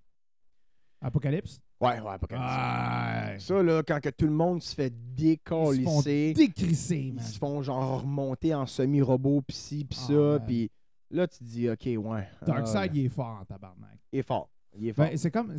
Apocalypse? 1.01 1.59
Ouais, 1.79 1.99
ouais, 1.99 2.11
Apocalypse. 2.11 3.43
Ça, 3.43 3.63
là, 3.63 3.81
quand 3.81 3.99
que 3.99 4.09
tout 4.09 4.25
le 4.25 4.31
monde 4.33 4.61
se 4.61 4.75
fait 4.75 4.93
ils 5.17 5.39
se 5.47 5.81
font 5.83 6.01
décrisser, 6.01 6.97
ils 6.97 7.13
man. 7.15 7.23
se 7.23 7.37
font 7.39 7.61
genre 7.61 8.01
remonter 8.01 8.53
en 8.53 8.65
semi-robot, 8.65 9.41
pis 9.41 9.55
ci, 9.55 9.85
pis 9.85 9.97
Ah, 10.03 10.07
ça, 10.07 10.39
puis 10.45 10.69
là, 11.09 11.27
tu 11.27 11.39
te 11.39 11.43
dis, 11.43 11.69
OK, 11.69 11.85
ouais. 11.85 12.27
Darkseid, 12.45 12.91
ah, 12.91 12.93
il 12.93 13.05
est 13.05 13.09
fort 13.09 13.39
en 13.41 13.45
tabarnak. 13.45 13.99
il 14.11 14.19
est 14.19 14.23
fort. 14.23 14.49
Il 14.77 14.87
est 14.87 14.93
fort. 14.93 15.07
Ben, 15.07 15.17
c'est 15.17 15.31
comme. 15.31 15.57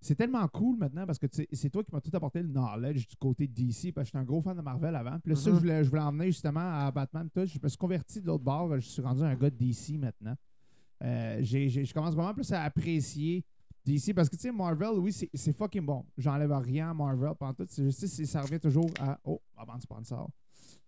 C'est, 0.00 0.14
tellement 0.14 0.46
cool 0.48 0.78
maintenant 0.78 1.06
parce 1.06 1.18
que 1.18 1.26
c'est 1.52 1.70
toi 1.70 1.84
qui 1.84 1.92
m'as 1.92 2.00
tout 2.00 2.10
apporté 2.14 2.42
le 2.42 2.48
knowledge 2.48 3.06
du 3.06 3.16
côté 3.16 3.46
de 3.46 3.52
DC 3.52 3.92
parce 3.92 4.04
que 4.04 4.06
j'étais 4.06 4.18
un 4.18 4.24
gros 4.24 4.40
fan 4.40 4.56
de 4.56 4.62
Marvel 4.62 4.94
avant. 4.96 5.18
Puis 5.20 5.30
là, 5.30 5.36
ça, 5.36 5.50
je 5.50 5.56
voulais, 5.56 5.84
je 5.84 5.90
voulais 5.90 6.02
emmener 6.02 6.26
justement 6.26 6.60
à 6.60 6.90
Batman. 6.90 7.28
Tout. 7.28 7.44
Je 7.46 7.58
me 7.62 7.68
suis 7.68 7.78
converti 7.78 8.20
de 8.20 8.26
l'autre 8.26 8.44
bord. 8.44 8.74
Je 8.76 8.88
suis 8.88 9.02
rendu 9.02 9.22
un 9.22 9.34
gars 9.34 9.50
de 9.50 9.56
DC 9.56 9.98
maintenant. 9.98 10.34
Euh, 11.02 11.38
j'ai, 11.40 11.68
je 11.68 11.94
commence 11.94 12.14
vraiment 12.14 12.34
plus 12.34 12.50
à 12.52 12.62
apprécier 12.62 13.44
DC 13.84 14.14
parce 14.14 14.28
que 14.28 14.36
tu 14.36 14.42
sais, 14.42 14.52
Marvel, 14.52 14.98
oui, 14.98 15.12
c'est, 15.12 15.52
fucking 15.52 15.84
bon. 15.84 16.04
J'enlève 16.16 16.52
rien 16.52 16.90
à 16.90 16.94
Marvel 16.94 17.32
pendant 17.38 17.54
tout. 17.54 17.66
C'est 17.68 17.84
juste, 17.84 18.24
ça 18.26 18.42
revient 18.42 18.60
toujours 18.60 18.90
à. 18.98 19.18
Oh, 19.24 19.40
avant 19.56 19.76
de 19.76 19.82
sponsor. 19.82 20.30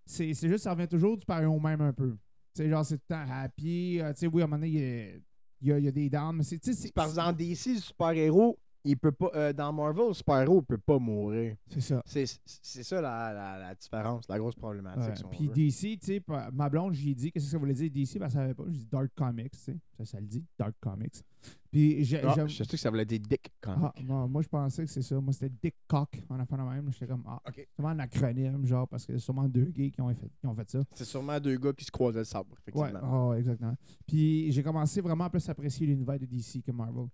C'est, 0.04 0.34
c'est 0.34 0.48
juste, 0.48 0.64
ça 0.64 0.72
revient 0.72 0.88
toujours 0.88 1.16
du 1.16 1.24
pareil 1.24 1.46
au 1.46 1.58
même 1.60 1.80
un 1.80 1.92
peu. 1.92 2.12
Tu 2.54 2.62
sais, 2.62 2.68
genre, 2.68 2.84
c'est 2.84 2.98
tout 2.98 3.04
le 3.10 3.14
temps 3.14 3.32
happy. 3.32 4.00
Euh, 4.00 4.12
tu 4.12 4.20
sais, 4.20 4.26
oui, 4.26 4.42
à 4.42 4.44
un 4.44 4.48
moment 4.48 4.58
donné, 4.60 4.68
il 4.68 4.78
y 4.78 4.82
a, 4.82 5.16
il 5.60 5.68
y 5.68 5.72
a- 5.72 5.78
il 5.78 5.84
y 5.84 5.88
a 5.88 5.92
des 5.92 6.10
downs, 6.10 6.36
mais 6.36 6.42
c'est. 6.42 6.58
tu 6.58 6.72
sais, 6.72 6.78
c'est- 6.78 6.92
Par 6.92 7.08
exemple, 7.08 7.36
DC, 7.36 7.78
super-héros, 7.78 8.58
il 8.84 8.96
peut 8.96 9.12
pas. 9.12 9.30
euh, 9.34 9.52
dans 9.52 9.72
Marvel, 9.72 10.08
le 10.08 10.12
super-héros 10.14 10.62
peut 10.62 10.78
pas 10.78 10.98
mourir. 10.98 11.56
C'est 11.68 11.80
ça. 11.80 12.02
C'est 12.04 12.24
c'est 12.44 12.82
ça 12.82 13.00
la, 13.00 13.32
la, 13.32 13.58
la 13.58 13.74
différence, 13.74 14.28
la 14.28 14.38
grosse 14.38 14.54
problématique. 14.56 15.24
Puis. 15.30 15.48
DC, 15.48 15.98
tu 16.00 16.06
sais, 16.06 16.22
ma 16.52 16.68
blonde, 16.68 16.94
j'y 16.94 17.10
ai 17.10 17.14
dit, 17.14 17.30
qu'est-ce 17.32 17.46
que 17.46 17.50
ça 17.52 17.58
voulait 17.58 17.74
dire 17.74 17.90
DC? 17.90 18.18
Ben, 18.18 18.26
elle 18.26 18.30
savait 18.30 18.54
pas. 18.54 18.64
J'ai 18.66 18.78
dit 18.78 18.86
Dark 18.90 19.08
Comics, 19.14 19.52
tu 19.52 19.58
sais. 19.58 19.76
Ça, 19.98 20.04
ça 20.04 20.20
le 20.20 20.26
dit, 20.26 20.44
Dark 20.58 20.74
Comics. 20.80 21.22
Puis 21.70 22.04
j'ai. 22.04 22.22
Ah, 22.22 22.34
je 22.46 22.62
sais 22.62 22.70
que 22.70 22.76
ça 22.76 22.90
voulait 22.90 23.04
dire 23.04 23.20
Dick 23.20 23.52
Comic. 23.60 23.80
Ah, 23.84 23.92
moi, 24.02 24.26
moi, 24.28 24.42
je 24.42 24.48
pensais 24.48 24.84
que 24.84 24.90
c'est 24.90 25.02
ça. 25.02 25.20
Moi, 25.20 25.32
c'était 25.32 25.54
Dick 25.62 25.74
Cock 25.88 26.22
en 26.28 26.38
affaire 26.38 26.58
de 26.58 26.62
même. 26.64 26.92
J'étais 26.92 27.06
comme, 27.06 27.24
ah, 27.26 27.40
Ok. 27.48 27.54
c'est 27.56 27.68
vraiment 27.82 27.94
un 28.00 28.04
acronyme, 28.04 28.64
genre, 28.66 28.86
parce 28.88 29.06
que 29.06 29.12
c'est 29.14 29.18
sûrement 29.18 29.48
deux 29.48 29.64
gays 29.66 29.90
qui 29.90 30.00
ont 30.00 30.14
fait, 30.14 30.30
qui 30.40 30.46
ont 30.46 30.54
fait 30.54 30.70
ça. 30.70 30.80
C'est 30.92 31.04
sûrement 31.04 31.38
deux 31.40 31.56
gars 31.56 31.72
qui 31.72 31.84
se 31.84 31.90
croisaient 31.90 32.18
le 32.20 32.24
sabre, 32.24 32.50
Ouais, 32.50 32.58
effectivement. 32.60 33.00
ah 33.02 33.28
ouais, 33.28 33.38
exactement. 33.38 33.74
Puis 34.06 34.52
j'ai 34.52 34.62
commencé 34.62 35.00
vraiment 35.00 35.24
à 35.24 35.30
plus 35.30 35.48
apprécier 35.48 35.86
l'univers 35.86 36.18
de 36.18 36.26
DC 36.26 36.62
que 36.62 36.72
Marvel. 36.72 37.06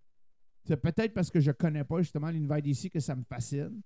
C'est 0.69 0.77
peut-être 0.77 1.14
parce 1.14 1.31
que 1.31 1.41
je 1.41 1.51
connais 1.51 1.83
pas 1.85 2.01
justement 2.03 2.31
l'univers 2.31 2.61
DC 2.62 2.91
que 2.91 3.01
ça 3.01 3.16
me 3.16 3.23
fascine. 3.25 3.81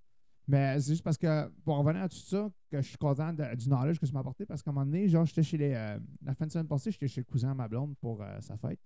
Mais 0.49 0.80
c'est 0.80 0.91
juste 0.93 1.05
parce 1.05 1.16
que, 1.16 1.49
pour 1.64 1.76
revenir 1.78 2.03
à 2.03 2.09
tout 2.09 2.16
ça, 2.16 2.51
que 2.68 2.83
je 2.83 2.89
suis 2.89 2.97
content 2.99 3.33
de- 3.33 3.55
du 3.55 3.68
knowledge 3.68 4.01
que 4.01 4.07
ça 4.07 4.12
m'a 4.12 4.20
apporté. 4.20 4.45
Parce 4.45 4.61
qu'à 4.61 4.70
un 4.70 4.74
moment 4.74 4.85
donné, 4.87 5.09
genre, 5.09 5.24
j'étais 5.24 5.45
chez 5.45 5.57
les. 5.57 5.72
euh, 5.72 5.99
la 6.24 6.35
fin 6.35 6.47
de 6.47 6.51
semaine 6.51 6.66
passée, 6.66 6.91
j'étais 6.91 7.07
chez 7.07 7.20
le 7.20 7.24
cousin 7.24 7.53
à 7.53 7.55
ma 7.55 7.68
blonde 7.68 7.95
pour 8.01 8.20
euh, 8.20 8.41
sa 8.41 8.57
fête. 8.57 8.80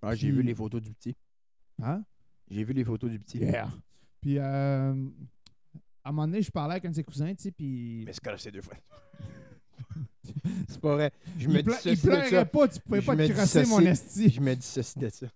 Ah, 0.00 0.14
J'ai 0.14 0.30
vu 0.30 0.42
les 0.42 0.54
photos 0.54 0.80
du 0.80 0.92
petit. 0.94 1.14
Hein? 1.82 2.02
J'ai 2.50 2.64
vu 2.64 2.72
les 2.72 2.84
photos 2.84 3.10
du 3.10 3.18
petit. 3.18 3.38
Yeah! 3.38 3.68
Puis, 4.22 4.38
euh, 4.38 4.94
à 6.02 6.08
un 6.08 6.12
moment 6.12 6.26
donné, 6.26 6.40
je 6.40 6.50
parlais 6.50 6.72
avec 6.72 6.86
un 6.86 6.90
de 6.90 6.94
ses 6.94 7.04
cousins, 7.04 7.34
tu 7.34 7.42
sais, 7.42 7.50
puis. 7.52 8.04
Mais 8.06 8.12
c'est 8.14 8.22
que 8.24 8.36
c'est 8.38 8.50
deux 8.52 8.62
fois. 8.62 8.76
c'est 10.68 10.80
pas 10.80 10.94
vrai. 10.94 11.12
Je 11.38 11.48
me 11.48 11.54
il, 11.58 11.62
dis 11.62 11.68
ple- 11.68 11.72
il 11.84 11.90
ceci 11.90 12.06
de 12.06 12.10
pleurait 12.10 12.46
pas, 12.46 12.68
tu 12.68 12.80
pouvais 12.80 13.00
Je 13.02 13.06
pas 13.06 13.16
me 13.16 13.26
te 13.28 13.32
crasser 13.32 13.66
mon 13.66 13.80
esti. 13.80 14.30
Je 14.30 14.40
me 14.40 14.54
dis 14.54 14.62
ceci 14.66 14.98
de 14.98 15.08
ça. 15.10 15.26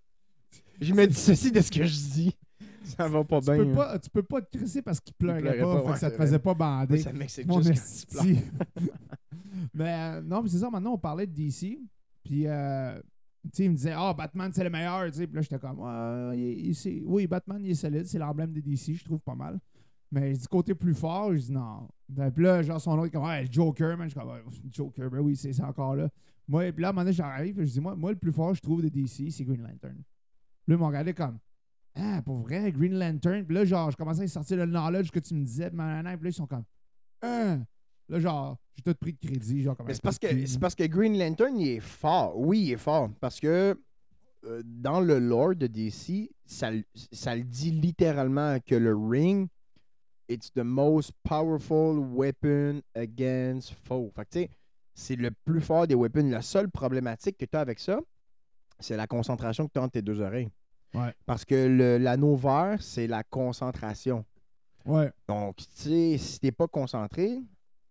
Je 0.81 0.95
me 0.95 1.07
dis 1.07 1.15
ceci 1.15 1.53
de 1.53 1.61
ce 1.61 1.71
que 1.71 1.85
je 1.85 1.95
dis. 1.95 2.37
Ça 2.85 3.07
va 3.09 3.23
pas 3.23 3.41
tu, 3.41 3.47
bien. 3.47 3.57
peux 3.57 3.71
hein. 3.71 3.75
pas, 3.75 3.99
tu 3.99 4.11
peux 4.11 4.23
pas 4.23 4.41
te 4.41 4.57
crisser 4.57 4.83
parce 4.83 4.99
qu'il 5.01 5.15
pleurait, 5.15 5.41
pleurait 5.41 5.59
pas, 5.61 5.75
pas, 5.75 5.79
fait 5.81 5.85
que 5.87 5.91
ouais, 5.93 5.97
ça 5.99 6.11
te 6.11 6.17
faisait 6.17 6.39
pas 6.39 6.55
bander. 6.55 6.95
Oui, 6.95 7.03
ça 7.03 7.13
m'excite 7.13 7.47
juste 7.63 8.09
quand 8.13 8.25
tu 8.25 8.37
mais 9.75 9.95
euh, 9.95 10.23
non, 10.23 10.43
mais 10.43 10.49
c'est 10.49 10.59
ça, 10.59 10.71
maintenant 10.71 10.95
on 10.95 10.99
parlait 10.99 11.27
de 11.27 11.33
DC. 11.33 11.79
Puis, 12.25 12.47
euh, 12.47 12.99
tu 13.45 13.51
sais, 13.53 13.65
il 13.65 13.71
me 13.71 13.77
disait, 13.77 13.93
ah, 13.97 14.13
Batman, 14.13 14.51
c'est 14.53 14.65
le 14.65 14.71
meilleur. 14.71 15.07
tu 15.11 15.19
sais. 15.19 15.27
Puis 15.27 15.37
là, 15.37 15.43
j'étais 15.43 15.59
comme, 15.59 15.79
Ouais, 15.81 16.39
il- 16.39 16.69
il- 16.69 16.75
c'est- 16.75 17.01
oui, 17.05 17.27
Batman, 17.27 17.61
il 17.65 17.71
est 17.71 17.75
solide. 17.75 18.07
C'est 18.07 18.19
l'emblème 18.19 18.53
de 18.53 18.61
DC, 18.61 18.95
je 18.95 19.05
trouve 19.05 19.21
pas 19.21 19.35
mal. 19.35 19.59
Mais 20.13 20.35
je 20.35 20.41
dis 20.41 20.47
côté 20.49 20.75
plus 20.75 20.95
fort, 20.95 21.33
je 21.33 21.39
dis 21.39 21.53
non. 21.53 21.89
Ben, 22.09 22.31
Puis 22.31 22.43
là, 22.43 22.63
genre, 22.63 22.81
son 22.81 23.05
est 23.05 23.11
comme, 23.11 23.25
ouais, 23.25 23.47
Joker, 23.51 23.97
man. 23.97 24.09
Je 24.09 24.15
suis 24.15 24.21
comme, 24.21 24.73
Joker, 24.73 25.11
ben 25.11 25.21
oui, 25.21 25.37
c'est 25.37 25.59
encore 25.63 25.95
là. 25.97 26.09
Moi, 26.49 26.73
puis 26.73 26.83
là, 26.83 26.89
à 26.89 26.91
un 26.91 26.93
moment 26.93 27.03
donné, 27.05 27.13
j'arrive, 27.13 27.57
je 27.61 27.71
dis, 27.71 27.81
moi, 27.81 27.95
moi, 27.95 28.11
le 28.11 28.19
plus 28.19 28.33
fort, 28.33 28.53
je 28.55 28.61
trouve, 28.61 28.83
de 28.83 28.89
DC, 28.89 29.31
c'est 29.31 29.45
Green 29.45 29.63
Lantern. 29.63 29.97
Là, 30.67 30.75
ils 30.75 30.77
m'ont 30.77 30.87
regardé 30.89 31.15
comme, 31.15 31.39
ah, 31.95 32.23
pour 32.25 32.39
vrai, 32.39 32.71
Green 32.73 32.99
Lantern. 32.99 33.45
Puis 33.45 33.55
là, 33.55 33.65
genre, 33.65 33.91
je 33.91 33.97
commençais 33.97 34.23
à 34.23 34.29
sortir 34.29 34.57
le 34.59 34.67
knowledge 34.67 35.11
que 35.11 35.19
tu 35.19 35.35
me 35.35 35.45
disais, 35.45 35.69
puis 35.71 35.79
là, 35.79 36.15
ils 36.25 36.33
sont 36.33 36.47
comme, 36.47 36.65
ah. 37.23 37.57
Là, 38.09 38.19
genre, 38.19 38.59
j'ai 38.75 38.83
tout 38.83 38.95
pris 39.01 39.13
de 39.13 39.19
crédit, 39.19 39.63
genre, 39.63 39.77
comme 39.77 39.87
Mais 39.87 39.95
c'est 39.95 40.03
parce, 40.03 40.19
que, 40.19 40.47
c'est 40.47 40.59
parce 40.59 40.75
que 40.75 40.85
Green 40.85 41.17
Lantern, 41.19 41.57
il 41.59 41.69
est 41.69 41.81
fort. 41.81 42.37
Oui, 42.39 42.61
il 42.61 42.73
est 42.73 42.77
fort. 42.77 43.09
Parce 43.21 43.39
que 43.39 43.79
euh, 44.47 44.63
dans 44.65 45.01
le 45.01 45.19
lore 45.21 45.55
de 45.55 45.67
DC, 45.69 46.31
ça, 46.45 46.71
le- 46.73 46.83
ça 47.13 47.37
le 47.37 47.43
dit 47.45 47.71
littéralement 47.71 48.59
que 48.67 48.75
le 48.75 48.97
ring, 48.97 49.49
it's 50.29 50.51
the 50.53 50.65
most 50.65 51.13
powerful 51.23 51.99
weapon 51.99 52.81
against 52.97 53.75
foe. 53.85 54.11
Fait 54.17 54.25
que, 54.25 54.31
tu 54.31 54.39
sais, 54.41 54.51
c'est 54.95 55.17
le 55.17 55.31
plus 55.45 55.61
fort 55.61 55.87
des 55.87 55.95
weapons. 55.95 56.29
La 56.31 56.43
seule 56.43 56.69
problématique 56.71 57.37
que 57.39 57.45
tu 57.45 57.57
as 57.57 57.61
avec 57.61 57.79
ça, 57.79 58.01
c'est 58.81 58.97
la 58.97 59.07
concentration 59.07 59.67
que 59.67 59.73
tu 59.73 59.79
as 59.79 59.83
entre 59.83 59.93
tes 59.93 60.03
deux 60.03 60.21
oreilles. 60.21 60.49
Ouais. 60.95 61.15
Parce 61.27 61.45
que 61.45 61.99
l'anneau 61.99 62.35
vert, 62.37 62.83
c'est 62.83 63.07
la 63.07 63.23
concentration. 63.23 64.25
Ouais. 64.85 65.13
Donc, 65.29 65.57
tu 65.57 65.65
sais, 65.69 66.19
si 66.19 66.41
t'es 66.41 66.51
pas 66.53 66.67
concentré, 66.67 67.39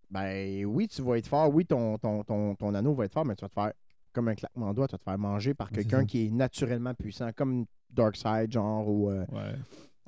ben 0.09 0.65
oui, 0.65 0.87
tu 0.87 1.01
vas 1.01 1.17
être 1.17 1.27
fort. 1.27 1.53
Oui, 1.53 1.65
ton, 1.65 1.97
ton, 1.97 2.23
ton, 2.23 2.55
ton 2.55 2.73
anneau 2.73 2.93
va 2.93 3.05
être 3.05 3.13
fort, 3.13 3.25
mais 3.25 3.35
tu 3.35 3.45
vas 3.45 3.49
te 3.49 3.53
faire, 3.53 3.71
comme 4.11 4.27
un 4.27 4.35
claquement 4.35 4.71
de 4.71 4.75
doigts, 4.75 4.87
tu 4.87 4.93
vas 4.93 4.97
te 4.97 5.03
faire 5.03 5.17
manger 5.17 5.53
par 5.53 5.69
quelqu'un 5.71 6.05
qui 6.05 6.25
est 6.25 6.29
naturellement 6.31 6.93
puissant, 6.93 7.29
comme 7.35 7.65
Darkseid, 7.91 8.51
genre, 8.51 8.87
ou 8.89 9.09
euh, 9.11 9.25
Ouais. 9.31 9.55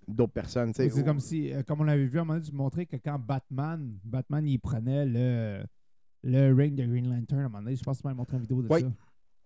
d'autres 0.08 0.34
personnes. 0.34 0.74
C'est 0.74 0.92
ou- 0.92 1.04
comme 1.06 1.20
si, 1.20 1.54
euh, 1.54 1.62
comme 1.64 1.82
on 1.82 1.84
l'avait 1.86 2.06
vu 2.08 2.18
à 2.18 2.22
un 2.22 2.26
moment 2.26 2.40
donné, 2.40 2.50
tu 2.50 2.56
montrais 2.56 2.86
que 2.88 2.98
quand 2.98 3.20
Batman, 3.20 3.94
Batman, 4.04 4.46
il 4.48 4.60
prenait 4.60 5.06
le, 5.06 5.64
le 6.24 6.52
ring 6.54 6.76
de 6.76 6.86
Green 6.86 7.08
Lantern 7.10 7.42
à 7.42 7.46
un 7.46 7.50
moment 7.50 7.64
donné, 7.64 7.76
je 7.76 7.84
pense 7.84 7.98
que 7.98 8.02
tu 8.02 8.08
m'avais 8.08 8.18
montré 8.18 8.36
une 8.38 8.42
vidéo 8.44 8.62
de 8.64 8.68
ça. 8.68 8.88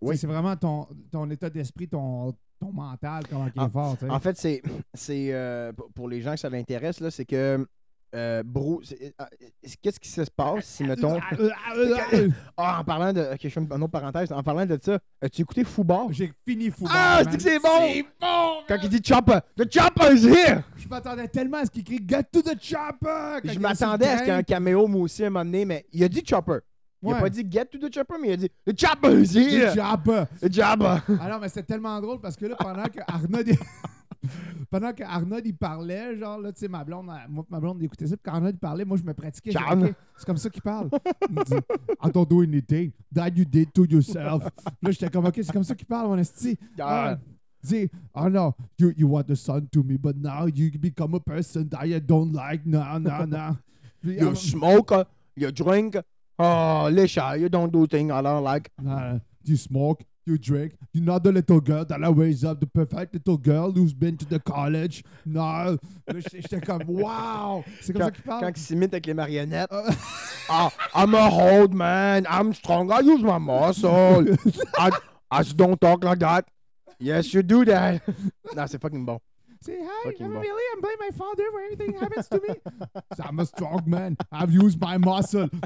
Oui. 0.01 0.17
C'est 0.17 0.27
vraiment 0.27 0.55
ton, 0.55 0.87
ton 1.11 1.29
état 1.29 1.49
d'esprit, 1.49 1.87
ton, 1.87 2.33
ton 2.59 2.71
mental, 2.71 3.23
comment 3.29 3.47
il 3.53 3.59
est 3.61 3.63
En- 3.63 3.69
fort. 3.69 3.95
En 4.09 4.19
fait, 4.19 4.37
c'est, 4.37 4.61
c'est 4.93 5.29
euh, 5.33 5.71
pour- 5.93 6.09
les 6.09 6.21
gens 6.21 6.33
que 6.33 6.39
ça 6.39 6.49
l'intéresse, 6.49 6.99
là, 6.99 7.11
c'est 7.11 7.25
que 7.25 7.65
euh, 8.15 8.43
c'est- 8.83 9.13
euh, 9.19 9.25
qu'est-ce 9.81 9.99
qui 9.99 10.07
se 10.09 10.21
passe 10.33 10.65
si, 10.65 10.83
mettons, 10.83 11.19
ah, 12.57 12.79
en 12.79 12.83
parlant 12.83 13.11
de, 13.11 13.21
ok, 13.33 13.39
je 13.41 13.49
fais 13.49 13.59
une, 13.59 13.73
autre 13.73 13.87
parenthèse, 13.87 14.31
en 14.31 14.43
parlant 14.43 14.65
de 14.65 14.77
ça, 14.81 14.99
as-tu 15.21 15.41
écouté 15.41 15.63
Foubar? 15.63 16.11
J'ai 16.11 16.31
fini 16.47 16.69
fou. 16.69 16.85
Ah, 16.89 17.21
c'est 17.23 17.35
que 17.37 17.43
c'est 17.43 17.59
bon! 17.59 18.03
Quand 18.67 18.77
il 18.81 18.89
dit 18.89 19.01
Chopper, 19.03 19.39
the 19.57 19.71
Chopper 19.71 20.13
is 20.15 20.25
here! 20.27 20.61
Je 20.77 20.87
m'attendais 20.87 21.27
tellement 21.27 21.57
à 21.57 21.65
ce 21.65 21.71
qu'il 21.71 21.83
crie 21.83 21.99
Get 22.07 22.23
to 22.31 22.41
the 22.41 22.55
chopper! 22.61 23.39
Je 23.43 23.59
m'attendais 23.59 24.07
à 24.07 24.17
ce 24.17 24.23
qu'il 24.23 24.31
y 24.31 24.35
ait 24.35 24.39
un 24.39 24.43
caméo, 24.43 24.87
moi 24.87 25.01
aussi, 25.01 25.23
à 25.23 25.27
un 25.27 25.29
moment 25.29 25.45
donné, 25.45 25.65
mais 25.65 25.85
il 25.91 26.03
a 26.03 26.07
dit 26.07 26.23
Chopper. 26.25 26.59
Il 27.03 27.09
a 27.11 27.13
Ouais. 27.15 27.21
pas 27.21 27.29
dit 27.29 27.45
Get 27.49 27.65
to 27.65 27.77
the 27.77 27.93
Chopper, 27.93 28.15
mais 28.19 28.29
il 28.29 28.33
a 28.33 28.37
dit 28.37 28.49
The 28.65 28.79
Chopper 28.79 29.21
is 29.21 29.27
The 29.33 29.35
here! 29.35 29.73
chopper! 29.75 30.23
The 30.41 30.51
Chopper! 30.53 31.13
Alors, 31.21 31.39
mais 31.39 31.49
c'était 31.49 31.63
tellement 31.63 31.99
drôle 32.01 32.19
parce 32.19 32.35
que 32.35 32.45
là, 32.45 32.55
pendant 32.57 32.83
que 32.85 32.99
Arnaud. 33.07 33.43
pendant 34.71 34.91
que 34.93 35.03
Arnaud 35.03 35.39
il 35.43 35.55
parlait, 35.55 36.17
genre, 36.17 36.39
là, 36.39 36.51
tu 36.51 36.59
sais, 36.61 36.67
ma 36.67 36.83
blonde, 36.83 37.09
elle- 37.11 37.29
moi, 37.29 37.45
ma 37.49 37.59
blonde 37.59 37.81
écoutait 37.83 38.07
ça, 38.07 38.15
puis 38.17 38.23
quand 38.25 38.33
Arnaud 38.37 38.49
il 38.49 38.57
parlait, 38.57 38.85
moi, 38.85 38.97
je 38.97 39.03
me 39.03 39.13
pratiquais. 39.13 39.51
dit, 39.51 39.57
C'est 40.17 40.25
comme 40.25 40.37
ça 40.37 40.49
qu'il 40.49 40.61
parle. 40.63 40.89
Il 41.29 41.35
me 41.35 41.43
dit, 41.43 41.53
I 42.03 42.11
don't 42.11 42.27
do 42.27 42.41
anything 42.41 42.91
that 43.13 43.29
you 43.35 43.45
did 43.45 43.71
to 43.73 43.85
yourself. 43.85 44.43
là, 44.81 44.91
j'étais 44.91 45.09
comme, 45.09 45.25
OK, 45.25 45.35
c'est 45.35 45.51
comme 45.51 45.63
ça 45.63 45.75
qu'il 45.75 45.85
parle, 45.87 46.07
mon 46.07 46.17
esti. 46.17 46.57
Ah. 46.79 47.11
Ah, 47.11 47.17
dis, 47.61 47.87
oh 48.15 48.29
no, 48.29 48.55
you, 48.79 48.93
you 48.97 49.07
want 49.07 49.23
the 49.23 49.35
sun 49.35 49.67
to 49.71 49.83
me, 49.83 49.97
but 49.97 50.15
now 50.15 50.47
you 50.47 50.71
become 50.79 51.13
a 51.15 51.19
person 51.19 51.67
that 51.69 51.85
I 51.85 51.99
don't 51.99 52.31
like. 52.33 52.65
No, 52.65 52.97
no, 52.97 53.25
no. 53.25 53.57
You 54.03 54.29
ah, 54.31 54.35
smoke, 54.35 54.91
uh, 54.91 55.03
you 55.35 55.51
drink. 55.51 55.97
Oh, 56.37 56.89
Lisha, 56.91 57.39
you 57.39 57.49
don't 57.49 57.71
do 57.71 57.87
things 57.87 58.11
I 58.11 58.21
don't 58.21 58.43
like. 58.43 58.69
Uh, 58.87 59.19
you 59.43 59.55
smoke, 59.55 60.03
you 60.25 60.37
drink. 60.37 60.73
You're 60.91 61.03
not 61.05 61.23
the 61.23 61.31
little 61.31 61.61
girl 61.61 61.85
that 61.85 62.03
I 62.03 62.09
raise 62.09 62.43
up, 62.43 62.59
the 62.59 62.67
perfect 62.67 63.13
little 63.13 63.37
girl 63.37 63.71
who's 63.71 63.93
been 63.93 64.17
to 64.17 64.25
the 64.25 64.39
college. 64.39 65.03
No. 65.25 65.77
Là, 66.07 66.19
j'étais 66.19 66.59
comme, 66.65 66.81
wow! 66.87 67.63
C'est 67.81 67.93
comme 67.93 68.01
Quand, 68.01 68.05
ça 68.07 68.11
qu'il 68.11 68.23
parle. 68.23 68.41
quand 68.41 68.49
il 68.49 68.61
s'imite 68.61 68.93
avec 68.93 69.05
les 69.05 69.13
marionnettes. 69.13 69.69
Ah. 69.71 69.89
Ah, 70.49 70.71
I'm 70.93 71.13
a 71.15 71.29
old 71.31 71.73
man. 71.73 72.25
I'm 72.29 72.53
strong. 72.53 72.91
I 72.91 72.99
use 72.99 73.21
my 73.23 73.37
muscle. 73.39 74.25
I, 74.77 74.91
I 75.31 75.41
just 75.43 75.55
don't 75.57 75.79
talk 75.79 76.03
like 76.03 76.19
that. 76.19 76.45
Yes, 76.99 77.33
you 77.33 77.41
do 77.43 77.63
that. 77.65 78.01
non, 78.55 78.67
c'est 78.67 78.81
fucking 78.81 79.05
bon. 79.05 79.19
Say 79.65 79.79
hi, 79.81 80.03
Fucking 80.03 80.25
I'm 80.27 80.33
bon. 80.33 80.41
really, 80.41 80.63
I'm 80.73 80.81
blaming 80.81 80.99
my 80.99 81.11
father 81.17 81.43
for 81.51 81.59
anything 81.61 81.91
that 81.93 82.01
happens 82.03 82.27
to 82.29 82.39
me. 82.39 82.53
I'm 83.27 83.39
a 83.39 83.45
strong 83.45 83.81
man. 83.87 84.15
I've 84.31 84.51
used 84.53 84.79
my 84.79 84.97
muscle. 84.97 85.49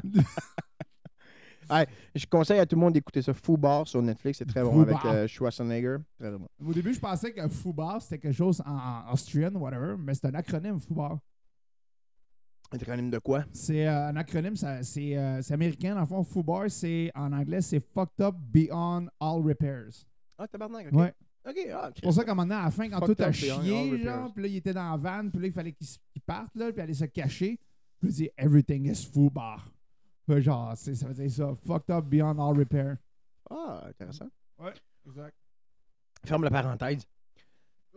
Je 2.16 2.26
conseille 2.26 2.58
à 2.58 2.66
tout 2.66 2.74
le 2.76 2.80
monde 2.80 2.94
d'écouter 2.94 3.22
ça. 3.22 3.32
Foubar 3.32 3.86
sur 3.86 4.02
Netflix, 4.02 4.38
c'est 4.38 4.46
très 4.46 4.62
bon 4.62 4.80
avec 4.82 5.04
euh, 5.04 5.28
Schwarzenegger. 5.28 5.98
Très 6.18 6.30
bon. 6.32 6.48
Au 6.66 6.72
début, 6.72 6.92
je 6.92 6.98
pensais 6.98 7.32
que 7.32 7.46
Foubar, 7.48 8.02
c'était 8.02 8.18
quelque 8.18 8.34
chose 8.36 8.60
en, 8.66 8.72
en 9.08 9.12
Austrian, 9.12 9.52
whatever, 9.54 9.94
mais 9.96 10.14
c'est 10.14 10.26
un 10.26 10.34
acronyme, 10.34 10.80
Foubar. 10.80 11.18
Un 12.72 12.76
acronyme 12.76 13.10
de 13.10 13.18
quoi? 13.18 13.44
C'est 13.52 13.86
euh, 13.86 14.08
un 14.08 14.16
acronyme, 14.16 14.56
ça- 14.56 14.82
c'est 14.82 15.16
euh, 15.16 15.42
c'est 15.42 15.54
américain. 15.54 15.94
Dans 15.94 16.00
le 16.00 16.06
fond, 16.06 16.24
FUBAR, 16.24 16.68
c'est 16.70 17.10
en 17.14 17.32
anglais, 17.32 17.60
c'est 17.60 17.80
Fucked 17.80 18.20
Up 18.20 18.34
Beyond 18.36 19.06
All 19.20 19.40
Repairs. 19.46 20.06
Ah, 20.38 20.48
tabarnak, 20.48 20.86
ok. 20.92 20.98
Ouais. 20.98 21.12
Ok, 21.48 21.56
ah, 21.72 21.90
C'est 21.94 22.02
pour 22.02 22.12
ça 22.12 22.24
qu'à 22.24 22.32
un 22.32 22.34
moment 22.34 22.46
donné, 22.46 22.60
à 22.60 22.64
la 22.64 22.70
fin, 22.70 22.88
quand 22.90 23.00
tout 23.00 23.14
a 23.22 23.26
All 23.26 23.32
chié, 23.32 24.02
genre, 24.04 24.32
puis 24.32 24.42
là, 24.42 24.48
il 24.48 24.56
était 24.56 24.74
dans 24.74 24.90
la 24.90 24.96
van, 24.96 25.28
puis 25.30 25.40
là, 25.40 25.46
il 25.46 25.52
fallait 25.52 25.72
qu'il 25.72 25.86
parte, 26.26 26.54
là, 26.54 26.70
puis 26.72 26.82
aller 26.82 26.94
se 26.94 27.06
cacher. 27.06 27.58
Puis 27.98 28.08
il 28.10 28.14
dit 28.14 28.30
Everything 28.36 28.90
is 28.90 29.06
FUBAR. 29.12 29.70
Puis 30.26 30.42
genre, 30.42 30.72
c'est- 30.76 30.94
ça 30.94 31.06
veut 31.08 31.14
dire 31.14 31.30
ça. 31.30 31.52
Fucked 31.66 31.90
Up 31.94 32.04
Beyond 32.04 32.38
All 32.38 32.58
Repair. 32.58 32.96
Ah, 33.50 33.84
intéressant. 33.88 34.28
Exact. 35.06 35.34
Ferme 36.24 36.44
la 36.44 36.50
parenthèse. 36.50 37.06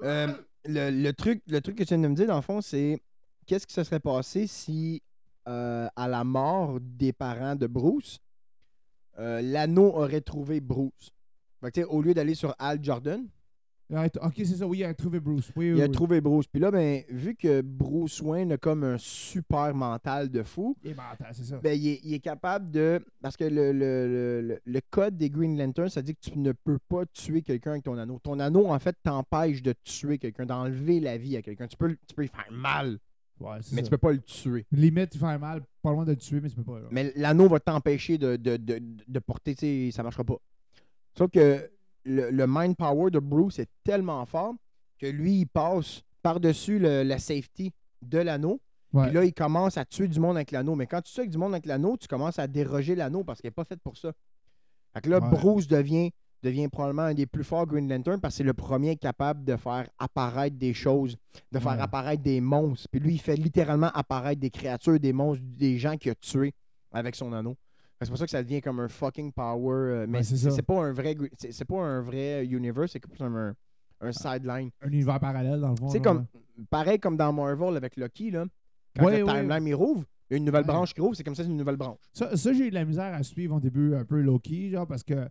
Euh, 0.02 0.34
le, 0.66 0.90
le 0.90 1.14
truc, 1.14 1.44
le 1.48 1.60
truc 1.62 1.76
que 1.78 1.84
tu 1.84 1.90
viens 1.90 2.00
de 2.00 2.08
me 2.08 2.16
dire, 2.16 2.28
dans 2.28 2.38
le 2.38 2.42
fond, 2.42 2.62
c'est 2.62 3.00
qu'est-ce 3.46 3.68
qui 3.68 3.74
se 3.74 3.84
serait 3.84 4.00
passé 4.00 4.48
si, 4.48 5.02
euh, 5.48 5.88
à 5.96 6.08
la 6.08 6.24
mort 6.24 6.80
des 6.80 7.12
parents 7.14 7.56
de 7.56 7.68
Bruce, 7.68 8.20
euh, 9.20 9.42
l'anneau 9.42 9.88
aurait 9.94 10.22
trouvé 10.22 10.60
Bruce? 10.62 11.12
Fait 11.64 11.70
que, 11.72 11.76
tu 11.76 11.82
sais, 11.82 11.88
au 11.88 12.02
lieu 12.02 12.14
d'aller 12.14 12.36
sur 12.36 12.54
Al 12.60 12.84
Jordan, 12.84 13.26
ok, 13.92 14.34
c'est 14.38 14.46
ça, 14.46 14.66
oui, 14.68 14.80
il 14.80 14.84
a 14.86 14.94
trouvé 14.94 15.20
Bruce. 15.20 15.52
Oui, 15.56 15.72
oui, 15.72 15.78
il 15.78 15.82
a 15.82 15.86
oui. 15.86 15.92
trouvé 15.92 16.20
Bruce. 16.20 16.48
Puis 16.48 16.60
là, 16.60 16.72
ben, 16.72 17.04
vu 17.10 17.36
que 17.36 17.62
Bruce 17.62 18.22
Wayne 18.22 18.52
a 18.54 18.58
comme 18.58 18.84
un 18.84 18.98
super 18.98 19.74
mental 19.76 20.30
de 20.30 20.42
fou, 20.44 20.76
Il 20.84 20.92
est 20.92 20.96
mental, 20.96 21.28
c'est 21.34 21.44
ça. 21.44 21.58
ben, 21.62 21.80
il, 21.80 21.88
est, 21.90 22.00
il 22.04 22.14
est 22.16 22.20
capable 22.20 22.72
de. 22.72 23.06
Parce 23.22 23.38
que 23.38 23.44
le, 23.44 23.72
le- 23.72 24.42
le- 24.42 24.60
le- 24.66 24.82
code 24.90 25.16
des 25.18 25.30
Green 25.30 25.58
Lanterns, 25.58 25.90
ça 25.90 26.02
dit 26.02 26.16
que 26.16 26.22
tu 26.22 26.38
ne 26.40 26.52
peux 26.54 26.80
pas 26.90 27.06
tuer 27.06 27.42
quelqu'un 27.44 27.72
avec 27.72 27.84
ton 27.84 27.98
anneau. 27.98 28.20
Ton 28.20 28.40
anneau, 28.40 28.68
en 28.68 28.80
fait, 28.80 28.96
t'empêche 29.04 29.62
de 29.62 29.74
tuer 29.84 30.18
quelqu'un, 30.18 30.46
d'enlever 30.46 31.00
la 31.00 31.18
vie 31.18 31.38
à 31.38 31.42
quelqu'un. 31.42 31.68
Tu 31.68 31.78
peux, 31.78 31.96
tu 32.08 32.16
peux 32.16 32.24
lui 32.24 32.30
faire 32.30 32.52
mal, 32.52 32.98
Ouais, 33.40 33.58
mais 33.72 33.78
ça. 33.78 33.82
tu 33.84 33.90
peux 33.90 33.98
pas 33.98 34.12
le 34.14 34.22
tuer. 34.22 34.66
Limite, 34.72 35.14
il 35.16 35.20
fait 35.20 35.38
mal, 35.38 35.62
pas 35.82 35.92
loin 35.92 36.06
de 36.06 36.12
le 36.12 36.18
tuer, 36.18 36.40
mais 36.42 36.50
tu 36.50 36.56
peux 36.56 36.64
pas. 36.64 36.80
là. 36.80 36.88
Mais 36.92 37.12
l'anneau 37.16 37.48
va 37.48 37.60
t'empêcher 37.60 38.18
de, 38.18 38.38
de, 38.38 38.58
de, 38.58 38.80
de 39.08 39.20
porter, 39.20 39.54
tu 39.56 39.60
sais, 39.60 39.92
ça 39.92 40.02
marchera 40.04 40.24
pas. 40.24 40.38
Sauf 41.18 41.30
que 41.32 41.70
le, 42.06 42.30
le 42.32 42.46
mind 42.48 42.76
power 42.76 43.12
de 43.12 43.20
Bruce 43.20 43.60
est 43.60 43.70
tellement 43.84 44.26
fort 44.26 44.54
que 45.00 45.08
lui, 45.08 45.42
il 45.42 45.46
passe 45.48 46.02
par-dessus 46.22 46.80
la 46.80 47.20
safety 47.20 47.72
de 48.02 48.18
l'anneau. 48.20 48.60
Ouais. 48.94 49.06
Puis 49.06 49.14
là, 49.14 49.26
il 49.26 49.34
commence 49.34 49.78
à 49.78 49.86
tuer 49.86 50.08
du 50.08 50.20
monde 50.20 50.36
avec 50.38 50.52
l'anneau. 50.52 50.76
Mais 50.76 50.88
quand 50.88 51.02
tu 51.02 51.12
tues 51.12 51.20
avec 51.22 51.32
du 51.32 51.38
monde 51.38 51.54
avec 51.54 51.66
l'anneau, 51.66 51.98
tu 51.98 52.08
commences 52.08 52.40
à 52.40 52.48
déroger 52.48 52.96
l'anneau 52.96 53.24
parce 53.24 53.42
qu'il 53.42 53.48
n'est 53.48 53.52
pas 53.54 53.64
fait 53.66 53.80
pour 53.80 53.98
ça. 53.98 54.12
Fait 54.94 55.02
que 55.02 55.10
là, 55.10 55.20
Ouais. 55.20 55.30
Bruce 55.32 55.68
devient, 55.68 56.12
devient 56.44 56.68
probablement 56.68 57.02
un 57.04 57.14
des 57.14 57.26
plus 57.26 57.44
forts 57.44 57.66
Green 57.66 57.90
Lantern 57.90 58.22
parce 58.22 58.36
que 58.36 58.38
c'est 58.38 58.44
le 58.44 58.54
premier 58.54 58.96
capable 58.96 59.44
de 59.44 59.56
faire 59.56 59.90
apparaître 59.98 60.56
des 60.58 60.74
choses, 60.74 61.18
de 61.52 61.60
faire 61.60 61.74
Ouais. 61.74 61.82
apparaître 61.82 62.22
des 62.22 62.40
monstres. 62.40 62.88
Puis 62.92 63.00
lui, 63.00 63.14
il 63.16 63.20
fait 63.20 63.36
littéralement 63.36 63.90
apparaître 63.94 64.40
des 64.40 64.52
créatures, 64.52 65.00
des 65.00 65.14
monstres, 65.14 65.44
des 65.44 65.78
gens 65.80 65.98
qu'il 65.98 66.12
a 66.12 66.16
tués 66.16 66.54
avec 66.92 67.16
son 67.16 67.34
anneau. 67.34 67.58
C'est 68.06 68.12
pour 68.12 68.18
ça 68.18 68.26
que 68.26 68.32
ça 68.32 68.44
devient 68.44 68.62
comme 68.62 68.80
un 68.80 68.88
fucking 68.88 69.32
power. 69.32 69.74
euh, 69.74 70.06
mais 70.08 70.20
Ouais, 70.20 70.24
c'est 70.24 70.62
pas 70.62 70.82
un 70.86 70.92
vrai 70.94 71.16
c'est 71.38 71.66
pas 71.66 71.82
un 71.82 72.02
vrai 72.02 72.46
universe, 72.46 72.92
c'est 72.92 73.00
plus 73.00 73.22
un, 73.24 73.56
un 74.02 74.12
sideline. 74.12 74.70
Un 74.82 74.88
univers 74.90 75.20
parallèle, 75.20 75.60
dans 75.60 75.70
le 75.72 75.76
fond. 75.76 75.90
C'est 75.90 76.02
comme 76.02 76.26
pareil 76.70 77.00
comme 77.00 77.18
dans 77.18 77.32
Marvel 77.34 77.76
avec 77.78 77.96
Loki 77.98 78.32
là. 78.32 78.46
Quand 78.96 79.06
Ouais, 79.06 79.18
le 79.20 79.24
ouais. 79.26 79.34
timeline 79.42 79.68
il 79.68 79.74
rouvre, 79.76 80.06
il 80.30 80.34
y 80.34 80.36
a 80.36 80.38
une 80.38 80.46
nouvelle 80.46 80.66
branche 80.66 80.94
qui 80.94 81.02
rouvre, 81.02 81.16
c'est 81.16 81.24
comme 81.24 81.36
ça 81.36 81.44
c'est 81.44 81.50
une 81.50 81.58
nouvelle 81.58 81.78
branche. 81.78 81.98
Ça, 82.14 82.36
ça, 82.38 82.54
j'ai 82.54 82.68
eu 82.68 82.70
de 82.70 82.76
la 82.76 82.86
misère 82.86 83.14
à 83.14 83.24
suivre 83.24 83.56
au 83.56 83.60
début 83.60 83.96
un 83.96 84.06
peu 84.06 84.22
Loki, 84.22 84.70
genre, 84.70 84.86
parce 84.88 85.04
que 85.04 85.28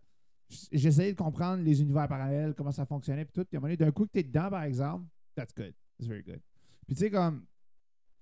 j'essayais 0.71 1.13
de 1.13 1.17
comprendre 1.17 1.63
les 1.63 1.81
univers 1.81 2.09
parallèles, 2.09 2.55
comment 2.55 2.73
ça 2.73 2.85
fonctionnait, 2.85 3.25
puis 3.25 3.33
tout. 3.33 3.45
Puis 3.45 3.57
à 3.57 3.59
un 3.59 3.61
moment 3.61 3.73
donné, 3.75 3.77
d'un 3.77 3.93
coup 3.93 4.05
que 4.05 4.11
t'es 4.13 4.23
dedans, 4.23 4.51
par 4.51 4.65
exemple, 4.65 5.05
that's 5.35 5.55
good. 5.55 5.73
That's 5.99 6.09
very 6.09 6.23
good. 6.23 6.41
Puis 6.87 6.95
tu 6.97 7.01
sais, 7.05 7.11
comme. 7.11 7.45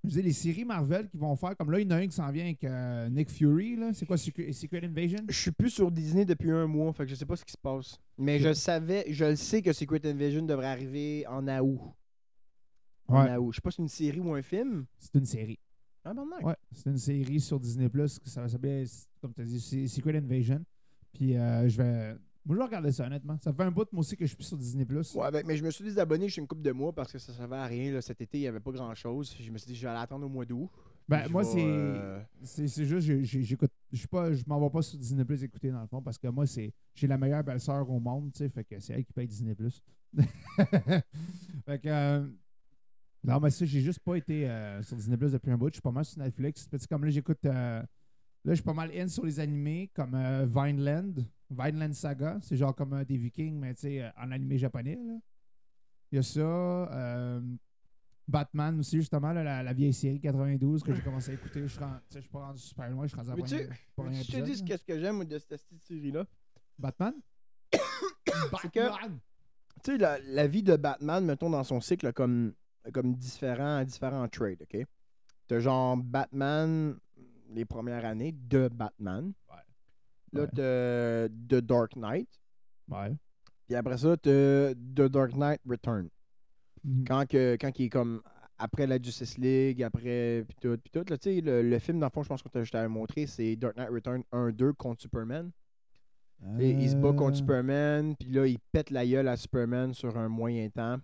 Je 0.02 0.08
dis, 0.08 0.22
les 0.22 0.32
séries 0.32 0.64
Marvel 0.64 1.08
qui 1.10 1.18
vont 1.18 1.36
faire, 1.36 1.54
comme 1.56 1.70
là, 1.70 1.78
il 1.78 1.84
y 1.84 1.86
en 1.92 1.96
a 1.96 2.02
une 2.02 2.08
qui 2.08 2.16
s'en 2.16 2.30
vient 2.32 2.44
avec 2.44 2.64
euh, 2.64 3.08
Nick 3.10 3.30
Fury, 3.30 3.76
là. 3.76 3.92
C'est 3.92 4.06
quoi, 4.06 4.16
Secret, 4.16 4.50
Secret 4.52 4.82
Invasion? 4.84 5.18
Je 5.28 5.38
suis 5.38 5.50
plus 5.50 5.68
sur 5.70 5.90
Disney 5.90 6.24
depuis 6.24 6.50
un 6.50 6.66
mois, 6.66 6.90
fait 6.94 7.04
que 7.04 7.10
je 7.10 7.14
sais 7.14 7.26
pas 7.26 7.36
ce 7.36 7.44
qui 7.44 7.52
se 7.52 7.58
passe. 7.58 7.98
Mais 8.16 8.38
je 8.38 8.52
savais, 8.54 9.04
je 9.10 9.24
le 9.26 9.36
sais 9.36 9.60
que 9.60 9.72
Secret 9.74 10.00
Invasion 10.06 10.42
devrait 10.42 10.68
arriver 10.68 11.26
en 11.26 11.46
août. 11.48 11.80
En 13.08 13.24
Ouais. 13.24 13.36
août. 13.36 13.52
Je 13.52 13.56
sais 13.56 13.60
pas 13.60 13.70
si 13.70 13.76
c'est 13.76 13.82
une 13.82 13.88
série 13.88 14.20
ou 14.20 14.32
un 14.34 14.40
film. 14.42 14.86
C'est 14.98 15.14
une 15.18 15.26
série. 15.26 15.58
Ah, 16.02 16.14
ben 16.14 16.24
non. 16.24 16.46
Ouais, 16.46 16.54
c'est 16.72 16.88
une 16.88 16.96
série 16.96 17.40
sur 17.40 17.60
Disney 17.60 17.88
Plus. 17.90 18.18
Ça 18.24 18.40
va 18.40 18.48
s'appeler, 18.48 18.84
comme 19.20 19.34
tu 19.34 19.42
as 19.42 19.44
dit, 19.44 19.86
Secret 19.88 20.16
Invasion. 20.16 20.64
Puis 21.12 21.36
euh, 21.36 21.68
je 21.68 21.76
vais. 21.76 22.14
Moi, 22.46 22.56
je 22.56 22.58
vais 22.60 22.64
regarder 22.64 22.90
ça, 22.92 23.06
honnêtement. 23.06 23.36
Ça 23.42 23.52
fait 23.52 23.62
un 23.62 23.70
bout, 23.70 23.86
moi 23.92 24.00
aussi, 24.00 24.16
que 24.16 24.24
je 24.24 24.28
suis 24.28 24.36
plus 24.36 24.44
sur 24.46 24.56
Disney 24.56 24.84
Plus. 24.86 25.14
Ouais, 25.14 25.30
ben, 25.30 25.44
mais 25.46 25.56
je 25.56 25.64
me 25.64 25.70
suis 25.70 25.84
désabonné 25.84 26.28
chez 26.28 26.40
une 26.40 26.46
couple 26.46 26.62
de 26.62 26.72
mois 26.72 26.92
parce 26.92 27.12
que 27.12 27.18
ça 27.18 27.32
servait 27.32 27.56
à 27.56 27.66
rien. 27.66 27.92
Là. 27.92 28.00
Cet 28.00 28.20
été, 28.20 28.38
il 28.38 28.42
n'y 28.42 28.46
avait 28.46 28.60
pas 28.60 28.72
grand 28.72 28.94
chose. 28.94 29.34
Je 29.38 29.50
me 29.50 29.58
suis 29.58 29.68
dit, 29.68 29.76
je 29.76 29.82
vais 29.82 29.88
aller 29.88 30.00
attendre 30.00 30.24
au 30.24 30.28
mois 30.30 30.46
d'août. 30.46 30.70
Ben, 31.06 31.28
moi, 31.28 31.42
je 31.42 31.48
c'est. 31.48 31.64
euh, 31.66 32.20
C'est 32.42 32.66
c'est 32.68 32.84
juste, 32.86 33.06
j'écoute. 33.24 33.70
Je 33.92 33.98
suis 33.98 34.08
pas, 34.08 34.32
je 34.32 34.42
m'en 34.46 34.60
vais 34.60 34.70
pas 34.70 34.80
sur 34.80 34.98
Disney 34.98 35.24
Plus 35.24 35.42
écouter 35.42 35.70
dans 35.70 35.80
le 35.82 35.86
fond 35.88 36.00
parce 36.00 36.16
que 36.18 36.28
moi, 36.28 36.46
c'est, 36.46 36.72
j'ai 36.94 37.06
la 37.06 37.18
meilleure 37.18 37.42
belle-sœur 37.44 37.88
au 37.90 37.98
monde, 38.00 38.30
tu 38.32 38.38
sais, 38.38 38.48
fait 38.48 38.64
que 38.64 38.78
c'est 38.80 38.92
elle 38.94 39.04
qui 39.04 39.12
paye 39.12 39.26
Disney 39.26 39.54
Plus. 39.54 39.82
fait 41.66 41.78
que. 41.78 41.88
euh, 41.88 42.26
non, 43.22 43.38
mais 43.38 43.50
ça, 43.50 43.66
j'ai 43.66 43.80
juste 43.82 43.98
pas 44.00 44.14
été 44.16 44.48
euh, 44.48 44.82
sur 44.82 44.96
Disney 44.96 45.16
Plus 45.16 45.32
depuis 45.32 45.50
un 45.50 45.58
bout. 45.58 45.68
Je 45.68 45.74
suis 45.74 45.82
pas 45.82 45.90
mal 45.90 46.04
sur 46.04 46.18
Netflix. 46.22 46.66
Petit 46.66 46.86
comme 46.86 47.04
là, 47.04 47.10
j'écoute. 47.10 47.44
euh, 47.44 47.80
là, 47.82 47.86
je 48.46 48.54
suis 48.54 48.64
pas 48.64 48.72
mal 48.72 48.90
in 48.96 49.08
sur 49.08 49.26
les 49.26 49.40
animés 49.40 49.90
comme 49.94 50.16
Vineland, 50.46 51.12
Vineland 51.50 51.92
Saga. 51.92 52.38
C'est 52.42 52.56
genre 52.56 52.74
comme 52.74 52.92
euh, 52.94 53.04
des 53.04 53.16
Vikings, 53.16 53.58
mais 53.58 53.74
tu 53.74 53.82
sais, 53.82 54.02
euh, 54.02 54.10
en 54.16 54.30
animé 54.30 54.56
japonais. 54.58 54.96
là. 55.04 55.14
Il 56.12 56.16
y 56.16 56.18
a 56.18 56.22
ça. 56.22 56.40
euh, 56.40 57.40
Batman 58.28 58.78
aussi, 58.78 58.96
justement, 58.98 59.32
là, 59.32 59.42
la, 59.42 59.62
la 59.64 59.72
vieille 59.72 59.92
série 59.92 60.20
92 60.20 60.84
que 60.84 60.94
j'ai 60.94 61.02
commencé 61.02 61.32
à 61.32 61.34
écouter. 61.34 61.62
Je 61.62 61.66
suis 62.20 62.28
pas 62.28 62.46
rendu 62.46 62.60
super 62.60 62.88
loin, 62.90 63.04
je 63.04 63.08
suis 63.08 63.16
rendu 63.16 63.30
à 63.30 63.34
Mais 63.34 63.42
tu- 63.42 63.56
Je 64.22 64.30
te 64.32 64.36
dis 64.44 64.56
ce 64.56 64.62
qu'est-ce 64.62 64.84
que 64.84 64.98
j'aime 65.00 65.24
de 65.24 65.38
cette 65.38 65.60
série-là? 65.80 66.24
Batman? 66.78 67.14
Batman! 68.52 69.18
Tu 69.82 69.92
sais, 69.92 69.98
la, 69.98 70.18
la 70.20 70.46
vie 70.46 70.62
de 70.62 70.76
Batman, 70.76 71.24
mettons, 71.24 71.50
dans 71.50 71.64
son 71.64 71.80
cycle, 71.80 72.12
comme, 72.12 72.52
comme 72.92 73.14
différents, 73.14 73.82
différents 73.84 74.28
trades, 74.28 74.62
OK? 74.62 74.86
T'as 75.48 75.58
genre 75.58 75.96
Batman, 75.96 76.96
les 77.48 77.64
premières 77.64 78.04
années, 78.04 78.32
de 78.32 78.68
Batman. 78.68 79.32
Là, 80.32 80.42
Ouais. 80.42 80.48
t'as 80.54 81.28
The 81.28 81.60
Dark 81.64 81.96
Knight. 81.96 82.28
Ouais. 82.88 83.16
Puis 83.66 83.74
après 83.76 83.98
ça, 83.98 84.16
t'as 84.16 84.74
The 84.74 85.08
Dark 85.10 85.34
Knight 85.34 85.60
Return. 85.68 86.08
Mhm. 86.84 87.04
Quand, 87.06 87.26
que, 87.28 87.56
quand 87.60 87.78
il 87.78 87.84
est 87.86 87.88
comme 87.88 88.22
après 88.58 88.86
la 88.86 89.00
Justice 89.00 89.38
League, 89.38 89.82
après 89.82 90.44
puis 90.46 90.56
tout, 90.60 90.78
puis 90.78 90.90
tout. 90.90 91.04
Là, 91.10 91.16
tu 91.18 91.30
sais, 91.34 91.40
le, 91.40 91.62
le 91.62 91.78
film, 91.78 91.98
dans 91.98 92.06
le 92.06 92.10
fond, 92.10 92.22
je 92.22 92.28
pense 92.28 92.42
que 92.42 92.64
je 92.64 92.70
t'avais 92.70 92.88
montré, 92.88 93.26
c'est 93.26 93.56
Dark 93.56 93.76
Knight 93.76 93.90
Return 93.90 94.22
1-2 94.32 94.72
contre 94.74 95.00
Superman. 95.02 95.50
Et 96.58 96.70
il 96.70 96.88
se 96.88 96.96
bat 96.96 97.12
contre 97.12 97.32
Euh, 97.32 97.34
Superman, 97.34 98.16
puis 98.16 98.30
là, 98.30 98.46
il 98.46 98.58
pète 98.72 98.88
la 98.90 99.06
gueule 99.06 99.28
à 99.28 99.36
Superman 99.36 99.92
sur 99.92 100.16
un 100.16 100.28
moyen 100.28 100.70
temps. 100.70 100.96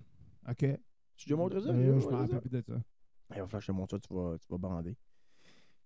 Ok. 0.49 0.65
Tu 1.17 1.29
déjà 1.29 1.37
montré 1.37 1.61
ça? 1.61 1.69
Euh, 1.69 2.01
je 2.01 2.07
me 2.07 2.15
rappelle 2.15 2.51
de 2.51 2.63
ça. 2.67 2.73
Il 3.35 3.41
va 3.41 3.47
falloir 3.47 3.51
que 3.51 3.61
je 3.61 3.67
te 3.67 3.73
montre 3.73 3.97
ça, 3.97 4.01
tu 4.01 4.15
vas, 4.15 4.37
tu 4.39 4.47
vas 4.49 4.57
bander. 4.59 4.97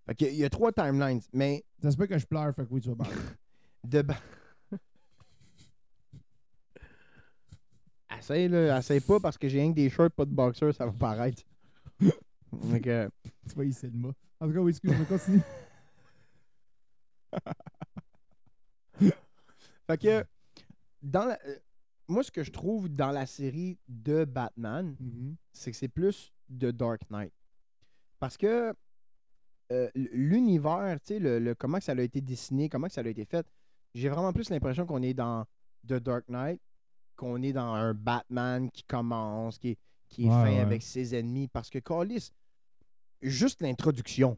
Fait 0.06 0.14
que, 0.14 0.24
il 0.24 0.34
y 0.36 0.44
a 0.44 0.50
trois 0.50 0.72
timelines, 0.72 1.20
mais 1.32 1.64
Ça 1.82 1.90
se 1.90 1.96
peut 1.96 2.06
que 2.06 2.18
je 2.18 2.26
pleure, 2.26 2.54
fait 2.54 2.64
que 2.66 2.72
oui, 2.72 2.80
tu 2.80 2.88
vas 2.88 2.94
battre. 2.96 3.10
de 3.84 4.02
ba- 4.02 4.16
Essaye, 8.18 8.48
là. 8.48 8.78
Essaye 8.78 9.00
pas 9.00 9.20
parce 9.20 9.38
que 9.38 9.48
j'ai 9.48 9.60
rien 9.60 9.70
que 9.70 9.76
des 9.76 9.88
shorts, 9.88 10.10
pas 10.10 10.24
de 10.24 10.30
boxer, 10.34 10.72
ça 10.72 10.84
va 10.86 10.92
paraître. 10.92 11.42
Fait 12.70 12.80
que, 12.80 13.08
tu 13.48 13.54
vas 13.54 13.64
hisser 13.64 13.88
le 13.88 13.96
mot. 13.96 14.12
En 14.40 14.46
tout 14.48 14.52
cas, 14.54 14.58
oui, 14.60 14.70
excuse-moi, 14.70 15.06
continue. 15.06 15.40
fait 19.86 19.98
que 19.98 20.24
dans 21.02 21.24
la- 21.26 21.38
euh, 21.46 21.58
moi, 22.08 22.22
ce 22.24 22.30
que 22.32 22.42
je 22.42 22.50
trouve 22.50 22.88
dans 22.88 23.12
la 23.12 23.24
série 23.26 23.78
de 23.88 24.24
Batman, 24.24 24.96
Mhm. 24.98 25.36
c'est 25.52 25.70
que 25.70 25.76
c'est 25.76 25.88
plus 25.88 26.32
de 26.48 26.70
Dark 26.72 27.02
Knight. 27.10 27.32
Parce 28.18 28.36
que 28.36 28.74
euh, 29.72 29.88
l'univers, 29.94 30.98
tu 31.00 31.14
sais, 31.14 31.18
le, 31.18 31.38
le- 31.38 31.54
comment 31.54 31.78
que 31.78 31.84
ça 31.84 31.92
a 31.92 32.00
été 32.00 32.20
dessiné, 32.20 32.68
comment 32.68 32.86
que 32.88 32.92
ça 32.92 33.00
a 33.02 33.06
été 33.06 33.24
fait, 33.24 33.46
j'ai 33.94 34.08
vraiment 34.08 34.32
plus 34.32 34.50
l'impression 34.50 34.86
qu'on 34.86 35.02
est 35.02 35.14
dans 35.14 35.44
The 35.86 35.94
Dark 35.94 36.24
Knight, 36.28 36.60
qu'on 37.16 37.42
est 37.42 37.52
dans 37.52 37.72
un 37.74 37.94
Batman 37.94 38.70
qui 38.70 38.82
commence, 38.84 39.58
qui 39.58 39.70
est, 39.70 39.78
qui 40.08 40.24
est 40.24 40.28
Ouais, 40.28 40.32
fin 40.34 40.44
ouais. 40.50 40.58
avec 40.60 40.82
ses 40.82 41.14
ennemis. 41.14 41.48
Parce 41.48 41.70
que 41.70 41.78
Callis, 41.78 42.30
juste 43.22 43.60
l'introduction, 43.62 44.36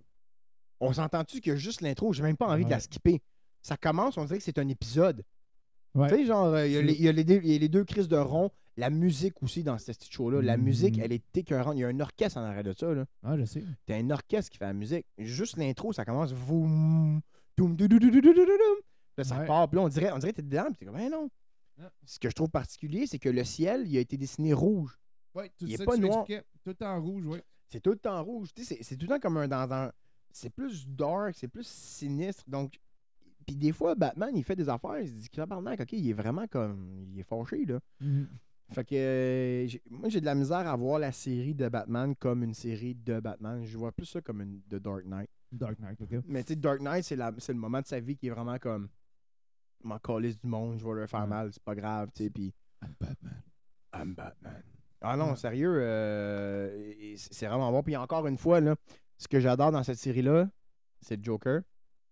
on 0.80 0.92
s'entend-tu 0.92 1.40
que 1.40 1.56
juste 1.56 1.80
l'intro, 1.80 2.12
j'ai 2.12 2.22
même 2.22 2.36
pas 2.36 2.48
envie 2.48 2.64
de 2.64 2.70
la 2.70 2.80
skipper. 2.80 3.20
Ça 3.62 3.76
commence, 3.76 4.18
on 4.18 4.24
dirait 4.24 4.38
que 4.38 4.44
c'est 4.44 4.58
un 4.58 4.68
épisode. 4.68 5.22
Tu 5.94 6.08
sais, 6.08 6.24
genre, 6.26 6.46
euh, 6.46 6.66
il 6.66 6.72
y, 6.72 6.76
a 6.76 6.80
C'est- 6.80 6.86
les- 6.86 6.92
il 6.94 7.02
y 7.02 7.08
a 7.08 7.12
les 7.12 7.24
deux- 7.24 7.40
il 7.44 7.52
y 7.52 7.54
a 7.54 7.58
les 7.58 7.68
deux 7.68 7.84
crises 7.84 8.08
de 8.08 8.16
rond. 8.16 8.50
La 8.76 8.88
musique 8.90 9.42
aussi 9.42 9.62
dans 9.62 9.76
ce 9.78 9.92
show-là. 10.10 10.40
La 10.40 10.56
Mhm. 10.56 10.64
musique, 10.64 10.98
elle 10.98 11.12
est 11.12 11.36
écœurante. 11.36 11.74
Il 11.76 11.80
y 11.80 11.84
a 11.84 11.88
un 11.88 12.00
orchestre 12.00 12.38
en 12.38 12.42
arrière 12.42 12.62
de 12.64 12.72
ça. 12.72 12.92
Là. 12.94 13.04
Ah, 13.22 13.36
je 13.36 13.44
sais. 13.44 13.62
T'as 13.86 13.96
un 13.96 14.10
orchestre 14.10 14.50
qui 14.50 14.58
fait 14.58 14.64
la 14.64 14.72
musique. 14.72 15.06
Juste 15.18 15.56
l'intro, 15.58 15.92
ça 15.92 16.04
commence. 16.04 16.32
Voum, 16.32 17.20
doum, 17.56 17.76
dou, 17.76 17.86
dou, 17.88 17.98
dou, 17.98 18.10
dou, 18.10 18.20
dou, 18.20 18.32
dou, 18.32 18.34
doum. 18.46 18.78
Là, 19.18 19.24
ça 19.24 19.38
Ouais. 19.40 19.46
part. 19.46 19.68
Puis 19.68 19.76
là, 19.76 19.82
on 19.82 19.88
dirait, 19.88 20.10
on 20.12 20.18
dirait 20.18 20.32
que 20.32 20.36
t'es 20.36 20.42
dedans. 20.42 20.64
Puis 20.68 20.76
t'es 20.78 20.86
comme, 20.86 20.96
ben 20.96 21.10
non. 21.10 21.28
Ah. 21.82 21.90
Ce 22.06 22.18
que 22.18 22.30
je 22.30 22.34
trouve 22.34 22.48
particulier, 22.50 23.06
c'est 23.06 23.18
que 23.18 23.28
le 23.28 23.44
ciel, 23.44 23.84
il 23.86 23.96
a 23.96 24.00
été 24.00 24.16
dessiné 24.16 24.52
rouge. 24.54 24.98
Ouais, 25.34 25.50
tout 25.58 25.66
Il 25.66 25.74
est 25.74 25.76
ça, 25.78 25.84
pas 25.84 25.94
tu 25.96 26.00
noir. 26.00 26.26
Tout 26.64 26.82
en 26.82 27.00
rouge, 27.02 27.24
oui. 27.26 27.38
C'est 27.68 27.80
tout 27.80 27.90
le 27.90 27.98
temps 27.98 28.22
rouge. 28.22 28.50
Tu 28.54 28.64
sais, 28.64 28.78
c'est- 28.82 28.96
tout 28.96 29.06
le 29.06 29.08
temps 29.08 29.18
comme 29.20 29.36
un 29.38 29.48
dans, 29.48 29.66
dans- 29.66 29.90
C'est 30.34 30.48
plus 30.50 30.86
dark, 30.88 31.34
c'est 31.36 31.48
plus 31.48 31.66
sinistre. 31.66 32.44
Donc, 32.46 32.78
puis 33.46 33.54
des 33.54 33.72
fois, 33.72 33.94
Batman, 33.94 34.30
il 34.34 34.42
fait 34.44 34.56
des 34.56 34.68
affaires. 34.70 34.98
Il 35.00 35.08
se 35.08 35.12
dit, 35.12 35.28
ok, 35.38 35.92
il 35.92 36.08
est 36.08 36.12
vraiment 36.14 36.46
comme. 36.46 37.06
Il 37.12 37.20
est 37.20 37.22
fâché, 37.22 37.66
là. 37.66 37.80
Mhm. 38.00 38.28
Fait 38.72 38.84
que 38.84 38.94
euh, 38.94 39.68
moi 39.90 40.08
j'ai 40.08 40.20
de 40.20 40.24
la 40.26 40.34
misère 40.34 40.66
à 40.66 40.76
voir 40.76 40.98
la 40.98 41.12
série 41.12 41.54
de 41.54 41.68
Batman 41.68 42.14
comme 42.16 42.42
une 42.42 42.54
série 42.54 42.94
de 42.94 43.20
Batman. 43.20 43.64
Je 43.64 43.76
vois 43.78 43.92
plus 43.92 44.06
ça 44.06 44.20
comme 44.20 44.40
une 44.40 44.60
de 44.68 44.78
Dark 44.78 45.04
Knight. 45.04 45.28
Dark 45.50 45.78
Knight, 45.78 46.00
ok. 46.00 46.22
Mais 46.26 46.42
tu 46.44 46.54
sais, 46.54 46.56
Dark 46.56 46.80
Knight, 46.80 47.04
c'est, 47.04 47.16
la- 47.16 47.34
c'est 47.38 47.52
le 47.52 47.58
moment 47.58 47.80
de 47.80 47.86
sa 47.86 48.00
vie 48.00 48.16
qui 48.16 48.28
est 48.28 48.30
vraiment 48.30 48.58
comme 48.58 48.88
m'en 49.84 49.98
calisse 49.98 50.38
du 50.38 50.46
monde, 50.46 50.78
je 50.78 50.84
vais 50.86 50.94
leur 50.94 51.08
faire 51.08 51.20
Ouais. 51.22 51.26
mal, 51.26 51.50
c'est 51.52 51.62
pas 51.62 51.74
grave, 51.74 52.08
tu 52.14 52.24
sais, 52.24 52.30
puis 52.30 52.54
I'm 52.82 52.94
Batman. 52.98 53.42
I'm 53.94 54.14
Batman. 54.14 54.62
Ah 55.00 55.16
non, 55.16 55.30
Ouais. 55.30 55.36
sérieux, 55.36 55.74
euh, 55.82 57.14
c'est 57.16 57.46
vraiment 57.46 57.70
bon. 57.72 57.82
Puis 57.82 57.96
encore 57.96 58.26
une 58.26 58.38
fois, 58.38 58.60
là, 58.60 58.76
ce 59.18 59.26
que 59.28 59.40
j'adore 59.40 59.72
dans 59.72 59.82
cette 59.82 59.98
série-là, 59.98 60.48
c'est 61.00 61.16
le 61.16 61.24
Joker, 61.24 61.62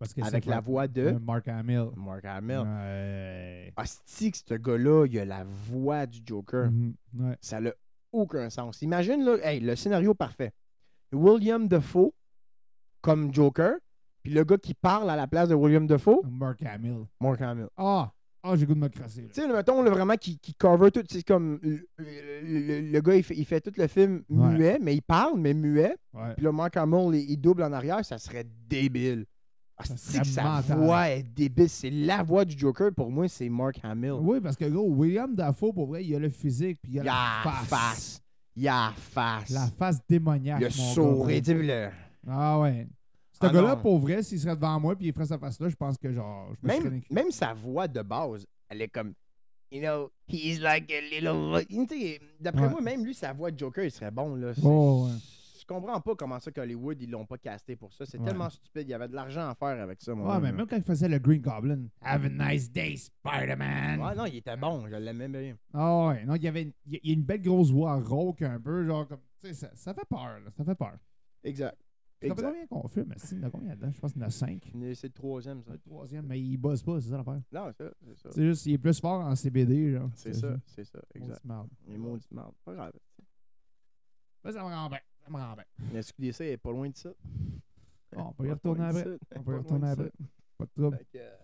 Parce 0.01 0.15
que 0.15 0.23
avec 0.23 0.47
la 0.47 0.57
Mark- 0.57 0.67
voix 0.67 0.89
de 0.89 1.11
Mark 1.23 1.47
Hamill. 1.47 1.91
Mark 1.95 2.25
Hamill. 2.25 2.61
Ouais. 2.61 3.73
Ce 4.09 4.55
gars-là, 4.55 5.07
il 5.07 5.19
a 5.19 5.25
la 5.27 5.45
voix 5.45 6.07
du 6.07 6.21
Joker. 6.25 6.71
Mhm. 6.71 6.95
Ouais. 7.19 7.37
Ça 7.43 7.61
n'a 7.61 7.71
aucun 8.11 8.49
sens. 8.51 8.81
Imagine, 8.83 9.23
là, 9.25 9.37
hey, 9.43 9.61
le 9.61 9.77
scénario 9.77 10.15
parfait. 10.15 10.53
William 11.13 11.69
Defoe 11.69 12.13
comme 13.03 13.33
Joker, 13.35 13.75
puis 14.23 14.33
le 14.33 14.43
gars 14.45 14.59
qui 14.59 14.75
parle 14.75 15.11
à 15.11 15.17
la 15.17 15.27
place 15.27 15.49
de 15.51 15.55
William 15.55 15.87
Defoe, 15.87 16.23
Mark 16.31 16.63
Hamill. 16.63 17.05
Mark 17.21 17.41
Hamill. 17.41 17.69
Ah! 17.77 18.11
Ah, 18.43 18.57
j'ai 18.57 18.65
goût 18.65 18.73
de 18.75 18.79
me 18.81 18.89
crasser. 18.89 19.29
Tu 19.29 19.35
sais, 19.43 19.47
mettons, 19.47 19.83
là, 19.83 19.91
vraiment, 19.91 20.15
qui, 20.17 20.39
qui 20.39 20.55
cover 20.55 20.91
tout. 20.91 21.03
C'est 21.07 21.23
comme. 21.23 21.59
Le, 21.63 21.79
le- 21.99 22.61
le- 22.81 22.91
le 22.91 23.01
gars, 23.03 23.15
il 23.15 23.23
fait, 23.23 23.37
il 23.37 23.45
fait 23.45 23.61
tout 23.61 23.73
le 23.77 23.87
film 23.87 24.23
Ouais. 24.31 24.49
muet, 24.55 24.79
mais 24.81 24.95
il 24.95 25.03
parle, 25.03 25.39
mais 25.39 25.53
muet. 25.53 25.95
Puis 26.37 26.45
là, 26.45 26.51
Mark 26.51 26.75
Hamill, 26.79 27.15
il, 27.21 27.31
il 27.33 27.37
double 27.37 27.63
en 27.65 27.73
arrière, 27.75 28.03
ça 28.03 28.17
serait 28.17 28.47
débile. 28.67 29.27
Serait 29.85 30.21
que 30.21 30.27
sa 30.27 30.43
mental. 30.43 30.79
voix 30.79 31.09
est 31.11 31.23
débile? 31.23 31.69
C'est 31.69 31.91
la 31.91 32.23
voix 32.23 32.45
du 32.45 32.57
Joker, 32.59 32.93
pour 32.95 33.11
moi, 33.11 33.29
c'est 33.29 33.49
Mark 33.49 33.79
Hamill. 33.83 34.13
Oui, 34.21 34.41
parce 34.41 34.57
que 34.57 34.65
gros, 34.67 34.89
William 34.89 35.35
Dafoe, 35.35 35.73
pour 35.73 35.87
vrai, 35.87 36.05
il 36.05 36.15
a 36.15 36.19
le 36.19 36.29
physique, 36.31 36.79
puis 36.83 36.93
il 36.95 37.01
a 37.01 37.03
Il 37.05 37.09
a 37.09 37.13
la 37.45 37.51
face. 37.53 37.69
face. 37.69 38.23
Il 38.57 38.69
a 38.69 38.73
la 38.73 38.93
face. 38.97 39.51
La 39.51 39.67
face 39.67 39.99
démoniaque. 40.09 40.61
le 40.61 40.71
sourire. 40.71 41.43
le- 41.49 41.89
Ah 42.29 42.59
ouais. 42.61 42.87
Ce 43.33 43.39
Ah 43.47 43.49
gars-là, 43.53 43.77
pour 43.77 43.99
vrai, 43.99 44.23
s'il 44.23 44.39
serait 44.39 44.55
devant 44.55 44.79
moi 44.79 44.95
puis 44.95 45.07
il 45.07 45.13
ferait 45.15 45.25
sa 45.27 45.39
face-là, 45.39 45.69
je 45.71 45.77
pense 45.77 45.97
que 45.97 46.13
genre. 46.13 46.49
Je 46.63 46.67
Même, 46.69 47.01
même 47.11 47.31
sa 47.31 47.55
voix 47.55 47.89
de 47.89 48.03
base, 48.03 48.45
elle 48.69 48.83
est 48.83 48.89
comme. 48.89 49.15
You 49.73 49.81
know, 49.81 50.11
he's 50.29 50.61
like 50.61 50.93
a 50.93 51.01
little. 51.01 51.65
D'après 52.41 52.63
Ouais. 52.65 52.69
moi, 52.71 52.81
même 52.83 53.05
lui, 53.05 53.15
sa 53.15 53.33
voix 53.33 53.51
de 53.51 53.59
Joker, 53.59 53.85
il 53.85 53.91
serait 53.91 54.11
bon. 54.11 54.35
Là. 54.35 54.53
C'est- 54.53 54.61
Oh, 54.65 55.07
ouais. 55.07 55.13
Je 55.71 55.75
comprends 55.77 56.01
pas 56.01 56.17
comment 56.17 56.41
ça 56.41 56.51
qu'Hollywood, 56.51 57.01
ils 57.01 57.09
l'ont 57.09 57.25
pas 57.27 57.39
casté 57.39 57.77
pour 57.77 57.93
ça. 57.93 58.05
C'est 58.05 58.19
Ouais. 58.19 58.25
tellement 58.27 58.51
stupide. 58.51 58.83
Il 58.83 58.91
y 58.91 58.95
avait 58.95 59.07
de 59.07 59.15
l'argent 59.15 59.49
à 59.49 59.55
faire 59.55 59.81
avec 59.81 60.03
ça, 60.03 60.13
mon 60.17 60.29
Ouais, 60.29 60.41
mais 60.41 60.51
même 60.51 60.67
quand 60.67 60.77
il 60.77 60.83
faisait 60.83 61.09
le 61.09 61.21
Green 61.21 61.41
Goblin. 61.41 61.85
Have 62.01 62.25
a 62.25 62.29
nice 62.29 62.73
day, 62.73 62.97
Spider-Man. 62.97 64.01
Ouais, 64.01 64.15
non, 64.17 64.25
il 64.27 64.39
était 64.39 64.57
bon. 64.57 64.89
Je 64.89 64.97
l'aimais 64.97 65.29
bien. 65.29 65.57
Ah 65.73 66.09
ouais. 66.09 66.25
Non, 66.25 66.35
il 66.35 66.43
y 66.43 66.49
avait 66.49 66.63
une, 66.63 66.73
il 66.87 66.95
y 66.95 66.97
a- 66.97 67.01
il 67.05 67.13
une 67.13 67.23
belle 67.23 67.41
grosse 67.43 67.71
voix 67.71 67.95
rauque 68.03 68.43
un 68.43 68.59
peu, 68.59 68.85
genre 68.85 69.07
comme. 69.07 69.21
Tu 69.41 69.47
sais, 69.47 69.55
ça, 69.55 69.71
ça 69.77 69.95
fait 69.95 70.05
peur, 70.11 70.41
là. 70.45 70.51
Ça 70.57 70.65
fait 70.65 70.75
peur. 70.75 70.99
Exact. 71.45 71.79
Ça 72.21 72.35
fait 72.35 72.43
combien 72.43 72.67
qu'on 72.67 72.89
filme? 72.89 73.15
Il 73.31 73.39
y 73.39 73.41
en 73.45 73.47
a 73.47 73.51
combien 73.51 73.69
là-dedans? 73.69 73.93
Je 73.93 74.01
pense 74.01 74.13
qu'il 74.13 74.21
y 74.21 74.25
en 74.25 74.27
a 74.29 74.31
cinq. 74.31 74.73
C'est 74.95 75.07
le 75.07 75.13
troisième, 75.13 75.63
ça. 75.63 75.71
Le 75.73 75.79
troisième, 75.79 76.27
mais 76.27 76.41
il 76.41 76.57
bosse 76.57 76.83
pas, 76.83 77.01
c'est 77.01 77.11
ça 77.11 77.17
l'affaire. 77.17 77.41
Non, 77.53 77.71
c'est 77.79 77.85
ça. 77.85 77.91
C'est 78.09 78.17
ça. 78.19 78.29
C'est 78.33 78.45
juste, 78.45 78.67
il 78.67 78.73
est 78.73 78.79
plus 78.79 79.01
fort 79.01 79.21
en 79.21 79.37
CBD, 79.37 79.93
genre. 79.93 80.11
C'est 80.15 80.35
ça. 80.35 80.57
C'est 80.67 80.85
ça. 80.85 80.99
Exact. 81.15 81.29
Maudite 81.29 81.45
merde. 81.45 81.69
Les 81.87 81.97
maudits 81.97 82.29
mardes. 82.35 82.55
Pas 82.65 82.75
grave. 82.75 82.93
Ben, 84.43 84.53
ça 84.53 84.59
me 84.65 84.69
rend 84.69 84.89
bien. 84.89 84.99
Ça 85.25 85.31
me 85.31 85.37
rend 85.37 85.55
bien. 85.55 85.65
La 85.93 86.03
SQDC 86.03 86.41
est 86.43 86.57
pas 86.57 86.71
loin 86.73 86.89
de 86.89 86.97
ça. 86.97 87.11
Bon, 88.13 88.23
on 88.29 88.33
peut 88.33 88.47
y 88.49 88.51
retourner 88.53 88.85
après. 88.85 89.19
On 89.37 89.43
peut 89.43 89.55
y 89.55 89.59
retourner 89.59 89.89
après. 89.89 90.13
Pas 90.59 90.65
de 90.65 90.71
trouble. 90.81 90.99
Que, 91.13 91.19
euh, 91.19 91.37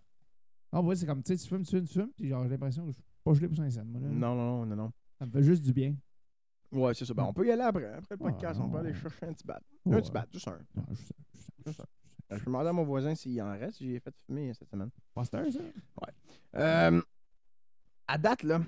Ah, 0.72 0.80
ouais, 0.82 0.96
c'est 0.96 1.06
comme, 1.06 1.22
tu 1.22 1.36
sais, 1.36 1.42
tu 1.42 1.48
fumes, 1.48 1.62
tu 1.64 1.70
fumes, 1.76 1.86
tu 1.86 1.92
fumes, 1.94 2.12
puis 2.16 2.28
genre, 2.28 2.42
j'ai 2.44 2.50
l'impression 2.50 2.82
que 2.84 2.90
je 2.90 2.94
suis 2.96 3.04
pas 3.24 3.32
gelé 3.34 3.48
pour 3.48 3.56
5 3.56 3.70
cents, 3.70 3.84
moi, 3.84 4.00
là. 4.00 4.08
Non, 4.08 4.34
non, 4.34 4.66
non, 4.66 4.76
non. 4.76 4.92
Ça 5.18 5.26
me 5.26 5.30
fait 5.30 5.42
juste 5.42 5.62
du 5.62 5.72
bien. 5.72 5.94
Ouais, 6.72 6.92
c'est 6.94 7.04
ça. 7.04 7.14
Ben, 7.14 7.22
on 7.24 7.32
peut 7.32 7.46
y 7.46 7.50
aller 7.52 7.62
après. 7.62 7.86
Après 7.94 8.16
le 8.16 8.26
Ah, 8.26 8.30
podcast, 8.30 8.60
on 8.60 8.68
peut 8.68 8.78
aller 8.78 8.90
ouais. 8.90 8.98
chercher 8.98 9.26
un 9.26 9.32
petit 9.32 9.46
bat. 9.46 9.60
Ouais. 9.84 9.96
Un 9.96 10.00
petit 10.00 10.10
bat, 10.10 10.26
juste 10.32 10.48
un. 10.48 10.58
Non, 10.74 10.84
je 10.90 10.94
sais, 10.96 11.14
je 11.66 11.70
sais, 11.72 11.82
je 12.30 12.44
demander 12.44 12.68
à 12.68 12.72
mon 12.72 12.82
voisin 12.84 13.14
s'il 13.14 13.40
en 13.40 13.52
reste. 13.52 13.78
J'ai 13.78 14.00
fait 14.00 14.14
fumer 14.26 14.52
cette 14.52 14.68
semaine. 14.68 14.90
Pasteur, 15.14 15.46
ça? 15.52 15.60
Euh, 16.56 17.00
à 18.08 18.18
date, 18.18 18.42
là, 18.42 18.60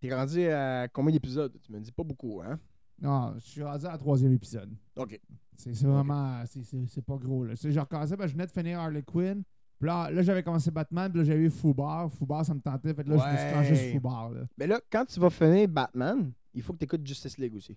t'es 0.00 0.12
rendu 0.14 0.46
à 0.48 0.88
combien 0.88 1.12
d'épisodes? 1.12 1.56
Tu 1.62 1.72
me 1.72 1.78
dis 1.80 1.92
pas 1.92 2.02
beaucoup, 2.02 2.42
hein? 2.42 2.58
Non, 3.00 3.34
je 3.36 3.40
suis 3.44 3.62
rendu 3.62 3.84
à 3.86 3.92
la 3.92 3.98
troisième 3.98 4.32
épisode. 4.32 4.70
OK. 4.96 5.20
C'est 5.56 5.74
c'est 5.74 5.86
vraiment. 5.86 6.44
c'est- 6.46 6.62
C'est 6.64 6.86
c'est 6.86 7.04
pas 7.04 7.16
gros, 7.16 7.44
là. 7.44 7.54
Tu 7.54 7.62
sais, 7.62 7.72
j'ai 7.72 7.80
recommencé, 7.80 8.16
parce 8.16 8.26
que 8.26 8.28
je 8.28 8.32
venais 8.34 8.46
de 8.46 8.52
finir 8.52 8.78
Harley 8.80 9.02
Quinn. 9.02 9.42
Puis 9.78 9.86
là, 9.86 10.10
là 10.10 10.22
j'avais 10.22 10.42
commencé 10.42 10.70
Batman, 10.70 11.10
puis 11.10 11.18
là, 11.20 11.24
j'avais 11.24 11.42
eu 11.44 11.50
Foubar. 11.50 12.10
Foubar, 12.10 12.44
ça 12.44 12.54
me 12.54 12.60
tentait. 12.60 12.94
Fait 12.94 13.04
que 13.04 13.10
là, 13.10 13.16
je 13.18 13.32
me 13.32 13.36
suis 13.38 13.52
tranché 13.52 13.70
Ouais. 13.72 13.76
sur 13.92 13.92
Foubar, 14.00 14.30
là. 14.30 14.40
Mais 14.58 14.66
là, 14.66 14.80
quand 14.90 15.04
tu 15.04 15.20
vas 15.20 15.30
finir 15.30 15.68
Batman, 15.68 16.32
il 16.54 16.62
faut 16.62 16.72
que 16.72 16.78
tu 16.78 16.84
écoutes 16.84 17.06
Justice 17.06 17.36
League 17.38 17.54
aussi. 17.54 17.76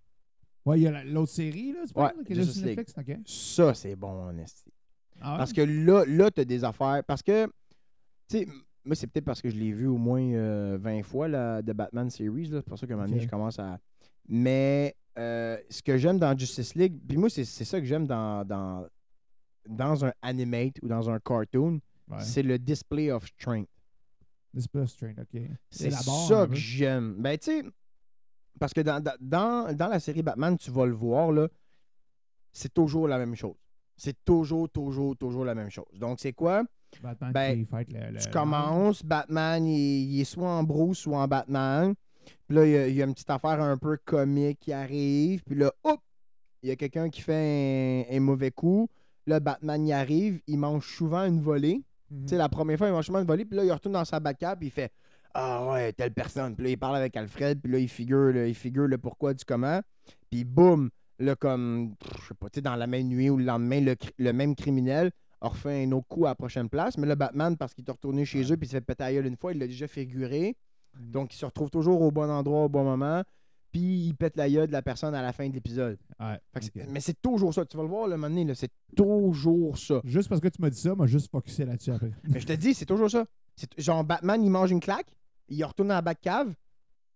Ouais, 0.65 0.79
il 0.79 0.83
y 0.83 0.87
a 0.87 0.91
la- 0.91 1.03
l'autre 1.03 1.31
série, 1.31 1.73
là, 1.73 1.79
tu 1.87 1.93
parles, 1.93 2.11
Ouais, 2.11 2.17
là, 2.19 2.23
qui 2.23 2.31
est 2.33 2.35
là 2.35 2.41
Justice 2.43 2.57
sur 2.61 2.67
Netflix? 2.67 2.93
OK. 2.97 3.17
Ça, 3.25 3.73
c'est 3.73 3.95
bon, 3.95 4.27
en 4.27 4.37
esti. 4.37 4.71
Ah 5.21 5.33
ouais? 5.33 5.37
Parce 5.39 5.51
que 5.53 5.61
là, 5.61 6.05
là 6.05 6.31
tu 6.31 6.41
as 6.41 6.45
des 6.45 6.63
affaires. 6.63 7.01
Parce 7.05 7.21
que, 7.23 7.45
tu 7.47 7.51
sais, 8.37 8.43
m- 8.43 8.51
moi, 8.85 8.95
c'est 8.95 9.07
peut-être 9.07 9.25
parce 9.25 9.41
que 9.41 9.49
je 9.49 9.57
l'ai 9.57 9.71
vu 9.73 9.87
au 9.87 9.97
moins 9.97 10.21
euh, 10.21 10.77
20 10.79 11.03
fois, 11.03 11.27
la 11.27 11.61
de 11.61 11.73
Batman 11.73 12.09
Series. 12.09 12.47
là. 12.47 12.59
C'est 12.61 12.69
pour 12.69 12.77
ça 12.79 12.87
qu'à 12.87 12.93
un 12.93 12.97
moment 12.97 13.07
donné, 13.09 13.19
Ok. 13.21 13.25
je 13.25 13.29
commence 13.29 13.59
à. 13.59 13.79
Mais 14.27 14.95
euh, 15.19 15.57
ce 15.69 15.81
que 15.83 15.97
j'aime 15.97 16.17
dans 16.17 16.37
Justice 16.37 16.75
League, 16.75 16.97
puis 17.07 17.17
moi, 17.17 17.29
c'est 17.29 17.43
ça 17.45 17.79
que 17.79 17.85
j'aime 17.85 18.07
dans, 18.07 18.45
dans, 18.45 18.87
dans 19.67 20.05
un 20.05 20.13
animate 20.21 20.77
ou 20.81 20.87
dans 20.87 21.09
un 21.09 21.19
cartoon, 21.19 21.79
Ouais. 22.09 22.17
c'est 22.21 22.41
le 22.41 22.57
display 22.57 23.11
of 23.11 23.23
strength. 23.27 23.69
Display 24.51 24.81
of 24.81 24.89
Strength, 24.89 25.19
OK. 25.19 25.41
C'est 25.69 25.91
ça 25.91 26.47
que 26.47 26.55
j'aime. 26.55 27.13
Ben, 27.19 27.37
tu 27.37 27.51
sais, 27.51 27.63
parce 28.59 28.73
que 28.73 28.81
dans, 28.81 28.99
dans- 29.21 29.71
dans, 29.75 29.87
la 29.89 29.99
série 29.99 30.23
Batman, 30.23 30.57
tu 30.57 30.71
vas 30.71 30.87
le 30.87 30.93
voir, 30.93 31.31
là, 31.31 31.47
c'est 32.51 32.73
toujours 32.73 33.07
la 33.07 33.19
même 33.19 33.35
chose. 33.35 33.53
C'est 33.95 34.17
toujours, 34.25 34.67
toujours, 34.69 35.15
toujours 35.15 35.45
la 35.45 35.53
même 35.53 35.69
chose. 35.69 35.85
Donc, 35.93 36.19
c'est 36.19 36.33
quoi? 36.33 36.63
Batman 37.03 37.31
Ben, 37.31 37.59
qui 37.59 37.65
fight 37.65 37.93
le, 37.93 38.11
le- 38.13 38.19
tu 38.19 38.29
commences, 38.31 39.03
Batman, 39.05 39.63
il, 39.67 40.15
il 40.15 40.21
est 40.21 40.25
soit 40.25 40.49
en 40.49 40.63
Bruce 40.63 41.05
ou 41.05 41.13
en 41.13 41.27
Batman. 41.27 41.93
Puis 42.47 42.55
là, 42.57 42.65
il 42.65 42.71
y, 42.71 42.77
a, 42.77 42.87
il 42.87 42.95
y 42.95 43.01
a 43.01 43.05
une 43.05 43.13
petite 43.13 43.29
affaire 43.29 43.61
un 43.61 43.77
peu 43.77 43.97
comique 44.03 44.59
qui 44.59 44.73
arrive. 44.73 45.43
Puis 45.43 45.55
là, 45.55 45.71
hop, 45.83 45.99
il 46.63 46.69
y 46.69 46.71
a 46.71 46.75
quelqu'un 46.75 47.09
qui 47.09 47.21
fait 47.21 48.05
un, 48.09 48.15
un 48.15 48.19
mauvais 48.19 48.51
coup. 48.51 48.89
Là, 49.27 49.39
Batman 49.39 49.85
y 49.85 49.93
arrive, 49.93 50.41
il 50.47 50.57
mange 50.57 50.87
souvent 50.87 51.23
une 51.25 51.41
volée. 51.41 51.81
Tu 52.09 52.29
sais, 52.29 52.37
la 52.37 52.49
première 52.49 52.77
fois, 52.77 52.87
il 52.87 52.91
mange 52.93 53.05
souvent 53.05 53.19
une 53.19 53.27
volée. 53.27 53.45
Puis 53.45 53.55
là, 53.55 53.63
il 53.63 53.71
retourne 53.71 53.93
dans 53.93 54.05
sa 54.05 54.19
Batcave, 54.19 54.57
puis 54.57 54.67
il 54.67 54.71
fait 54.71 54.91
Ah 55.35 55.69
ouais, 55.71 55.93
telle 55.93 56.11
personne. 56.11 56.55
Puis 56.55 56.63
là, 56.65 56.69
il 56.71 56.77
parle 56.77 56.95
avec 56.95 57.15
Alfred, 57.15 57.61
puis 57.61 57.71
là, 57.71 57.77
il 57.77 57.87
figure, 57.87 58.31
le- 58.33 58.47
il 58.47 58.55
figure 58.55 58.87
le 58.87 58.97
pourquoi 58.97 59.33
du 59.35 59.45
comment. 59.45 59.79
Puis 60.31 60.43
boum, 60.43 60.89
là, 61.19 61.35
comme, 61.35 61.93
je 62.19 62.27
sais 62.29 62.33
pas, 62.33 62.49
tu 62.49 62.57
sais, 62.57 62.61
dans 62.61 62.75
la 62.75 62.87
même 62.87 63.07
nuit 63.07 63.29
ou 63.29 63.37
le 63.37 63.43
lendemain, 63.43 63.79
le, 64.17 64.33
même 64.33 64.55
criminel 64.55 65.11
a 65.41 65.49
refait 65.49 65.83
un 65.83 65.91
autre 65.91 66.07
coup 66.07 66.25
à 66.25 66.29
la 66.29 66.35
prochaine 66.35 66.67
place. 66.67 66.97
Mais 66.97 67.05
là, 67.05 67.15
Batman, 67.15 67.55
parce 67.55 67.75
qu'il 67.75 67.85
est 67.87 67.91
retourné 67.91 68.25
chez 68.25 68.41
eux, 68.51 68.57
puis 68.57 68.65
il 68.65 68.69
s'est 68.71 68.77
fait 68.77 68.81
péter 68.81 69.03
la 69.03 69.13
gueule 69.13 69.27
une 69.27 69.37
fois, 69.37 69.53
il 69.53 69.59
l'a 69.59 69.67
déjà 69.67 69.87
figuré. 69.87 70.55
Mhm. 70.97 71.11
Donc, 71.11 71.33
il 71.33 71.37
se 71.37 71.45
retrouve 71.45 71.69
toujours 71.69 72.01
au 72.01 72.11
bon 72.11 72.29
endroit, 72.29 72.65
au 72.65 72.69
bon 72.69 72.83
moment. 72.83 73.23
Puis 73.71 74.07
il 74.07 74.15
pète 74.15 74.35
la 74.35 74.49
gueule 74.49 74.65
de 74.67 74.71
la 74.71 74.81
personne 74.81 75.13
à 75.13 75.21
la 75.21 75.31
fin 75.31 75.47
de 75.47 75.53
l'épisode. 75.53 75.99
Ouais. 76.19 76.39
Mais 76.89 76.99
c'est 76.99 77.21
toujours 77.21 77.53
ça. 77.53 77.63
Tu 77.65 77.77
vas 77.77 77.83
le 77.83 77.89
voir, 77.89 78.07
le 78.07 78.17
moment 78.17 78.35
donné, 78.35 78.55
c'est 78.55 78.71
toujours 78.95 79.77
ça. 79.77 80.01
Juste 80.03 80.27
parce 80.27 80.41
que 80.41 80.47
tu 80.47 80.59
m'as 80.61 80.71
dit 80.71 80.79
ça, 80.79 80.95
moi, 80.95 81.05
juste 81.05 81.29
focusé 81.29 81.65
là-dessus 81.65 81.91
après. 81.91 82.11
Mais 82.23 82.39
je 82.39 82.47
te 82.47 82.53
dis, 82.53 82.73
c'est 82.73 82.85
toujours 82.87 83.11
ça. 83.11 83.25
C'est 83.55 83.69
genre 83.79 84.03
Batman, 84.03 84.43
il 84.43 84.49
mange 84.49 84.71
une 84.71 84.79
claque, 84.79 85.15
il 85.49 85.63
retourne 85.63 85.89
dans 85.89 85.93
la 85.95 86.01
Batcave, 86.01 86.53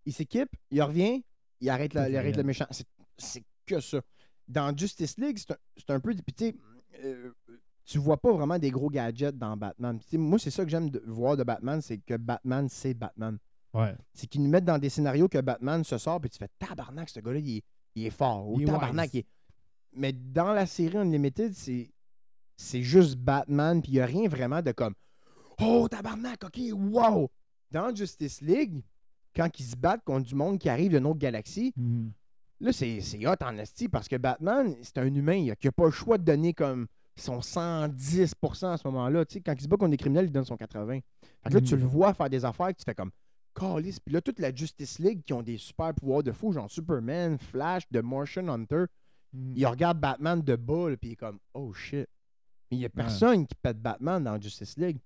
il 0.06 0.12
s'équipe, 0.12 0.50
il 0.70 0.80
revient, 0.82 1.24
il 1.60 1.68
arrête, 1.70 1.92
la- 1.94 2.08
il 2.08 2.16
arrête 2.16 2.36
le 2.36 2.44
méchant. 2.44 2.66
C'est- 2.70 2.86
C'est 3.16 3.44
que 3.66 3.80
ça. 3.80 4.00
Dans 4.46 4.76
Justice 4.76 5.16
League, 5.18 5.38
c'est 5.38 5.90
un, 5.90 6.00
peu. 6.00 6.14
Puis 6.14 6.54
euh, 7.02 7.30
tu 7.84 7.98
vois 7.98 8.16
pas 8.20 8.32
vraiment 8.32 8.58
des 8.58 8.70
gros 8.70 8.90
gadgets 8.90 9.36
dans 9.36 9.56
Batman. 9.56 9.98
Moi, 10.12 10.38
c'est 10.38 10.50
ça 10.50 10.64
que 10.64 10.70
j'aime 10.70 10.90
voir 11.06 11.36
de 11.36 11.42
Batman, 11.44 11.80
c'est 11.80 11.98
que 11.98 12.16
Batman, 12.16 12.68
c'est 12.68 12.94
Batman. 12.94 13.38
Ouais. 13.74 13.94
C'est 14.12 14.26
qu'ils 14.28 14.42
nous 14.42 14.48
mettent 14.50 14.64
dans 14.64 14.78
des 14.78 14.88
scénarios 14.88 15.28
que 15.28 15.40
Batman 15.40 15.82
se 15.84 15.98
sort, 15.98 16.20
puis 16.20 16.30
tu 16.30 16.38
fais 16.38 16.48
tabarnak, 16.58 17.08
ce 17.10 17.20
gars-là, 17.20 17.38
il, 17.40 17.56
est- 17.58 17.64
il 17.96 18.06
est 18.06 18.10
fort. 18.10 18.48
Ou 18.48 18.60
Il 18.60 18.66
tabarnak, 18.66 19.06
wise. 19.06 19.14
il 19.14 19.18
est- 19.20 19.26
Mais 19.96 20.12
dans 20.12 20.52
la 20.52 20.66
série 20.66 20.96
Unlimited, 20.96 21.52
c'est 21.54 21.90
c'est 22.56 22.82
juste 22.82 23.16
Batman, 23.16 23.82
puis 23.82 23.90
il 23.92 23.94
n'y 23.96 24.00
a 24.00 24.06
rien 24.06 24.28
vraiment 24.28 24.62
de 24.62 24.70
comme 24.72 24.94
Oh, 25.60 25.88
tabarnak, 25.90 26.44
ok, 26.44 26.58
wow! 26.72 27.28
Dans 27.70 27.92
Justice 27.94 28.40
League, 28.40 28.80
quand 29.34 29.48
ils 29.58 29.64
se 29.64 29.76
battent 29.76 30.04
contre 30.04 30.26
du 30.28 30.34
monde 30.36 30.58
qui 30.60 30.68
arrive 30.68 30.90
d'une 30.92 31.06
autre 31.06 31.18
galaxie, 31.18 31.72
Mhm. 31.76 32.12
là, 32.60 32.72
c'est 32.72 33.00
c'est 33.00 33.26
hot 33.26 33.34
en 33.42 33.56
esti 33.58 33.88
parce 33.88 34.06
que 34.08 34.14
Batman, 34.16 34.74
c'est 34.82 34.98
un 34.98 35.12
humain, 35.12 35.34
il 35.34 35.46
n'a 35.64 35.72
pas 35.72 35.84
le 35.86 35.90
choix 35.90 36.16
de 36.18 36.22
donner 36.24 36.54
comme 36.54 36.86
son 37.16 37.40
110% 37.40 38.72
à 38.72 38.76
ce 38.76 38.86
moment-là. 38.88 39.24
Tu 39.24 39.34
sais, 39.34 39.40
quand 39.40 39.54
il 39.54 39.62
se 39.62 39.68
bat 39.68 39.76
contre 39.76 39.90
des 39.90 39.96
criminels, 39.96 40.26
il 40.26 40.32
donne 40.32 40.44
son 40.44 40.56
80. 40.56 41.00
Fait 41.42 41.48
que 41.50 41.54
là, 41.54 41.60
tu 41.60 41.74
Mhm. 41.74 41.80
le 41.80 41.86
vois 41.86 42.14
faire 42.14 42.30
des 42.30 42.44
affaires 42.44 42.68
que 42.68 42.78
tu 42.78 42.84
fais 42.84 42.94
comme 42.94 43.10
Calice. 43.54 44.00
Puis 44.00 44.12
là, 44.14 44.20
toute 44.20 44.38
la 44.40 44.54
Justice 44.54 44.98
League 44.98 45.22
qui 45.24 45.32
ont 45.32 45.42
des 45.42 45.56
super 45.58 45.94
pouvoirs 45.94 46.22
de 46.22 46.32
fou, 46.32 46.52
genre 46.52 46.70
Superman, 46.70 47.38
Flash, 47.38 47.86
The 47.88 48.02
Martian 48.02 48.48
Hunter, 48.48 48.84
Mhm. 49.32 49.52
il 49.56 49.66
regarde 49.66 49.98
Batman 50.00 50.40
de 50.42 50.56
bas, 50.56 50.88
puis 51.00 51.10
il 51.10 51.12
est 51.12 51.16
comme 51.16 51.38
Oh 51.54 51.72
shit. 51.72 52.08
Mais 52.70 52.76
il 52.76 52.78
n'y 52.78 52.84
a 52.84 52.88
personne 52.90 53.46
qui 53.46 53.54
pète 53.54 53.80
Batman 53.80 54.22
dans 54.22 54.40
Justice 54.40 54.76
League. 54.78 54.98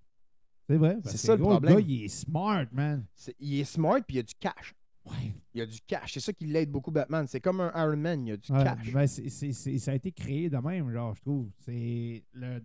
C'est 0.68 0.76
vrai. 0.76 0.99
C'est 1.05 1.16
ça, 1.16 1.34
le 1.34 1.40
gros, 1.42 1.51
problème. 1.53 1.74
gars, 1.76 1.80
il 1.80 2.05
est 2.05 2.09
smart, 2.09 2.66
man. 2.72 3.05
Il 3.40 3.61
est 3.61 3.64
smart, 3.64 4.01
puis 4.07 4.14
il 4.14 4.16
y 4.16 4.20
a 4.20 4.22
du 4.22 4.34
cash. 4.38 4.74
Ouais. 5.07 5.32
Il 5.55 5.59
y 5.61 5.62
a 5.62 5.66
du 5.66 5.80
cash. 5.86 6.12
C'est 6.12 6.20
ça 6.20 6.32
qui 6.34 6.44
l'aide 6.44 6.70
beaucoup, 6.70 6.90
Batman. 6.90 7.26
C'est 7.26 7.40
comme 7.40 7.61
un 7.62 7.72
Iron 7.74 7.96
Man, 7.96 8.26
il 8.26 8.28
y 8.28 8.32
a 8.32 8.36
du 8.36 8.53
Ouais, 8.53 8.62
cash. 8.62 8.92
ben, 8.92 9.07
c'est- 9.07 9.30
c'est- 9.30 9.53
c'est- 9.53 9.78
ça 9.78 9.92
a 9.92 9.94
été 9.94 10.12
créé 10.12 10.51
de 10.51 10.59
même, 10.59 10.92
genre, 10.92 11.14
je 11.14 11.20
trouve. 11.22 11.49
C'est 11.61 12.22
le. 12.34 12.62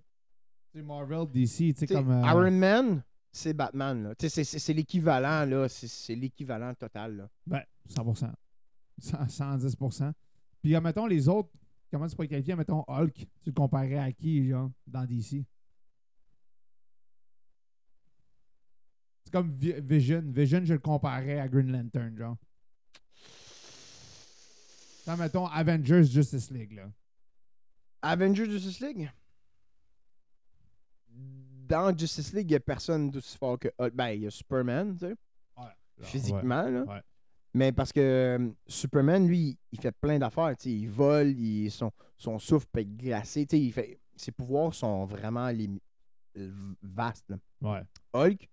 Marvel, 0.76 1.28
DC, 1.32 1.74
tu 1.74 1.80
sais, 1.80 1.88
comme. 1.88 2.10
euh, 2.12 2.22
Iron 2.26 2.52
Man, 2.52 3.04
c'est 3.34 3.54
Batman. 3.54 4.04
là. 4.04 4.14
C'est 4.20 4.30
c'est- 4.30 4.44
c'est 4.60 4.74
l'équivalent, 4.74 5.44
là. 5.46 5.68
C'est- 5.68 5.88
C'est 5.88 6.16
l'équivalent 6.16 6.74
total. 6.76 7.18
Là. 7.18 7.30
Ben, 7.48 7.64
100%. 7.90 8.32
100 9.00 9.28
110%. 9.28 10.14
Puis, 10.62 10.80
mettons, 10.80 11.08
les 11.08 11.28
autres, 11.28 11.50
comment 11.92 12.08
tu 12.08 12.16
pourrais 12.16 12.28
qualifier, 12.30 12.56
mettons, 12.56 12.86
Hulk, 12.88 13.14
tu 13.16 13.28
le 13.48 13.52
comparais 13.52 13.98
à 13.98 14.12
qui, 14.14 14.48
genre, 14.48 14.72
dans 14.88 15.04
DC? 15.06 15.44
C'est 19.26 19.32
comme 19.32 19.52
Vi- 19.56 19.82
Vision. 19.82 20.22
Vision, 20.26 20.62
je 20.64 20.74
le 20.74 20.80
comparais 20.80 21.40
à 21.40 21.48
Green 21.48 21.72
Lantern, 21.72 22.16
genre. 22.18 22.38
Ça, 25.06 25.18
mettons, 25.18 25.48
Avengers 25.48 26.04
Justice 26.06 26.50
League, 26.52 26.74
là. 26.74 26.90
Avengers 28.02 28.46
Justice 28.50 28.80
League? 28.80 29.10
Dans 31.68 31.98
Justice 31.98 32.34
League, 32.34 32.48
il 32.50 32.54
n'y 32.54 32.56
a 32.58 32.60
personne 32.60 33.10
d'aussi 33.10 33.38
fort 33.38 33.58
que 33.58 33.70
Hulk. 33.80 33.94
Ben, 33.94 34.10
il 34.10 34.22
y 34.24 34.28
a 34.28 34.32
Superman, 34.32 34.94
tu 34.94 35.06
sais, 35.08 35.16
Ouais. 35.58 35.64
physiquement. 36.02 36.64
Là. 36.70 36.84
Ouais. 36.84 37.02
Mais 37.54 37.72
parce 37.72 37.92
que 37.94 38.00
euh, 38.02 38.50
Superman, 38.68 39.28
lui, 39.28 39.58
il 39.72 39.80
fait 39.80 39.92
plein 39.92 40.18
d'affaires. 40.20 40.56
tu 40.58 40.64
sais, 40.64 40.72
Il 40.72 40.90
vole, 40.90 41.30
il- 41.40 41.70
son, 41.72 41.92
son 42.18 42.38
souffle 42.40 42.68
peut 42.72 42.82
être 42.82 42.98
glacé. 42.98 43.46
tu 43.46 43.56
sais, 43.58 43.62
Il 43.64 43.72
fait, 43.72 44.00
ses 44.16 44.32
pouvoirs 44.32 44.74
sont 44.74 45.06
vraiment 45.06 45.50
vastes. 46.82 47.30
là. 47.62 47.84
Hulk, 48.14 48.50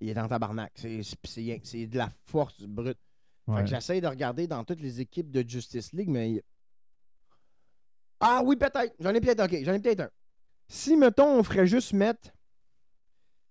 il 0.00 0.08
est 0.08 0.14
dans 0.14 0.26
tabarnak. 0.26 0.72
C'est- 0.74 1.02
C'est 1.62 1.86
de 1.86 1.98
la 1.98 2.08
force 2.24 2.62
brute. 2.62 2.98
Fait 3.46 3.52
Ouais. 3.52 3.60
que 3.62 3.66
j'essaie 3.68 4.00
de 4.00 4.06
regarder 4.06 4.46
dans 4.46 4.64
toutes 4.64 4.80
les 4.80 5.00
équipes 5.02 5.30
de 5.30 5.46
Justice 5.46 5.92
League, 5.92 6.08
mais. 6.08 6.42
Ah 8.20 8.40
oui, 8.44 8.56
peut-être. 8.56 8.94
J'en 8.98 9.10
ai 9.14 9.20
peut-être. 9.20 9.44
Ok, 9.44 9.54
j'en 9.64 9.74
ai 9.74 9.80
peut-être 9.80 10.00
un. 10.00 10.10
Si, 10.66 10.96
mettons, 10.96 11.38
on 11.38 11.42
ferait 11.42 11.66
juste 11.66 11.92
mettre. 11.92 12.30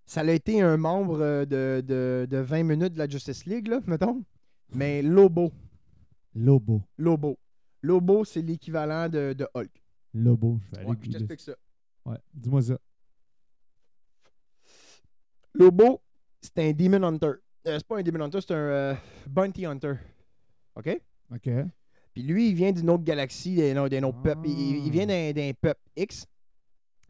Ça 0.05 0.21
a 0.21 0.31
été 0.31 0.61
un 0.61 0.77
membre 0.77 1.21
euh, 1.21 1.45
de, 1.45 1.81
de, 1.85 2.27
de 2.29 2.37
20 2.37 2.63
minutes 2.63 2.93
de 2.93 2.99
la 2.99 3.07
Justice 3.07 3.45
League, 3.45 3.67
là, 3.67 3.79
mettons. 3.87 4.23
Mais 4.73 5.01
Lobo. 5.01 5.51
Lobo. 6.35 6.81
Lobo. 6.97 7.37
Lobo, 7.81 8.25
c'est 8.25 8.41
l'équivalent 8.41 9.07
de, 9.07 9.33
de 9.33 9.47
Hulk. 9.53 9.71
Lobo. 10.13 10.59
Je 10.65 10.71
vais 10.71 10.77
aller 10.79 10.89
Ouais, 10.89 10.97
je 11.01 11.09
t'explique 11.11 11.39
ça. 11.39 11.53
Ouais. 12.05 12.17
Dis-moi 12.33 12.61
ça. 12.61 12.77
Lobo, 15.53 16.01
c'est 16.41 16.57
un 16.59 16.71
Demon 16.73 17.03
Hunter. 17.03 17.33
Euh, 17.67 17.77
c'est 17.77 17.87
pas 17.87 17.99
un 17.99 18.03
Demon 18.03 18.21
Hunter, 18.25 18.39
c'est 18.41 18.53
un 18.53 18.57
euh, 18.57 18.95
Bounty 19.27 19.65
Hunter. 19.65 19.93
OK? 20.75 21.01
OK. 21.33 21.49
Puis 22.13 22.23
lui, 22.23 22.49
il 22.49 22.55
vient 22.55 22.71
d'une 22.71 22.89
autre 22.89 23.03
galaxie, 23.03 23.55
d'un 23.55 23.77
autre, 23.83 23.89
d'un 23.89 24.03
autre 24.03 24.21
peuple. 24.21 24.47
Il, 24.47 24.85
il 24.85 24.91
vient 24.91 25.05
d'un, 25.05 25.31
d'un 25.31 25.51
peuple 25.59 25.81
X. 25.95 26.25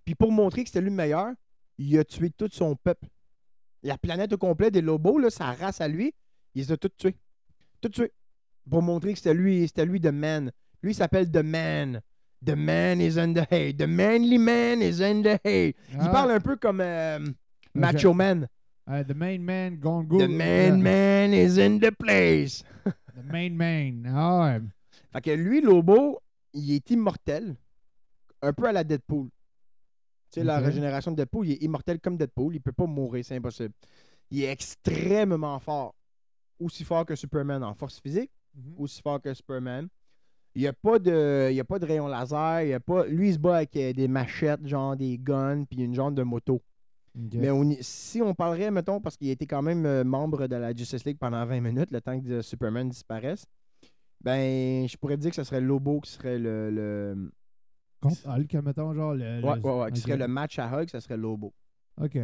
Puis 0.06 0.16
pour 0.16 0.32
montrer 0.32 0.64
que 0.64 0.70
c'était 0.70 0.82
lui 0.82 0.90
le 0.90 0.96
meilleur, 0.96 1.32
il 1.78 1.98
a 1.98 2.04
tué 2.04 2.30
tout 2.30 2.50
son 2.52 2.76
peuple. 2.76 3.08
La 3.84 3.98
planète 3.98 4.34
au 4.34 4.38
complet 4.38 4.72
des 4.72 4.82
Lobos, 4.82 5.18
là, 5.20 5.30
sa 5.30 5.52
race 5.54 5.82
à 5.82 5.88
lui, 5.88 6.14
il 6.56 6.62
les 6.62 6.72
a 6.72 6.78
tous 6.78 6.90
tués. 6.98 7.16
Tout 7.82 7.90
tués. 7.90 8.12
Pour 8.70 8.82
montrer 8.82 9.12
que 9.14 9.18
c'était 9.18 9.34
lui, 9.34 9.68
c'était 9.68 9.86
lui 9.86 10.00
de 10.00 10.10
man. 10.10 10.52
Lui, 10.82 10.92
il 10.92 10.96
s'appelle 10.96 11.30
The 11.32 11.44
Man. 11.44 12.02
The 12.46 12.56
Man 12.56 13.02
is 13.02 13.18
in 13.18 13.34
the 13.34 13.46
hay. 13.52 13.74
The 13.74 13.88
manly 13.88 14.38
man 14.38 14.82
is 14.82 15.02
in 15.02 15.22
the 15.22 15.40
hay. 15.46 15.74
Il 15.92 15.98
Ah. 16.00 16.10
parle 16.10 16.32
un 16.32 16.40
peu 16.42 16.56
comme 16.58 16.82
euh, 16.82 17.20
Macho 17.74 18.14
Man. 18.14 18.48
Euh, 18.90 19.04
the 19.06 19.16
main 19.16 19.40
man, 19.40 19.78
gone 19.80 20.06
go. 20.06 20.18
The 20.20 20.28
man 20.30 20.82
man 20.82 21.34
is 21.34 21.58
in 21.58 21.80
the 21.80 21.92
place. 21.92 22.64
The 22.86 23.24
main 23.32 23.52
man. 23.56 24.06
Ah 24.14 24.42
ouais. 24.44 24.62
Fait 25.14 25.22
que 25.22 25.32
lui, 25.32 25.62
Lobo, 25.62 26.20
il 26.54 26.72
est 26.74 26.90
immortel. 26.92 27.56
Un 28.42 28.52
peu 28.52 28.66
à 28.68 28.74
la 28.74 28.84
Deadpool. 28.84 29.30
Tu 30.34 30.40
sais, 30.40 30.44
la 30.44 30.58
Ok. 30.58 30.66
régénération 30.66 31.12
de 31.12 31.18
Deadpool, 31.18 31.48
il 31.48 31.52
est 31.54 31.64
immortel 31.64 32.00
comme 32.00 32.18
Deadpool. 32.18 32.56
Il 32.56 32.60
peut 32.62 32.72
pas 32.72 32.88
mourir, 32.88 33.24
c'est 33.24 33.36
impossible. 33.36 33.74
Il 34.32 34.44
est 34.44 34.52
extrêmement 34.52 35.60
fort. 35.60 35.94
Aussi 36.60 36.84
fort 36.84 37.06
que 37.06 37.16
Superman 37.16 37.64
en 37.64 37.74
force 37.76 38.00
physique, 38.00 38.32
Mhm. 38.56 38.74
aussi 38.78 39.02
fort 39.02 39.22
que 39.22 39.32
Superman. 39.34 39.88
Il 40.56 40.62
n'y 40.62 40.68
a 40.68 40.74
pas 40.74 40.98
de 41.00 41.50
il 41.52 41.60
a 41.60 41.64
pas 41.64 41.78
de 41.80 41.86
rayon 41.86 42.08
laser, 42.08 42.64
il 42.64 42.70
y 42.70 42.74
a 42.74 42.80
pas 42.80 43.06
lui 43.08 43.30
il 43.30 43.34
se 43.34 43.40
bat 43.40 43.58
avec 43.58 43.76
euh, 43.76 43.92
des 43.94 44.08
machettes, 44.08 44.66
genre 44.68 44.96
des 44.96 45.18
guns 45.18 45.66
puis 45.66 45.82
une 45.84 45.94
genre 45.96 46.12
de 46.12 46.22
moto. 46.24 46.62
Mais 47.42 47.52
on 47.52 47.72
si 47.82 48.22
on 48.22 48.34
parlerait 48.36 48.70
mettons 48.72 49.00
parce 49.02 49.18
qu'il 49.18 49.30
était 49.30 49.46
quand 49.48 49.62
même 49.64 49.86
euh, 49.86 50.04
membre 50.04 50.48
de 50.48 50.56
la 50.56 50.74
Justice 50.76 51.06
League 51.06 51.18
pendant 51.20 51.44
20 51.46 51.60
minutes 51.62 51.92
le 51.92 52.02
temps 52.02 52.20
que 52.20 52.28
euh, 52.28 52.42
Superman 52.44 52.88
disparaisse, 52.90 53.46
ben 54.22 54.88
je 54.88 54.96
pourrais 54.98 55.18
dire 55.18 55.30
que 55.32 55.36
ce 55.36 55.44
serait 55.44 55.62
Lobo 55.62 56.00
qui 56.02 56.12
serait 56.12 56.38
le, 56.40 56.70
le 56.72 57.32
Contre? 58.04 58.28
Hulk, 58.28 58.54
mettons, 58.64 58.94
genre. 58.94 59.14
Le, 59.14 59.40
le- 59.40 59.46
ouais, 59.46 59.60
ouais, 59.60 59.80
ouais, 59.84 59.92
qui 59.92 60.02
serait 60.02 60.18
le 60.18 60.28
match 60.28 60.60
à 60.60 60.68
Hulk, 60.72 60.90
ça 60.90 61.00
serait 61.02 61.18
Lobo. 61.18 61.54
Ok. 62.00 62.16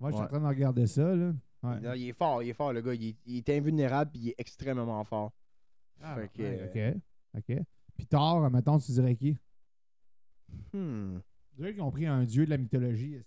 Moi, 0.00 0.10
je 0.10 0.16
suis 0.16 0.24
en 0.24 0.28
train 0.28 0.40
de 0.40 0.46
regarder 0.46 0.86
ça, 0.86 1.14
là. 1.14 1.32
Ouais. 1.62 1.80
Non, 1.80 1.92
il 1.94 2.08
est 2.08 2.12
fort, 2.12 2.42
il 2.42 2.50
est 2.50 2.52
fort 2.54 2.72
le 2.72 2.80
gars, 2.80 2.94
il 2.94 3.04
est, 3.08 3.16
il 3.26 3.36
est 3.38 3.48
invulnérable 3.50 4.12
puis 4.12 4.20
il 4.20 4.28
est 4.28 4.34
extrêmement 4.38 5.02
fort. 5.02 5.32
Ah, 6.00 6.14
Fait 6.14 6.28
que, 6.28 6.42
ouais, 6.42 6.94
ok. 7.34 7.40
Ok. 7.50 7.58
Puis 7.96 8.06
Thor, 8.06 8.48
mettons, 8.50 8.78
tu 8.78 8.92
dirais 8.92 9.16
qui? 9.16 9.36
Hmm. 10.72 11.18
Tu 11.50 11.56
dirais 11.56 11.72
qu'ils 11.72 11.82
ont 11.82 11.90
pris 11.90 12.06
un 12.06 12.24
dieu 12.24 12.44
de 12.44 12.50
la 12.50 12.58
mythologie. 12.58 13.18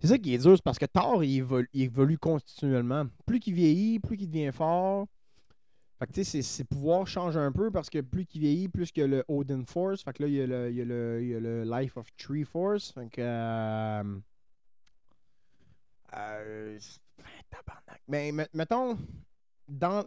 C'est 0.00 0.06
ça 0.06 0.18
qui 0.18 0.34
est 0.34 0.38
dur, 0.38 0.54
c'est 0.56 0.62
parce 0.62 0.78
que 0.78 0.86
Thor, 0.86 1.24
il 1.24 1.38
évolue, 1.38 1.68
il 1.72 1.82
évolue 1.82 2.18
continuellement. 2.18 3.06
Plus 3.26 3.40
qu'il 3.40 3.54
vieillit, 3.54 3.98
plus 3.98 4.16
qu'il 4.16 4.28
devient 4.30 4.50
fort. 4.52 5.06
Fait 6.00 6.06
que 6.06 6.12
tu 6.12 6.24
sais, 6.24 6.40
ses, 6.40 6.64
pouvoirs 6.64 7.06
changent 7.06 7.36
un 7.36 7.52
peu 7.52 7.70
parce 7.70 7.90
que 7.90 8.00
plus 8.00 8.24
qu'il 8.24 8.40
vieillit, 8.40 8.68
plus 8.68 8.90
a 8.96 9.06
le 9.06 9.22
Odin 9.28 9.64
Force. 9.66 10.02
Fait 10.02 10.14
que 10.14 10.22
là, 10.22 10.28
il 10.30 10.34
y 10.34 10.40
a 10.40 10.46
le, 10.46 10.70
il 10.70 10.76
y 10.76 10.80
a 10.80 10.84
le, 10.86 11.18
il 11.22 11.28
y 11.28 11.34
a 11.34 11.40
le 11.40 11.62
Life 11.64 11.96
of 11.98 12.06
Tree 12.16 12.44
Force. 12.44 12.90
Fait 12.92 13.08
que. 13.10 13.20
Euh, 13.20 14.18
euh, 16.16 16.78
tabarnak. 17.50 18.00
Mais 18.08 18.32
me- 18.32 18.48
mettons, 18.54 18.98
dans, 19.68 20.04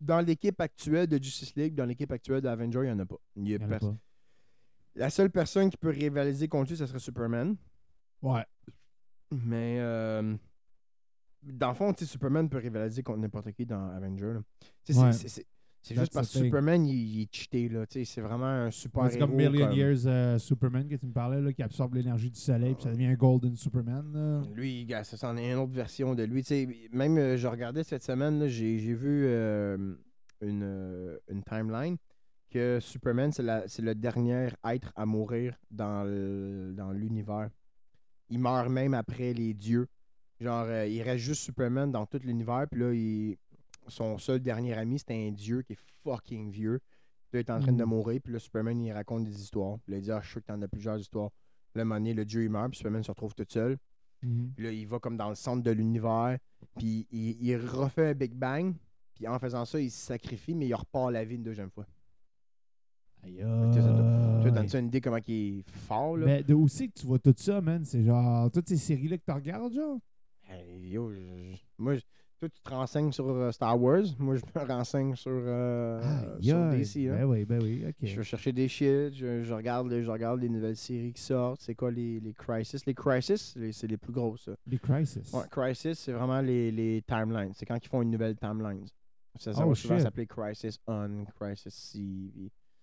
dans 0.00 0.20
l'équipe 0.20 0.60
actuelle 0.60 1.06
de 1.06 1.22
Justice 1.22 1.54
League, 1.56 1.74
dans 1.74 1.84
l'équipe 1.84 2.10
actuelle 2.10 2.40
d'Avenger, 2.40 2.80
il 2.80 2.86
n'y 2.86 2.90
en 2.92 2.98
a 3.00 3.06
pas. 3.06 3.16
Il 3.36 3.48
y 3.48 3.52
a 3.54 3.56
Il 3.58 3.62
y 3.62 3.64
en 3.64 3.66
a 3.66 3.78
pers- 3.78 3.80
pas. 3.90 3.96
La 4.94 5.10
seule 5.10 5.30
personne 5.30 5.68
qui 5.68 5.76
peut 5.76 5.90
rivaliser 5.90 6.48
contre 6.48 6.70
lui, 6.70 6.76
ce 6.78 6.86
serait 6.86 6.98
Superman. 6.98 7.54
Ouais. 8.22 8.46
Mais 9.30 9.76
euh, 9.78 10.34
dans 11.42 11.68
le 11.68 11.74
fond, 11.74 11.94
Superman 11.98 12.48
peut 12.48 12.56
rivaliser 12.58 13.02
contre 13.02 13.18
n'importe 13.18 13.52
qui 13.52 13.66
dans 13.66 13.90
Avenger. 13.90 14.32
là. 14.32 14.40
Ouais. 14.94 15.12
C'est 15.82 15.94
juste 15.94 16.12
parce 16.12 16.32
que. 16.32 16.40
Superman, 16.40 16.84
il, 16.84 16.94
il 16.96 17.22
est 17.22 17.28
cheaté. 17.32 17.68
là. 17.68 17.84
C'est 17.88 18.20
vraiment 18.20 18.46
un 18.46 18.70
super 18.72 19.08
C'est 19.08 19.18
comme 19.20 19.34
Million 19.34 19.68
comme- 19.68 19.76
Years 19.76 19.98
euh, 20.06 20.36
Superman 20.36 20.88
que 20.88 20.96
tu 20.96 21.06
me 21.06 21.12
parlais, 21.12 21.40
là, 21.40 21.52
qui 21.52 21.62
absorbe 21.62 21.94
l'énergie 21.94 22.28
du 22.30 22.40
soleil, 22.40 22.74
puis 22.74 22.82
ça 22.82 22.90
devient 22.90 23.06
un 23.06 23.14
Golden 23.14 23.54
Superman. 23.54 24.04
là. 24.12 24.42
Lui, 24.52 24.84
gars, 24.84 25.04
ça 25.04 25.16
c'en 25.16 25.36
est 25.36 25.52
une 25.52 25.58
autre 25.58 25.72
version 25.72 26.16
de 26.16 26.24
lui. 26.24 26.44
Même, 26.92 27.16
euh, 27.18 27.36
je 27.36 27.46
regardais 27.46 27.84
cette 27.84 28.02
semaine, 28.02 28.48
j'ai 28.48 28.76
vu 28.94 29.26
euh, 29.26 29.94
une, 30.40 31.18
une 31.30 31.42
timeline 31.44 31.96
que 32.50 32.78
Superman, 32.80 33.30
c'est 33.32 33.82
le 33.82 33.94
dernier 33.94 34.48
être 34.68 34.92
à 34.96 35.06
mourir 35.06 35.56
dans 35.70 36.02
l'univers. 36.92 37.50
Il 38.28 38.40
meurt 38.40 38.68
même 38.70 38.94
après 38.94 39.32
les 39.32 39.54
dieux. 39.54 39.86
Genre, 40.40 40.66
il 40.86 41.00
reste 41.02 41.24
juste 41.24 41.42
Superman 41.42 41.90
dans 41.92 42.06
tout 42.06 42.18
l'univers. 42.24 42.66
Puis 42.70 42.80
là, 42.80 42.92
il- 42.92 43.36
son 43.88 44.18
seul 44.18 44.40
dernier 44.40 44.74
ami, 44.74 44.98
c'était 44.98 45.14
un 45.28 45.32
dieu 45.32 45.62
qui 45.62 45.74
est 45.74 45.78
fucking 46.04 46.50
vieux. 46.50 46.80
Puis 47.30 47.38
là, 47.38 47.40
il 47.40 47.46
est 47.46 47.50
en 47.50 47.60
train 47.60 47.72
de 47.72 47.82
Mhm. 47.84 47.90
mourir. 47.90 48.20
Puis 48.22 48.32
là, 48.32 48.38
Superman, 48.38 48.80
il 48.80 48.92
raconte 48.92 49.24
des 49.24 49.40
histoires. 49.40 49.78
Puis 49.80 49.92
là, 49.92 49.98
il 49.98 50.02
dit 50.02 50.10
Ah, 50.12 50.20
je 50.20 50.26
suis 50.26 50.32
sûr 50.32 50.40
que 50.42 50.46
t'en 50.46 50.60
as 50.62 50.68
plusieurs 50.68 50.98
histoires. 50.98 51.30
Là, 51.74 51.82
à 51.82 51.84
le 52.14 52.24
dieu, 52.24 52.44
il 52.44 52.50
meurt. 52.50 52.70
Puis 52.70 52.78
Superman 52.78 53.02
se 53.02 53.10
retrouve 53.10 53.34
tout 53.34 53.44
seul. 53.48 53.76
Puis 54.54 54.64
là, 54.64 54.70
il 54.72 54.86
va 54.86 54.98
comme 54.98 55.16
dans 55.16 55.28
le 55.28 55.34
centre 55.34 55.62
de 55.62 55.70
l'univers. 55.70 56.38
Puis 56.78 57.06
il, 57.10 57.36
il 57.42 57.56
refait 57.56 58.08
un 58.10 58.14
Big 58.14 58.32
Bang. 58.34 58.74
Puis 59.14 59.26
en 59.28 59.38
faisant 59.38 59.64
ça, 59.64 59.80
il 59.80 59.90
se 59.90 60.06
sacrifie, 60.06 60.54
mais 60.54 60.66
il 60.66 60.74
repart 60.74 61.10
la 61.12 61.24
vie 61.24 61.36
une 61.36 61.42
deuxième 61.42 61.70
fois. 61.70 61.86
Aïe, 63.22 63.36
Tu 63.36 63.42
ça 64.68 64.78
une 64.78 64.86
idée 64.86 65.00
comment 65.00 65.18
il 65.26 65.58
est 65.60 65.70
fort, 65.70 66.16
là? 66.16 66.26
Mais 66.26 66.42
de 66.42 66.54
c'est 66.68 66.88
que 66.88 66.92
tu 67.00 67.06
vois 67.06 67.18
tout 67.18 67.34
ça, 67.36 67.60
man? 67.60 67.84
C'est 67.84 68.02
genre 68.04 68.50
toutes 68.50 68.68
ces 68.68 68.76
séries-là 68.76 69.18
que 69.18 69.24
tu 69.24 69.32
regardes, 69.32 69.72
genre? 69.72 69.98
Hey, 70.48 70.88
yo, 70.90 71.10
je- 71.12 71.16
je- 71.54 71.56
moi, 71.78 71.96
je- 71.96 72.02
toi, 72.38 72.48
tu 72.48 72.60
te 72.60 72.70
renseignes 72.70 73.12
sur 73.12 73.28
euh, 73.28 73.50
Star 73.52 73.80
Wars. 73.80 74.02
Moi, 74.18 74.36
je 74.36 74.42
me 74.42 74.66
renseigne 74.68 75.14
sur, 75.16 75.30
euh, 75.34 76.00
Aïe, 76.38 76.44
sur. 76.44 76.70
DC. 76.70 77.08
hein. 77.10 77.16
Ben 77.18 77.24
oui, 77.24 77.44
ben 77.44 77.62
oui, 77.62 77.84
ok. 77.88 77.94
Je 78.02 78.16
vais 78.16 78.22
chercher 78.24 78.52
des 78.52 78.68
shit, 78.68 79.14
je, 79.14 79.42
je 79.42 79.54
regarde, 79.54 79.88
les- 79.88 80.02
je 80.02 80.10
regarde 80.10 80.40
les 80.40 80.48
nouvelles 80.48 80.76
séries 80.76 81.12
qui 81.12 81.22
sortent. 81.22 81.60
C'est 81.60 81.74
quoi 81.74 81.90
les, 81.90 82.20
les 82.20 82.32
Crisis? 82.34 82.84
Les 82.86 82.94
Crisis, 82.94 83.56
c'est 83.72 83.86
les 83.86 83.96
plus 83.96 84.12
grosses. 84.12 84.44
ça. 84.44 84.52
Les 84.66 84.78
Crisis. 84.78 85.32
Ouais, 85.32 85.44
Crisis, 85.50 85.98
c'est 85.98 86.12
vraiment 86.12 86.40
les, 86.40 86.70
les 86.70 87.02
timelines. 87.06 87.52
C'est 87.54 87.66
quand 87.66 87.76
ils 87.82 87.88
font 87.88 88.02
une 88.02 88.10
nouvelle 88.10 88.36
timeline. 88.36 88.84
Ça, 89.38 89.52
ça 89.52 89.62
Oh, 89.64 89.68
va 89.70 89.74
souvent 89.74 89.98
s'appeler 89.98 90.26
Crisis 90.26 90.78
On, 90.86 91.24
Crisis 91.38 91.74
C. 91.74 92.00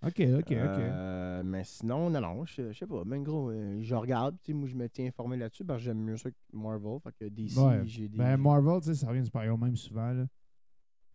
Ok, 0.05 0.19
ok, 0.19 0.39
ok. 0.39 0.51
Euh, 0.51 1.43
mais 1.45 1.63
sinon, 1.63 2.09
non, 2.09 2.19
non, 2.21 2.45
je 2.45 2.71
je 2.71 2.77
sais 2.77 2.87
pas. 2.87 3.03
Mais 3.05 3.19
gros, 3.21 3.49
euh, 3.51 3.79
je 3.81 3.95
regarde. 3.95 4.35
tu 4.43 4.51
sais, 4.51 4.53
Moi, 4.53 4.67
je 4.67 4.75
me 4.75 4.87
tiens 4.89 5.07
informé 5.07 5.37
là-dessus 5.37 5.63
parce 5.63 5.79
que 5.79 5.85
j'aime 5.85 5.99
mieux 5.99 6.17
ça 6.17 6.29
que 6.29 6.35
Marvel. 6.51 6.99
Fait 7.03 7.11
que 7.19 7.29
DC, 7.29 7.57
Ouais. 7.57 7.81
j'ai 7.85 8.07
des. 8.09 8.17
Ben 8.17 8.37
Marvel, 8.37 8.81
tu 8.81 8.87
sais, 8.87 8.95
ça 8.95 9.07
revient 9.07 9.19
du 9.21 9.25
super 9.27 9.57
même 9.57 9.75
souvent, 9.77 10.11
là. 10.11 10.25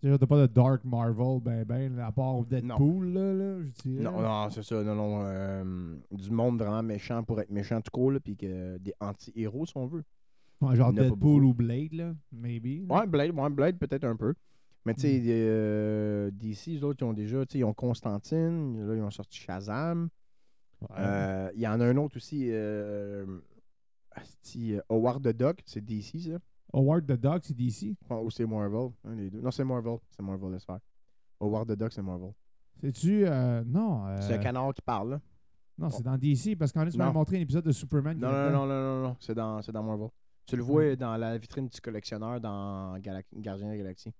Tu 0.00 0.08
sais, 0.08 0.16
t'as 0.16 0.26
pas 0.26 0.40
de 0.40 0.46
Dark 0.52 0.84
Marvel, 0.84 1.40
ben, 1.42 1.64
ben, 1.64 1.98
à 1.98 2.12
part 2.12 2.44
Deadpool, 2.44 3.08
là, 3.12 3.34
là, 3.34 3.62
je 3.64 3.70
dirais. 3.82 4.04
Non, 4.04 4.20
non, 4.22 4.48
c'est 4.48 4.62
ça. 4.62 4.82
Non, 4.84 4.94
non. 4.94 5.20
euh, 5.24 5.96
du 6.12 6.30
monde 6.30 6.58
vraiment 6.62 6.84
méchant 6.84 7.24
pour 7.24 7.40
être 7.40 7.50
méchant 7.50 7.80
tout 7.80 7.90
court, 7.92 8.12
là, 8.12 8.20
puis 8.20 8.36
que 8.36 8.78
des 8.78 8.94
anti-héros, 9.00 9.66
si 9.66 9.76
on 9.76 9.86
veut. 9.88 10.04
Ouais, 10.60 10.76
genre 10.76 10.92
Deadpool 10.92 11.44
ou 11.44 11.52
Blade, 11.52 11.92
là, 11.94 12.14
maybe. 12.32 12.86
là. 12.88 13.00
Ouais, 13.00 13.06
Blade, 13.08 13.32
ouais, 13.32 13.50
Blade 13.50 13.76
peut-être 13.78 14.04
un 14.04 14.14
peu. 14.16 14.34
Mais 14.88 14.94
tu 14.94 15.06
Mm. 15.06 15.10
sais, 15.10 15.22
euh, 15.26 16.30
DC, 16.32 16.66
les 16.72 16.82
autres, 16.84 17.02
ils 17.02 17.04
ont 17.06 17.12
déjà, 17.12 17.44
tu 17.44 17.52
sais, 17.52 17.58
ils 17.58 17.64
ont 17.64 17.74
Constantine, 17.74 18.86
là, 18.88 18.94
ils 18.94 19.02
ont 19.02 19.10
sorti 19.10 19.38
Shazam. 19.38 20.08
Ouais. 20.80 20.88
Euh, 20.98 21.50
Il 21.54 21.60
y 21.60 21.66
en 21.68 21.78
a 21.80 21.84
un 21.86 21.96
autre 21.98 22.16
aussi, 22.16 22.48
euh, 22.50 23.26
asti, 24.12 24.74
euh, 24.74 24.80
Howard 24.88 25.22
the 25.22 25.36
Duck, 25.36 25.60
c'est 25.66 25.84
DC, 25.84 26.20
ça. 26.20 26.38
Howard 26.72 27.04
the 27.06 27.20
Duck, 27.20 27.44
c'est 27.44 27.54
DC. 27.54 27.96
Ou 28.10 28.30
c'est 28.30 28.46
Marvel, 28.46 28.90
un 29.04 29.14
des 29.16 29.28
deux. 29.30 29.40
Non, 29.40 29.50
c'est 29.50 29.64
Marvel, 29.64 29.98
c'est 30.10 30.22
Marvel, 30.22 30.52
laisse 30.52 30.64
faire. 30.64 30.78
Howard 31.40 31.68
the 31.68 31.78
Duck, 31.78 31.92
c'est 31.92 32.02
Marvel. 32.02 32.32
C'est-tu. 32.80 33.26
euh, 33.26 33.62
non. 33.66 34.06
euh, 34.06 34.16
C'est 34.20 34.34
un 34.34 34.38
canard 34.38 34.72
qui 34.72 34.82
parle, 34.82 35.10
là. 35.10 35.20
Non, 35.76 35.90
c'est 35.90 36.02
dans 36.02 36.16
DC, 36.16 36.56
parce 36.58 36.72
qu'en 36.72 36.82
plus, 36.82 36.92
tu 36.92 36.98
m'as 36.98 37.12
montré 37.12 37.36
un 37.36 37.40
épisode 37.40 37.64
de 37.64 37.72
Superman. 37.72 38.18
Non, 38.18 38.30
non, 38.32 38.50
non, 38.50 38.66
non, 38.66 38.66
non, 38.66 39.02
non, 39.08 39.16
c'est 39.20 39.34
dans, 39.34 39.60
dans 39.60 39.82
Marvel. 39.82 40.08
Tu 40.46 40.56
le 40.56 40.62
vois 40.62 40.96
dans 40.96 41.16
la 41.16 41.36
vitrine 41.38 41.68
du 41.68 41.80
collectionneur 41.80 42.40
dans 42.40 42.98
Gardien 42.98 43.66
de 43.66 43.70
la 43.72 43.76
Galaxie. 43.76 44.12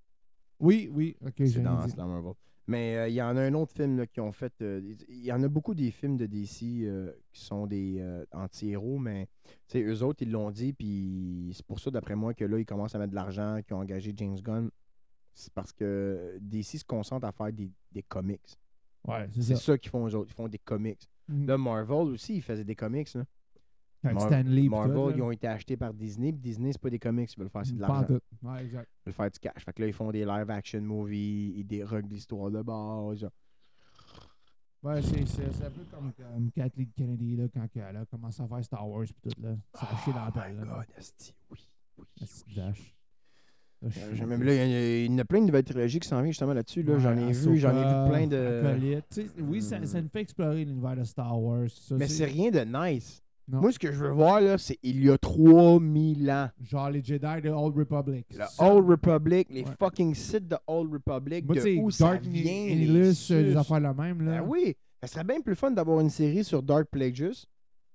Oui, 0.60 0.90
oui, 0.93 1.16
ok, 1.24 1.32
C'est 1.39 1.60
dans, 1.62 1.85
dit. 1.85 1.94
Marvel. 1.97 2.32
Mais 2.66 2.97
euh, 2.97 3.09
il 3.09 3.14
y 3.14 3.22
en 3.22 3.35
a 3.36 3.40
un 3.43 3.55
autre 3.55 3.72
film 3.72 3.97
là, 3.97 4.06
qui 4.06 4.20
ont 4.20 4.32
fait. 4.32 4.52
euh, 4.60 4.82
Il 5.09 5.24
y 5.24 5.32
en 5.32 5.43
a 5.43 5.48
beaucoup 5.48 5.74
des 5.74 5.90
films 5.90 6.16
de 6.18 6.26
DC 6.26 6.82
euh, 6.82 7.12
qui 7.32 7.40
sont 7.44 7.66
des 7.66 8.05
anti-héros, 8.32 8.98
mais 8.98 9.26
tu 9.68 9.78
sais, 9.78 9.82
eux 9.82 10.02
autres, 10.02 10.22
ils 10.22 10.30
l'ont 10.30 10.51
dit, 10.51 10.72
puis 10.74 11.51
c'est 11.55 11.64
pour 11.64 11.80
ça, 11.80 11.90
d'après 11.90 12.14
moi, 12.14 12.35
que 12.35 12.44
là, 12.44 12.59
ils 12.59 12.66
commencent 12.66 12.94
à 12.94 12.98
mettre 12.98 13.10
de 13.10 13.14
l'argent, 13.16 13.60
qu'ils 13.66 13.74
ont 13.74 13.80
engagé 13.80 14.12
James 14.16 14.39
Gunn. 14.40 14.70
C'est 15.32 15.52
parce 15.55 15.72
que 15.72 16.36
DC 16.40 16.78
se 16.78 16.85
concentre 16.85 17.24
à 17.26 17.32
faire 17.32 17.52
des, 17.52 17.70
des 17.93 18.02
comics. 18.02 18.59
Ouais, 19.06 19.28
c'est 19.32 19.43
C'est 19.43 19.55
ça. 19.55 19.60
ça 19.72 19.78
qu'ils 19.78 19.90
font, 19.90 20.06
eux 20.06 20.14
autres. 20.16 20.30
Ils 20.30 20.35
font 20.35 20.48
des 20.48 20.59
comics. 20.59 21.09
Mhm. 21.28 21.47
Là, 21.47 21.56
Marvel 21.56 22.09
aussi, 22.09 22.36
ils 22.36 22.43
faisaient 22.43 22.64
des 22.64 22.74
comics. 22.74 23.14
Là. 23.14 23.24
Avec 24.05 24.16
Mar- 24.16 24.27
Stanley. 24.29 24.69
Marvel, 24.69 24.95
tout, 24.95 25.11
ils 25.16 25.23
ont 25.23 25.31
été 25.33 25.47
achetés 25.49 25.77
par 25.77 25.93
Disney, 25.93 26.33
puis 26.33 26.41
Disney, 26.41 26.70
c'est 26.73 26.81
pas 26.81 26.91
des 26.91 26.99
comics, 27.01 27.33
ils 27.33 27.39
veulent 27.39 27.49
faire 27.51 27.62
de 27.62 27.81
l'argent. 27.81 28.19
Ouais, 28.43 28.62
exact. 28.65 28.89
Ils 29.01 29.07
veulent 29.07 29.15
faire 29.15 29.31
du 29.31 29.39
cash. 29.41 29.65
Fait 29.65 29.73
que 29.73 29.83
là, 29.83 29.89
ils 29.89 29.93
font 29.93 30.11
des 30.12 30.25
live-action 30.25 30.81
movies, 30.83 31.53
ils 31.57 31.65
déroguent 31.66 32.11
l'histoire 32.12 32.51
de 32.51 32.62
base. 32.62 33.29
Ouais, 34.81 35.03
c'est 35.03 35.20
un 35.65 35.70
peu 35.70 35.83
comme, 35.91 36.12
comme 36.12 36.51
Kathleen 36.53 36.89
Kennedy, 36.97 37.35
là, 37.35 37.47
quand 37.53 37.66
elle 37.75 37.97
a 37.97 38.05
commencé 38.07 38.41
à 38.41 38.47
faire 38.47 38.65
Star 38.65 38.89
Wars, 38.89 39.05
pis 39.07 39.15
tout, 39.35 39.43
là. 39.43 39.57
Ça 39.75 39.89
a 39.91 39.97
chié 40.05 40.12
dans 40.12 40.20
la 40.20 40.29
Oh 40.29 40.39
pelle, 40.39 40.57
là. 40.57 40.65
God, 40.65 40.85
esti, 40.97 41.35
oui. 41.51 41.59
oui, 41.99 42.05
dash. 42.55 42.95
Là, 43.83 43.91
Euh, 43.97 44.27
même 44.27 44.43
là, 44.43 44.65
il 44.65 45.07
y, 45.07 45.15
en 45.15 45.19
a 45.19 45.25
plein 45.25 45.41
de 45.41 45.47
nouvelles 45.47 45.62
trilogies 45.65 46.01
qui 46.01 46.09
s'en 46.09 46.16
viennent 46.20 46.33
justement 46.33 46.53
là-dessus. 46.53 46.83
Là. 46.83 46.95
Ouais, 46.95 47.01
j'en 47.01 47.16
ai 47.16 47.33
vu, 47.33 47.57
j'en 47.59 47.70
ai 47.77 47.85
vu 48.05 48.11
plein 48.11 48.27
de. 48.27 48.91
Oui, 49.41 49.62
ça, 49.62 49.85
ça 49.87 50.01
nous 50.01 50.09
fait 50.09 50.20
explorer 50.20 50.65
l'univers 50.65 50.97
de 50.97 51.05
Star 51.05 51.41
Wars. 51.41 51.69
ça, 51.70 51.95
Mais 51.97 52.09
c'est 52.09 52.25
rien 52.25 52.51
de 52.51 52.61
nice. 52.61 53.23
Non. 53.51 53.61
Moi, 53.62 53.73
ce 53.73 53.79
que 53.79 53.91
je 53.91 53.99
veux 53.99 54.11
voir, 54.11 54.41
là, 54.43 54.59
c'est 54.59 54.79
il 54.83 55.03
y 55.03 55.11
a 55.11 55.16
3000 55.16 56.31
ans. 56.31 56.49
Genre 56.62 56.91
les 56.91 57.03
Jedi 57.03 57.41
de 57.43 57.49
Old 57.49 57.77
Republic. 57.79 58.27
Le 58.31 58.45
Ça- 58.45 58.51
Old 58.73 58.89
Republic, 58.91 59.49
les 59.51 59.62
Ouais. 59.62 59.70
fucking 59.79 60.15
sites 60.15 60.49
de 60.49 60.57
Old 60.66 60.93
Republic, 60.93 61.47
Moi, 61.47 61.55
de 61.57 61.81
où 61.81 61.91
ça 61.91 62.11
Dark 62.11 62.23
vient, 62.25 62.43
les 62.66 62.75
Nihilus, 62.75 63.31
euh, 63.31 63.57
affaires 63.57 63.81
la 63.81 63.95
même, 63.95 64.20
là. 64.23 64.41
Ben 64.43 64.47
oui, 64.47 64.77
ça 65.01 65.07
serait 65.09 65.25
bien 65.25 65.41
plus 65.41 65.55
fun 65.57 65.70
d'avoir 65.70 66.01
une 66.01 66.11
série 66.11 66.45
sur 66.45 66.62
Dark 66.62 66.89
Plagueis 66.91 67.45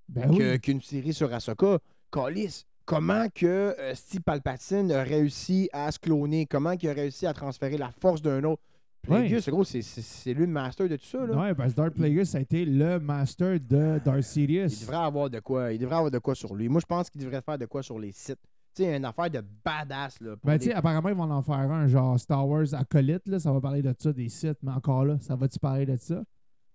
Ben 0.10 0.30
oui. 0.32 0.60
qu'une 0.60 0.82
série 0.82 1.14
sur 1.14 1.32
Ahsoka. 1.32 1.78
Callis, 2.12 2.66
comment 2.86 3.28
que 3.34 3.46
euh, 3.46 3.94
Steve 3.96 4.22
Palpatine 4.22 4.92
a 4.92 5.04
réussi 5.04 5.70
à 5.72 5.92
se 5.92 6.00
cloner? 6.00 6.46
Comment 6.48 6.72
il 6.72 6.90
a 6.90 6.94
réussi 6.94 7.28
à 7.28 7.34
transférer 7.34 7.78
la 7.78 7.92
force 7.92 8.22
d'un 8.24 8.44
autre? 8.44 8.62
Plagueis, 9.04 9.42
c'est 9.42 9.52
gros, 9.52 9.64
c'est- 9.64 9.82
c'est 9.82 10.02
c'est 10.02 10.34
lui 10.34 10.46
le 10.46 10.52
master 10.52 10.88
de 10.88 10.96
tout 10.96 11.06
ça. 11.06 11.26
Là. 11.26 11.38
Ouais, 11.38 11.54
parce 11.54 11.74
que 11.74 11.78
Darth 11.78 11.94
Plagueis, 11.94 12.26
ça 12.26 12.38
a 12.38 12.42
été 12.42 12.66
le 12.66 13.00
master 13.00 13.60
de 13.60 14.00
Darth 14.04 14.18
Il 14.20 14.24
Sidious. 14.24 14.68
devrait 14.82 14.96
avoir 14.98 15.30
de 15.30 15.40
quoi. 15.40 15.72
Il 15.74 15.80
devrait 15.80 15.96
avoir 15.96 16.12
de 16.12 16.20
quoi 16.20 16.36
sur 16.36 16.56
lui. 16.56 16.70
Moi, 16.70 16.80
je 16.82 16.86
pense 16.86 17.10
qu'il 17.10 17.22
devrait 17.22 17.42
faire 17.42 17.58
de 17.58 17.66
quoi 17.66 17.84
sur 17.84 18.00
les 18.00 18.12
sites. 18.12 18.40
Tu 18.76 18.84
sais, 18.84 18.96
une 18.98 19.06
affaire 19.06 19.30
de 19.30 19.42
badass. 19.64 20.20
Là, 20.22 20.36
Ben, 20.44 20.58
tu 20.58 20.66
sais, 20.66 20.74
apparemment, 20.74 21.10
ils 21.10 21.16
vont 21.16 21.30
en 21.30 21.42
faire 21.44 21.56
un, 21.56 21.88
genre 21.88 22.20
Star 22.20 22.48
Wars 22.48 22.74
Acolyte, 22.74 23.28
là, 23.28 23.40
ça 23.40 23.52
va 23.52 23.62
parler 23.62 23.82
de 23.84 23.94
ça, 24.00 24.12
des 24.14 24.30
sites, 24.30 24.58
mais 24.64 24.72
encore 24.72 25.06
là, 25.06 25.18
ça 25.20 25.36
va-tu 25.36 25.60
parler 25.60 25.86
de 25.86 25.96
ça? 25.98 26.24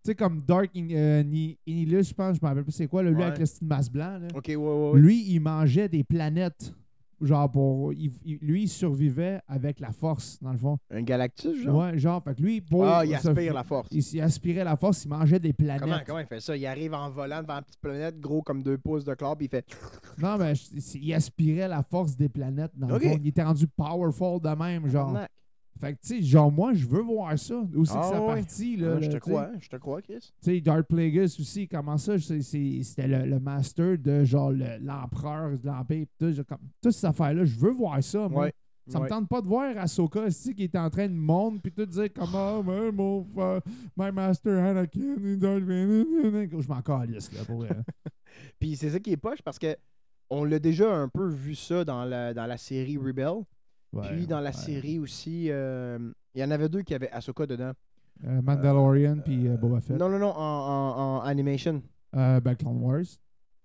Tu 0.04 0.10
sais, 0.12 0.14
comme 0.14 0.40
Dark 0.42 0.70
In- 0.76 0.90
euh, 0.92 1.22
je 1.66 2.14
pense, 2.14 2.36
je 2.36 2.40
me 2.42 2.46
rappelle 2.46 2.62
plus 2.62 2.70
c'est 2.72 2.86
quoi, 2.86 3.02
là, 3.02 3.10
lui 3.10 3.16
Ouais. 3.16 3.24
avec 3.24 3.38
le 3.40 3.46
style 3.46 3.66
masque 3.66 3.90
blanc, 3.92 4.18
là. 4.18 4.28
Ok, 4.34 4.44
ouais, 4.46 4.54
ouais, 4.56 4.90
ouais. 4.92 5.00
Lui, 5.00 5.24
il 5.28 5.40
mangeait 5.40 5.88
des 5.88 6.04
planètes. 6.04 6.72
Genre, 7.20 7.50
pour. 7.50 7.92
il- 7.92 8.12
il- 8.24 8.38
lui, 8.40 8.62
il 8.62 8.68
survivait 8.68 9.40
avec 9.48 9.80
la 9.80 9.90
force, 9.92 10.38
dans 10.40 10.52
le 10.52 10.58
fond. 10.58 10.78
Un 10.90 11.02
Galactus, 11.02 11.62
genre? 11.64 11.76
Ouais, 11.76 11.98
genre, 11.98 12.22
fait 12.22 12.34
que 12.36 12.42
lui, 12.42 12.60
pour. 12.60 12.84
ah, 12.86 13.04
il 13.04 13.16
se- 13.18 13.28
aspire 13.28 13.52
la 13.54 13.64
force. 13.64 13.88
Il, 13.90 14.02
il 14.14 14.20
aspirait 14.20 14.62
la 14.64 14.76
force, 14.76 15.04
il 15.04 15.08
mangeait 15.08 15.40
des 15.40 15.52
planètes. 15.52 15.80
Comment, 15.82 15.98
comment 16.06 16.20
il 16.20 16.26
fait 16.26 16.40
ça? 16.40 16.56
Il 16.56 16.64
arrive 16.66 16.94
en 16.94 17.10
volant 17.10 17.42
devant 17.42 17.54
une 17.56 17.62
petite 17.64 17.80
planète, 17.80 18.20
gros 18.20 18.42
comme 18.42 18.62
deux 18.62 18.78
pouces 18.78 19.04
de 19.04 19.14
club, 19.14 19.42
il 19.42 19.48
fait. 19.48 19.66
Non, 20.18 20.36
mais 20.38 20.52
il 20.94 21.14
aspirait 21.14 21.68
la 21.68 21.82
force 21.82 22.16
des 22.16 22.28
planètes, 22.28 22.72
dans 22.76 22.88
le 22.88 22.98
fond. 22.98 23.18
Il 23.20 23.28
était 23.28 23.42
rendu 23.42 23.66
powerful 23.66 24.40
de 24.40 24.48
même, 24.56 24.88
genre. 24.88 25.16
Fait 25.80 25.94
que, 25.94 26.00
tu 26.00 26.08
sais, 26.08 26.22
genre, 26.22 26.50
moi, 26.50 26.72
je 26.74 26.86
veux 26.86 27.02
voir 27.02 27.38
ça. 27.38 27.62
Aussi 27.76 27.92
Ah 27.94 28.00
que 28.00 28.06
ça 28.06 28.20
ouais. 28.20 28.26
partit, 28.34 28.76
là. 28.76 28.88
Ah, 28.90 28.94
là, 28.94 29.00
je 29.00 29.08
te 29.10 29.16
crois, 29.18 29.48
je 29.60 29.68
te 29.68 29.76
crois, 29.76 30.02
Chris. 30.02 30.18
Tu 30.18 30.30
sais, 30.54 30.60
Darth 30.60 30.86
Plagueis 30.88 31.24
aussi, 31.24 31.68
comment 31.68 31.96
ça? 31.98 32.18
c'est- 32.18 32.42
c'est- 32.42 32.82
C'était 32.82 33.06
le, 33.08 33.24
le 33.26 33.38
master 33.40 33.96
de, 33.98 34.24
genre, 34.24 34.50
le- 34.52 34.78
l'empereur 34.82 35.58
de 35.58 35.66
l'Empire. 35.66 36.06
tout, 36.18 36.32
comme, 36.48 36.58
toute 36.82 36.92
cette 36.92 37.04
affaire-là, 37.04 37.44
je 37.44 37.56
veux 37.58 37.70
voir 37.72 38.02
ça, 38.02 38.28
moi. 38.28 38.44
Ouais. 38.44 38.52
Ça 38.88 38.98
me 39.00 39.06
tente 39.06 39.28
pas 39.28 39.42
de 39.42 39.46
voir 39.46 39.76
Ahsoka 39.76 40.22
aussi 40.22 40.54
qui 40.54 40.64
est 40.64 40.74
en 40.74 40.88
train 40.88 41.06
de 41.08 41.12
monter 41.12 41.58
puis 41.60 41.72
tout 41.72 41.84
dire 41.84 42.08
comment 42.10 42.62
man, 42.62 42.90
mon 42.94 43.22
fa- 43.22 43.60
my 43.98 44.10
master 44.10 44.64
Anakin. 44.64 45.16
Je 45.20 46.68
m'en 46.68 46.80
calisse 46.80 47.30
là 47.34 47.44
pour 47.44 47.58
vrai. 47.58 47.68
Puis 48.58 48.76
c'est 48.76 48.88
ça 48.90 48.98
qui 48.98 49.12
est 49.12 49.16
poche 49.18 49.42
parce 49.44 49.58
que 49.58 49.76
on 50.30 50.44
l'a 50.44 50.58
déjà 50.58 50.90
un 50.94 51.08
peu 51.08 51.28
vu 51.28 51.54
ça 51.54 51.84
dans 51.84 52.04
la, 52.06 52.32
dans 52.32 52.46
la 52.46 52.56
série 52.56 52.96
Rebel. 52.96 53.44
Ouais, 53.92 54.08
Puis 54.08 54.26
dans 54.26 54.40
la 54.40 54.50
ouais. 54.50 54.56
série 54.56 54.98
aussi, 54.98 55.46
euh, 55.50 55.98
il 56.34 56.40
y 56.40 56.44
en 56.44 56.50
avait 56.50 56.68
deux 56.68 56.82
qui 56.82 56.94
avaient 56.94 57.10
Ahsoka 57.10 57.46
dedans. 57.46 57.72
Euh, 58.24 58.42
Mandalorian 58.42 59.18
puis 59.24 59.46
euh, 59.48 59.56
Boba 59.56 59.80
Fett. 59.80 59.96
Non, 59.98 60.08
non, 60.08 60.18
non, 60.18 60.30
en, 60.30 60.34
en- 60.36 61.16
en 61.18 61.20
animation. 61.22 61.82
Ben 62.12 62.54
Clone 62.56 62.82
Wars. 62.82 63.04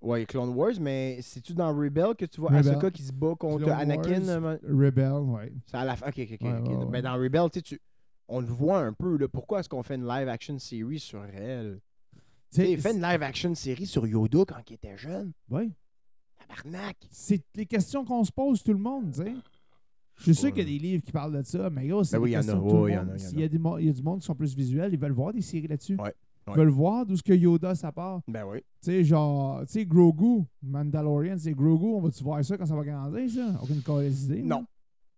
Ouais, 0.01 0.25
Clone 0.25 0.49
Wars, 0.49 0.73
mais 0.81 1.19
c'est-tu 1.21 1.53
dans 1.53 1.73
Rebel 1.75 2.13
que 2.17 2.25
tu 2.25 2.41
vois 2.41 2.49
Rebel. 2.51 2.69
Ahsoka 2.69 2.91
qui 2.91 3.03
se 3.03 3.11
bat 3.13 3.35
contre 3.39 3.63
Clone 3.63 3.71
Anakin? 3.79 4.41
Wars, 4.41 4.57
Rebel, 4.63 5.11
ouais. 5.13 5.53
C'est 5.65 5.77
à 5.77 5.85
la 5.85 5.95
fin. 5.95 6.07
Ok, 6.07 6.19
ok, 6.19 6.31
ok. 6.33 6.41
Ouais, 6.41 6.59
ok. 6.59 6.67
ouais, 6.67 6.75
ouais. 6.75 6.85
Mais 6.91 7.01
dans 7.01 7.13
Rebel, 7.15 7.49
tu 7.51 7.61
sais, 7.65 7.79
on 8.27 8.39
le 8.41 8.47
voit 8.47 8.79
un 8.79 8.93
peu. 8.93 9.17
Là, 9.17 9.27
pourquoi 9.27 9.59
est-ce 9.61 9.69
qu'on 9.69 9.81
fait 9.83 9.95
une 9.95 10.07
live 10.07 10.27
action 10.27 10.57
série 10.59 10.99
sur 10.99 11.23
elle? 11.25 11.79
Tu 12.13 12.19
sais, 12.19 12.61
C'est- 12.65 12.71
il 12.71 12.79
fait 12.81 12.93
une 12.93 13.01
live 13.01 13.23
action 13.23 13.55
série 13.55 13.85
sur 13.87 14.05
Yoda 14.05 14.39
quand 14.47 14.69
il 14.69 14.73
était 14.73 14.97
jeune. 14.97 15.31
Ouais. 15.49 15.69
Tabarnak! 16.47 16.97
C'est 17.09 17.43
les 17.55 17.65
questions 17.65 18.03
qu'on 18.05 18.23
se 18.23 18.31
pose 18.31 18.61
tout 18.61 18.73
le 18.73 18.79
monde, 18.79 19.11
tu 19.13 19.21
sais. 19.23 19.33
Je 20.17 20.23
suis 20.23 20.35
sûr 20.35 20.49
qu'il 20.49 20.59
y 20.59 20.61
a 20.61 20.65
des 20.65 20.79
livres 20.79 21.03
qui 21.03 21.11
parlent 21.11 21.35
de 21.37 21.43
ça, 21.43 21.69
mais 21.69 21.87
gros, 21.87 22.03
c'est 22.03 22.17
Ben 22.17 22.23
oui, 22.23 22.29
il 22.31 22.33
y 22.33 22.37
en 22.37 22.41
a. 22.41 23.15
il 23.33 23.39
y 23.39 23.43
a, 23.43 23.45
y 23.47 23.49
y 23.55 23.57
mo- 23.57 23.77
y 23.79 23.91
du 23.91 24.01
monde 24.03 24.19
qui 24.19 24.25
sont 24.25 24.35
plus 24.35 24.55
visuels, 24.55 24.93
ils 24.93 24.99
veulent 24.99 25.11
voir 25.11 25.33
des 25.33 25.41
séries 25.41 25.67
là-dessus. 25.67 25.97
Ouais, 25.99 26.13
Ils 26.47 26.53
veulent 26.53 26.69
voir 26.69 27.05
d'où 27.05 27.15
ce 27.17 27.23
que 27.23 27.33
Yoda 27.33 27.73
ça 27.75 27.91
part. 27.91 28.21
Ben 28.27 28.43
oui. 28.45 28.59
Tu 28.81 28.91
sais, 28.91 29.03
genre, 29.03 29.61
tu 29.65 29.73
sais, 29.73 29.85
Grogu, 29.85 30.43
Mandalorian, 30.61 31.35
c'est 31.37 31.53
Grogu, 31.53 31.85
on 31.87 32.01
va-tu 32.01 32.23
voir 32.23 32.43
ça 32.45 32.57
quand 32.57 32.65
ça 32.65 32.75
va 32.75 32.83
grandir, 32.83 33.29
ça? 33.29 33.59
Aucune 33.61 33.81
curiosité. 33.81 34.39
idée, 34.39 34.47
Non. 34.47 34.65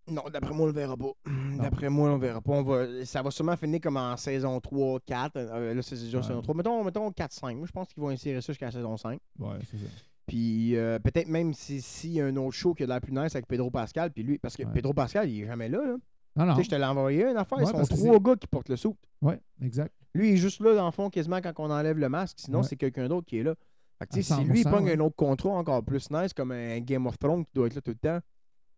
Non, 0.08 0.22
d'après 0.32 0.54
moi, 0.54 0.62
on 0.64 0.66
le 0.66 0.72
verra 0.72 0.96
pas. 0.96 1.10
D'après 1.58 1.88
moi, 1.90 2.10
on 2.10 2.14
le 2.14 2.20
verra 2.20 2.40
pas. 2.40 2.52
On 2.52 2.62
va... 2.62 3.04
Ça 3.04 3.22
va 3.22 3.32
sûrement 3.32 3.56
finir 3.56 3.80
comme 3.80 3.96
en 3.96 4.16
saison 4.16 4.60
3, 4.60 5.00
4. 5.04 5.32
Euh, 5.36 5.74
là, 5.74 5.82
c'est 5.82 5.96
déjà 5.96 6.18
Ouais. 6.18 6.22
saison 6.22 6.42
3. 6.42 6.54
Mettons, 6.54 6.84
mettons 6.84 7.10
4, 7.10 7.32
5. 7.32 7.56
Moi, 7.56 7.66
je 7.66 7.72
pense 7.72 7.88
qu'ils 7.92 8.00
vont 8.00 8.10
insérer 8.10 8.40
ça 8.40 8.52
jusqu'à 8.52 8.66
la 8.66 8.72
saison 8.72 8.96
5. 8.96 9.18
Ouais, 9.40 9.56
c'est 9.68 9.78
ça. 9.78 9.86
Puis 10.26 10.76
euh, 10.76 10.98
peut-être 10.98 11.28
même 11.28 11.52
s'il 11.54 11.82
si 11.82 12.10
y 12.14 12.20
a 12.20 12.26
un 12.26 12.36
autre 12.36 12.52
show 12.56 12.74
qui 12.74 12.82
a 12.82 12.86
de 12.86 12.90
la 12.90 13.00
plus 13.00 13.12
nice 13.12 13.34
avec 13.36 13.46
Pedro 13.46 13.70
Pascal. 13.70 14.10
Puis 14.12 14.22
lui, 14.24 14.38
parce 14.38 14.56
que 14.56 14.64
Ouais. 14.64 14.72
Pedro 14.72 14.92
Pascal, 14.92 15.30
il 15.30 15.42
est 15.42 15.46
jamais 15.46 15.68
là. 15.68 15.78
là. 15.84 15.96
Non, 16.36 16.44
non. 16.46 16.52
Tu 16.54 16.58
sais, 16.58 16.64
je 16.64 16.70
te 16.70 16.74
l'ai 16.74 16.84
envoyé 16.84 17.24
une 17.24 17.36
affaire. 17.36 17.58
Ouais, 17.58 17.64
Ils 17.64 17.86
sont 17.86 17.96
trois 17.96 18.18
gars 18.20 18.36
qui 18.36 18.46
portent 18.46 18.68
le 18.68 18.76
sou. 18.76 18.96
Ouais, 19.22 19.40
exact. 19.62 19.94
Lui, 20.14 20.30
il 20.30 20.34
est 20.34 20.38
juste 20.38 20.60
là, 20.60 20.74
dans 20.74 20.84
le 20.86 20.90
fond, 20.92 21.08
quasiment 21.10 21.40
quand 21.40 21.52
on 21.58 21.70
enlève 21.70 21.96
le 21.98 22.08
masque. 22.08 22.38
Sinon, 22.40 22.58
Ouais. 22.60 22.64
c'est 22.68 22.76
quelqu'un 22.76 23.08
d'autre 23.08 23.26
qui 23.26 23.38
est 23.38 23.42
là. 23.42 23.54
Fait 23.98 24.06
que, 24.06 24.14
tu 24.14 24.22
sais, 24.22 24.34
À 24.34 24.36
si 24.38 24.44
lui, 24.44 24.60
il 24.60 24.64
100%, 24.64 24.70
pogne 24.70 24.90
un 24.90 25.00
autre 25.00 25.16
contrat 25.16 25.50
encore 25.50 25.82
plus 25.84 26.10
nice, 26.10 26.34
comme 26.34 26.50
un 26.52 26.80
Game 26.80 27.06
of 27.06 27.18
Thrones 27.18 27.44
qui 27.46 27.52
doit 27.54 27.66
être 27.68 27.74
là 27.76 27.80
tout 27.80 27.92
le 27.92 27.96
temps, 27.96 28.18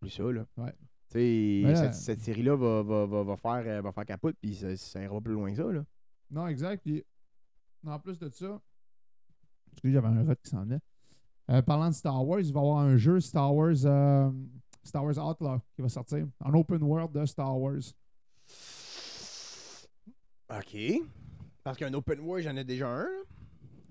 puis 0.00 0.10
ça, 0.10 0.22
là. 0.24 0.44
Ouais. 0.56 0.72
Tu 1.10 1.14
sais, 1.14 1.62
Mais 1.64 1.72
là- 1.72 1.76
cette, 1.76 1.94
cette 1.94 2.20
série-là 2.20 2.54
va, 2.54 2.82
va, 2.82 3.06
va, 3.06 3.22
va 3.24 3.36
faire, 3.36 3.62
euh, 3.66 3.80
va 3.80 3.90
faire 3.90 4.04
capote, 4.04 4.36
puis 4.40 4.54
ça, 4.54 4.76
ça 4.76 5.02
ira 5.02 5.20
plus 5.20 5.32
loin 5.32 5.50
que 5.50 5.56
ça, 5.56 5.64
là. 5.72 5.82
Non, 6.30 6.46
exact. 6.46 6.82
Puis, 6.84 7.02
en 7.86 7.98
plus 7.98 8.18
de 8.18 8.28
ça, 8.28 8.60
parce 9.70 9.80
que 9.82 9.90
j'avais 9.90 10.06
un 10.08 10.24
rot 10.24 10.34
qui 10.42 10.50
s'en 10.50 10.62
venait. 10.62 10.78
Euh, 11.50 11.62
parlant 11.62 11.88
de 11.88 11.94
Star 11.94 12.26
Wars, 12.26 12.40
il 12.40 12.52
va 12.52 12.60
y 12.60 12.62
avoir 12.62 12.78
un 12.80 12.96
jeu 12.96 13.20
Star 13.20 13.54
Wars, 13.54 13.74
euh, 13.84 14.30
Star 14.84 15.02
Wars 15.04 15.16
Outlaw 15.18 15.58
qui 15.74 15.82
va 15.82 15.88
sortir. 15.88 16.26
Un 16.44 16.54
open 16.54 16.82
world 16.82 17.12
de 17.12 17.24
Star 17.24 17.58
Wars. 17.58 17.80
OK. 20.50 20.76
Parce 21.64 21.76
qu'un 21.78 21.92
open 21.94 22.20
world, 22.20 22.44
j'en 22.44 22.56
ai 22.56 22.64
déjà 22.64 22.88
un, 22.88 23.02
là. 23.04 23.08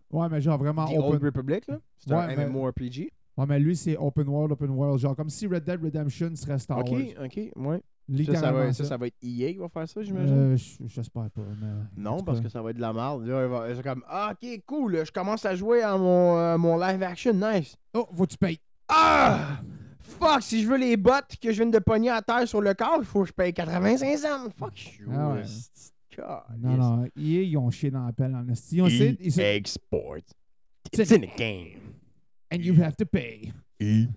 Ouais, 0.10 0.30
mais 0.30 0.40
genre 0.42 0.58
vraiment 0.58 0.86
The 0.86 0.98
Old 0.98 1.16
open. 1.16 1.26
Republic, 1.26 1.68
là. 1.68 1.80
C'est 2.00 2.12
Ouais, 2.14 2.18
un 2.20 2.28
mais- 2.36 2.46
MMORPG. 2.48 3.12
Ouais, 3.38 3.46
mais 3.46 3.60
lui, 3.60 3.76
c'est 3.76 3.98
open 3.98 4.28
world, 4.28 4.52
open 4.54 4.72
world. 4.72 5.00
Genre 5.00 5.16
comme 5.16 5.30
si 5.30 5.46
Red 5.48 5.64
Dead 5.64 5.82
Redemption 5.84 6.36
serait 6.36 6.58
Star 6.58 6.80
OK, 6.80 6.90
Wars. 6.92 7.26
OK, 7.26 7.52
ouais. 7.56 7.82
Ça, 8.26 8.36
ça, 8.36 8.52
va, 8.52 8.68
ça, 8.68 8.84
ça, 8.84 8.90
ça 8.90 8.98
va 8.98 9.08
être 9.08 9.18
EA 9.22 9.52
qui 9.52 9.58
va 9.58 9.68
faire 9.68 9.88
ça, 9.90 10.02
j'imagine? 10.02 10.34
Euh, 10.54 10.58
J'espère 10.86 11.30
pas. 11.30 11.42
Mais... 11.62 11.68
Non, 12.02 12.24
parce 12.24 12.40
que 12.40 12.48
ça 12.50 12.62
va 12.62 12.70
être 12.70 12.78
de 12.78 12.82
la 12.82 12.94
merde. 12.94 13.24
C'est 13.76 13.84
comme, 13.84 14.04
ah, 14.08 14.34
ok, 14.42 14.62
cool, 14.66 15.06
je 15.06 15.12
commence 15.12 15.46
à 15.46 15.56
jouer 15.56 15.82
à 15.82 15.98
mon, 15.98 16.38
euh, 16.38 16.58
mon 16.58 16.78
live 16.78 17.04
action, 17.04 17.34
nice. 17.34 17.76
Oh, 17.94 18.08
faut 18.16 18.26
que 18.26 18.32
tu 18.32 18.38
payes. 18.38 18.60
Ah! 18.88 19.60
Fuck, 20.00 20.42
si 20.42 20.64
je 20.64 20.68
veux 20.70 20.78
les 20.78 20.96
bottes 20.96 21.36
que 21.42 21.52
je 21.52 21.62
viens 21.62 21.70
de 21.72 21.80
pogner 21.80 22.10
à 22.10 22.22
terre 22.22 22.48
sur 22.48 22.62
le 22.62 22.74
corps, 22.74 22.98
il 23.00 23.06
faut 23.06 23.24
que 23.24 23.28
je 23.28 23.34
paye 23.34 23.54
85 23.54 24.18
cents. 24.18 24.50
Fuck 24.58 24.98
you. 25.00 25.08
Ah 25.14 25.34
ouais. 25.34 25.44
Non, 26.60 26.78
non. 26.78 27.04
EA, 27.18 27.44
ils 27.44 27.58
ont 27.58 27.70
chié 27.70 27.92
dans 27.92 28.06
la 28.06 28.14
pelle 28.14 28.34
en 28.36 28.48
esti. 28.48 28.80
EA 28.80 29.62
Sports. 29.66 30.18
C'est- 30.94 31.04
It's 31.04 31.12
in 31.12 31.20
the 31.20 31.38
game. 31.38 31.80
And 32.52 32.60
you 32.62 32.82
have 32.82 32.96
to 32.96 33.06
pay. 33.06 33.52
EA 33.82 34.08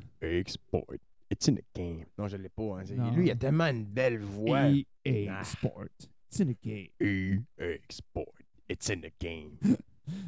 Sports. 0.47 0.97
It's 1.31 1.47
in 1.49 1.55
the 1.55 1.65
game. 1.75 2.07
Non, 2.19 2.27
je 2.29 2.37
l'ai 2.37 2.49
pas. 2.49 2.81
Hein. 2.81 2.85
Non. 2.97 3.11
Lui, 3.13 3.27
il 3.27 3.31
a 3.31 3.37
tellement 3.37 3.67
une 3.69 3.85
belle 3.85 4.19
voix. 4.19 4.69
EA 5.05 5.29
Ah. 5.31 5.45
Sport. 5.45 5.89
It's 6.29 6.41
in 6.41 6.47
the 6.47 6.57
game. 6.63 6.89
EA 7.01 7.79
Sports. 7.91 8.43
It's 8.69 8.89
in 8.91 9.01
the 9.01 9.13
game. 9.21 9.59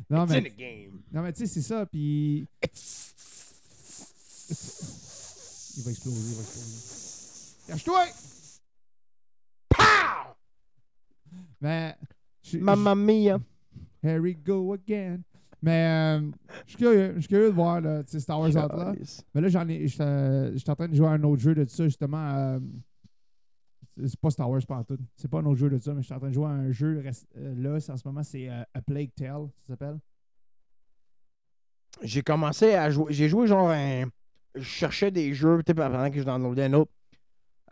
Non, 0.09 0.27
It's 0.27 0.35
in 0.35 0.43
the 0.45 0.57
game. 0.57 1.03
non, 1.13 1.23
mais 1.23 1.33
tu 1.33 1.41
sais, 1.41 1.47
c'est 1.55 1.63
ça. 1.63 1.85
Puis 1.87 2.47
It's... 2.63 3.15
il 5.77 5.83
va 5.83 5.91
exploser, 5.91 6.31
il 6.31 6.35
va 6.37 6.43
exploser. 6.43 7.67
Cache-toi! 7.67 8.07
Pow! 9.71 10.37
Mais. 11.61 11.97
je- 12.45 12.59
Mamma 12.59 12.95
mia. 12.95 13.41
Here 14.05 14.21
we 14.21 14.35
go 14.37 14.73
again. 14.73 15.25
Mais 15.63 16.19
euh, 16.19 16.31
je 16.67 16.71
suis 16.71 16.79
curieux, 16.79 17.13
je 17.15 17.21
suis 17.21 17.29
curieux 17.29 17.49
de 17.51 17.55
voir 17.55 17.81
là, 17.81 18.03
Star 18.07 18.41
Wars 18.41 18.49
Outlaw. 18.65 18.95
Mais 19.35 19.41
là, 19.41 19.49
j'en 19.49 19.69
ai. 19.69 19.87
J'étais 19.87 20.57
j'étais 20.59 20.71
en 20.71 20.75
train 20.75 20.89
de 20.89 20.95
jouer 20.95 21.07
à 21.07 21.11
un 21.13 21.23
autre 21.23 21.41
jeu 21.41 21.55
de 21.55 21.65
ça, 21.67 21.85
justement. 21.85 22.29
euh, 22.35 22.59
c'est- 24.05 24.17
pas 24.21 24.31
Star 24.31 24.51
Wars 24.51 24.61
partout. 24.67 24.99
C'est 25.17 25.31
pas 25.31 25.39
un 25.39 25.47
autre 25.47 25.59
jeu 25.61 25.71
de 25.71 25.79
ça, 25.79 25.95
mais 25.95 26.03
j'étais 26.03 26.15
en 26.15 26.19
train 26.19 26.29
de 26.31 26.35
jouer 26.35 26.47
à 26.47 26.51
un 26.51 26.73
jeu 26.73 27.03
euh, 27.37 27.55
là, 27.57 27.77
en 27.93 27.97
ce 27.97 28.09
moment, 28.09 28.23
c'est 28.25 28.49
euh, 28.49 28.63
A 28.75 28.83
Plague 28.83 29.11
Tale, 29.15 29.49
ça 29.67 29.69
s'appelle. 29.75 29.99
J'ai 32.03 32.23
commencé 32.23 32.75
à 32.75 32.91
jouer. 32.91 33.13
J'ai 33.13 33.29
joué 33.29 33.47
genre 33.47 33.71
un. 33.71 34.05
Je 34.55 34.63
cherchais 34.63 35.11
des 35.11 35.33
jeux, 35.33 35.63
pendant 35.65 36.11
que 36.11 36.19
je 36.19 36.25
downloadais 36.25 36.65
un 36.65 36.73
autre. 36.75 36.91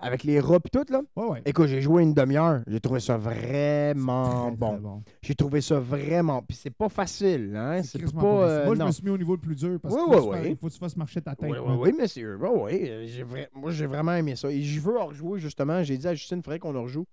Avec 0.03 0.25
les 0.25 0.41
rats 0.41 0.61
pis 0.61 0.71
tout, 0.71 0.85
là. 0.91 1.03
Ouais, 1.17 1.27
ouais. 1.27 1.43
Écoute, 1.45 1.67
j'ai 1.67 1.81
joué 1.81 2.03
une 2.03 2.15
demi-heure. 2.15 2.63
J'ai 2.67 2.81
trouvé 2.81 3.01
ça 3.01 3.17
vraiment 3.19 4.51
bon. 4.51 4.79
bon. 4.79 5.03
J'ai 5.23 5.35
trouvé 5.35 5.61
ça 5.61 5.79
vraiment. 5.79 6.43
Puis 6.43 6.57
c'est 6.61 6.71
pas 6.71 6.89
facile, 6.89 7.55
hein. 7.57 7.83
C'est 7.83 8.03
pas. 8.13 8.21
pas 8.21 8.27
euh, 8.27 8.67
Moi, 8.67 8.75
je 8.77 8.83
me 8.83 8.91
suis 8.93 9.05
mis 9.05 9.11
au 9.11 9.19
niveau 9.19 9.33
le 9.35 9.41
plus 9.41 9.57
dur 9.57 9.79
parce 9.81 9.95
Oui, 9.95 10.01
oui, 10.09 10.17
que 10.17 10.23
oui. 10.23 10.39
il 10.51 10.57
faut 10.57 10.69
que 10.69 10.73
tu 10.73 10.79
fasses 10.79 10.97
marcher 10.97 11.21
ta 11.21 11.35
tête. 11.35 11.51
Oui, 11.51 11.59
oui, 11.59 11.75
oui, 11.79 11.93
monsieur. 11.99 12.39
Oui, 12.41 12.91
oui. 13.33 13.41
Moi, 13.55 13.71
j'ai 13.71 13.87
vraiment 13.87 14.15
aimé 14.15 14.37
ça. 14.37 14.51
Et 14.51 14.63
je 14.63 14.81
veux 14.81 14.99
en 14.99 15.07
rejouer, 15.07 15.39
justement. 15.39 15.83
J'ai 15.83 15.99
dit 15.99 16.09
à 16.09 16.15
Justine, 16.15 16.39
il 16.39 16.43
faudrait 16.43 16.59
qu'on 16.59 16.75
en 16.77 16.83
rejoue. 16.83 17.07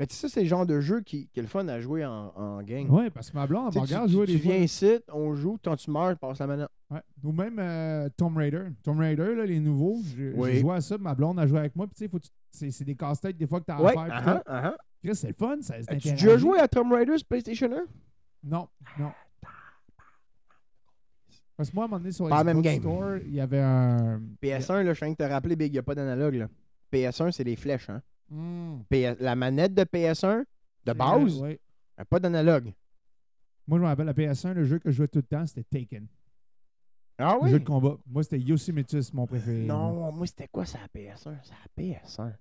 Mais 0.00 0.06
tu 0.06 0.16
sais, 0.16 0.28
c'est 0.30 0.40
le 0.40 0.48
genre 0.48 0.64
de 0.64 0.80
jeu 0.80 1.02
qui, 1.02 1.28
qui 1.28 1.38
est 1.40 1.42
le 1.42 1.48
fun 1.48 1.68
à 1.68 1.78
jouer 1.78 2.04
en, 2.06 2.32
en 2.34 2.62
gang. 2.62 2.88
Ouais, 2.90 3.10
parce 3.10 3.30
que 3.30 3.36
ma 3.36 3.46
blonde, 3.46 3.68
Tu 3.68 3.74
sais, 3.74 3.80
regarde 3.80 4.06
tu, 4.06 4.14
jouer 4.14 4.24
tu 4.26 4.32
des 4.32 4.38
fois. 4.38 4.52
viens 4.54 4.62
ici, 4.62 4.98
on 5.12 5.34
joue, 5.34 5.58
quand 5.62 5.76
tu 5.76 5.90
meurs, 5.90 6.12
tu 6.12 6.16
passes 6.16 6.38
la 6.38 6.46
manette. 6.46 6.68
Ouais. 6.90 7.00
Ou 7.22 7.32
même 7.32 7.58
euh, 7.58 8.08
Tomb 8.16 8.34
Raider. 8.36 8.64
Tomb 8.82 8.98
Raider, 8.98 9.34
là, 9.36 9.44
les 9.44 9.60
nouveaux, 9.60 9.98
j'ai 10.16 10.32
Oui. 10.34 10.58
joué 10.58 10.74
à 10.76 10.80
ça, 10.80 10.96
ma 10.96 11.14
blonde 11.14 11.38
a 11.38 11.46
joué 11.46 11.58
avec 11.58 11.76
moi. 11.76 11.86
Puis 11.86 11.94
tu 12.08 12.10
sais, 12.10 12.18
tu- 12.20 12.28
c'est 12.50 12.70
c'est 12.70 12.84
des 12.84 12.96
casse-têtes 12.96 13.36
des 13.36 13.46
fois 13.46 13.60
que 13.60 13.66
t'as 13.66 13.76
à 13.76 13.82
Ouais, 13.82 13.92
faire. 13.92 14.08
ah 14.10 14.22
tout. 14.22 14.42
ah, 14.46 14.62
ah. 14.72 14.76
Chris, 15.04 15.14
c'est 15.16 15.28
le 15.28 15.34
fun. 15.34 15.56
Ça, 15.60 15.74
interagir. 15.74 16.12
déjà 16.12 16.36
joué 16.38 16.58
à 16.58 16.66
Tomb 16.66 16.90
Raider 16.92 17.16
sur 17.18 17.26
PlayStation 17.28 17.70
1? 17.70 17.84
Non, 18.44 18.68
non. 18.98 19.12
Parce 21.56 21.68
que 21.70 21.74
moi, 21.74 21.84
à 21.84 21.86
un 21.86 21.88
moment 21.88 21.98
donné, 22.00 22.12
sur 22.12 22.26
Pas 22.28 22.42
même 22.42 22.60
Xbox 22.62 22.74
game. 22.74 22.80
Store, 22.82 23.16
il 23.18 23.34
y 23.34 23.40
avait 23.40 23.60
un... 23.60 24.18
PS1, 24.42 24.82
là, 24.82 24.94
je 24.94 25.00
viens 25.04 25.10
de 25.10 25.16
te 25.16 25.22
rappeler, 25.24 25.56
Big, 25.56 25.68
il 25.68 25.72
n'y 25.72 25.78
a 25.78 25.82
pas 25.82 25.94
d'analogue. 25.94 26.34
là. 26.36 26.48
PS1, 26.90 27.30
c'est 27.32 27.44
les 27.44 27.56
flèches. 27.56 27.90
Hein? 27.90 28.00
Hmm. 28.30 28.82
PS 28.88 29.20
la 29.20 29.34
manette 29.34 29.74
de 29.74 29.82
PS1, 29.82 30.44
de 30.84 30.92
base, 30.92 31.40
Ouais. 31.40 31.60
a 31.96 32.04
pas 32.04 32.20
d'analogue. 32.20 32.72
Moi, 33.66 33.78
je 33.78 33.82
me 33.82 33.88
rappelle, 33.88 34.06
la 34.06 34.14
PS1, 34.14 34.52
le 34.54 34.64
jeu 34.64 34.78
que 34.78 34.90
je 34.90 34.96
jouais 34.96 35.08
tout 35.08 35.18
le 35.18 35.24
temps, 35.24 35.46
c'était 35.46 35.64
Taken. 35.64 36.06
Ah 37.18 37.38
Le 37.42 37.48
jeu 37.50 37.58
de 37.60 37.64
combat. 37.64 37.98
Moi, 38.06 38.22
c'était 38.22 38.38
Yosemite, 38.40 39.12
mon 39.12 39.26
préféré. 39.26 39.64
Non, 39.64 40.10
moi, 40.12 40.26
c'était 40.26 40.48
quoi 40.48 40.64
ça, 40.64 40.78
la 40.80 40.88
PS1? 40.88 41.36
C'est 41.42 41.52
la 41.52 41.68
PS1. 41.76 42.32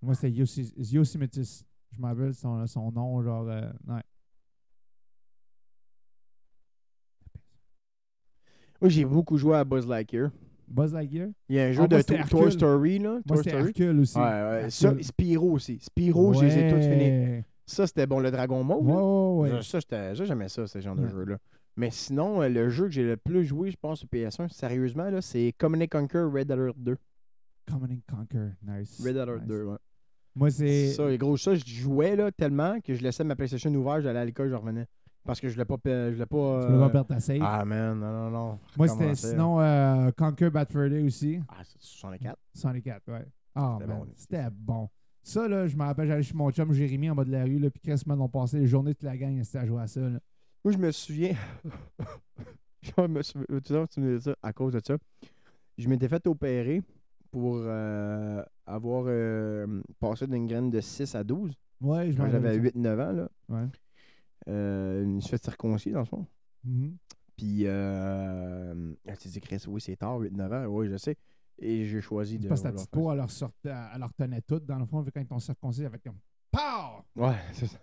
Moi, 0.00 0.14
c'était 0.14 0.30
Yosi- 0.30 0.72
Yosemite. 0.94 1.34
Je 1.90 2.00
me 2.00 2.06
rappelle 2.06 2.34
son, 2.34 2.64
son 2.66 2.92
nom, 2.92 3.20
genre... 3.22 3.48
euh, 3.48 3.68
ouais. 3.88 4.02
Moi, 8.80 8.88
j'ai 8.90 9.04
beaucoup 9.04 9.36
joué 9.36 9.56
à 9.56 9.64
Buzz 9.64 9.86
Lightyear. 9.86 10.30
Buzz 10.68 10.92
Lightyear? 10.92 11.28
Il 11.48 11.56
y 11.56 11.60
a 11.60 11.64
un 11.66 11.72
jeu 11.72 11.82
Ah, 11.82 11.86
moi, 11.90 11.98
de 11.98 12.02
To- 12.02 12.28
Toy. 12.28 12.52
Story, 12.52 12.98
là. 12.98 13.10
Moi, 13.10 13.20
Toy 13.26 13.38
Story. 13.38 13.64
Hercule 13.64 14.00
aussi. 14.00 14.16
Ouais, 14.18 14.22
ouais. 14.24 14.54
Hercule. 14.64 14.70
Ça, 14.70 14.94
Spyro 15.00 15.50
aussi. 15.52 15.78
Spyro, 15.80 16.34
je 16.34 16.44
les 16.44 16.58
ai 16.58 16.68
tous 16.70 16.80
finis. 16.80 17.10
Ouais. 17.10 17.44
Ça, 17.66 17.86
c'était 17.86 18.06
bon, 18.06 18.20
le 18.20 18.30
dragon 18.30 18.62
mauve. 18.64 18.86
Ouais, 18.86 19.50
ouais, 19.50 19.56
ouais. 19.56 19.62
Ça, 19.62 19.78
j'aimais 20.24 20.48
ça, 20.48 20.66
ce 20.66 20.80
genre 20.80 20.96
de 20.96 21.02
Ouais. 21.02 21.10
jeu-là. 21.10 21.38
Mais 21.76 21.90
sinon, 21.90 22.42
euh, 22.42 22.48
le 22.48 22.68
jeu 22.70 22.84
que 22.86 22.90
j'ai 22.90 23.04
le 23.04 23.16
plus 23.16 23.44
joué, 23.44 23.70
je 23.70 23.76
pense, 23.80 24.00
sur 24.00 24.08
PS1, 24.08 24.48
sérieusement, 24.48 25.10
là, 25.10 25.20
c'est 25.20 25.52
Command 25.58 25.86
Conquer 25.88 26.26
Red 26.32 26.50
Alert 26.50 26.76
2. 26.76 26.96
Command 27.70 27.90
and 27.92 28.16
Conquer. 28.16 28.48
Nice. 28.66 29.00
Red 29.04 29.16
Alert 29.16 29.40
Nice. 29.40 29.48
2, 29.48 29.62
ouais. 29.64 29.76
Moi, 30.34 30.50
c'est... 30.50 30.88
Ça, 30.92 31.10
et 31.10 31.18
gros, 31.18 31.36
ça, 31.36 31.54
je 31.54 31.64
jouais 31.66 32.16
là, 32.16 32.30
tellement 32.32 32.80
que 32.80 32.94
je 32.94 33.02
laissais 33.02 33.22
ma 33.24 33.36
PlayStation 33.36 33.72
ouverte, 33.74 34.00
j'allais 34.02 34.18
à 34.20 34.24
l'école, 34.24 34.48
je 34.48 34.54
revenais. 34.54 34.86
Parce 35.28 35.40
que 35.40 35.48
je 35.48 35.52
voulais 35.52 35.66
pas. 35.66 35.76
pa- 35.76 36.08
Je 36.08 36.14
voulais 36.14 36.24
pas. 36.26 36.60
Tu 36.66 36.72
veux 36.72 36.78
pas 36.78 36.86
euh, 36.86 36.88
perdre 36.88 37.06
ta 37.08 37.20
save? 37.20 37.38
Ah, 37.42 37.62
man, 37.66 38.00
non, 38.00 38.10
non, 38.10 38.30
non. 38.30 38.58
Moi, 38.78 38.88
c'était 38.88 39.14
sinon 39.14 39.60
euh, 39.60 40.10
Conquer 40.16 40.48
Bad 40.48 40.70
Fur 40.72 40.88
Day 40.88 41.02
aussi. 41.02 41.38
Ah, 41.48 41.60
c'est 41.64 41.80
64. 41.82 42.38
104, 42.54 43.12
ouais. 43.12 43.26
Ah, 43.54 43.76
C'était 43.78 43.86
man, 43.92 43.98
bon, 43.98 44.06
c'était 44.16 44.48
bon. 44.50 44.88
Ça, 45.22 45.46
là, 45.46 45.66
je 45.66 45.76
me 45.76 45.82
rappelle, 45.82 46.08
j'allais 46.08 46.22
chez 46.22 46.32
mon 46.34 46.50
chum 46.50 46.72
Jérémy 46.72 47.10
en 47.10 47.14
bas 47.14 47.24
de 47.24 47.30
la 47.30 47.44
rue, 47.44 47.58
là, 47.58 47.68
puis 47.68 47.82
Chris 47.82 48.02
on 48.08 48.28
passait 48.30 48.58
les 48.60 48.66
journées 48.66 48.94
de 48.98 49.04
la 49.04 49.18
gang 49.18 49.38
c'était 49.44 49.58
à 49.58 49.66
jouer 49.66 49.82
à 49.82 49.86
ça. 49.86 50.00
Là. 50.00 50.18
Moi, 50.64 50.72
je 50.72 50.78
me 50.78 50.90
souviens. 50.90 51.34
je 52.82 53.06
me 53.06 53.22
souviens. 53.22 53.46
Tu 53.50 53.74
sais, 53.74 53.86
tu 53.88 54.00
me 54.00 54.16
dis 54.16 54.24
ça 54.24 54.34
à 54.42 54.52
cause 54.54 54.72
de 54.72 54.80
ça. 54.82 54.96
Je 55.76 55.88
m'étais 55.88 56.08
fait 56.08 56.26
opérer 56.26 56.82
pour 57.30 57.58
euh, 57.58 58.42
avoir 58.66 59.04
euh, 59.08 59.82
passé 60.00 60.26
d'une 60.26 60.46
graine 60.46 60.70
de 60.70 60.80
6 60.80 61.14
à 61.14 61.22
12 61.22 61.52
Ouais, 61.82 62.10
je 62.10 62.16
quand 62.16 62.28
j'avais 62.30 62.56
rappelle 62.56 62.72
8-9 62.74 62.92
ans. 63.08 63.12
Là. 63.12 63.28
Ouais. 63.50 63.66
Je 64.46 65.18
suis 65.20 65.30
fait 65.30 65.42
circoncis 65.44 65.90
dans 65.92 66.00
le 66.00 66.04
fond. 66.04 66.26
Mhm. 66.64 66.96
Puis, 67.36 67.62
euh, 67.66 68.92
tu 69.20 69.28
dis, 69.28 69.40
Chris, 69.40 69.62
oui, 69.68 69.80
c'est 69.80 69.96
tard, 69.96 70.18
8-9 70.18 70.52
ans. 70.52 70.66
Oui, 70.66 70.88
je 70.90 70.96
sais. 70.96 71.16
Et 71.60 71.84
j'ai 71.86 72.00
choisi 72.00 72.38
de. 72.38 72.48
parce 72.48 72.60
que 72.62 72.66
ta 72.68 72.72
petite 72.72 72.90
peau, 72.90 73.10
elle 73.10 73.18
leur, 73.18 73.30
sortait, 73.30 73.72
elle 73.94 74.00
leur 74.00 74.12
tenait 74.12 74.40
toute, 74.42 74.64
dans 74.64 74.78
le 74.78 74.86
fond, 74.86 75.00
vu 75.02 75.10
quand 75.12 75.20
ils 75.20 75.26
t'ont 75.26 75.38
circoncis, 75.38 75.84
avec 75.84 76.02
comme 76.02 76.18
POW! 76.52 77.04
Ouais, 77.22 77.34
c'est 77.52 77.66
ça. 77.66 77.78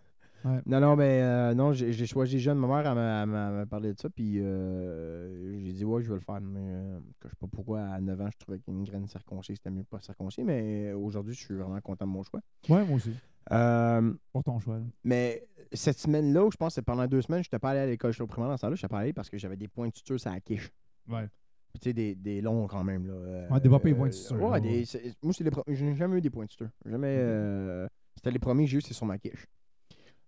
Ouais. 0.45 0.61
Non, 0.67 0.79
non, 0.79 0.95
mais 0.95 1.21
euh, 1.23 1.53
non, 1.55 1.73
j'ai 1.73 2.05
choisi 2.05 2.39
jeune. 2.39 2.59
Ma 2.59 2.67
mère, 2.67 2.91
elle 2.91 3.27
m'a- 3.29 3.65
parlé 3.65 3.93
de 3.93 3.99
ça, 3.99 4.09
puis 4.09 4.39
euh, 4.39 5.59
j'ai 5.65 5.73
dit, 5.73 5.83
ouais, 5.85 6.03
je 6.03 6.09
vais 6.09 6.15
le 6.15 6.21
faire. 6.21 6.39
Mais 6.39 6.59
euh, 6.59 6.99
je 7.23 7.29
sais 7.29 7.35
pas 7.39 7.47
pourquoi, 7.51 7.81
à 7.81 7.99
9 7.99 8.21
ans, 8.21 8.29
je 8.31 8.37
trouvais 8.37 8.59
qu'une 8.59 8.83
graine 8.83 9.07
circoncis, 9.07 9.55
c'était 9.55 9.71
mieux 9.71 9.83
pas 9.83 9.99
circoncis, 10.01 10.43
mais 10.43 10.93
aujourd'hui, 10.93 11.33
je 11.33 11.39
suis 11.39 11.55
vraiment 11.55 11.81
content 11.81 12.05
de 12.05 12.11
mon 12.11 12.23
choix. 12.23 12.41
Ouais, 12.69 12.85
moi 12.85 12.97
aussi. 12.97 13.13
Euh, 13.51 14.13
Pour 14.31 14.43
ton 14.43 14.59
choix. 14.59 14.77
là. 14.79 14.83
mais 15.03 15.45
cette 15.71 15.99
semaine-là, 15.99 16.49
je 16.51 16.57
pense 16.57 16.69
que 16.69 16.73
c'est 16.75 16.81
pendant 16.81 17.05
deux 17.07 17.21
semaines, 17.21 17.43
je 17.43 17.47
n'étais 17.47 17.59
pas 17.59 17.71
allé 17.71 17.79
à 17.79 17.85
l'école 17.85 18.11
j'étais 18.11 18.23
au 18.23 18.27
primaire 18.27 18.49
dans 18.49 18.57
ça 18.57 18.69
là, 18.69 18.75
je 18.75 18.79
n'étais 18.79 18.87
pas 18.91 18.99
allé 18.99 19.13
parce 19.13 19.29
que 19.29 19.37
j'avais 19.37 19.57
des 19.57 19.67
points 19.67 19.87
de 19.89 19.95
suture 19.95 20.19
sur 20.19 20.31
la 20.31 20.39
quiche. 20.39 20.69
Ouais. 21.09 21.27
Puis 21.73 21.79
tu 21.81 21.89
sais, 21.89 21.93
des, 21.93 22.15
des 22.15 22.41
longs 22.41 22.67
quand 22.67 22.83
même. 22.83 23.05
Là. 23.05 23.13
Euh, 23.13 23.49
Ouais, 23.49 23.59
développer 23.59 23.89
les 23.89 23.95
points 23.95 24.07
de 24.07 24.13
suture, 24.13 24.41
Ouais, 24.41 24.51
là, 24.51 24.59
des- 24.61 24.69
ouais. 24.79 24.85
c'est- 24.85 25.13
moi, 25.21 25.33
c'est 25.33 25.43
les 25.43 25.51
pro- 25.51 25.63
je 25.67 25.85
n'ai 25.85 25.95
jamais 25.95 26.17
eu 26.17 26.21
des 26.21 26.29
points 26.29 26.45
de 26.45 26.49
suture. 26.51 26.69
Jamais. 26.85 27.15
Euh, 27.19 27.87
C'était 28.15 28.31
les 28.31 28.39
premiers 28.39 28.63
que 28.63 28.71
j'ai 28.71 28.77
eu, 28.77 28.81
c'est 28.81 28.93
sur 28.93 29.05
ma 29.05 29.17
quiche. 29.17 29.45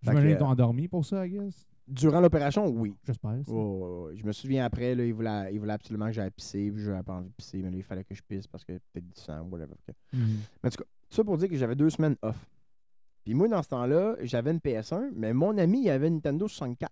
Je 0.03 0.11
me 0.11 0.15
que, 0.15 0.27
qu'ils 0.27 0.37
t'ont 0.37 0.47
endormi 0.47 0.87
pour 0.89 1.05
ça, 1.05 1.25
I 1.25 1.29
guess. 1.31 1.65
Durant 1.87 2.19
l'opération, 2.19 2.67
oui. 2.67 2.93
J'espère. 3.05 3.31
ça. 3.47 3.51
Ouais, 3.53 3.57
ouais, 3.63 4.01
ouais. 4.09 4.17
Je 4.17 4.25
me 4.25 4.33
souviens 4.33 4.65
après, 4.65 4.93
là, 4.93 5.05
il, 5.05 5.13
voulait, 5.13 5.53
il 5.53 5.59
voulait 5.59 5.71
absolument 5.73 6.07
que 6.07 6.11
j'aille 6.11 6.29
pisser, 6.31 6.69
puis 6.69 6.83
j'avais 6.83 7.01
pas 7.01 7.13
envie 7.13 7.29
de 7.29 7.33
pisser, 7.33 7.61
mais 7.63 7.71
là, 7.71 7.77
il 7.77 7.83
fallait 7.83 8.03
que 8.03 8.13
je 8.13 8.21
pisse 8.21 8.45
parce 8.45 8.65
que 8.65 8.73
peut-être 8.73 9.07
du 9.07 9.19
sang, 9.21 9.41
whatever. 9.49 9.73
Mhm. 10.11 10.19
Mais 10.61 10.67
en 10.67 10.69
tout 10.69 10.77
cas, 10.77 10.83
tout 11.09 11.15
ça 11.15 11.23
pour 11.23 11.37
dire 11.37 11.47
que 11.47 11.55
j'avais 11.55 11.75
deux 11.77 11.89
semaines 11.89 12.17
off. 12.21 12.35
Puis 13.27 13.33
moi, 13.33 13.49
dans 13.49 13.61
ce 13.61 13.67
temps-là, 13.67 14.15
j'avais 14.21 14.51
une 14.51 14.59
PS1, 14.59 15.09
mais 15.13 15.33
mon 15.33 15.57
ami, 15.57 15.81
il 15.83 15.89
avait 15.89 16.07
une 16.07 16.13
Nintendo 16.13 16.47
64. 16.47 16.89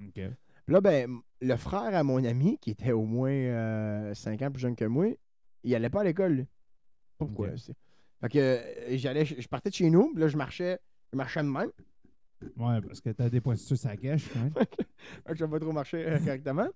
OK. 0.00 0.14
Puis 0.14 0.24
là, 0.68 0.80
ben, 0.80 1.18
le 1.42 1.56
frère 1.56 1.94
à 1.94 2.02
mon 2.02 2.24
ami, 2.24 2.56
qui 2.56 2.70
était 2.70 2.92
au 2.92 3.04
moins 3.04 4.14
5 4.14 4.40
ans 4.40 4.50
plus 4.50 4.60
jeune 4.60 4.74
que 4.74 4.86
moi, 4.86 5.08
il 5.64 5.74
allait 5.74 5.90
pas 5.90 6.00
à 6.00 6.04
l'école. 6.04 6.32
lui. 6.32 6.46
Pourquoi. 7.18 7.48
Ok. 7.48 7.52
c'est- 7.58 7.74
Fait 8.22 8.28
que 8.30 8.38
euh, 8.38 8.96
j'allais, 8.96 9.26
je 9.26 9.46
partais 9.48 9.68
de 9.68 9.74
chez 9.74 9.90
nous, 9.90 10.12
puis 10.14 10.20
là, 10.22 10.28
je 10.28 10.36
marchais, 10.38 10.78
je 11.12 11.18
marchais 11.18 11.42
de 11.42 11.48
même. 11.48 11.70
Ouais, 12.56 12.80
parce 12.80 13.02
que 13.02 13.10
t'as 13.10 13.28
des 13.28 13.42
points 13.42 13.52
de 13.52 13.58
suture, 13.58 13.76
ça 13.76 13.98
cache 13.98 14.30
quand 14.32 14.40
même. 14.40 14.52
Fait 15.26 15.32
que 15.32 15.36
je 15.36 15.44
pas 15.44 15.60
trop 15.60 15.72
marcher 15.72 16.06
euh, 16.06 16.18
correctement. 16.20 16.68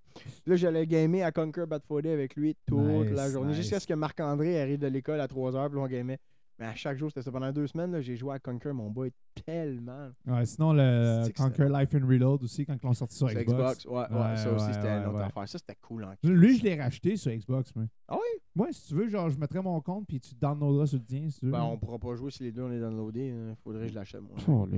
Là, 0.45 0.57
j'allais 0.57 0.87
gamer 0.87 1.23
à 1.23 1.33
Conquer 1.33 1.65
Bad 1.65 1.81
avec 2.05 2.37
lui 2.37 2.55
toute 2.67 3.09
la 3.13 3.31
journée, 3.31 3.53
nice. 3.53 3.63
jusqu'à 3.63 3.81
ce 3.81 3.87
que 3.87 3.95
Marc-André 3.95 4.61
arrive 4.61 4.79
de 4.79 4.89
l'école 4.89 5.23
à 5.23 5.27
3 5.27 5.53
h, 5.53 5.69
puis 5.71 5.79
là, 5.79 5.85
on 5.85 5.89
gamait. 5.89 6.19
Mais 6.61 6.67
à 6.67 6.75
chaque 6.75 6.99
jour, 6.99 7.09
c'était 7.09 7.23
ça. 7.23 7.33
Pendant 7.33 7.51
deux 7.53 7.67
semaines, 7.67 8.03
j'ai 8.03 8.17
joué 8.17 8.35
à 8.35 8.39
Conquer, 8.39 8.73
mon 8.73 8.91
boy, 8.91 9.11
tellement. 9.47 10.11
Ouais, 10.27 10.45
sinon, 10.45 10.75
le 10.75 11.33
Conquer 11.35 11.69
Life 11.71 11.95
and 11.95 12.07
Reload 12.07 12.43
aussi, 12.43 12.67
quand 12.67 12.75
ils 12.75 12.87
l'ont 12.87 12.93
sorti 12.93 13.17
sur 13.17 13.31
Sur 13.31 13.41
Xbox. 13.41 13.87
Ouais, 13.87 13.93
ouais, 13.95 14.03
Ouais, 14.11 14.37
ça 14.37 14.53
aussi, 14.53 14.67
ouais, 14.67 14.73
c'était 14.75 14.89
une 14.89 15.07
autre 15.07 15.21
affaire. 15.21 15.49
Ça, 15.49 15.57
c'était 15.59 15.79
cool. 15.81 16.05
En 16.05 16.13
Lui, 16.23 16.59
je 16.59 16.63
l'ai 16.63 16.79
racheté 16.79 17.17
sur 17.17 17.33
Xbox, 17.33 17.75
moi. 17.75 17.87
Ah 18.09 18.17
oui? 18.17 18.63
Ouais, 18.63 18.73
si 18.73 18.89
tu 18.89 18.95
veux, 18.95 19.09
genre, 19.09 19.31
je 19.31 19.39
mettrais 19.39 19.63
mon 19.63 19.81
compte 19.81 20.07
puis 20.07 20.21
tu 20.21 20.35
downloaderas 20.35 20.87
sur 20.89 20.99
le 20.99 21.05
tien, 21.05 21.31
si 21.31 21.41
tu 21.41 21.47
veux. 21.47 21.53
Ben, 21.53 21.63
on 21.63 21.79
pourra 21.79 21.99
pas 21.99 22.15
jouer 22.15 22.31
si 22.31 22.43
les 22.43 22.53
deux 22.53 22.63
on 22.63 22.71
est 22.73 22.81
downloadés. 22.81 23.29
Il 23.29 23.57
faudrait 23.65 23.87
que 23.87 23.93
je 23.93 23.95
l'achète, 23.95 24.21
moi. 24.21 24.37
Oh. 24.47 24.69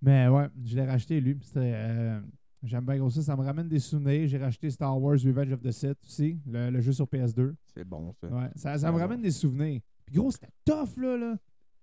Mais 0.00 0.28
ouais, 0.28 0.48
je 0.64 0.76
l'ai 0.76 0.86
racheté, 0.86 1.20
lui. 1.20 1.38
C'était, 1.42 1.72
euh, 1.74 2.20
J'aime 2.62 2.86
bien 2.86 2.96
gros 2.96 3.10
ça. 3.10 3.20
Ça 3.20 3.36
me 3.36 3.42
ramène 3.42 3.68
des 3.68 3.78
souvenirs. 3.78 4.26
J'ai 4.26 4.38
racheté 4.38 4.70
Star 4.70 4.98
Wars 4.98 5.18
Revenge 5.22 5.52
of 5.52 5.60
the 5.60 5.70
Sith 5.70 5.98
aussi, 6.04 6.38
le, 6.46 6.70
le 6.70 6.80
jeu 6.80 6.92
sur 6.92 7.04
PS2. 7.04 7.54
C'est 7.74 7.84
bon, 7.84 8.14
ça. 8.18 8.28
Ouais, 8.28 8.48
ça, 8.56 8.78
ça 8.78 8.90
me 8.90 8.98
ramène 8.98 9.20
des 9.20 9.30
souvenirs. 9.30 9.82
Puis 10.06 10.16
gros, 10.16 10.30
c'était 10.30 10.48
tough, 10.64 10.96
là. 10.96 11.16
là. 11.16 11.36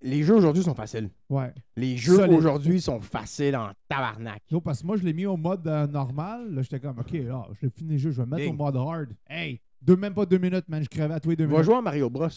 Les 0.03 0.23
jeux 0.23 0.35
aujourd'hui 0.35 0.63
sont 0.63 0.73
faciles. 0.73 1.09
Ouais. 1.29 1.53
Les 1.75 1.95
jeux 1.95 2.15
Solide. 2.15 2.33
aujourd'hui 2.35 2.81
sont 2.81 2.99
faciles 3.01 3.55
en 3.55 3.69
tabarnak. 3.87 4.41
Gros, 4.49 4.59
parce 4.61 4.81
que 4.81 4.87
moi, 4.87 4.97
je 4.97 5.03
l'ai 5.03 5.13
mis 5.13 5.27
au 5.27 5.37
mode 5.37 5.67
euh, 5.67 5.85
normal. 5.85 6.51
Là, 6.53 6.61
j'étais 6.63 6.79
comme, 6.79 6.97
OK, 6.99 7.11
là, 7.11 7.47
je 7.53 7.65
l'ai 7.67 7.71
fini 7.71 7.91
le 7.93 7.97
jeu, 7.97 8.11
je 8.11 8.21
vais 8.21 8.27
mettre 8.27 8.43
Ding. 8.43 8.53
au 8.53 8.57
mode 8.57 8.77
hard. 8.77 9.09
Hey, 9.29 9.61
deux, 9.81 9.95
même 9.95 10.13
pas 10.15 10.25
deux 10.25 10.39
minutes, 10.39 10.67
man. 10.67 10.81
Je 10.83 10.89
crevais 10.89 11.13
à 11.13 11.19
tous 11.19 11.29
les 11.29 11.35
deux 11.35 11.45
Va 11.45 11.51
minutes. 11.51 11.65
jouer 11.65 11.75
à 11.75 11.81
Mario 11.81 12.09
Bros. 12.09 12.27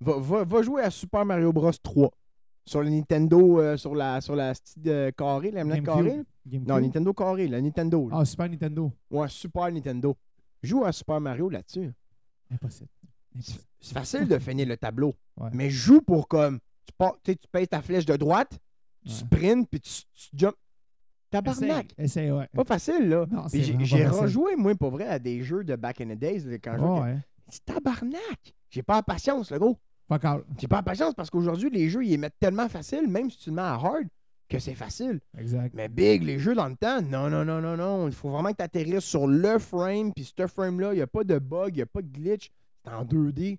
Va, 0.00 0.18
va- 0.18 0.44
va 0.44 0.62
jouer 0.62 0.82
à 0.82 0.90
Super 0.90 1.26
Mario 1.26 1.52
Bros 1.52 1.70
3. 1.72 2.10
Sur 2.64 2.82
le 2.82 2.90
Nintendo, 2.90 3.60
euh, 3.60 3.76
sur 3.78 3.94
la 3.94 4.20
sur 4.20 4.36
la 4.36 4.52
style 4.54 4.82
de 4.82 5.10
carré, 5.16 5.50
la 5.50 5.64
manette 5.64 5.84
GameCube. 5.84 6.04
carrée. 6.06 6.16
là? 6.18 6.22
GameCube. 6.46 6.68
Non, 6.68 6.80
Nintendo 6.80 7.12
carré, 7.14 7.48
la 7.48 7.60
Nintendo. 7.62 8.08
là. 8.10 8.16
Ah, 8.20 8.24
Super 8.26 8.48
Nintendo. 8.48 8.92
Ouais, 9.10 9.28
Super 9.28 9.72
Nintendo. 9.72 10.16
Joue 10.62 10.84
à 10.84 10.92
Super 10.92 11.18
Mario 11.20 11.48
là-dessus. 11.48 11.90
Impossible. 12.50 12.88
C'est 13.80 13.92
facile 13.94 14.26
de 14.26 14.38
finir 14.38 14.66
le 14.66 14.76
tableau. 14.76 15.14
Ouais. 15.36 15.50
Mais 15.52 15.70
joue 15.70 16.00
pour 16.00 16.26
comme. 16.28 16.58
Tu, 16.86 16.92
pars- 16.96 17.16
tu 17.22 17.34
pèses 17.52 17.68
ta 17.68 17.82
flèche 17.82 18.06
de 18.06 18.16
droite, 18.16 18.58
tu 19.04 19.10
Ouais. 19.12 19.14
sprints, 19.18 19.68
puis 19.70 19.80
tu, 19.80 19.90
tu 20.14 20.28
jumps. 20.36 20.56
Tabarnak! 21.30 21.92
Essaye, 21.98 22.04
essaye, 22.24 22.30
ouais. 22.30 22.48
Pas 22.54 22.64
facile, 22.64 23.08
là. 23.08 23.26
J'ai 23.52 24.06
rejoué, 24.06 24.56
moi, 24.56 24.74
pour 24.74 24.90
vrai, 24.90 25.06
à 25.06 25.18
des 25.18 25.42
jeux 25.42 25.62
de 25.62 25.76
back 25.76 26.00
in 26.00 26.06
the 26.06 26.18
days, 26.18 26.42
quand 26.62 26.72
je 26.72 26.78
jouais. 26.78 27.00
Ouais, 27.00 27.16
tabarnak! 27.66 28.54
J'ai 28.70 28.82
pas 28.82 28.96
la 28.96 29.02
patience, 29.02 29.50
le 29.50 29.58
gros. 29.58 29.76
Fuck 30.08 30.24
out. 30.24 30.44
J'ai 30.58 30.66
pas 30.68 30.76
la 30.76 30.82
patience 30.82 31.14
parce 31.14 31.28
qu'aujourd'hui, 31.28 31.68
les 31.70 31.90
jeux, 31.90 32.02
ils 32.04 32.10
les 32.10 32.16
mettent 32.16 32.38
tellement 32.40 32.68
facile, 32.68 33.06
même 33.08 33.30
si 33.30 33.38
tu 33.38 33.50
le 33.50 33.56
mets 33.56 33.62
à 33.62 33.74
hard, 33.74 34.06
que 34.48 34.58
c'est 34.58 34.74
facile. 34.74 35.20
Exact. 35.36 35.74
Mais 35.74 35.88
big, 35.88 36.22
les 36.22 36.38
jeux 36.38 36.54
dans 36.54 36.68
le 36.68 36.76
temps, 36.76 37.02
non, 37.02 37.28
non, 37.28 37.44
non, 37.44 37.60
non, 37.60 37.76
non. 37.76 38.08
Il 38.08 38.14
faut 38.14 38.30
vraiment 38.30 38.50
que 38.52 38.56
tu 38.56 38.62
atterrisses 38.62 39.04
sur 39.04 39.26
le 39.26 39.58
frame, 39.58 40.14
puis 40.14 40.24
ce 40.36 40.46
frame-là, 40.46 40.94
il 40.94 40.96
n'y 40.96 41.02
a 41.02 41.06
pas 41.06 41.24
de 41.24 41.38
bug, 41.38 41.74
il 41.74 41.76
n'y 41.76 41.82
a 41.82 41.86
pas 41.86 42.00
de 42.00 42.08
glitch. 42.08 42.50
C'est 42.84 42.92
en 42.92 43.04
2D. 43.04 43.58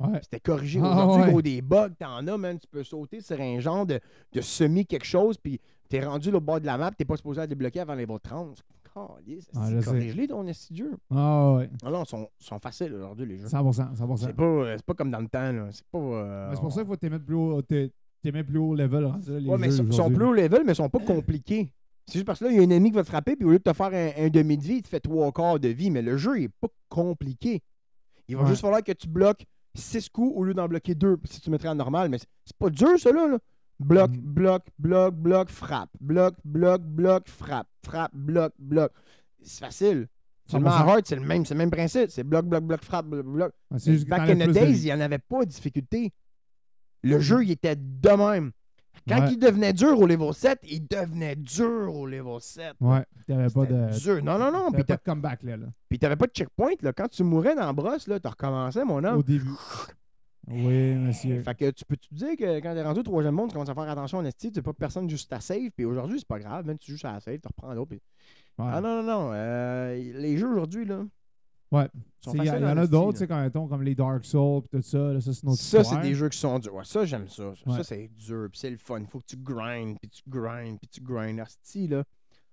Ouais. 0.00 0.18
C'était 0.22 0.40
corrigé. 0.40 0.80
Ah, 0.82 1.04
Aujourd'hui, 1.04 1.22
ouais. 1.24 1.30
gros, 1.30 1.42
des 1.42 1.62
bugs, 1.62 1.90
t'en 1.98 2.26
as, 2.26 2.36
man. 2.36 2.58
Tu 2.58 2.66
peux 2.66 2.82
sauter 2.82 3.20
sur 3.20 3.40
un 3.40 3.60
genre 3.60 3.86
de, 3.86 4.00
de 4.32 4.40
semi 4.40 4.84
quelque 4.86 5.06
chose, 5.06 5.36
puis 5.38 5.60
t'es 5.88 6.04
rendu 6.04 6.30
au 6.30 6.40
bord 6.40 6.60
de 6.60 6.66
la 6.66 6.76
map, 6.76 6.90
t'es 6.90 7.04
pas 7.04 7.16
supposé 7.16 7.40
la 7.40 7.46
débloquer 7.46 7.80
avant 7.80 7.94
les 7.94 8.06
30. 8.06 8.62
Calisse, 8.94 9.48
Ah, 9.56 9.70
corrige-les, 9.82 10.28
ton 10.28 10.44
jeu. 10.70 10.96
Ah, 11.10 11.54
ouais. 11.56 11.70
Ah 11.82 11.90
non, 11.90 12.02
ils 12.02 12.08
sont, 12.08 12.28
sont 12.38 12.58
faciles 12.58 12.92
aujourd'hui, 12.92 13.24
les 13.26 13.38
jeux. 13.38 13.46
100%. 13.46 13.94
100%. 13.94 14.16
C'est 14.18 14.32
pas, 14.34 14.42
euh, 14.42 14.74
c'est 14.76 14.84
pas 14.84 14.92
comme 14.94 15.10
dans 15.10 15.20
le 15.20 15.28
temps, 15.28 15.50
là. 15.50 15.68
C'est 15.70 15.86
pas. 15.90 15.98
euh, 15.98 16.50
c'est 16.52 16.60
pour 16.60 16.72
ça 16.72 16.80
qu'il 16.82 16.88
faut 16.88 16.96
t'aimer 16.96 17.18
plus 17.18 17.34
haut. 17.34 17.62
plus 17.62 18.58
haut 18.58 18.74
level. 18.74 19.04
hein, 19.06 19.18
ça, 19.22 19.32
les 19.38 19.48
Ouais, 19.48 19.56
mais 19.56 19.68
ils 19.74 19.92
sont- 19.94 20.10
plus 20.10 20.24
haut 20.26 20.32
level, 20.34 20.62
mais 20.66 20.72
ils 20.72 20.76
sont 20.76 20.90
pas 20.90 20.98
compliqués. 20.98 21.72
C'est 22.06 22.14
juste 22.14 22.26
parce 22.26 22.40
que 22.40 22.46
là, 22.46 22.50
il 22.50 22.56
y 22.56 22.60
a 22.60 22.62
un 22.62 22.70
ennemi 22.70 22.90
qui 22.90 22.96
va 22.96 23.02
te 23.02 23.08
frapper, 23.08 23.34
puis 23.36 23.46
au 23.46 23.50
lieu 23.50 23.58
de 23.58 23.62
te 23.62 23.72
faire 23.72 23.86
un, 23.94 24.24
un 24.26 24.28
demi 24.28 24.58
de 24.58 24.62
vie, 24.62 24.74
il 24.74 24.82
te 24.82 24.88
fait 24.88 25.00
trois 25.00 25.30
quarts 25.32 25.58
de 25.58 25.68
vie. 25.68 25.90
Mais 25.90 26.02
le 26.02 26.16
jeu, 26.18 26.38
il 26.38 26.44
est 26.44 26.48
pas 26.60 26.68
compliqué. 26.90 27.62
Il 28.32 28.36
va 28.36 28.44
Ouais. 28.44 28.48
juste 28.48 28.62
falloir 28.62 28.82
que 28.82 28.92
tu 28.92 29.08
bloques 29.08 29.44
six 29.74 30.08
coups 30.08 30.32
au 30.34 30.42
lieu 30.44 30.54
d'en 30.54 30.66
bloquer 30.68 30.94
deux 30.94 31.18
si 31.24 31.40
tu 31.40 31.50
mettrais 31.50 31.68
en 31.68 31.74
normal. 31.74 32.08
Mais 32.08 32.18
c'est- 32.18 32.26
pas 32.58 32.70
dur, 32.70 32.98
ça, 32.98 33.12
là. 33.12 33.38
Bloc, 33.78 34.10
bloc, 34.12 34.62
bloc, 34.78 35.14
bloc, 35.14 35.48
frappe. 35.50 35.90
Bloc, 36.00 36.34
bloc, 36.44 36.82
bloc, 36.82 37.28
frappe. 37.28 37.66
Frappe, 37.84 38.12
bloc, 38.14 38.52
bloc. 38.58 38.90
C'est 39.42 39.60
facile. 39.64 40.08
Seulement 40.46 40.70
à 40.70 40.78
100%. 40.78 40.88
hard, 40.88 41.02
c'est 41.06 41.16
le 41.16 41.22
même, 41.26 41.44
c'est 41.44 41.54
le 41.54 41.58
même 41.58 41.70
principe. 41.70 42.10
C'est 42.10 42.22
bloc, 42.24 42.46
bloc, 42.46 42.64
bloc, 42.64 42.82
frappe, 42.84 43.06
bloc, 43.06 43.26
bloc. 43.26 43.52
Ouais, 43.70 43.96
Back 44.06 44.30
in 44.30 44.36
the 44.36 44.50
days, 44.52 44.78
il 44.78 44.84
n'y 44.84 44.92
en 44.92 45.00
avait 45.00 45.18
pas 45.18 45.44
de 45.44 45.50
difficulté. 45.50 46.12
Le 47.02 47.20
jeu, 47.20 47.42
il 47.44 47.50
était 47.50 47.76
de 47.76 48.08
même. 48.10 48.52
Quand 49.08 49.20
Ouais. 49.20 49.32
il 49.32 49.38
devenait 49.38 49.72
dur 49.72 49.98
au 49.98 50.06
level 50.06 50.32
7, 50.32 50.60
il 50.62 50.86
devenait 50.86 51.34
dur 51.34 51.94
au 51.94 52.06
level 52.06 52.40
7. 52.40 52.74
Ouais, 52.80 53.04
t'avais 53.26 53.48
pas 53.50 53.66
de. 53.66 53.98
dur. 53.98 54.22
Non, 54.22 54.38
non, 54.38 54.52
non. 54.52 54.70
T'avais 54.70 54.84
Puis 54.84 54.84
pas 54.84 54.96
de 54.96 55.02
comeback 55.02 55.42
là. 55.42 55.56
là. 55.56 55.66
puis 55.88 55.98
t'avais 55.98 56.16
pas 56.16 56.26
de 56.26 56.32
checkpoint. 56.32 56.70
Là. 56.82 56.92
Quand 56.92 57.08
tu 57.08 57.24
mourais 57.24 57.54
dans 57.56 57.66
la 57.66 57.72
brosse, 57.72 58.06
là, 58.06 58.20
t'as 58.20 58.30
recommencé, 58.30 58.84
mon 58.84 59.02
homme. 59.02 59.18
Au 59.18 59.22
début. 59.22 59.50
Oui, 60.48 60.94
monsieur. 60.96 61.40
Fait 61.42 61.54
que 61.54 61.70
tu 61.70 61.84
peux 61.84 61.96
te 61.96 62.12
dire 62.12 62.36
que 62.36 62.58
quand 62.60 62.74
t'es 62.74 62.82
rendu 62.82 63.00
au 63.00 63.04
troisième 63.04 63.34
monde, 63.34 63.48
tu 63.48 63.52
commences 63.54 63.68
à 63.68 63.74
faire 63.74 63.88
attention 63.88 64.18
en 64.18 64.24
esti, 64.24 64.50
tu 64.50 64.60
pas 64.60 64.72
personne 64.72 65.08
juste 65.08 65.30
ta 65.30 65.40
save. 65.40 65.70
Puis 65.76 65.84
aujourd'hui, 65.84 66.18
c'est 66.18 66.26
pas 66.28 66.40
grave. 66.40 66.66
Même 66.66 66.76
si 66.80 66.86
tu 66.86 66.96
joues 66.96 67.06
à 67.06 67.12
la 67.12 67.20
save, 67.20 67.38
tu 67.38 67.46
reprends 67.48 67.72
l'autre. 67.74 67.92
Ouais. 67.92 67.98
Ah 68.58 68.80
non, 68.80 69.02
non, 69.02 69.04
non. 69.04 69.30
euh, 69.32 69.94
les 69.94 70.36
jeux 70.36 70.48
aujourd'hui, 70.50 70.84
là. 70.84 71.04
Ouais. 71.72 71.88
Il 72.34 72.44
y, 72.44 72.48
a- 72.48 72.56
en 72.58 72.76
a 72.76 72.82
esti, 72.82 72.90
d'autres, 72.92 73.26
mettons, 73.26 73.66
comme 73.66 73.82
les 73.82 73.94
Dark 73.96 74.24
Souls 74.24 74.62
pis 74.62 74.68
tout 74.76 74.82
ça. 74.82 75.12
Là, 75.12 75.20
ça, 75.20 75.32
c'est 75.32 75.42
notre 75.44 75.58
Ça, 75.58 75.82
c'est 75.82 76.00
des 76.02 76.14
jeux 76.14 76.28
qui 76.28 76.38
sont 76.38 76.58
durs. 76.58 76.74
Ouais, 76.74 76.84
ça, 76.84 77.04
j'aime 77.04 77.26
ça. 77.28 77.52
Ça, 77.54 77.70
Ouais. 77.70 77.76
ça, 77.78 77.82
c'est 77.84 78.08
dur. 78.16 78.48
Puis 78.50 78.60
c'est 78.60 78.70
le 78.70 78.76
fun. 78.76 79.02
Faut 79.06 79.18
que 79.18 79.24
tu 79.26 79.36
grindes, 79.36 79.98
puis 79.98 80.08
tu 80.10 80.22
grindes, 80.28 80.78
puis 80.78 80.88
tu 80.88 81.00
grindes. 81.00 81.40
Asti, 81.40 81.88
là. 81.88 82.04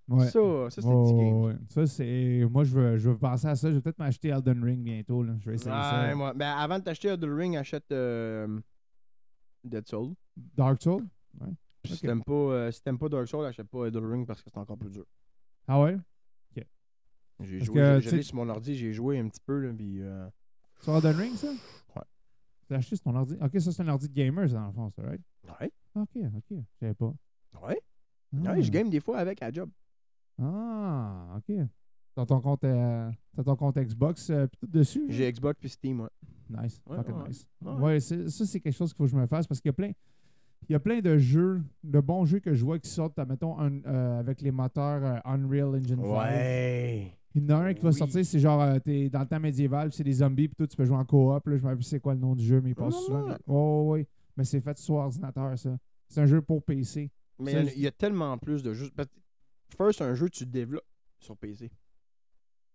Ouais. 0.08 0.26
Ça, 0.26 0.40
ça 0.72 0.82
c'est 0.82 0.88
Ouais, 0.88 1.06
du 1.06 1.14
ouais, 1.14 1.24
game. 1.26 1.42
ouais. 1.44 1.56
Ça, 1.70 1.86
c'est. 1.86 2.48
Moi, 2.50 2.64
je 2.64 2.72
veux, 2.74 2.98
je 2.98 3.10
veux 3.12 3.18
penser 3.18 3.46
à 3.48 3.56
ça. 3.56 3.70
Je 3.70 3.76
vais 3.76 3.82
peut-être 3.82 4.00
m'acheter 4.00 4.30
Elden 4.30 4.64
Ring 4.64 4.82
bientôt. 4.84 5.22
Là. 5.22 5.34
Je 5.40 5.50
vais 5.50 5.56
essayer 5.56 5.70
Ouais, 5.70 5.82
ça. 5.82 6.16
moi, 6.16 6.34
ben, 6.34 6.50
avant 6.58 6.80
de 6.80 6.84
t'acheter 6.86 7.10
Elden 7.10 7.32
Ring, 7.34 7.58
achète 7.58 7.92
euh, 7.92 8.60
Dead 9.64 9.88
Soul. 9.88 10.14
Dark 10.56 10.82
Souls? 10.82 11.06
Puis 11.84 11.92
Ok. 11.92 11.98
Si 11.98 12.02
t'aimes 12.02 12.24
pas, 12.24 12.34
euh, 12.34 12.72
si 12.72 12.82
t'aimes 12.82 12.98
pas 12.98 13.08
Dark 13.10 13.28
Soul, 13.28 13.46
achète 13.46 13.68
pas 13.70 13.86
Elden 13.86 14.06
Ring 14.06 14.26
parce 14.26 14.42
que 14.42 14.50
c'est 14.50 14.58
encore 14.60 14.78
plus 14.78 14.90
dur. 14.90 15.06
Ah 15.68 15.80
ouais? 15.82 15.98
J'ai 17.42 17.60
joué, 17.62 18.22
sur 18.24 18.36
mon 18.36 18.50
ordi, 18.50 18.76
j'ai 18.76 18.92
joué 18.94 19.20
un 19.20 19.28
petit 19.30 19.42
peu, 19.46 19.60
là, 19.60 19.74
puis... 19.74 20.02
euh, 20.02 20.28
Sur 20.82 20.96
Elden 20.96 21.16
Ring, 21.16 21.36
ça? 21.36 21.48
Ouais. 21.48 22.02
Tu 22.68 22.74
l'as 22.74 22.78
acheté 22.80 22.96
sur 22.96 23.04
ton 23.06 23.16
ordi? 23.16 23.36
Ok, 23.42 23.60
ça, 23.60 23.72
c'est 23.72 23.82
un 23.82 23.88
ordi 23.88 24.08
de 24.10 24.14
gamer, 24.14 24.50
ça, 24.50 24.56
dans 24.58 24.68
le 24.68 24.74
fond, 24.74 24.90
ça, 24.92 25.02
right? 25.04 25.22
Ouais, 25.60 25.72
Ok, 25.96 26.10
ok. 26.16 26.44
Je 26.52 26.78
savais 26.80 26.94
pas. 26.94 27.14
ouais. 27.68 27.82
Ah. 28.46 28.52
Ouais, 28.52 28.62
je 28.62 28.70
game 28.72 28.90
des 28.90 29.00
fois 29.00 29.18
avec 29.18 29.42
à 29.42 29.52
job. 29.52 29.70
Ah, 30.42 31.38
ok. 31.38 31.56
T'as 32.16 32.26
ton 32.26 32.42
compte, 32.42 32.64
euh, 32.64 33.10
t'as 33.36 33.44
ton 33.44 33.56
compte 33.56 33.78
Xbox 33.78 34.30
euh, 34.30 34.46
tout 34.60 34.68
dessus? 34.68 35.06
J'ai 35.10 35.32
Xbox 35.32 35.58
puis 35.60 35.70
Steam, 35.70 36.02
ouais. 36.02 36.10
Nice. 36.50 36.82
Ouais, 36.86 36.98
nice. 37.28 37.46
ouais. 37.62 38.00
Ça, 38.00 38.46
c'est 38.46 38.60
quelque 38.60 38.74
chose 38.76 38.90
qu'il 38.92 38.98
faut 38.98 39.04
que 39.06 39.10
je 39.12 39.16
me 39.16 39.28
fasse 39.28 39.48
parce 39.48 39.62
qu'il 39.62 39.70
y 39.70 39.72
a 39.72 39.74
plein. 39.74 39.92
Il 40.68 40.74
y 40.74 40.76
a 40.76 40.80
plein 40.80 41.00
de 41.00 41.18
jeux, 41.18 41.62
de 41.84 42.00
bons 42.02 42.26
jeux 42.26 42.40
que 42.40 42.54
je 42.54 42.64
vois 42.66 42.78
qui 42.80 42.90
sortent, 42.90 43.18
mettons, 43.20 43.58
un- 43.60 43.82
euh, 43.86 44.20
avec 44.20 44.42
les 44.42 44.52
moteurs 44.52 45.22
Unreal 45.26 45.70
Engine 45.76 46.02
5. 46.02 46.04
Ouais. 46.04 47.18
Il 47.36 47.44
y 47.44 47.46
en 47.54 47.60
a 47.60 47.66
un 47.66 47.74
qui 47.74 47.82
va 47.82 47.90
Oui. 47.90 47.96
sortir, 47.96 48.26
c'est 48.26 48.40
genre, 48.40 48.62
euh, 48.62 48.80
t'es 48.80 49.10
dans 49.10 49.20
le 49.22 49.28
temps 49.28 49.40
médiéval, 49.40 49.90
puis 49.90 49.98
c'est 49.98 50.04
des 50.04 50.14
zombies, 50.14 50.48
puis 50.48 50.56
toi, 50.56 50.68
tu 50.68 50.76
peux 50.76 50.86
jouer 50.86 50.98
en 50.98 51.06
coop. 51.06 51.46
Là, 51.48 51.58
je 51.58 51.64
me 51.64 51.68
rappelle 51.70 51.84
c'est 51.84 52.00
quoi 52.00 52.14
le 52.16 52.20
nom 52.20 52.36
du 52.36 52.44
jeu, 52.44 52.60
mais 52.62 52.70
il 52.72 52.76
passe 52.76 52.96
souvent. 52.96 53.28
mais- 53.28 53.36
Oh, 53.48 53.86
oui. 53.94 54.08
Mais 54.36 54.44
c'est 54.46 54.62
fait 54.62 54.78
sur 54.78 54.96
ordinateur, 54.96 55.58
ça. 55.58 55.78
C'est 56.08 56.22
un 56.22 56.26
jeu 56.26 56.42
pour 56.42 56.64
PC. 56.64 57.12
Mais 57.38 57.52
il 57.76 57.82
y 57.82 57.86
a- 57.86 57.90
y, 57.90 57.92
tellement 57.94 58.38
plus 58.38 58.64
de 58.64 58.74
jeux. 58.74 58.90
parce 58.96 59.08
que 59.10 59.14
First, 59.78 60.02
un 60.02 60.16
jeu, 60.16 60.30
tu 60.30 60.46
le 60.46 60.50
développes 60.50 60.88
sur 61.20 61.38
PC. 61.38 61.70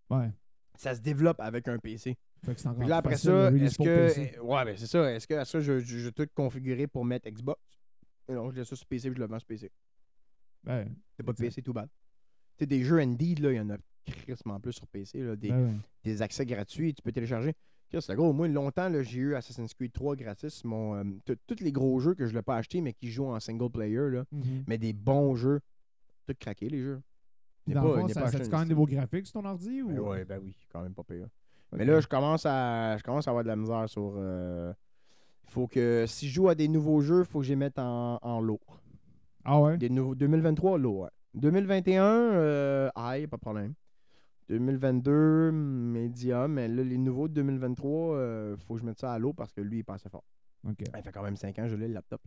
Ouais. 0.09 0.31
Ça 0.77 0.95
se 0.95 1.01
développe 1.01 1.39
avec 1.41 1.67
un 1.67 1.77
PC. 1.77 2.17
Fait 2.45 2.53
que 2.55 2.61
c'est 2.61 2.67
encore 2.67 2.79
Puis 2.79 2.87
là, 2.89 2.97
après 2.97 3.13
facile, 3.13 3.29
ça, 3.31 3.51
est-ce 3.51 3.77
que. 3.77 3.83
PC. 4.07 4.39
Ouais, 4.39 4.65
ben 4.65 4.77
c'est 4.77 4.87
ça. 4.87 5.11
Est-ce 5.11 5.27
que 5.27 5.33
à 5.33 5.45
ça, 5.45 5.59
je, 5.59 5.79
je, 5.79 5.97
je 5.99 6.09
tout 6.09 6.27
configuré 6.33 6.87
pour 6.87 7.03
mettre 7.03 7.29
Xbox? 7.29 7.59
Et 8.29 8.33
non, 8.33 8.49
je 8.51 8.55
laisse 8.57 8.67
ça 8.69 8.75
sur 8.75 8.85
PC 8.85 9.09
puis 9.09 9.17
je 9.17 9.21
le 9.21 9.27
vends 9.27 9.39
sur 9.39 9.47
PC. 9.47 9.71
Ben, 10.63 10.95
C'est 11.17 11.23
pas. 11.23 11.33
PC 11.33 11.61
tout 11.61 11.73
bad. 11.73 11.89
Tu 12.57 12.65
des 12.67 12.83
jeux 12.83 12.99
Indeed, 12.99 13.39
là, 13.39 13.51
il 13.51 13.55
y 13.57 13.59
en 13.59 13.69
a 13.69 13.77
crissement 14.13 14.59
plus 14.59 14.73
sur 14.73 14.87
PC. 14.87 15.21
Là, 15.21 15.35
des, 15.35 15.49
ben 15.49 15.65
ouais. 15.65 15.73
des 16.03 16.21
accès 16.21 16.45
gratuits, 16.45 16.93
tu 16.93 17.01
peux 17.01 17.11
télécharger. 17.11 17.53
Chris, 17.89 18.01
c'est 18.01 18.15
gros. 18.15 18.33
Moi, 18.33 18.47
longtemps, 18.47 18.89
j'ai 19.03 19.19
eu 19.19 19.35
Assassin's 19.35 19.73
Creed 19.73 19.93
3 19.93 20.15
gratis. 20.15 20.63
Mon, 20.63 20.95
euh, 20.95 21.03
tous 21.47 21.59
les 21.61 21.71
gros 21.71 21.99
jeux 21.99 22.15
que 22.15 22.25
je 22.25 22.33
l'ai 22.33 22.41
pas 22.41 22.57
acheté, 22.57 22.81
mais 22.81 22.93
qui 22.93 23.09
jouent 23.11 23.27
en 23.27 23.39
single 23.39 23.69
player, 23.69 24.09
là, 24.09 24.23
Mhm. 24.31 24.63
mais 24.67 24.77
des 24.77 24.93
bons 24.93 25.35
jeux. 25.35 25.59
Tout 26.27 26.33
craqué, 26.39 26.67
les 26.69 26.81
jeux. 26.81 27.01
Dans 27.67 27.81
pas- 27.81 27.87
le 27.95 28.01
fond, 28.01 28.07
ça, 28.09 28.27
ça 28.27 28.39
quand 28.49 28.59
même 28.59 28.67
des 28.67 28.75
beaux 28.75 28.85
graphiques 28.87 29.27
sur 29.27 29.41
ton 29.41 29.47
ordi? 29.47 29.81
Ou... 29.81 29.87
Ben 29.89 29.99
ouais, 29.99 30.25
ben 30.25 30.39
oui, 30.43 30.55
quand 30.71 30.81
même 30.81 30.93
pas 30.93 31.03
pire. 31.03 31.27
Mais 31.71 31.85
là, 31.85 31.99
je 31.99 32.07
commence 32.07 32.45
à 32.45 32.95
je 32.97 33.03
commence 33.03 33.27
à 33.27 33.31
avoir 33.31 33.43
de 33.43 33.49
la 33.49 33.55
misère 33.55 33.87
sur. 33.89 34.13
euh, 34.17 34.71
Il 35.47 35.51
faut 35.51 35.67
que 35.67 36.05
si 36.07 36.27
je 36.27 36.33
joue 36.33 36.49
à 36.49 36.55
des 36.55 36.67
nouveaux 36.67 37.01
jeux, 37.01 37.19
il 37.19 37.25
faut 37.25 37.39
que 37.39 37.45
je 37.45 37.49
les 37.49 37.55
mette 37.55 37.77
en, 37.79 38.17
en 38.21 38.39
lot. 38.39 38.59
Ah 39.43 39.59
ouais? 39.61 39.77
Des 39.77 39.89
nouveaux 39.89 40.15
2023 40.15 40.77
lot, 40.79 41.03
ouais. 41.03 41.09
2021, 41.35 42.03
euh, 42.03 42.89
aïe, 42.95 43.27
pas 43.27 43.37
de 43.37 43.41
problème. 43.41 43.73
2022, 44.49 45.51
médium, 45.51 46.53
mais 46.53 46.67
là, 46.67 46.83
les 46.83 46.97
nouveaux 46.97 47.27
de 47.27 47.33
2023, 47.33 48.17
il 48.53 48.57
faut 48.63 48.75
que 48.75 48.79
je 48.81 48.85
mette 48.85 48.99
ça 48.99 49.13
à 49.13 49.19
l'eau 49.19 49.33
parce 49.33 49.51
que 49.53 49.61
lui, 49.61 49.77
il 49.77 49.79
est 49.79 49.83
pas 49.83 49.95
assez 49.95 50.09
fort. 50.09 50.23
Ok. 50.67 50.83
Ça 50.93 51.01
fait 51.01 51.11
quand 51.11 51.23
même 51.23 51.35
5 51.35 51.57
ans 51.59 51.63
que 51.63 51.69
je 51.69 51.75
l'ai, 51.75 51.87
le 51.87 51.93
laptop. 51.93 52.21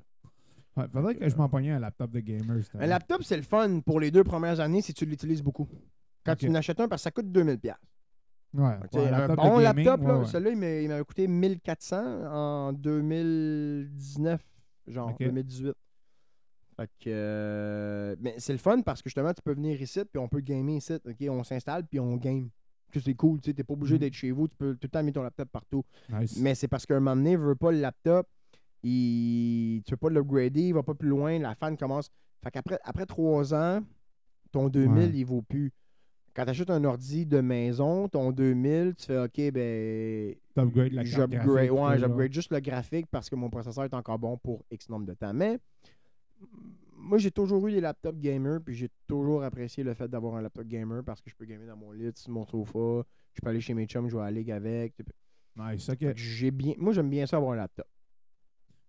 Ouais, 0.77 0.85
faudrait 0.93 1.15
que 1.17 1.29
je 1.29 1.37
m'en 1.37 1.49
pognais 1.49 1.73
un 1.73 1.81
laptop 1.81 2.11
de 2.11 2.21
gamer. 2.21 2.59
Un 2.75 2.87
laptop, 2.87 3.23
c'est 3.25 3.37
le 3.37 3.43
fun 3.43 3.81
pour 3.81 3.99
les 4.01 4.11
deux 4.11 4.23
premières 4.25 4.61
années 4.61 4.81
si 4.83 4.95
tu 4.95 5.07
l'utilises 5.07 5.43
beaucoup. 5.43 5.69
Quand 6.25 6.33
Ok. 6.33 6.39
tu 6.39 6.49
en 6.49 6.55
achètes 6.55 6.79
un, 6.81 6.89
parce 6.89 7.01
que 7.03 7.05
ça 7.05 7.11
coûte 7.11 7.27
2000$. 7.33 7.59
piastres. 7.59 7.83
Ouais, 8.55 8.63
un 8.65 9.11
laptop 9.11 9.37
bon 9.37 9.61
gaming, 9.61 9.85
laptop, 9.85 10.01
ouais, 10.21 10.25
celui-là, 10.27 10.51
il 10.53 10.57
m'a- 10.57 10.81
il 10.81 10.89
m'avait 10.89 11.05
coûté 11.05 11.27
1400 11.29 12.03
en 12.33 12.73
2019, 12.73 14.41
genre 14.87 15.11
Ok. 15.11 15.19
2018. 15.21 15.75
Fait 16.79 16.89
que, 17.01 17.09
euh, 17.11 18.15
mais 18.21 18.37
c'est 18.39 18.53
le 18.53 18.59
fun 18.59 18.81
parce 18.83 19.03
que 19.03 19.09
justement, 19.09 19.33
tu 19.35 19.43
peux 19.43 19.53
venir 19.53 19.81
ici, 19.83 20.01
puis 20.05 20.19
on 20.21 20.29
peut 20.29 20.41
gamer 20.41 20.77
ici. 20.77 20.95
On 21.29 21.43
s'installe, 21.43 21.85
puis 21.85 21.99
on 21.99 22.17
game. 22.17 22.49
C'est 22.95 23.15
cool, 23.15 23.41
tu 23.41 23.53
t'es 23.53 23.65
pas 23.65 23.75
obligé 23.75 23.95
Mhm. 23.95 23.99
d'être 24.01 24.15
chez 24.15 24.31
vous, 24.31 24.47
tu 24.49 24.57
peux 24.57 24.73
tout 24.75 24.85
le 24.85 24.89
temps 24.89 25.03
mettre 25.03 25.17
ton 25.17 25.23
laptop 25.25 25.49
partout. 25.51 25.85
Nice. 26.09 26.39
Mais 26.41 26.55
c'est 26.55 26.69
parce 26.69 26.87
qu'un 26.87 27.01
moment 27.01 27.17
donné, 27.17 27.37
veut 27.37 27.55
pas 27.57 27.71
le 27.73 27.81
laptop, 27.81 28.27
il... 28.83 29.83
tu 29.85 29.91
peux 29.91 29.97
pas 29.97 30.11
l'upgrader, 30.11 30.63
il 30.69 30.73
va 30.75 30.83
pas 30.83 30.95
plus 30.95 31.09
loin, 31.09 31.39
la 31.39 31.55
fan 31.55 31.77
commence. 31.77 32.11
Fait 32.43 32.51
qu'après 32.51 32.79
après 32.85 33.07
trois 33.07 33.53
ans, 33.53 33.81
ton 34.53 34.69
2000, 34.69 35.11
Ouais. 35.11 35.11
il 35.19 35.25
vaut 35.25 35.43
plus. 35.43 35.73
Quand 36.35 36.45
tu 36.45 36.51
achètes 36.51 36.71
un 36.71 36.85
ordi 36.85 37.27
de 37.27 37.41
maison, 37.41 38.09
ton 38.09 38.31
2000, 38.31 38.95
tu 38.97 39.07
fais 39.07 39.19
OK, 39.19 39.51
ben. 39.53 40.35
J'upgrade 40.57 41.31
graphique, 41.31 41.73
ouais, 42.17 42.29
juste 42.33 42.53
le 42.53 42.61
graphique 42.61 43.07
parce 43.11 43.29
que 43.29 43.35
mon 43.35 43.51
processeur 43.51 43.85
est 43.85 43.95
encore 43.95 44.19
bon 44.19 44.37
pour 44.39 44.65
X 44.71 44.89
nombre 44.89 45.07
de 45.07 45.15
temps. 45.15 45.35
Mais 45.35 45.59
moi, 46.97 47.19
j'ai 47.19 47.31
toujours 47.31 47.67
eu 47.67 47.73
des 47.73 47.81
laptops 47.81 48.19
gamer, 48.19 48.61
puis 48.61 48.75
j'ai 48.75 48.91
toujours 49.07 49.43
apprécié 49.43 49.83
le 49.83 49.95
fait 49.95 50.09
d'avoir 50.09 50.35
un 50.35 50.43
laptop 50.43 50.67
gamer 50.67 51.03
parce 51.05 51.21
que 51.21 51.31
je 51.31 51.35
peux 51.37 51.45
gamer 51.47 51.67
dans 51.67 51.77
mon 51.77 51.93
lit, 51.93 52.11
sur 52.15 52.31
mon 52.31 52.45
sofa, 52.45 53.07
je 53.33 53.41
peux 53.41 53.49
aller 53.49 53.61
chez 53.61 53.75
mes 53.75 53.87
chums 53.87 54.09
jouer 54.09 54.23
à 54.23 54.25
la 54.27 54.33
ligue 54.33 54.51
avec. 54.51 54.95
Nice, 55.57 55.89
ok. 55.89 55.99
Fait 55.99 56.15
que 56.15 56.21
j'ai 56.21 56.51
bien, 56.51 56.75
moi, 56.77 56.93
j'aime 56.93 57.11
bien 57.11 57.27
ça 57.27 57.37
avoir 57.37 57.53
un 57.53 57.57
laptop. 57.57 57.87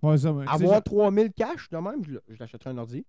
Ouais, 0.02 0.18
ça, 0.18 0.30
Avoir 0.48 0.84
3000 0.84 1.32
cash 1.34 1.70
de 1.70 1.78
même, 1.78 2.04
je, 2.04 2.36
l'achèterais 2.40 2.72
un 2.72 2.78
ordi. 2.78 3.06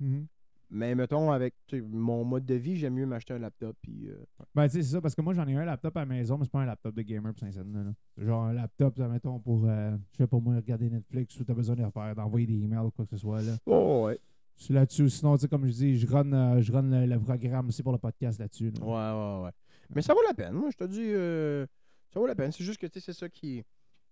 Mhm. 0.00 0.26
Mais 0.74 0.94
mettons, 0.94 1.30
avec 1.30 1.54
mon 1.90 2.24
mode 2.24 2.46
de 2.46 2.54
vie, 2.54 2.76
j'aime 2.76 2.94
mieux 2.94 3.04
m'acheter 3.04 3.34
un 3.34 3.38
laptop. 3.38 3.76
Puis, 3.82 4.08
euh, 4.08 4.16
Ben, 4.54 4.66
tu 4.68 4.72
sais, 4.76 4.82
c'est 4.82 4.92
ça, 4.94 5.00
parce 5.02 5.14
que 5.14 5.20
moi, 5.20 5.34
j'en 5.34 5.46
ai 5.46 5.54
un 5.54 5.66
laptop 5.66 5.94
à 5.98 6.00
la 6.00 6.06
maison, 6.06 6.38
mais 6.38 6.44
c'est 6.46 6.50
pas 6.50 6.60
un 6.62 6.64
laptop 6.66 6.94
de 6.94 7.02
gamer 7.02 7.34
pour 7.34 7.46
là. 7.46 7.92
C'est 8.16 8.24
genre 8.24 8.44
un 8.44 8.54
laptop, 8.54 8.98
mettons, 8.98 9.38
pour, 9.38 9.66
euh, 9.68 9.94
je 10.12 10.16
sais 10.16 10.26
pas 10.26 10.38
moi, 10.40 10.54
regarder 10.56 10.88
Netflix 10.88 11.38
ou 11.38 11.44
t'as 11.44 11.52
besoin 11.52 11.76
de 11.76 11.84
faire, 11.90 12.14
d'envoyer 12.14 12.46
des 12.46 12.62
emails 12.64 12.86
ou 12.86 12.90
quoi 12.90 13.04
que 13.04 13.10
ce 13.10 13.18
soit, 13.18 13.42
là. 13.42 13.52
Oh, 13.66 14.04
ouais. 14.06 14.18
C'est 14.56 14.72
là-dessus. 14.72 15.10
Sinon, 15.10 15.34
tu 15.36 15.42
sais, 15.42 15.48
comme 15.48 15.66
je 15.66 15.72
dis, 15.72 15.98
je 15.98 16.06
run, 16.06 16.32
euh, 16.32 16.62
je 16.62 16.72
run 16.72 16.82
le, 16.82 17.04
le 17.04 17.20
programme 17.20 17.68
aussi 17.68 17.82
pour 17.82 17.92
le 17.92 17.98
podcast 17.98 18.38
là-dessus. 18.40 18.70
là. 18.70 18.82
Ouais, 18.82 19.40
ouais, 19.40 19.44
ouais. 19.44 19.52
Mais 19.94 20.00
ça 20.00 20.14
vaut 20.14 20.22
la 20.26 20.32
peine. 20.32 20.54
Moi, 20.54 20.70
je 20.70 20.76
te 20.78 20.84
dis, 20.84 21.02
euh, 21.04 21.66
ça 22.08 22.18
vaut 22.18 22.26
la 22.26 22.34
peine. 22.34 22.50
C'est 22.50 22.64
juste 22.64 22.80
que, 22.80 22.86
tu 22.86 22.98
sais, 22.98 23.12
c'est 23.12 23.18
ça 23.18 23.28
qui. 23.28 23.62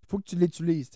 faut 0.07 0.19
que 0.19 0.24
tu 0.24 0.37
l'utilises. 0.37 0.91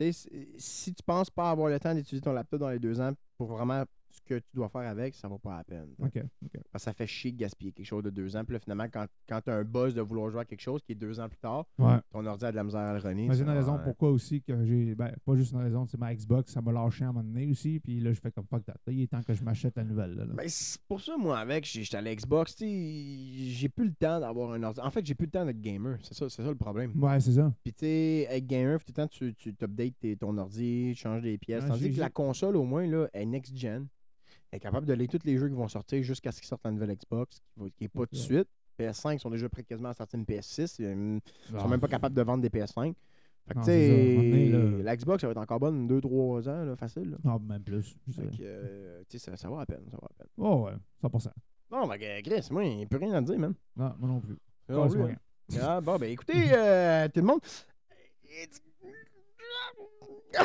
Si 0.58 0.92
tu 0.92 1.02
penses 1.04 1.30
pas 1.30 1.50
avoir 1.50 1.70
le 1.70 1.80
temps 1.80 1.94
d'utiliser 1.94 2.20
ton 2.22 2.32
laptop 2.32 2.60
dans 2.60 2.68
les 2.70 2.78
deux 2.78 3.00
ans 3.00 3.12
pour 3.38 3.46
vraiment 3.48 3.84
ce 4.14 4.20
que 4.22 4.38
tu 4.38 4.46
dois 4.54 4.68
faire 4.68 4.88
avec, 4.88 5.14
ça 5.14 5.26
vaut 5.28 5.38
pas 5.38 5.56
la 5.56 5.64
peine. 5.64 5.88
OK. 5.98 6.16
OK. 6.44 6.60
Parce 6.70 6.84
que 6.84 6.90
ça 6.90 6.92
fait 6.92 7.06
chier 7.06 7.32
de 7.32 7.36
gaspiller 7.38 7.72
quelque 7.72 7.86
chose 7.86 8.02
de 8.04 8.10
deux 8.10 8.36
ans. 8.36 8.44
Puis 8.44 8.52
là, 8.54 8.60
finalement, 8.60 8.86
quand, 8.92 9.06
quand 9.28 9.40
tu 9.40 9.50
as 9.50 9.54
un 9.56 9.64
buzz 9.64 9.94
de 9.94 10.00
vouloir 10.00 10.30
jouer 10.30 10.40
à 10.42 10.44
quelque 10.44 10.60
chose 10.60 10.82
qui 10.82 10.92
est 10.92 10.96
deux 10.96 11.18
ans 11.20 11.28
plus 11.28 11.38
tard, 11.38 11.66
Ouais. 11.78 11.96
ton 12.10 12.24
ordi 12.26 12.44
a 12.44 12.50
de 12.50 12.56
la 12.56 12.64
misère 12.64 12.80
à 12.80 12.92
le 12.94 13.00
runner. 13.00 13.28
C'est 13.32 13.40
une 13.42 13.50
raison 13.50 13.78
pourquoi 13.82 14.10
aussi 14.10 14.40
que 14.42 14.64
j'ai. 14.64 14.94
Ben, 14.94 15.12
pas 15.24 15.34
juste 15.34 15.52
une 15.52 15.58
raison, 15.58 15.86
c'est 15.86 15.98
ma 15.98 16.14
Xbox, 16.14 16.52
ça 16.52 16.60
m'a 16.62 16.72
lâché 16.72 17.04
à 17.04 17.08
un 17.08 17.12
moment 17.12 17.24
donné 17.24 17.50
aussi. 17.50 17.80
Puis 17.80 17.98
là, 18.00 18.12
je 18.12 18.20
fais 18.20 18.30
comme 18.30 18.46
fuck 18.46 18.64
that. 18.64 18.76
Là, 18.86 18.92
il 18.92 19.02
est 19.02 19.06
temps 19.08 19.22
que 19.22 19.34
je 19.34 19.42
m'achète 19.42 19.76
la 19.76 19.84
nouvelle. 19.84 20.14
Là, 20.14 20.24
là. 20.26 20.34
Ben, 20.34 20.48
pour 20.88 21.00
ça, 21.00 21.16
moi, 21.16 21.38
avec, 21.38 21.64
j'étais 21.66 21.96
à 21.96 22.02
l'Xbox, 22.02 22.54
tu 22.56 22.64
sais, 22.64 23.50
j'ai 23.50 23.68
plus 23.68 23.86
le 23.86 23.94
temps 23.94 24.20
d'avoir 24.20 24.52
un 24.52 24.62
ordi. 24.62 24.80
En 24.80 24.90
fait, 24.90 25.04
j'ai 25.04 25.14
plus 25.14 25.26
le 25.26 25.30
temps 25.32 25.44
d'être 25.44 25.60
gamer. 25.60 25.98
C'est 26.02 26.14
ça, 26.14 26.28
ça 26.28 26.42
le 26.42 26.54
problème. 26.54 26.92
Ouais, 27.02 27.18
c'est 27.20 27.32
ça. 27.32 27.52
Puis, 27.64 27.72
tu 27.72 27.80
sais, 27.80 28.26
être 28.30 28.46
gamer, 28.46 28.78
tout 28.78 28.86
le 28.88 28.94
temps, 28.94 29.08
tu, 29.08 29.34
tu 29.34 29.54
updates 29.62 29.98
tes- 29.98 30.16
ton 30.16 30.36
ordi, 30.38 30.92
tu 30.94 31.00
changes 31.00 31.22
des 31.22 31.38
pièces. 31.38 31.62
Ouais, 31.64 31.70
Tandis 31.70 31.92
que 31.92 32.00
la 32.00 32.10
console, 32.10 32.56
au 32.56 32.64
moins, 32.64 32.86
là, 32.86 33.08
est 33.12 33.24
next-gen. 33.26 33.86
Est 34.54 34.60
capable 34.60 34.86
de 34.86 34.92
lire 34.92 35.08
tous 35.08 35.18
les 35.24 35.36
jeux 35.36 35.48
qui 35.48 35.54
vont 35.54 35.66
sortir 35.66 36.00
jusqu'à 36.04 36.30
ce 36.30 36.38
qu'ils 36.40 36.46
sortent 36.48 36.64
la 36.64 36.70
nouvelle 36.70 36.94
Xbox, 36.94 37.42
qui 37.76 37.82
n'est 37.82 37.88
pas 37.88 38.06
tout 38.06 38.12
de 38.12 38.16
suite. 38.16 38.48
PS5 38.78 39.18
sont 39.18 39.30
déjà 39.30 39.48
prêts 39.48 39.64
quasiment 39.64 39.88
à 39.88 39.94
sortir 39.94 40.18
une 40.18 40.24
PS6. 40.24 40.76
Ils 40.78 41.20
Ah. 41.54 41.60
sont 41.60 41.68
même 41.68 41.80
pas 41.80 41.88
capables 41.88 42.14
de 42.14 42.22
vendre 42.22 42.40
des 42.42 42.50
PS5. 42.50 42.94
Fait 43.46 43.52
que, 43.54 43.58
Non, 43.58 43.64
tu 43.64 43.70
sais, 44.78 44.82
la 44.84 44.96
Xbox, 44.96 45.20
ça 45.20 45.26
va 45.26 45.32
être 45.32 45.38
encore 45.38 45.58
bonne 45.60 45.86
2-3 45.88 46.48
ans, 46.48 46.64
là, 46.64 46.76
facile. 46.76 47.10
là. 47.10 47.16
Non, 47.24 47.38
même 47.40 47.62
plus. 47.62 47.96
Fait 48.12 48.22
que, 48.22 48.28
euh, 48.42 49.02
tu 49.08 49.18
sais, 49.18 49.30
ça, 49.30 49.36
ça 49.36 49.50
va 49.50 49.60
à 49.60 49.66
peine. 49.66 49.84
Ça 49.90 49.98
va 50.00 50.06
à 50.08 50.14
peine. 50.16 50.28
Oh, 50.38 50.64
ouais, 50.66 50.72
100%. 51.02 51.30
Bon, 51.70 51.86
ben, 51.88 52.22
Chris, 52.22 52.48
moi, 52.52 52.64
il 52.64 52.76
n'y 52.76 52.82
a 52.84 52.86
plus 52.86 52.98
rien 52.98 53.12
à 53.14 53.20
dire, 53.22 53.38
man. 53.38 53.54
Non, 53.76 53.92
moi 53.98 54.08
non 54.08 54.20
plus. 54.20 54.36
Ah, 54.68 54.86
c'est 54.88 54.96
oui, 54.96 55.02
pas 55.02 55.56
hein. 55.58 55.58
Ah, 55.62 55.80
bon, 55.80 55.98
ben 55.98 56.10
écoutez, 56.10 56.32
euh, 56.52 57.06
tout 57.08 57.20
le 57.20 57.26
monde. 57.26 57.40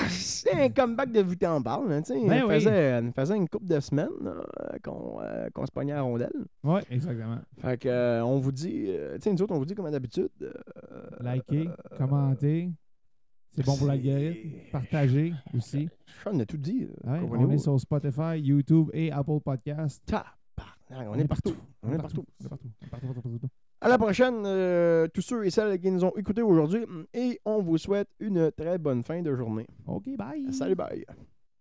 C'est 0.09 0.53
un 0.53 0.69
comeback 0.69 1.11
de 1.11 1.21
Vuité 1.21 1.47
en 1.47 1.61
parle. 1.63 1.91
Hein, 1.91 2.01
Ben 2.07 2.43
on, 2.43 2.47
oui. 2.47 2.53
faisait, 2.55 2.99
on 3.01 3.11
faisait 3.11 3.35
une 3.35 3.49
couple 3.49 3.65
de 3.65 3.79
semaines 3.79 4.09
euh, 4.23 4.43
qu'on 4.83 5.19
euh, 5.21 5.49
qu'on 5.51 5.65
se 5.65 5.71
pognait 5.71 5.93
à 5.93 6.01
rondelle. 6.03 6.31
Ouais, 6.63 6.81
exactement. 6.91 7.39
Fait 7.59 7.77
que, 7.79 7.89
euh, 7.89 8.23
on 8.23 8.37
vous 8.37 8.51
dit, 8.51 8.85
euh, 8.89 9.15
tu 9.15 9.23
sais, 9.23 9.33
nous 9.33 9.41
autres, 9.41 9.55
on 9.55 9.57
vous 9.57 9.65
dit 9.65 9.73
comme 9.73 9.89
d'habitude. 9.89 10.29
euh, 10.43 10.53
Likez, 11.21 11.67
euh, 11.69 11.97
commentez. 11.97 12.69
C'est 13.51 13.65
bon 13.65 13.75
pour 13.77 13.87
la 13.87 13.97
guérite. 13.97 14.69
Partagez 14.71 15.33
aussi. 15.57 15.89
Sean 16.23 16.37
a 16.39 16.45
tout 16.45 16.57
dit. 16.57 16.87
euh, 17.07 17.21
Ouais, 17.21 17.27
on 17.31 17.49
est 17.49 17.57
sur 17.57 17.79
Spotify, 17.79 18.37
YouTube 18.39 18.89
et 18.93 19.11
Apple 19.11 19.39
Podcast. 19.43 20.03
Tabarnak, 20.05 21.09
on, 21.09 21.15
est 21.15 21.27
partout. 21.27 21.55
On 21.81 21.91
est 21.91 21.97
partout. 21.97 22.23
On 22.41 22.45
est 22.45 22.49
partout. 22.49 22.67
On 22.83 22.85
est 22.85 23.13
partout. 23.15 23.49
À 23.81 23.87
la 23.87 23.97
prochaine, 23.97 24.43
euh, 24.45 25.07
tous 25.07 25.21
ceux 25.21 25.45
et 25.45 25.49
celles 25.49 25.79
qui 25.79 25.89
nous 25.89 26.03
ont 26.03 26.11
écoutés 26.17 26.41
aujourd'hui. 26.41 26.85
Et 27.13 27.39
on 27.45 27.61
vous 27.61 27.77
souhaite 27.77 28.09
une 28.19 28.51
très 28.51 28.77
bonne 28.77 29.03
fin 29.03 29.21
de 29.21 29.33
journée. 29.33 29.67
OK, 29.87 30.17
bye. 30.17 30.51
Salut, 30.51 30.75
bye. 30.75 31.05